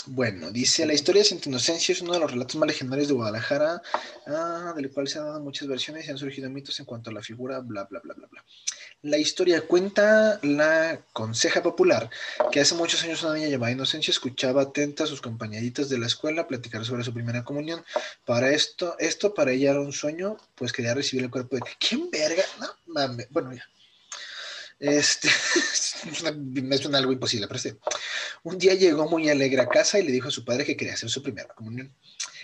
Bueno, 0.06 0.50
dice, 0.50 0.84
la 0.84 0.92
historia 0.92 1.22
de 1.22 1.28
Santa 1.28 1.48
Inocencia 1.48 1.92
es 1.92 2.02
uno 2.02 2.12
de 2.12 2.18
los 2.18 2.30
relatos 2.30 2.56
más 2.56 2.66
legendarios 2.66 3.08
de 3.08 3.14
Guadalajara, 3.14 3.80
ah, 4.26 4.74
del 4.76 4.90
cual 4.90 5.08
se 5.08 5.18
han 5.18 5.24
dado 5.24 5.40
muchas 5.40 5.66
versiones 5.66 6.06
y 6.06 6.10
han 6.10 6.18
surgido 6.18 6.50
mitos 6.50 6.78
en 6.78 6.84
cuanto 6.84 7.08
a 7.08 7.12
la 7.14 7.22
figura, 7.22 7.60
bla, 7.60 7.84
bla, 7.84 8.00
bla, 8.00 8.12
bla, 8.12 8.26
bla. 8.30 8.44
La 9.00 9.16
historia 9.16 9.62
cuenta 9.62 10.40
la 10.42 11.00
conseja 11.14 11.62
popular 11.62 12.10
que 12.52 12.60
hace 12.60 12.74
muchos 12.74 13.02
años 13.02 13.22
una 13.22 13.34
niña 13.34 13.48
llamada 13.48 13.72
Inocencia 13.72 14.12
escuchaba 14.12 14.62
atenta 14.62 15.04
a 15.04 15.06
sus 15.06 15.22
compañeritas 15.22 15.88
de 15.88 15.98
la 15.98 16.06
escuela 16.06 16.46
platicar 16.46 16.84
sobre 16.84 17.04
su 17.04 17.14
primera 17.14 17.42
comunión. 17.42 17.82
Para 18.26 18.50
esto, 18.50 18.96
esto 18.98 19.32
para 19.32 19.52
ella 19.52 19.70
era 19.70 19.80
un 19.80 19.92
sueño, 19.92 20.36
pues 20.54 20.72
quería 20.72 20.94
recibir 20.94 21.24
el 21.24 21.30
cuerpo 21.30 21.56
de... 21.56 21.62
¿Quién 21.78 22.10
verga? 22.10 22.42
No 22.60 22.66
mames. 22.86 23.26
Bueno, 23.30 23.54
ya. 23.54 23.64
Este, 24.84 25.30
me 26.42 26.76
suena 26.76 26.98
algo 26.98 27.10
imposible, 27.10 27.48
pero 27.48 27.58
sí. 27.58 27.72
Un 28.42 28.58
día 28.58 28.74
llegó 28.74 29.08
muy 29.08 29.30
alegre 29.30 29.62
a 29.62 29.66
casa 29.66 29.98
y 29.98 30.02
le 30.02 30.12
dijo 30.12 30.28
a 30.28 30.30
su 30.30 30.44
padre 30.44 30.66
que 30.66 30.76
quería 30.76 30.92
hacer 30.92 31.08
su 31.08 31.22
primera 31.22 31.48
comunión. 31.54 31.94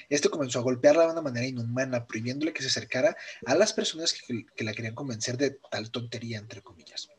Este 0.08 0.30
comenzó 0.30 0.58
a 0.58 0.62
golpearla 0.62 1.04
de 1.04 1.12
una 1.12 1.20
manera 1.20 1.46
inhumana, 1.46 2.06
prohibiéndole 2.06 2.54
que 2.54 2.62
se 2.62 2.68
acercara 2.68 3.14
a 3.44 3.54
las 3.56 3.74
personas 3.74 4.14
que, 4.14 4.46
que 4.56 4.64
la 4.64 4.72
querían 4.72 4.94
convencer 4.94 5.36
de 5.36 5.58
tal 5.70 5.90
tontería, 5.90 6.38
entre 6.38 6.62
comillas. 6.62 7.10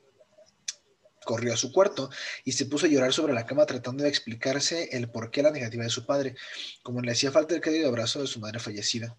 Corrió 1.23 1.53
a 1.53 1.57
su 1.57 1.71
cuarto 1.71 2.09
y 2.43 2.53
se 2.53 2.65
puso 2.65 2.87
a 2.87 2.89
llorar 2.89 3.13
sobre 3.13 3.33
la 3.33 3.45
cama 3.45 3.67
tratando 3.67 4.01
de 4.01 4.09
explicarse 4.09 4.89
el 4.91 5.11
porqué 5.11 5.43
la 5.43 5.51
negativa 5.51 5.83
de 5.83 5.91
su 5.91 6.07
padre, 6.07 6.35
como 6.81 6.99
le 6.99 7.11
hacía 7.11 7.31
falta 7.31 7.53
el 7.53 7.61
querido 7.61 7.89
abrazo 7.89 8.21
de 8.21 8.27
su 8.27 8.39
madre 8.39 8.59
fallecida. 8.59 9.15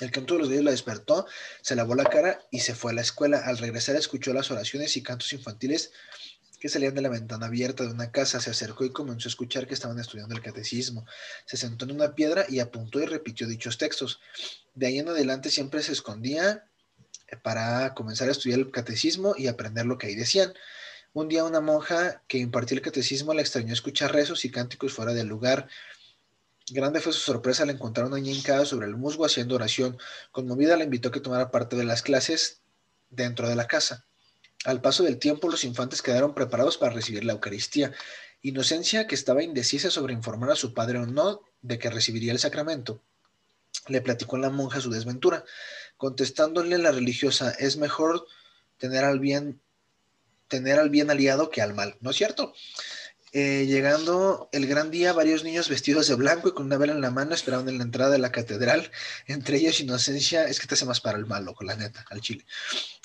El 0.00 0.10
canto 0.10 0.34
de 0.34 0.40
los 0.40 0.50
días 0.50 0.64
la 0.64 0.72
despertó, 0.72 1.26
se 1.60 1.76
lavó 1.76 1.94
la 1.94 2.04
cara 2.04 2.40
y 2.50 2.60
se 2.60 2.74
fue 2.74 2.90
a 2.90 2.94
la 2.94 3.02
escuela. 3.02 3.38
Al 3.38 3.58
regresar 3.58 3.94
escuchó 3.94 4.32
las 4.32 4.50
oraciones 4.50 4.96
y 4.96 5.02
cantos 5.02 5.32
infantiles 5.32 5.92
que 6.58 6.68
salían 6.68 6.94
de 6.94 7.02
la 7.02 7.10
ventana 7.10 7.46
abierta 7.46 7.84
de 7.84 7.90
una 7.90 8.10
casa. 8.10 8.40
Se 8.40 8.50
acercó 8.50 8.84
y 8.84 8.90
comenzó 8.90 9.28
a 9.28 9.30
escuchar 9.30 9.68
que 9.68 9.74
estaban 9.74 10.00
estudiando 10.00 10.34
el 10.34 10.42
catecismo. 10.42 11.06
Se 11.46 11.56
sentó 11.56 11.84
en 11.84 11.92
una 11.92 12.14
piedra 12.14 12.44
y 12.48 12.58
apuntó 12.58 13.00
y 13.00 13.06
repitió 13.06 13.46
dichos 13.46 13.78
textos. 13.78 14.20
De 14.74 14.86
ahí 14.86 14.98
en 14.98 15.08
adelante 15.08 15.50
siempre 15.50 15.82
se 15.82 15.92
escondía 15.92 16.66
para 17.42 17.94
comenzar 17.94 18.28
a 18.28 18.32
estudiar 18.32 18.58
el 18.58 18.70
catecismo 18.70 19.34
y 19.36 19.46
aprender 19.46 19.86
lo 19.86 19.96
que 19.96 20.08
ahí 20.08 20.16
decían. 20.16 20.54
Un 21.12 21.28
día 21.28 21.44
una 21.44 21.60
monja 21.60 22.22
que 22.26 22.38
impartía 22.38 22.76
el 22.76 22.82
catecismo 22.82 23.32
le 23.32 23.42
extrañó 23.42 23.72
escuchar 23.72 24.12
rezos 24.12 24.44
y 24.44 24.50
cánticos 24.50 24.92
fuera 24.92 25.14
del 25.14 25.28
lugar. 25.28 25.68
Grande 26.70 27.00
fue 27.00 27.12
su 27.12 27.20
sorpresa 27.20 27.64
al 27.64 27.70
encontrar 27.70 28.06
una 28.06 28.18
niña 28.18 28.64
sobre 28.64 28.86
el 28.86 28.96
musgo 28.96 29.26
haciendo 29.26 29.54
oración. 29.54 29.98
Conmovida 30.32 30.76
la 30.76 30.84
invitó 30.84 31.10
a 31.10 31.12
que 31.12 31.20
tomara 31.20 31.50
parte 31.50 31.76
de 31.76 31.84
las 31.84 32.02
clases 32.02 32.62
dentro 33.10 33.48
de 33.48 33.54
la 33.54 33.66
casa. 33.66 34.06
Al 34.64 34.80
paso 34.80 35.02
del 35.02 35.18
tiempo, 35.18 35.50
los 35.50 35.64
infantes 35.64 36.00
quedaron 36.00 36.34
preparados 36.34 36.78
para 36.78 36.94
recibir 36.94 37.24
la 37.24 37.34
Eucaristía. 37.34 37.92
Inocencia, 38.40 39.06
que 39.06 39.14
estaba 39.14 39.42
indecisa 39.42 39.90
sobre 39.90 40.14
informar 40.14 40.50
a 40.50 40.56
su 40.56 40.72
padre 40.72 40.98
o 40.98 41.06
no 41.06 41.42
de 41.60 41.78
que 41.78 41.90
recibiría 41.90 42.32
el 42.32 42.38
sacramento, 42.38 43.02
le 43.88 44.00
platicó 44.00 44.36
a 44.36 44.40
la 44.40 44.50
monja 44.50 44.80
su 44.80 44.90
desventura, 44.90 45.44
contestándole 45.98 46.78
la 46.78 46.92
religiosa, 46.92 47.50
es 47.50 47.76
mejor 47.76 48.26
tener 48.78 49.04
al 49.04 49.20
bien, 49.20 49.60
tener 50.48 50.78
al 50.78 50.88
bien 50.88 51.10
aliado 51.10 51.50
que 51.50 51.60
al 51.60 51.74
mal, 51.74 51.96
¿no 52.00 52.10
es 52.10 52.16
cierto? 52.16 52.54
Eh, 53.36 53.66
llegando 53.66 54.48
el 54.52 54.68
gran 54.68 54.92
día, 54.92 55.12
varios 55.12 55.42
niños 55.42 55.68
vestidos 55.68 56.06
de 56.06 56.14
blanco 56.14 56.48
y 56.48 56.52
con 56.52 56.66
una 56.66 56.76
vela 56.76 56.92
en 56.92 57.00
la 57.00 57.10
mano 57.10 57.34
esperaban 57.34 57.68
en 57.68 57.78
la 57.78 57.82
entrada 57.82 58.12
de 58.12 58.18
la 58.18 58.30
catedral. 58.30 58.92
Entre 59.26 59.56
ellos, 59.56 59.80
Inocencia, 59.80 60.44
es 60.44 60.60
que 60.60 60.68
te 60.68 60.74
hace 60.74 60.84
más 60.84 61.00
para 61.00 61.18
el 61.18 61.26
malo, 61.26 61.52
con 61.52 61.66
la 61.66 61.74
neta, 61.74 62.06
al 62.10 62.20
chile. 62.20 62.44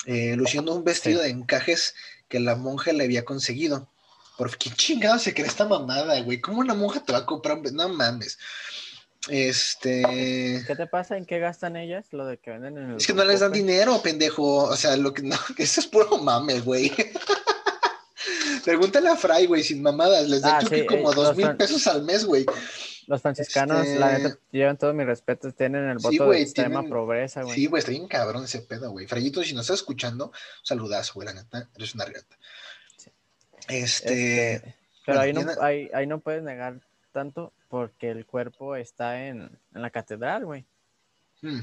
Eh, 0.06 0.36
luciendo 0.36 0.72
un 0.72 0.84
vestido 0.84 1.20
de 1.20 1.30
encajes 1.30 1.96
que 2.28 2.38
la 2.38 2.54
monja 2.54 2.92
le 2.92 3.02
había 3.02 3.24
conseguido. 3.24 3.90
Por 4.38 4.56
qué 4.56 4.70
chingado 4.70 5.18
se 5.18 5.34
cree 5.34 5.48
esta 5.48 5.66
mamada, 5.66 6.20
güey. 6.20 6.40
¿Cómo 6.40 6.60
una 6.60 6.74
monja 6.74 7.02
te 7.04 7.12
va 7.12 7.18
a 7.18 7.26
comprar 7.26 7.58
un 7.58 7.74
No 7.74 7.88
mames. 7.88 8.38
Este. 9.28 10.62
¿Qué 10.64 10.76
te 10.76 10.86
pasa? 10.86 11.16
¿En 11.16 11.26
qué 11.26 11.40
gastan 11.40 11.76
ellas? 11.76 12.06
Lo 12.12 12.24
de 12.24 12.38
que 12.38 12.52
venden 12.52 12.78
en 12.78 12.90
el. 12.90 12.96
Es 12.98 13.06
que 13.08 13.14
no 13.14 13.24
les 13.24 13.40
dan 13.40 13.50
dinero, 13.50 14.00
pendejo. 14.00 14.62
O 14.62 14.76
sea, 14.76 14.96
lo 14.96 15.12
que 15.12 15.22
no, 15.24 15.36
eso 15.58 15.80
es 15.80 15.86
puro 15.88 16.18
mame, 16.18 16.60
güey. 16.60 16.92
Pregúntale 18.64 19.08
a 19.08 19.16
Fray, 19.16 19.46
güey, 19.46 19.62
sin 19.62 19.82
mamadas. 19.82 20.28
Les 20.28 20.42
dan 20.42 20.64
Ah, 20.64 20.68
sí, 20.68 20.86
como 20.86 21.12
eh, 21.12 21.14
dos 21.14 21.36
mil 21.36 21.56
pesos 21.56 21.86
al 21.86 22.02
mes, 22.02 22.24
güey. 22.24 22.44
Los 23.06 23.22
franciscanos, 23.22 23.86
la 23.88 24.12
Este- 24.16 24.22
neta, 24.28 24.38
llevan 24.52 24.76
todo 24.78 24.94
mi 24.94 25.04
respeto, 25.04 25.52
tienen 25.52 25.88
el 25.88 25.96
voto 25.98 26.10
Sí, 26.10 26.18
güey, 26.18 26.38
de 26.38 26.42
extrema 26.44 26.80
tienen- 26.80 26.90
pobreza, 26.90 27.42
güey. 27.42 27.54
Sí, 27.56 27.66
güey, 27.66 27.80
está 27.80 27.90
bien 27.90 28.06
cabrón 28.06 28.44
ese 28.44 28.60
pedo, 28.60 28.90
güey. 28.92 29.06
Frayito, 29.08 29.42
si 29.42 29.52
nos 29.52 29.62
estás 29.66 29.80
escuchando, 29.80 30.32
saludazo, 30.62 31.14
güey, 31.14 31.26
la 31.26 31.34
neta, 31.34 31.68
eres 31.76 31.94
una 31.94 32.04
riata. 32.04 32.36
Este, 33.68 34.54
Este, 34.54 34.74
pero 35.06 35.18
bueno, 35.18 35.20
ahí, 35.20 35.32
no, 35.32 35.40
tiene- 35.40 35.54
ahí, 35.60 35.90
ahí 35.94 36.06
no 36.06 36.20
puedes 36.20 36.42
negar 36.42 36.80
tanto 37.12 37.52
porque 37.68 38.10
el 38.10 38.26
cuerpo 38.26 38.76
está 38.76 39.26
en, 39.26 39.50
en 39.74 39.82
la 39.82 39.90
catedral, 39.90 40.44
güey. 40.44 40.64
mm, 41.42 41.60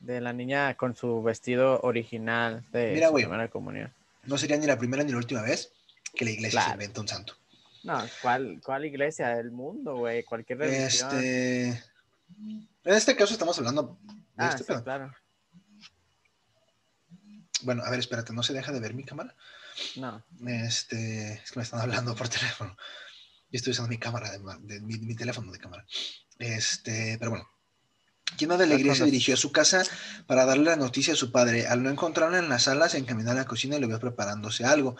De 0.00 0.20
la 0.20 0.32
niña 0.32 0.74
con 0.76 0.94
su 0.94 1.22
vestido 1.22 1.80
original 1.82 2.64
de 2.72 2.92
Mira, 2.94 3.06
su 3.08 3.12
güey. 3.12 3.24
primera 3.24 3.48
comunión. 3.48 3.92
no 4.24 4.38
sería 4.38 4.56
ni 4.58 4.66
la 4.66 4.78
primera 4.78 5.02
ni 5.02 5.10
la 5.10 5.16
última 5.18 5.42
vez 5.42 5.72
que 6.14 6.24
la 6.24 6.30
iglesia 6.32 6.60
se 6.60 6.66
Claro. 6.66 6.72
inventa 6.82 7.00
un 7.00 7.08
santo. 7.08 7.36
No, 7.84 8.04
¿cuál, 8.22 8.60
cuál 8.64 8.84
iglesia 8.84 9.28
del 9.36 9.50
mundo, 9.50 9.96
güey? 9.96 10.24
Cualquier 10.24 10.58
religión. 10.58 10.86
Este, 10.86 11.68
en 11.68 12.68
este 12.84 13.16
caso 13.16 13.32
estamos 13.32 13.56
hablando 13.58 13.98
de 14.04 14.14
ah, 14.44 14.48
este 14.48 14.58
sí, 14.58 14.64
pedo. 14.64 14.84
claro. 14.84 15.14
Bueno, 17.62 17.82
a 17.84 17.90
ver, 17.90 17.98
espérate, 17.98 18.32
¿no 18.32 18.42
se 18.42 18.52
deja 18.52 18.72
de 18.72 18.80
ver 18.80 18.94
mi 18.94 19.04
cámara? 19.04 19.34
No. 19.96 20.24
Este, 20.46 21.34
es 21.34 21.50
que 21.52 21.58
me 21.58 21.62
están 21.64 21.80
hablando 21.80 22.14
por 22.14 22.28
teléfono. 22.28 22.76
Yo 23.50 23.56
estoy 23.56 23.72
usando 23.72 23.88
mi 23.88 23.98
cámara, 23.98 24.30
de, 24.60 24.80
mi, 24.80 24.98
mi 24.98 25.14
teléfono 25.16 25.50
de 25.52 25.58
cámara. 25.58 25.86
Este, 26.38 27.16
pero 27.18 27.30
bueno. 27.30 27.48
Lleno 28.38 28.58
de 28.58 28.64
alegría 28.64 28.94
se 28.94 29.06
dirigió 29.06 29.32
a 29.34 29.38
su 29.38 29.52
casa 29.52 29.82
para 30.26 30.44
darle 30.44 30.64
la 30.64 30.76
noticia 30.76 31.14
a 31.14 31.16
su 31.16 31.32
padre. 31.32 31.66
Al 31.66 31.82
no 31.82 31.88
encontrarla 31.88 32.38
en 32.38 32.50
la 32.50 32.58
sala, 32.58 32.90
se 32.90 32.98
encaminó 32.98 33.30
a 33.30 33.34
la 33.34 33.46
cocina 33.46 33.76
y 33.76 33.80
lo 33.80 33.88
vio 33.88 33.98
preparándose 33.98 34.66
algo. 34.66 34.96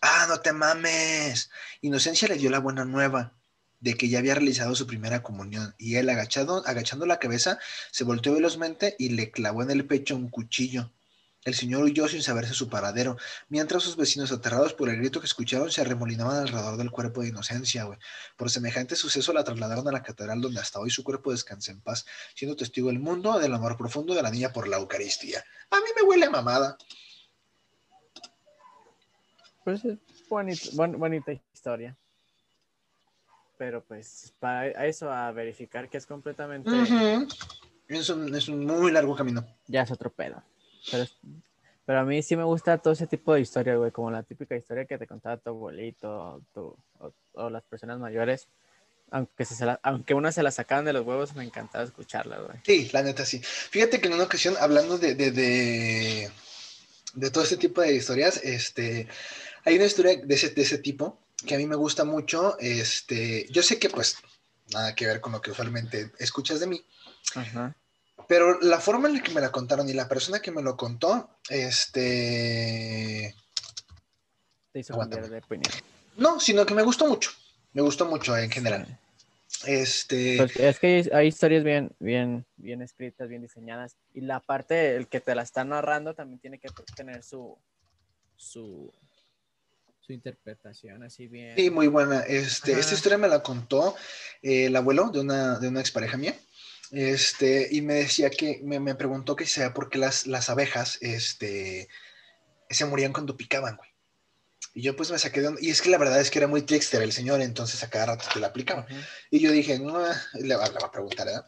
¡Ah, 0.00 0.26
no 0.28 0.40
te 0.40 0.52
mames! 0.52 1.50
Inocencia 1.80 2.28
le 2.28 2.36
dio 2.36 2.50
la 2.50 2.60
buena 2.60 2.84
nueva 2.84 3.34
de 3.80 3.94
que 3.94 4.08
ya 4.08 4.18
había 4.18 4.34
realizado 4.34 4.74
su 4.74 4.86
primera 4.86 5.22
comunión 5.22 5.74
y 5.78 5.96
él, 5.96 6.08
agachado, 6.08 6.64
agachando 6.66 7.06
la 7.06 7.18
cabeza, 7.18 7.58
se 7.90 8.04
volteó 8.04 8.34
velozmente 8.34 8.96
y 8.98 9.10
le 9.10 9.30
clavó 9.30 9.62
en 9.62 9.70
el 9.70 9.86
pecho 9.86 10.16
un 10.16 10.28
cuchillo. 10.30 10.92
El 11.44 11.54
señor 11.54 11.84
huyó 11.84 12.08
sin 12.08 12.22
saberse 12.22 12.52
su 12.52 12.68
paradero, 12.68 13.16
mientras 13.48 13.82
sus 13.82 13.96
vecinos, 13.96 14.32
aterrados 14.32 14.74
por 14.74 14.88
el 14.88 14.96
grito 14.96 15.20
que 15.20 15.26
escucharon, 15.26 15.70
se 15.70 15.80
arremolinaban 15.80 16.36
alrededor 16.36 16.76
del 16.76 16.90
cuerpo 16.90 17.22
de 17.22 17.28
Inocencia, 17.28 17.84
güey. 17.84 17.98
Por 18.36 18.50
semejante 18.50 18.96
suceso 18.96 19.32
la 19.32 19.44
trasladaron 19.44 19.86
a 19.88 19.92
la 19.92 20.02
catedral 20.02 20.40
donde 20.40 20.60
hasta 20.60 20.80
hoy 20.80 20.90
su 20.90 21.04
cuerpo 21.04 21.30
descansa 21.30 21.70
en 21.70 21.80
paz, 21.80 22.04
siendo 22.34 22.56
testigo 22.56 22.88
del 22.88 22.98
mundo 22.98 23.38
del 23.38 23.54
amor 23.54 23.76
profundo 23.76 24.14
de 24.14 24.22
la 24.22 24.30
niña 24.30 24.52
por 24.52 24.68
la 24.68 24.78
Eucaristía. 24.78 25.44
A 25.70 25.76
mí 25.76 25.86
me 25.96 26.06
huele 26.06 26.26
a 26.26 26.30
mamada. 26.30 26.76
Pues 29.68 29.84
es 29.84 29.98
bonito, 30.30 30.70
buen- 30.72 30.98
bonita 30.98 31.30
historia. 31.52 31.94
Pero 33.58 33.84
pues, 33.84 34.32
para 34.40 34.86
eso, 34.86 35.12
a 35.12 35.30
verificar 35.30 35.90
que 35.90 35.98
es 35.98 36.06
completamente. 36.06 36.70
Ujú. 36.70 37.28
es, 37.86 38.08
un, 38.08 38.34
es 38.34 38.48
un 38.48 38.64
muy 38.64 38.90
largo 38.90 39.14
camino. 39.14 39.46
Ya 39.66 39.82
es 39.82 39.90
otro 39.90 40.08
pedo. 40.10 40.42
Pero, 40.90 41.04
pero 41.84 42.00
a 42.00 42.04
mí 42.04 42.22
sí 42.22 42.34
me 42.34 42.44
gusta 42.44 42.78
todo 42.78 42.94
ese 42.94 43.06
tipo 43.06 43.34
de 43.34 43.42
historia, 43.42 43.76
güey. 43.76 43.90
Como 43.90 44.10
la 44.10 44.22
típica 44.22 44.56
historia 44.56 44.86
que 44.86 44.96
te 44.96 45.06
contaba 45.06 45.36
tu 45.36 45.50
abuelito 45.50 46.40
tu- 46.54 46.74
o, 47.00 47.12
o 47.32 47.50
las 47.50 47.62
personas 47.64 47.98
mayores. 47.98 48.48
Aunque, 49.10 49.44
se, 49.44 49.54
se 49.54 49.66
la- 49.66 49.80
aunque 49.82 50.14
una 50.14 50.32
se 50.32 50.42
la 50.42 50.50
sacaban 50.50 50.86
de 50.86 50.94
los 50.94 51.04
huevos, 51.04 51.34
me 51.34 51.44
encantaba 51.44 51.84
escucharla, 51.84 52.38
güey. 52.38 52.56
Sí, 52.64 52.88
la 52.94 53.02
neta 53.02 53.26
sí. 53.26 53.38
Fíjate 53.42 54.00
que 54.00 54.08
en 54.08 54.14
una 54.14 54.24
ocasión, 54.24 54.54
hablando 54.58 54.96
de, 54.96 55.14
de, 55.14 55.30
de, 55.30 56.30
de 57.14 57.30
todo 57.30 57.44
este 57.44 57.56
tipo 57.58 57.80
de 57.82 57.94
historias, 57.94 58.38
este, 58.44 59.08
hay 59.68 59.76
una 59.76 59.84
historia 59.84 60.16
de 60.16 60.34
ese, 60.34 60.50
de 60.50 60.62
ese 60.62 60.78
tipo 60.78 61.18
que 61.46 61.54
a 61.54 61.58
mí 61.58 61.66
me 61.66 61.76
gusta 61.76 62.04
mucho. 62.04 62.56
Este, 62.58 63.46
yo 63.50 63.62
sé 63.62 63.78
que 63.78 63.88
pues 63.90 64.16
nada 64.72 64.94
que 64.94 65.06
ver 65.06 65.20
con 65.20 65.32
lo 65.32 65.40
que 65.40 65.50
usualmente 65.50 66.10
escuchas 66.18 66.60
de 66.60 66.66
mí, 66.66 66.84
Ajá. 67.34 67.74
pero 68.26 68.60
la 68.60 68.80
forma 68.80 69.08
en 69.08 69.14
la 69.14 69.22
que 69.22 69.32
me 69.32 69.40
la 69.40 69.50
contaron 69.52 69.88
y 69.88 69.92
la 69.94 70.08
persona 70.08 70.40
que 70.40 70.50
me 70.50 70.62
lo 70.62 70.76
contó, 70.76 71.38
este, 71.48 73.34
Te 74.72 74.80
hizo 74.80 74.98
cambiar 74.98 75.28
de 75.28 75.38
opinión. 75.38 75.72
no, 76.16 76.40
sino 76.40 76.66
que 76.66 76.74
me 76.74 76.82
gustó 76.82 77.06
mucho. 77.06 77.30
Me 77.72 77.82
gustó 77.82 78.06
mucho 78.06 78.36
en 78.36 78.50
general. 78.50 78.86
Sí. 79.46 79.64
Este, 79.66 80.36
Pues 80.38 80.56
es 80.56 80.78
que 80.78 80.86
hay, 80.86 81.08
hay 81.12 81.26
historias 81.28 81.64
bien, 81.64 81.90
bien, 81.98 82.44
bien 82.56 82.82
escritas, 82.82 83.28
bien 83.28 83.42
diseñadas. 83.42 83.96
Y 84.14 84.20
la 84.22 84.40
parte, 84.40 84.96
el 84.96 85.06
que 85.08 85.20
te 85.20 85.34
la 85.34 85.42
está 85.42 85.64
narrando 85.64 86.14
también 86.14 86.38
tiene 86.40 86.58
que 86.58 86.68
tener 86.96 87.22
su, 87.22 87.56
su, 88.36 88.92
su 90.08 90.14
interpretación 90.14 91.02
así 91.02 91.28
bien. 91.28 91.54
Sí, 91.54 91.68
muy 91.70 91.86
buena. 91.86 92.20
Este, 92.22 92.72
Ajá. 92.72 92.80
esta 92.80 92.94
historia 92.94 93.18
me 93.18 93.28
la 93.28 93.42
contó 93.42 93.94
eh, 94.42 94.64
el 94.66 94.74
abuelo 94.76 95.10
de 95.10 95.20
una, 95.20 95.58
de 95.58 95.68
una 95.68 95.80
expareja 95.80 96.16
mía. 96.16 96.34
Este, 96.90 97.68
y 97.70 97.82
me 97.82 97.94
decía 97.94 98.30
que, 98.30 98.60
me, 98.64 98.80
me 98.80 98.94
preguntó 98.94 99.36
que 99.36 99.44
sea 99.46 99.74
porque 99.74 99.98
las, 99.98 100.26
las 100.26 100.48
abejas, 100.48 100.96
este, 101.02 101.88
se 102.70 102.86
morían 102.86 103.12
cuando 103.12 103.36
picaban, 103.36 103.76
güey. 103.76 103.90
Y 104.72 104.80
yo 104.82 104.96
pues 104.96 105.10
me 105.10 105.18
saqué 105.18 105.42
de 105.42 105.48
onda- 105.48 105.60
Y 105.60 105.68
es 105.70 105.82
que 105.82 105.90
la 105.90 105.98
verdad 105.98 106.20
es 106.20 106.30
que 106.30 106.38
era 106.38 106.48
muy 106.48 106.62
trickster 106.62 107.02
el 107.02 107.12
señor, 107.12 107.42
entonces 107.42 107.82
a 107.82 107.90
cada 107.90 108.06
rato 108.06 108.24
te 108.32 108.40
la 108.40 108.46
aplicaba. 108.46 108.86
Y 109.30 109.40
yo 109.40 109.52
dije, 109.52 109.78
no, 109.78 109.98
le 109.98 110.56
va, 110.56 110.66
le 110.68 110.78
va 110.80 110.86
a 110.86 110.90
preguntar, 110.92 111.26
¿verdad? 111.26 111.46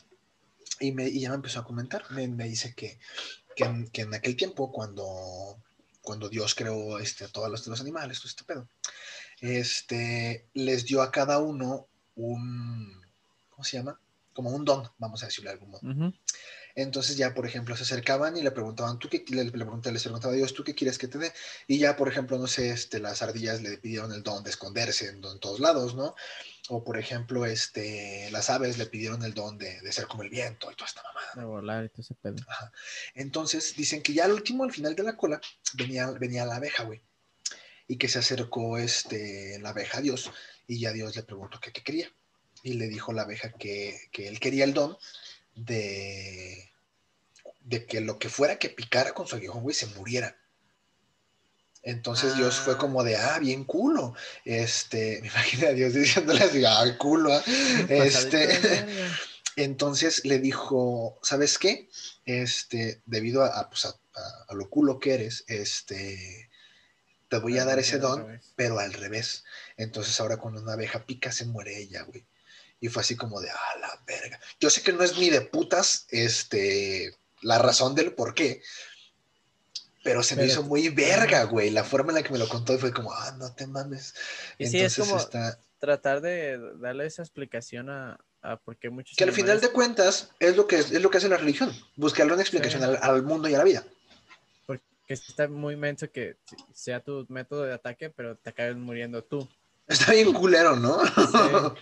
Y, 0.81 0.93
me, 0.93 1.09
y 1.09 1.20
ya 1.20 1.31
me 1.31 1.37
empezó 1.37 1.61
a 1.61 1.65
comentar. 1.65 2.05
Me, 2.11 2.28
me 2.28 2.45
dice 2.45 2.74
que, 2.74 2.99
que, 3.57 3.65
en, 3.65 3.89
que 3.89 4.03
en 4.03 4.12
aquel 4.15 4.37
tiempo, 4.37 4.70
cuando, 4.70 5.62
cuando 6.02 6.28
Dios 6.28 6.55
creó 6.55 6.98
este, 6.98 7.24
a 7.24 7.28
todos 7.28 7.51
los, 7.51 7.66
los 7.66 7.81
animales, 7.81 8.18
todo 8.18 8.28
este 8.28 8.44
pedo, 8.44 8.68
este, 9.40 10.48
les 10.55 10.85
dio 10.85 11.02
a 11.02 11.10
cada 11.10 11.39
uno 11.39 11.89
un, 12.16 13.01
¿cómo 13.51 13.64
se 13.64 13.78
llama? 13.78 14.01
Como 14.32 14.51
un 14.51 14.64
don, 14.64 14.89
vamos 14.98 15.22
a 15.22 15.27
decirlo 15.27 15.51
de 15.51 15.55
algún 15.55 15.70
modo. 15.70 15.89
Ujú. 15.89 16.14
Entonces 16.75 17.17
ya, 17.17 17.35
por 17.35 17.47
ejemplo, 17.47 17.77
se 17.77 17.83
acercaban 17.83 18.37
y 18.37 18.43
le 18.43 18.51
preguntaban, 18.51 18.99
¿tú 18.99 19.09
qué? 19.09 19.25
Le, 19.29 19.45
le 19.45 19.51
preguntaba, 19.51 19.93
les 19.93 20.03
preguntaba 20.03 20.33
a 20.35 20.37
Dios, 20.37 20.55
¿tú 20.55 20.65
qué 20.65 20.75
quieres 20.75 20.99
que 20.99 21.09
te 21.09 21.19
dé? 21.19 21.33
Y 21.67 21.79
ya, 21.79 21.97
por 21.97 22.09
ejemplo, 22.09 22.39
no 22.39 22.47
sé, 22.47 22.71
este, 22.71 23.01
las 23.01 23.23
ardillas 23.23 23.61
le 23.63 23.79
pidieron 23.79 24.13
el 24.13 24.23
don 24.23 24.43
de 24.45 24.51
esconderse 24.51 25.09
en, 25.09 25.25
en 25.25 25.41
todos 25.41 25.61
lados, 25.61 25.95
¿no? 25.95 26.15
O, 26.69 26.85
por 26.85 26.99
ejemplo, 26.99 27.47
este, 27.47 28.31
las 28.31 28.49
aves 28.49 28.79
le 28.79 28.87
pidieron 28.87 29.25
el 29.25 29.35
don 29.35 29.59
de, 29.59 29.81
de 29.81 29.93
ser 29.93 30.07
como 30.07 30.23
el 30.23 30.31
viento 30.31 30.71
y 30.71 30.77
toda 30.77 30.87
esta 30.87 31.03
mamada. 31.03 31.33
De 31.35 31.45
volar 31.45 31.85
y 31.85 31.89
todo 31.89 32.03
ese 32.03 32.15
pedo. 32.15 32.37
Entonces 33.15 33.75
dicen 33.77 34.03
que 34.03 34.13
ya 34.13 34.27
al 34.27 34.33
último, 34.33 34.63
al 34.63 34.73
final 34.73 34.95
de 34.95 35.03
la 35.03 35.17
cola, 35.17 35.41
venía, 35.75 36.11
venía 36.13 36.47
la 36.47 36.57
abeja, 36.57 36.85
güey. 36.85 37.03
Y 37.89 37.97
que 37.97 38.09
se 38.09 38.21
acercó 38.21 38.79
este, 38.79 39.59
la 39.59 39.71
abeja 39.71 39.99
a 39.99 40.01
Dios 40.01 40.31
y 40.69 40.79
ya 40.79 40.93
Dios 40.93 41.17
le 41.17 41.25
preguntó 41.25 41.59
que 41.59 41.73
qué 41.73 41.83
quería. 41.83 42.09
Y 42.63 42.75
le 42.75 42.87
dijo 42.87 43.13
la 43.13 43.23
abeja 43.23 43.51
que, 43.51 43.99
que 44.13 44.29
él 44.29 44.39
quería 44.39 44.63
el 44.63 44.75
don 44.75 44.97
de, 45.55 46.70
de 47.60 47.86
que 47.86 48.01
lo 48.01 48.18
que 48.18 48.28
fuera 48.28 48.59
que 48.59 48.68
picara 48.70 49.12
con 49.12 49.27
su 49.27 49.36
aguijón, 49.36 49.62
güey, 49.62 49.74
se 49.74 49.86
muriera. 49.86 50.36
Entonces 51.82 52.36
Dios 52.36 52.56
fue 52.56 52.74
Ah. 52.74 52.78
como 52.78 53.02
de, 53.05 53.16
ah, 53.16 53.39
bien 53.39 53.64
culo. 53.64 54.14
Este, 54.44 55.18
me 55.22 55.28
imagino 55.28 55.68
a 55.68 55.72
Dios 55.72 55.94
diciéndole 55.94 56.44
así, 56.44 56.62
ah, 56.66 56.85
culo. 56.98 57.32
ah". 57.32 57.43
Pasadito 57.89 58.36
de 58.36 58.44
Este, 59.56 59.64
entonces 59.64 60.24
le 60.24 60.39
dijo, 60.39 61.18
¿sabes 61.22 61.59
qué? 61.59 61.89
Este, 62.24 63.01
debido 63.06 63.43
a, 63.44 63.59
a, 63.60 63.68
pues, 63.70 63.86
a- 63.86 63.97
lo 64.55 64.68
culo 64.68 64.98
que 64.98 65.14
eres, 65.14 65.44
este, 65.48 66.51
te 67.28 67.39
voy 67.39 67.59
a 67.59 67.64
dar 67.64 67.78
ese 67.78 67.98
don, 67.98 68.40
pero 68.56 68.78
al 68.78 68.93
revés. 68.93 69.44
Entonces 69.77 70.20
ahora 70.20 70.36
cuando 70.36 70.60
una 70.60 70.74
abeja 70.74 71.06
pica 71.06 71.32
se 71.32 71.47
muere 71.47 71.78
ella, 71.78 72.02
güey. 72.02 72.24
Y 72.81 72.89
fue 72.89 73.02
así 73.02 73.15
como 73.16 73.40
de, 73.40 73.51
ah, 73.51 73.78
la 73.81 74.02
verga. 74.07 74.40
Yo 74.59 74.70
sé 74.70 74.82
que 74.82 74.93
no 74.93 75.02
es 75.05 75.19
ni 75.19 75.28
de 75.31 75.43
putas, 75.43 76.07
este, 76.11 77.15
la 77.43 77.59
razón 77.59 77.94
del 77.94 78.12
por 78.15 78.35
qué, 78.35 78.62
pero 80.02 80.23
se 80.23 80.35
me 80.35 80.43
Pero- 80.43 80.52
hizo 80.52 80.62
muy 80.62 80.89
verga, 80.89 81.44
güey. 81.44 81.70
La 81.70 81.85
forma 81.85 82.11
en 82.11 82.16
la 82.16 82.23
que 82.23 82.32
me 82.32 82.39
lo 82.39 82.48
contó 82.48 82.78
fue 82.78 82.93
como, 82.93 83.12
ah, 83.12 83.36
no 83.39 83.55
te 83.55 83.66
mames. 83.66 84.15
Y 84.59 84.66
sí, 84.66 84.78
es 84.81 84.98
Entonces 84.98 85.05
como 85.07 85.20
está... 85.20 85.61
tratar 85.78 86.20
de 86.23 86.59
darle 86.78 87.05
esa 87.05 87.20
explicación 87.23 87.90
a, 87.90 88.19
a 88.40 88.57
por 88.57 88.78
qué 88.78 88.89
muchos 88.89 89.15
Que 89.16 89.24
al 89.24 89.32
final 89.32 89.61
de 89.61 89.69
cuentas 89.69 90.31
es 90.40 90.57
lo 90.57 90.66
que, 90.66 90.77
es, 90.78 90.90
es 90.90 91.02
lo 91.02 91.11
que 91.11 91.19
hace 91.19 91.28
la 91.28 91.36
religión, 91.36 91.70
buscarle 91.97 92.32
una 92.32 92.40
explicación 92.43 92.81
Sí. 92.81 92.89
al, 92.89 92.97
al 93.02 93.23
mundo 93.23 93.47
y 93.51 93.55
a 93.55 93.59
la 93.59 93.65
vida. 93.65 93.85
Porque 94.65 94.82
está 95.09 95.48
muy 95.48 95.77
menso 95.77 96.11
que 96.11 96.36
sea 96.73 97.01
tu 97.01 97.27
método 97.28 97.65
de 97.65 97.74
ataque, 97.74 98.09
pero 98.09 98.36
te 98.39 98.48
acabes 98.51 98.77
muriendo 98.77 99.23
tú. 99.23 99.47
Está 99.91 100.12
bien 100.12 100.33
culero, 100.33 100.77
¿no? 100.77 100.99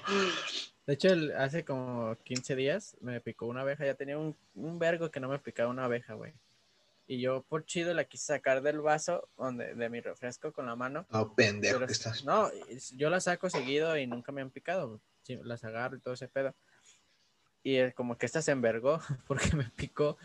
De 0.87 0.95
hecho, 0.95 1.09
hace 1.37 1.65
como 1.65 2.17
15 2.25 2.57
días 2.57 2.97
me 3.03 3.21
picó 3.21 3.47
una 3.47 3.61
abeja. 3.61 3.85
Ya 3.85 3.95
tenía 3.95 4.17
un, 4.17 4.35
un 4.55 4.79
vergo 4.79 5.11
que 5.11 5.21
no 5.21 5.29
me 5.29 5.39
picaba 5.39 5.69
una 5.69 5.85
abeja, 5.85 6.15
güey. 6.15 6.33
Y 7.07 7.21
yo, 7.21 7.43
por 7.43 7.65
chido, 7.67 7.93
la 7.95 8.05
quise 8.05 8.25
sacar 8.27 8.63
del 8.63 8.81
vaso 8.81 9.29
donde, 9.37 9.75
de 9.75 9.89
mi 9.91 10.01
refresco 10.01 10.53
con 10.53 10.67
la 10.67 10.77
mano. 10.77 11.07
No, 11.11 11.35
pendejo 11.35 11.77
Pero 11.77 11.87
que 11.87 11.93
estás. 11.93 12.25
no, 12.25 12.51
yo 12.97 13.11
las 13.11 13.25
saco 13.25 13.49
seguido 13.51 13.97
y 13.99 14.07
nunca 14.07 14.33
me 14.33 14.41
han 14.41 14.51
picado. 14.51 15.01
Sí, 15.23 15.39
las 15.43 15.63
agarro 15.65 15.97
y 15.97 16.01
todo 16.01 16.15
ese 16.15 16.29
pedo. 16.29 16.55
Y 17.63 17.91
como 17.93 18.17
que 18.17 18.25
esta 18.27 18.41
se 18.41 18.53
envergó 18.53 19.01
porque 19.27 19.55
me 19.57 19.65
picó 19.65 20.17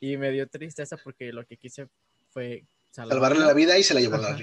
y 0.00 0.16
me 0.18 0.30
dio 0.30 0.46
tristeza 0.48 0.96
porque 0.98 1.32
lo 1.32 1.46
que 1.46 1.56
quise 1.56 1.88
fue 2.30 2.64
Salvarle 2.90 3.14
salvarla. 3.14 3.46
la 3.46 3.54
vida 3.54 3.78
y 3.78 3.82
se 3.82 3.94
la 3.94 4.00
llevó 4.00 4.16
a 4.16 4.18
la 4.18 4.38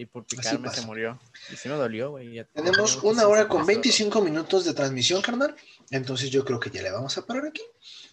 Y 0.00 0.06
por 0.06 0.24
picarme 0.24 0.70
se 0.70 0.80
murió. 0.86 1.20
Y 1.52 1.56
sí 1.56 1.68
me 1.68 1.74
dolió, 1.74 2.12
güey. 2.12 2.42
Tenemos 2.54 3.02
una 3.02 3.28
hora 3.28 3.46
con 3.46 3.58
pasó. 3.58 3.66
25 3.66 4.22
minutos 4.22 4.64
de 4.64 4.72
transmisión, 4.72 5.20
carnal. 5.20 5.54
Entonces 5.90 6.30
yo 6.30 6.42
creo 6.42 6.58
que 6.58 6.70
ya 6.70 6.80
le 6.80 6.90
vamos 6.90 7.18
a 7.18 7.26
parar 7.26 7.44
aquí. 7.46 7.60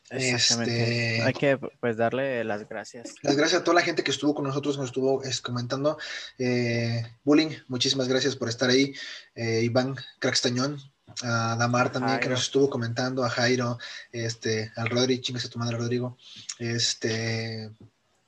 Este- 0.10 1.22
Hay 1.22 1.32
que 1.32 1.58
pues 1.58 1.96
darle 1.96 2.44
las 2.44 2.68
gracias. 2.68 3.16
Las 3.22 3.38
gracias 3.38 3.62
a 3.62 3.64
toda 3.64 3.76
la 3.76 3.84
gente 3.84 4.04
que 4.04 4.12
estuvo 4.12 4.36
con 4.36 4.44
nosotros, 4.44 4.76
que 4.76 4.82
nos 4.82 4.90
estuvo 4.90 5.24
es, 5.24 5.40
comentando. 5.40 5.98
Eh, 6.38 7.04
Bullying, 7.24 7.52
muchísimas 7.70 8.10
gracias 8.10 8.36
por 8.36 8.50
estar 8.50 8.70
ahí. 8.70 8.94
Eh, 9.34 9.62
Iván 9.64 9.96
Crackstañón, 10.20 10.82
a 11.24 11.56
Damar 11.58 11.90
también, 11.90 12.20
que 12.20 12.28
nos 12.28 12.42
estuvo 12.42 12.70
comentando, 12.70 13.24
a 13.24 13.30
Jairo, 13.30 13.80
este, 14.12 14.74
al 14.76 14.90
Rodri, 14.90 15.22
chingas 15.22 15.46
a 15.46 15.50
tu 15.50 15.58
madre, 15.58 15.78
Rodrigo. 15.78 16.18
Este, 16.60 17.72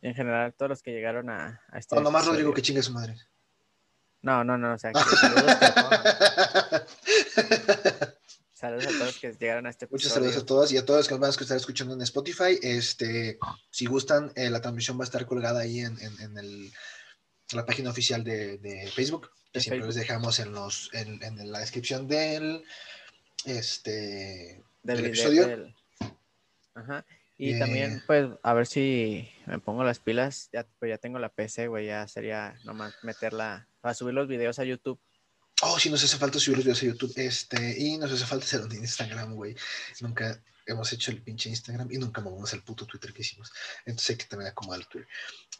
Y 0.02 0.08
en 0.08 0.16
general, 0.16 0.54
todos 0.54 0.70
los 0.70 0.82
que 0.82 0.92
llegaron 0.92 1.30
a, 1.30 1.62
a 1.70 1.78
este. 1.78 1.94
o 1.94 2.00
nomás. 2.00 2.26
Rodrigo, 2.26 2.54
que 2.54 2.62
chingue 2.62 2.80
a 2.80 2.84
su 2.84 2.94
madre. 2.94 3.18
No, 4.22 4.44
no, 4.44 4.58
no. 4.58 4.74
O 4.74 4.78
sea, 4.78 4.92
que 4.92 5.00
saludos, 5.00 5.58
a 5.62 5.74
todos, 5.74 6.84
saludos 8.54 8.86
a 8.88 8.90
todos 9.00 9.18
que 9.20 9.32
llegaron 9.40 9.66
a 9.66 9.70
este 9.70 9.86
episodio. 9.86 9.98
Muchos 9.98 10.12
saludos 10.14 10.38
a 10.38 10.46
todos 10.46 10.72
y 10.72 10.78
a 10.78 10.86
todos 10.86 11.08
que 11.08 11.14
nos 11.14 11.22
van 11.22 11.30
a 11.30 11.34
estar 11.34 11.58
escuchando 11.58 11.94
en 11.94 12.02
Spotify. 12.02 12.60
Este, 12.62 13.40
si 13.70 13.86
gustan, 13.86 14.32
eh, 14.36 14.50
la 14.50 14.62
transmisión 14.62 14.98
va 15.00 15.04
a 15.04 15.06
estar 15.06 15.26
colgada 15.26 15.62
ahí 15.62 15.80
en, 15.80 15.98
en- 16.02 16.20
en 16.22 16.38
el- 16.38 16.72
la 17.54 17.66
página 17.66 17.90
oficial 17.90 18.24
de, 18.24 18.58
de 18.60 18.88
Facebook, 18.94 19.32
que 19.52 19.60
De 19.60 19.62
siempre 19.62 19.80
Facebook. 19.80 19.88
les 19.88 19.96
dejamos 19.96 20.40
en 20.40 20.52
los 20.52 20.90
en, 20.94 21.24
en 21.24 21.52
la 21.52 21.60
descripción 21.60 22.08
del 22.08 22.64
este 23.46 24.62
del 24.84 25.06
episodio. 25.06 25.48
del- 25.48 25.76
Ajá. 26.76 27.06
Y 27.38 27.54
Eh. 27.54 27.60
también, 27.60 28.04
pues, 28.06 28.28
a 28.44 28.54
ver 28.54 28.68
si 28.68 29.30
me 29.46 29.60
pongo 29.60 29.84
las 29.86 30.00
pilas. 30.00 30.50
Ya, 30.52 30.68
pues 30.78 30.90
ya 30.90 30.98
tengo 30.98 31.20
la 31.20 31.30
PC, 31.30 31.68
güey. 31.68 31.88
Ya 31.88 32.06
sería 32.08 32.60
nomás 32.66 32.94
meterla 33.02 33.66
para 33.82 33.94
subir 33.94 34.14
los 34.14 34.28
videos 34.28 34.60
a 34.60 34.64
YouTube. 34.64 35.00
Oh, 35.62 35.78
sí, 35.78 35.90
nos 35.90 36.04
hace 36.04 36.18
falta 36.18 36.40
subir 36.40 36.58
los 36.58 36.66
videos 36.66 36.84
a 36.84 36.86
YouTube. 36.86 37.14
Este, 37.18 37.76
y 37.78 37.98
nos 37.98 38.12
hace 38.12 38.26
falta 38.26 38.46
hacerlo 38.46 38.68
en 38.72 38.78
Instagram, 38.78 39.36
güey. 39.36 39.56
Nunca 40.00 40.42
hemos 40.66 40.94
hecho 40.94 41.12
el 41.12 41.22
pinche 41.22 41.50
Instagram 41.50 41.92
y 41.92 41.98
nunca 41.98 42.22
movemos 42.22 42.54
el 42.54 42.62
puto 42.64 42.86
Twitter 42.86 43.12
que 43.12 43.24
hicimos. 43.24 43.52
Entonces 43.86 44.12
hay 44.12 44.16
que 44.18 44.26
también 44.26 44.52
acomodar 44.52 44.80
el 44.82 44.88
Twitter. 44.88 45.10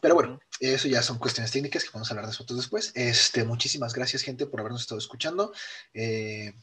Pero 0.00 0.14
bueno, 0.14 0.40
eso 0.60 0.88
ya 0.88 1.02
son 1.02 1.18
cuestiones 1.18 1.50
técnicas 1.50 1.84
que 1.84 1.90
vamos 1.92 2.08
a 2.08 2.12
hablar 2.12 2.26
de 2.26 2.30
nosotros 2.30 2.58
después. 2.58 2.92
Este, 2.94 3.44
muchísimas 3.44 3.92
gracias, 3.92 4.22
gente, 4.22 4.46
por 4.46 4.60
habernos 4.60 4.82
estado 4.82 4.98
escuchando. 4.98 5.52
Eh, 5.92 6.54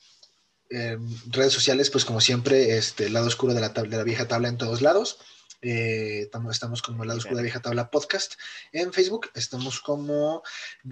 redes 0.69 1.53
sociales, 1.53 1.89
pues 1.91 2.05
como 2.05 2.21
siempre, 2.21 2.77
este, 2.77 3.05
el 3.05 3.13
lado 3.13 3.27
oscuro 3.27 3.53
de 3.53 3.61
la, 3.61 3.73
tab- 3.73 3.89
de 3.89 3.97
la 3.97 4.03
vieja 4.03 4.27
tabla 4.27 4.47
en 4.47 4.57
todos 4.57 4.81
lados. 4.81 5.19
Eh, 5.61 6.29
tam- 6.31 6.49
estamos 6.51 6.81
como 6.83 7.03
la 7.03 7.15
vieja 7.41 7.59
tabla 7.61 7.89
podcast 7.89 8.33
en 8.71 8.93
Facebook. 8.93 9.31
Estamos 9.33 9.79
como 9.81 10.43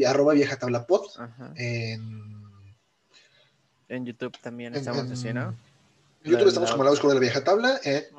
arroba 0.05 0.33
vieja 0.33 0.57
tabla 0.57 0.87
pod 0.87 1.05
en 1.55 2.33
En 3.87 4.05
YouTube 4.05 4.37
también 4.41 4.73
en- 4.73 4.79
estamos 4.79 5.05
en 5.05 5.11
así, 5.13 5.31
¿no? 5.33 5.55
YouTube 6.23 6.41
La- 6.41 6.47
estamos 6.49 6.69
la- 6.69 6.73
como 6.73 6.83
el 6.83 6.85
lado 6.85 6.93
oscuro 6.95 7.09
de 7.13 7.19
la 7.19 7.21
vieja 7.21 7.43
tabla. 7.43 7.79
eh, 7.83 8.09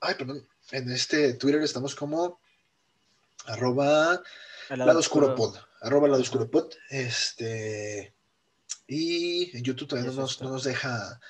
ay, 0.00 0.14
perdón. 0.16 0.46
En 0.72 0.90
este 0.90 1.34
Twitter 1.34 1.62
estamos 1.62 1.94
como 1.94 2.40
arroba 3.46 4.20
lado 4.70 4.98
oscuro 4.98 5.34
pod. 5.36 5.56
Arroba 5.80 6.08
lado 6.08 6.22
oscuro 6.22 6.50
pod. 6.50 6.72
Este. 6.90 8.12
Y 8.88 9.56
en 9.56 9.62
YouTube 9.62 9.88
todavía 9.88 10.10
no 10.10 10.16
nos, 10.22 10.40
no 10.42 10.50
nos 10.50 10.64
deja 10.64 11.20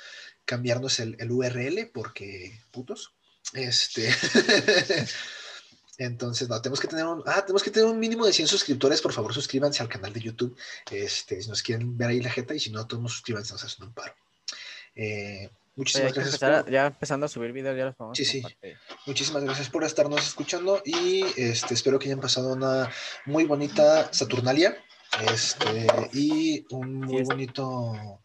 cambiarnos 0.47 0.99
el, 1.01 1.17
el 1.19 1.31
URL 1.31 1.91
porque 1.93 2.59
putos. 2.71 3.13
Este. 3.53 4.13
Entonces, 5.99 6.49
no, 6.49 6.61
tenemos 6.61 6.79
que 6.81 6.89
tener 6.89 7.07
un, 7.07 7.23
ah, 7.27 7.41
tenemos 7.43 7.63
que 7.63 7.71
tener 7.71 7.89
un 7.89 7.99
mínimo 7.99 8.27
de 8.27 8.33
100 8.33 8.49
suscriptores. 8.49 9.01
Por 9.01 9.13
favor, 9.15 9.33
suscríbanse 9.33 9.83
al 9.83 9.89
canal 9.89 10.13
de 10.13 10.21
YouTube. 10.21 10.55
Este, 10.91 11.41
si 11.41 11.49
nos 11.49 11.63
quieren 11.63 11.97
ver 11.97 12.09
ahí 12.11 12.21
la 12.21 12.31
jeta 12.31 12.55
y 12.55 12.61
si 12.61 12.71
no, 12.71 12.87
todos 12.87 13.03
nos 13.03 13.13
suscríbanse, 13.13 13.55
nos 13.55 13.65
hacen 13.65 13.87
un 13.87 13.95
paro. 13.95 14.13
Eh, 14.95 15.49
muchísimas 15.75 16.13
gracias. 16.13 16.35
empezar 16.35 16.53
a- 16.53 16.63
por- 16.65 16.73
ya 16.73 16.87
empezando 16.87 17.25
a 17.27 17.29
subir 17.31 17.53
videos, 17.53 17.77
ya 17.79 17.87
los 17.87 17.97
vamos 17.97 18.17
Sí, 18.19 18.25
sí. 18.27 18.43
Muchísimas 19.07 19.43
gracias 19.45 19.71
por 19.71 19.85
estarnos 19.85 20.27
escuchando 20.27 20.83
y 20.85 21.25
este, 21.37 21.73
espero 21.73 21.99
que 21.99 22.07
hayan 22.09 22.21
pasado 22.21 22.53
una 22.53 22.91
muy 23.25 23.45
bonita 23.45 24.13
Saturnalia 24.13 24.77
este, 25.33 25.87
y 26.13 26.67
un 26.71 26.95
muy 26.95 27.23
bonito 27.23 28.21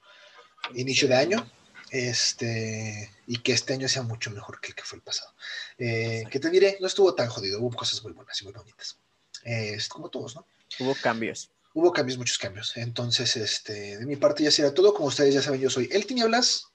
inicio 0.73 1.07
de 1.07 1.15
año. 1.15 1.49
Este, 1.91 3.11
y 3.27 3.37
que 3.39 3.51
este 3.51 3.73
año 3.73 3.87
sea 3.89 4.01
mucho 4.01 4.31
mejor 4.31 4.61
que 4.61 4.69
el 4.69 4.75
que 4.75 4.83
fue 4.83 4.95
el 4.97 5.03
pasado. 5.03 5.33
Eh, 5.77 6.23
que 6.31 6.39
te 6.39 6.49
diré, 6.49 6.77
no 6.79 6.87
estuvo 6.87 7.13
tan 7.13 7.27
jodido, 7.27 7.59
hubo 7.59 7.75
cosas 7.75 8.01
muy 8.01 8.13
buenas 8.13 8.41
y 8.41 8.45
muy 8.45 8.53
bonitas. 8.53 8.97
Eh, 9.43 9.77
como 9.89 10.09
todos, 10.09 10.35
¿no? 10.35 10.45
Hubo 10.79 10.95
cambios. 10.95 11.49
Hubo 11.73 11.91
cambios, 11.91 12.17
muchos 12.17 12.37
cambios. 12.37 12.75
Entonces, 12.77 13.35
este, 13.35 13.97
de 13.97 14.05
mi 14.05 14.15
parte 14.15 14.43
ya 14.43 14.51
será 14.51 14.73
todo. 14.73 14.93
Como 14.93 15.07
ustedes 15.09 15.33
ya 15.33 15.41
saben, 15.41 15.59
yo 15.59 15.69
soy 15.69 15.89
El 15.91 16.05
Tinieblas. 16.05 16.67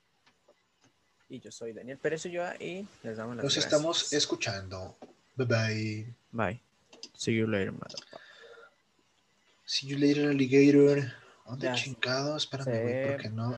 Y 1.28 1.40
yo 1.40 1.50
soy 1.50 1.72
Daniel 1.72 1.98
Pérez 1.98 2.24
Ulloa 2.26 2.54
y 2.56 2.86
les 3.02 3.16
damos 3.16 3.36
las 3.36 3.44
Nos 3.44 3.54
gracias. 3.54 3.64
estamos 3.64 4.12
escuchando. 4.12 4.96
Bye 5.34 5.46
bye. 5.46 6.14
Bye. 6.32 6.62
See 7.16 7.34
you 7.34 7.46
later, 7.46 7.72
motherfucker. 7.72 8.20
See 9.64 9.88
you 9.88 9.98
later, 9.98 10.28
alligator. 10.28 11.12
¿Dónde 11.46 11.66
Ya. 11.66 11.74
chingado? 11.74 12.36
Espérame, 12.36 12.82
güey, 12.82 13.06
porque 13.08 13.28
no. 13.30 13.54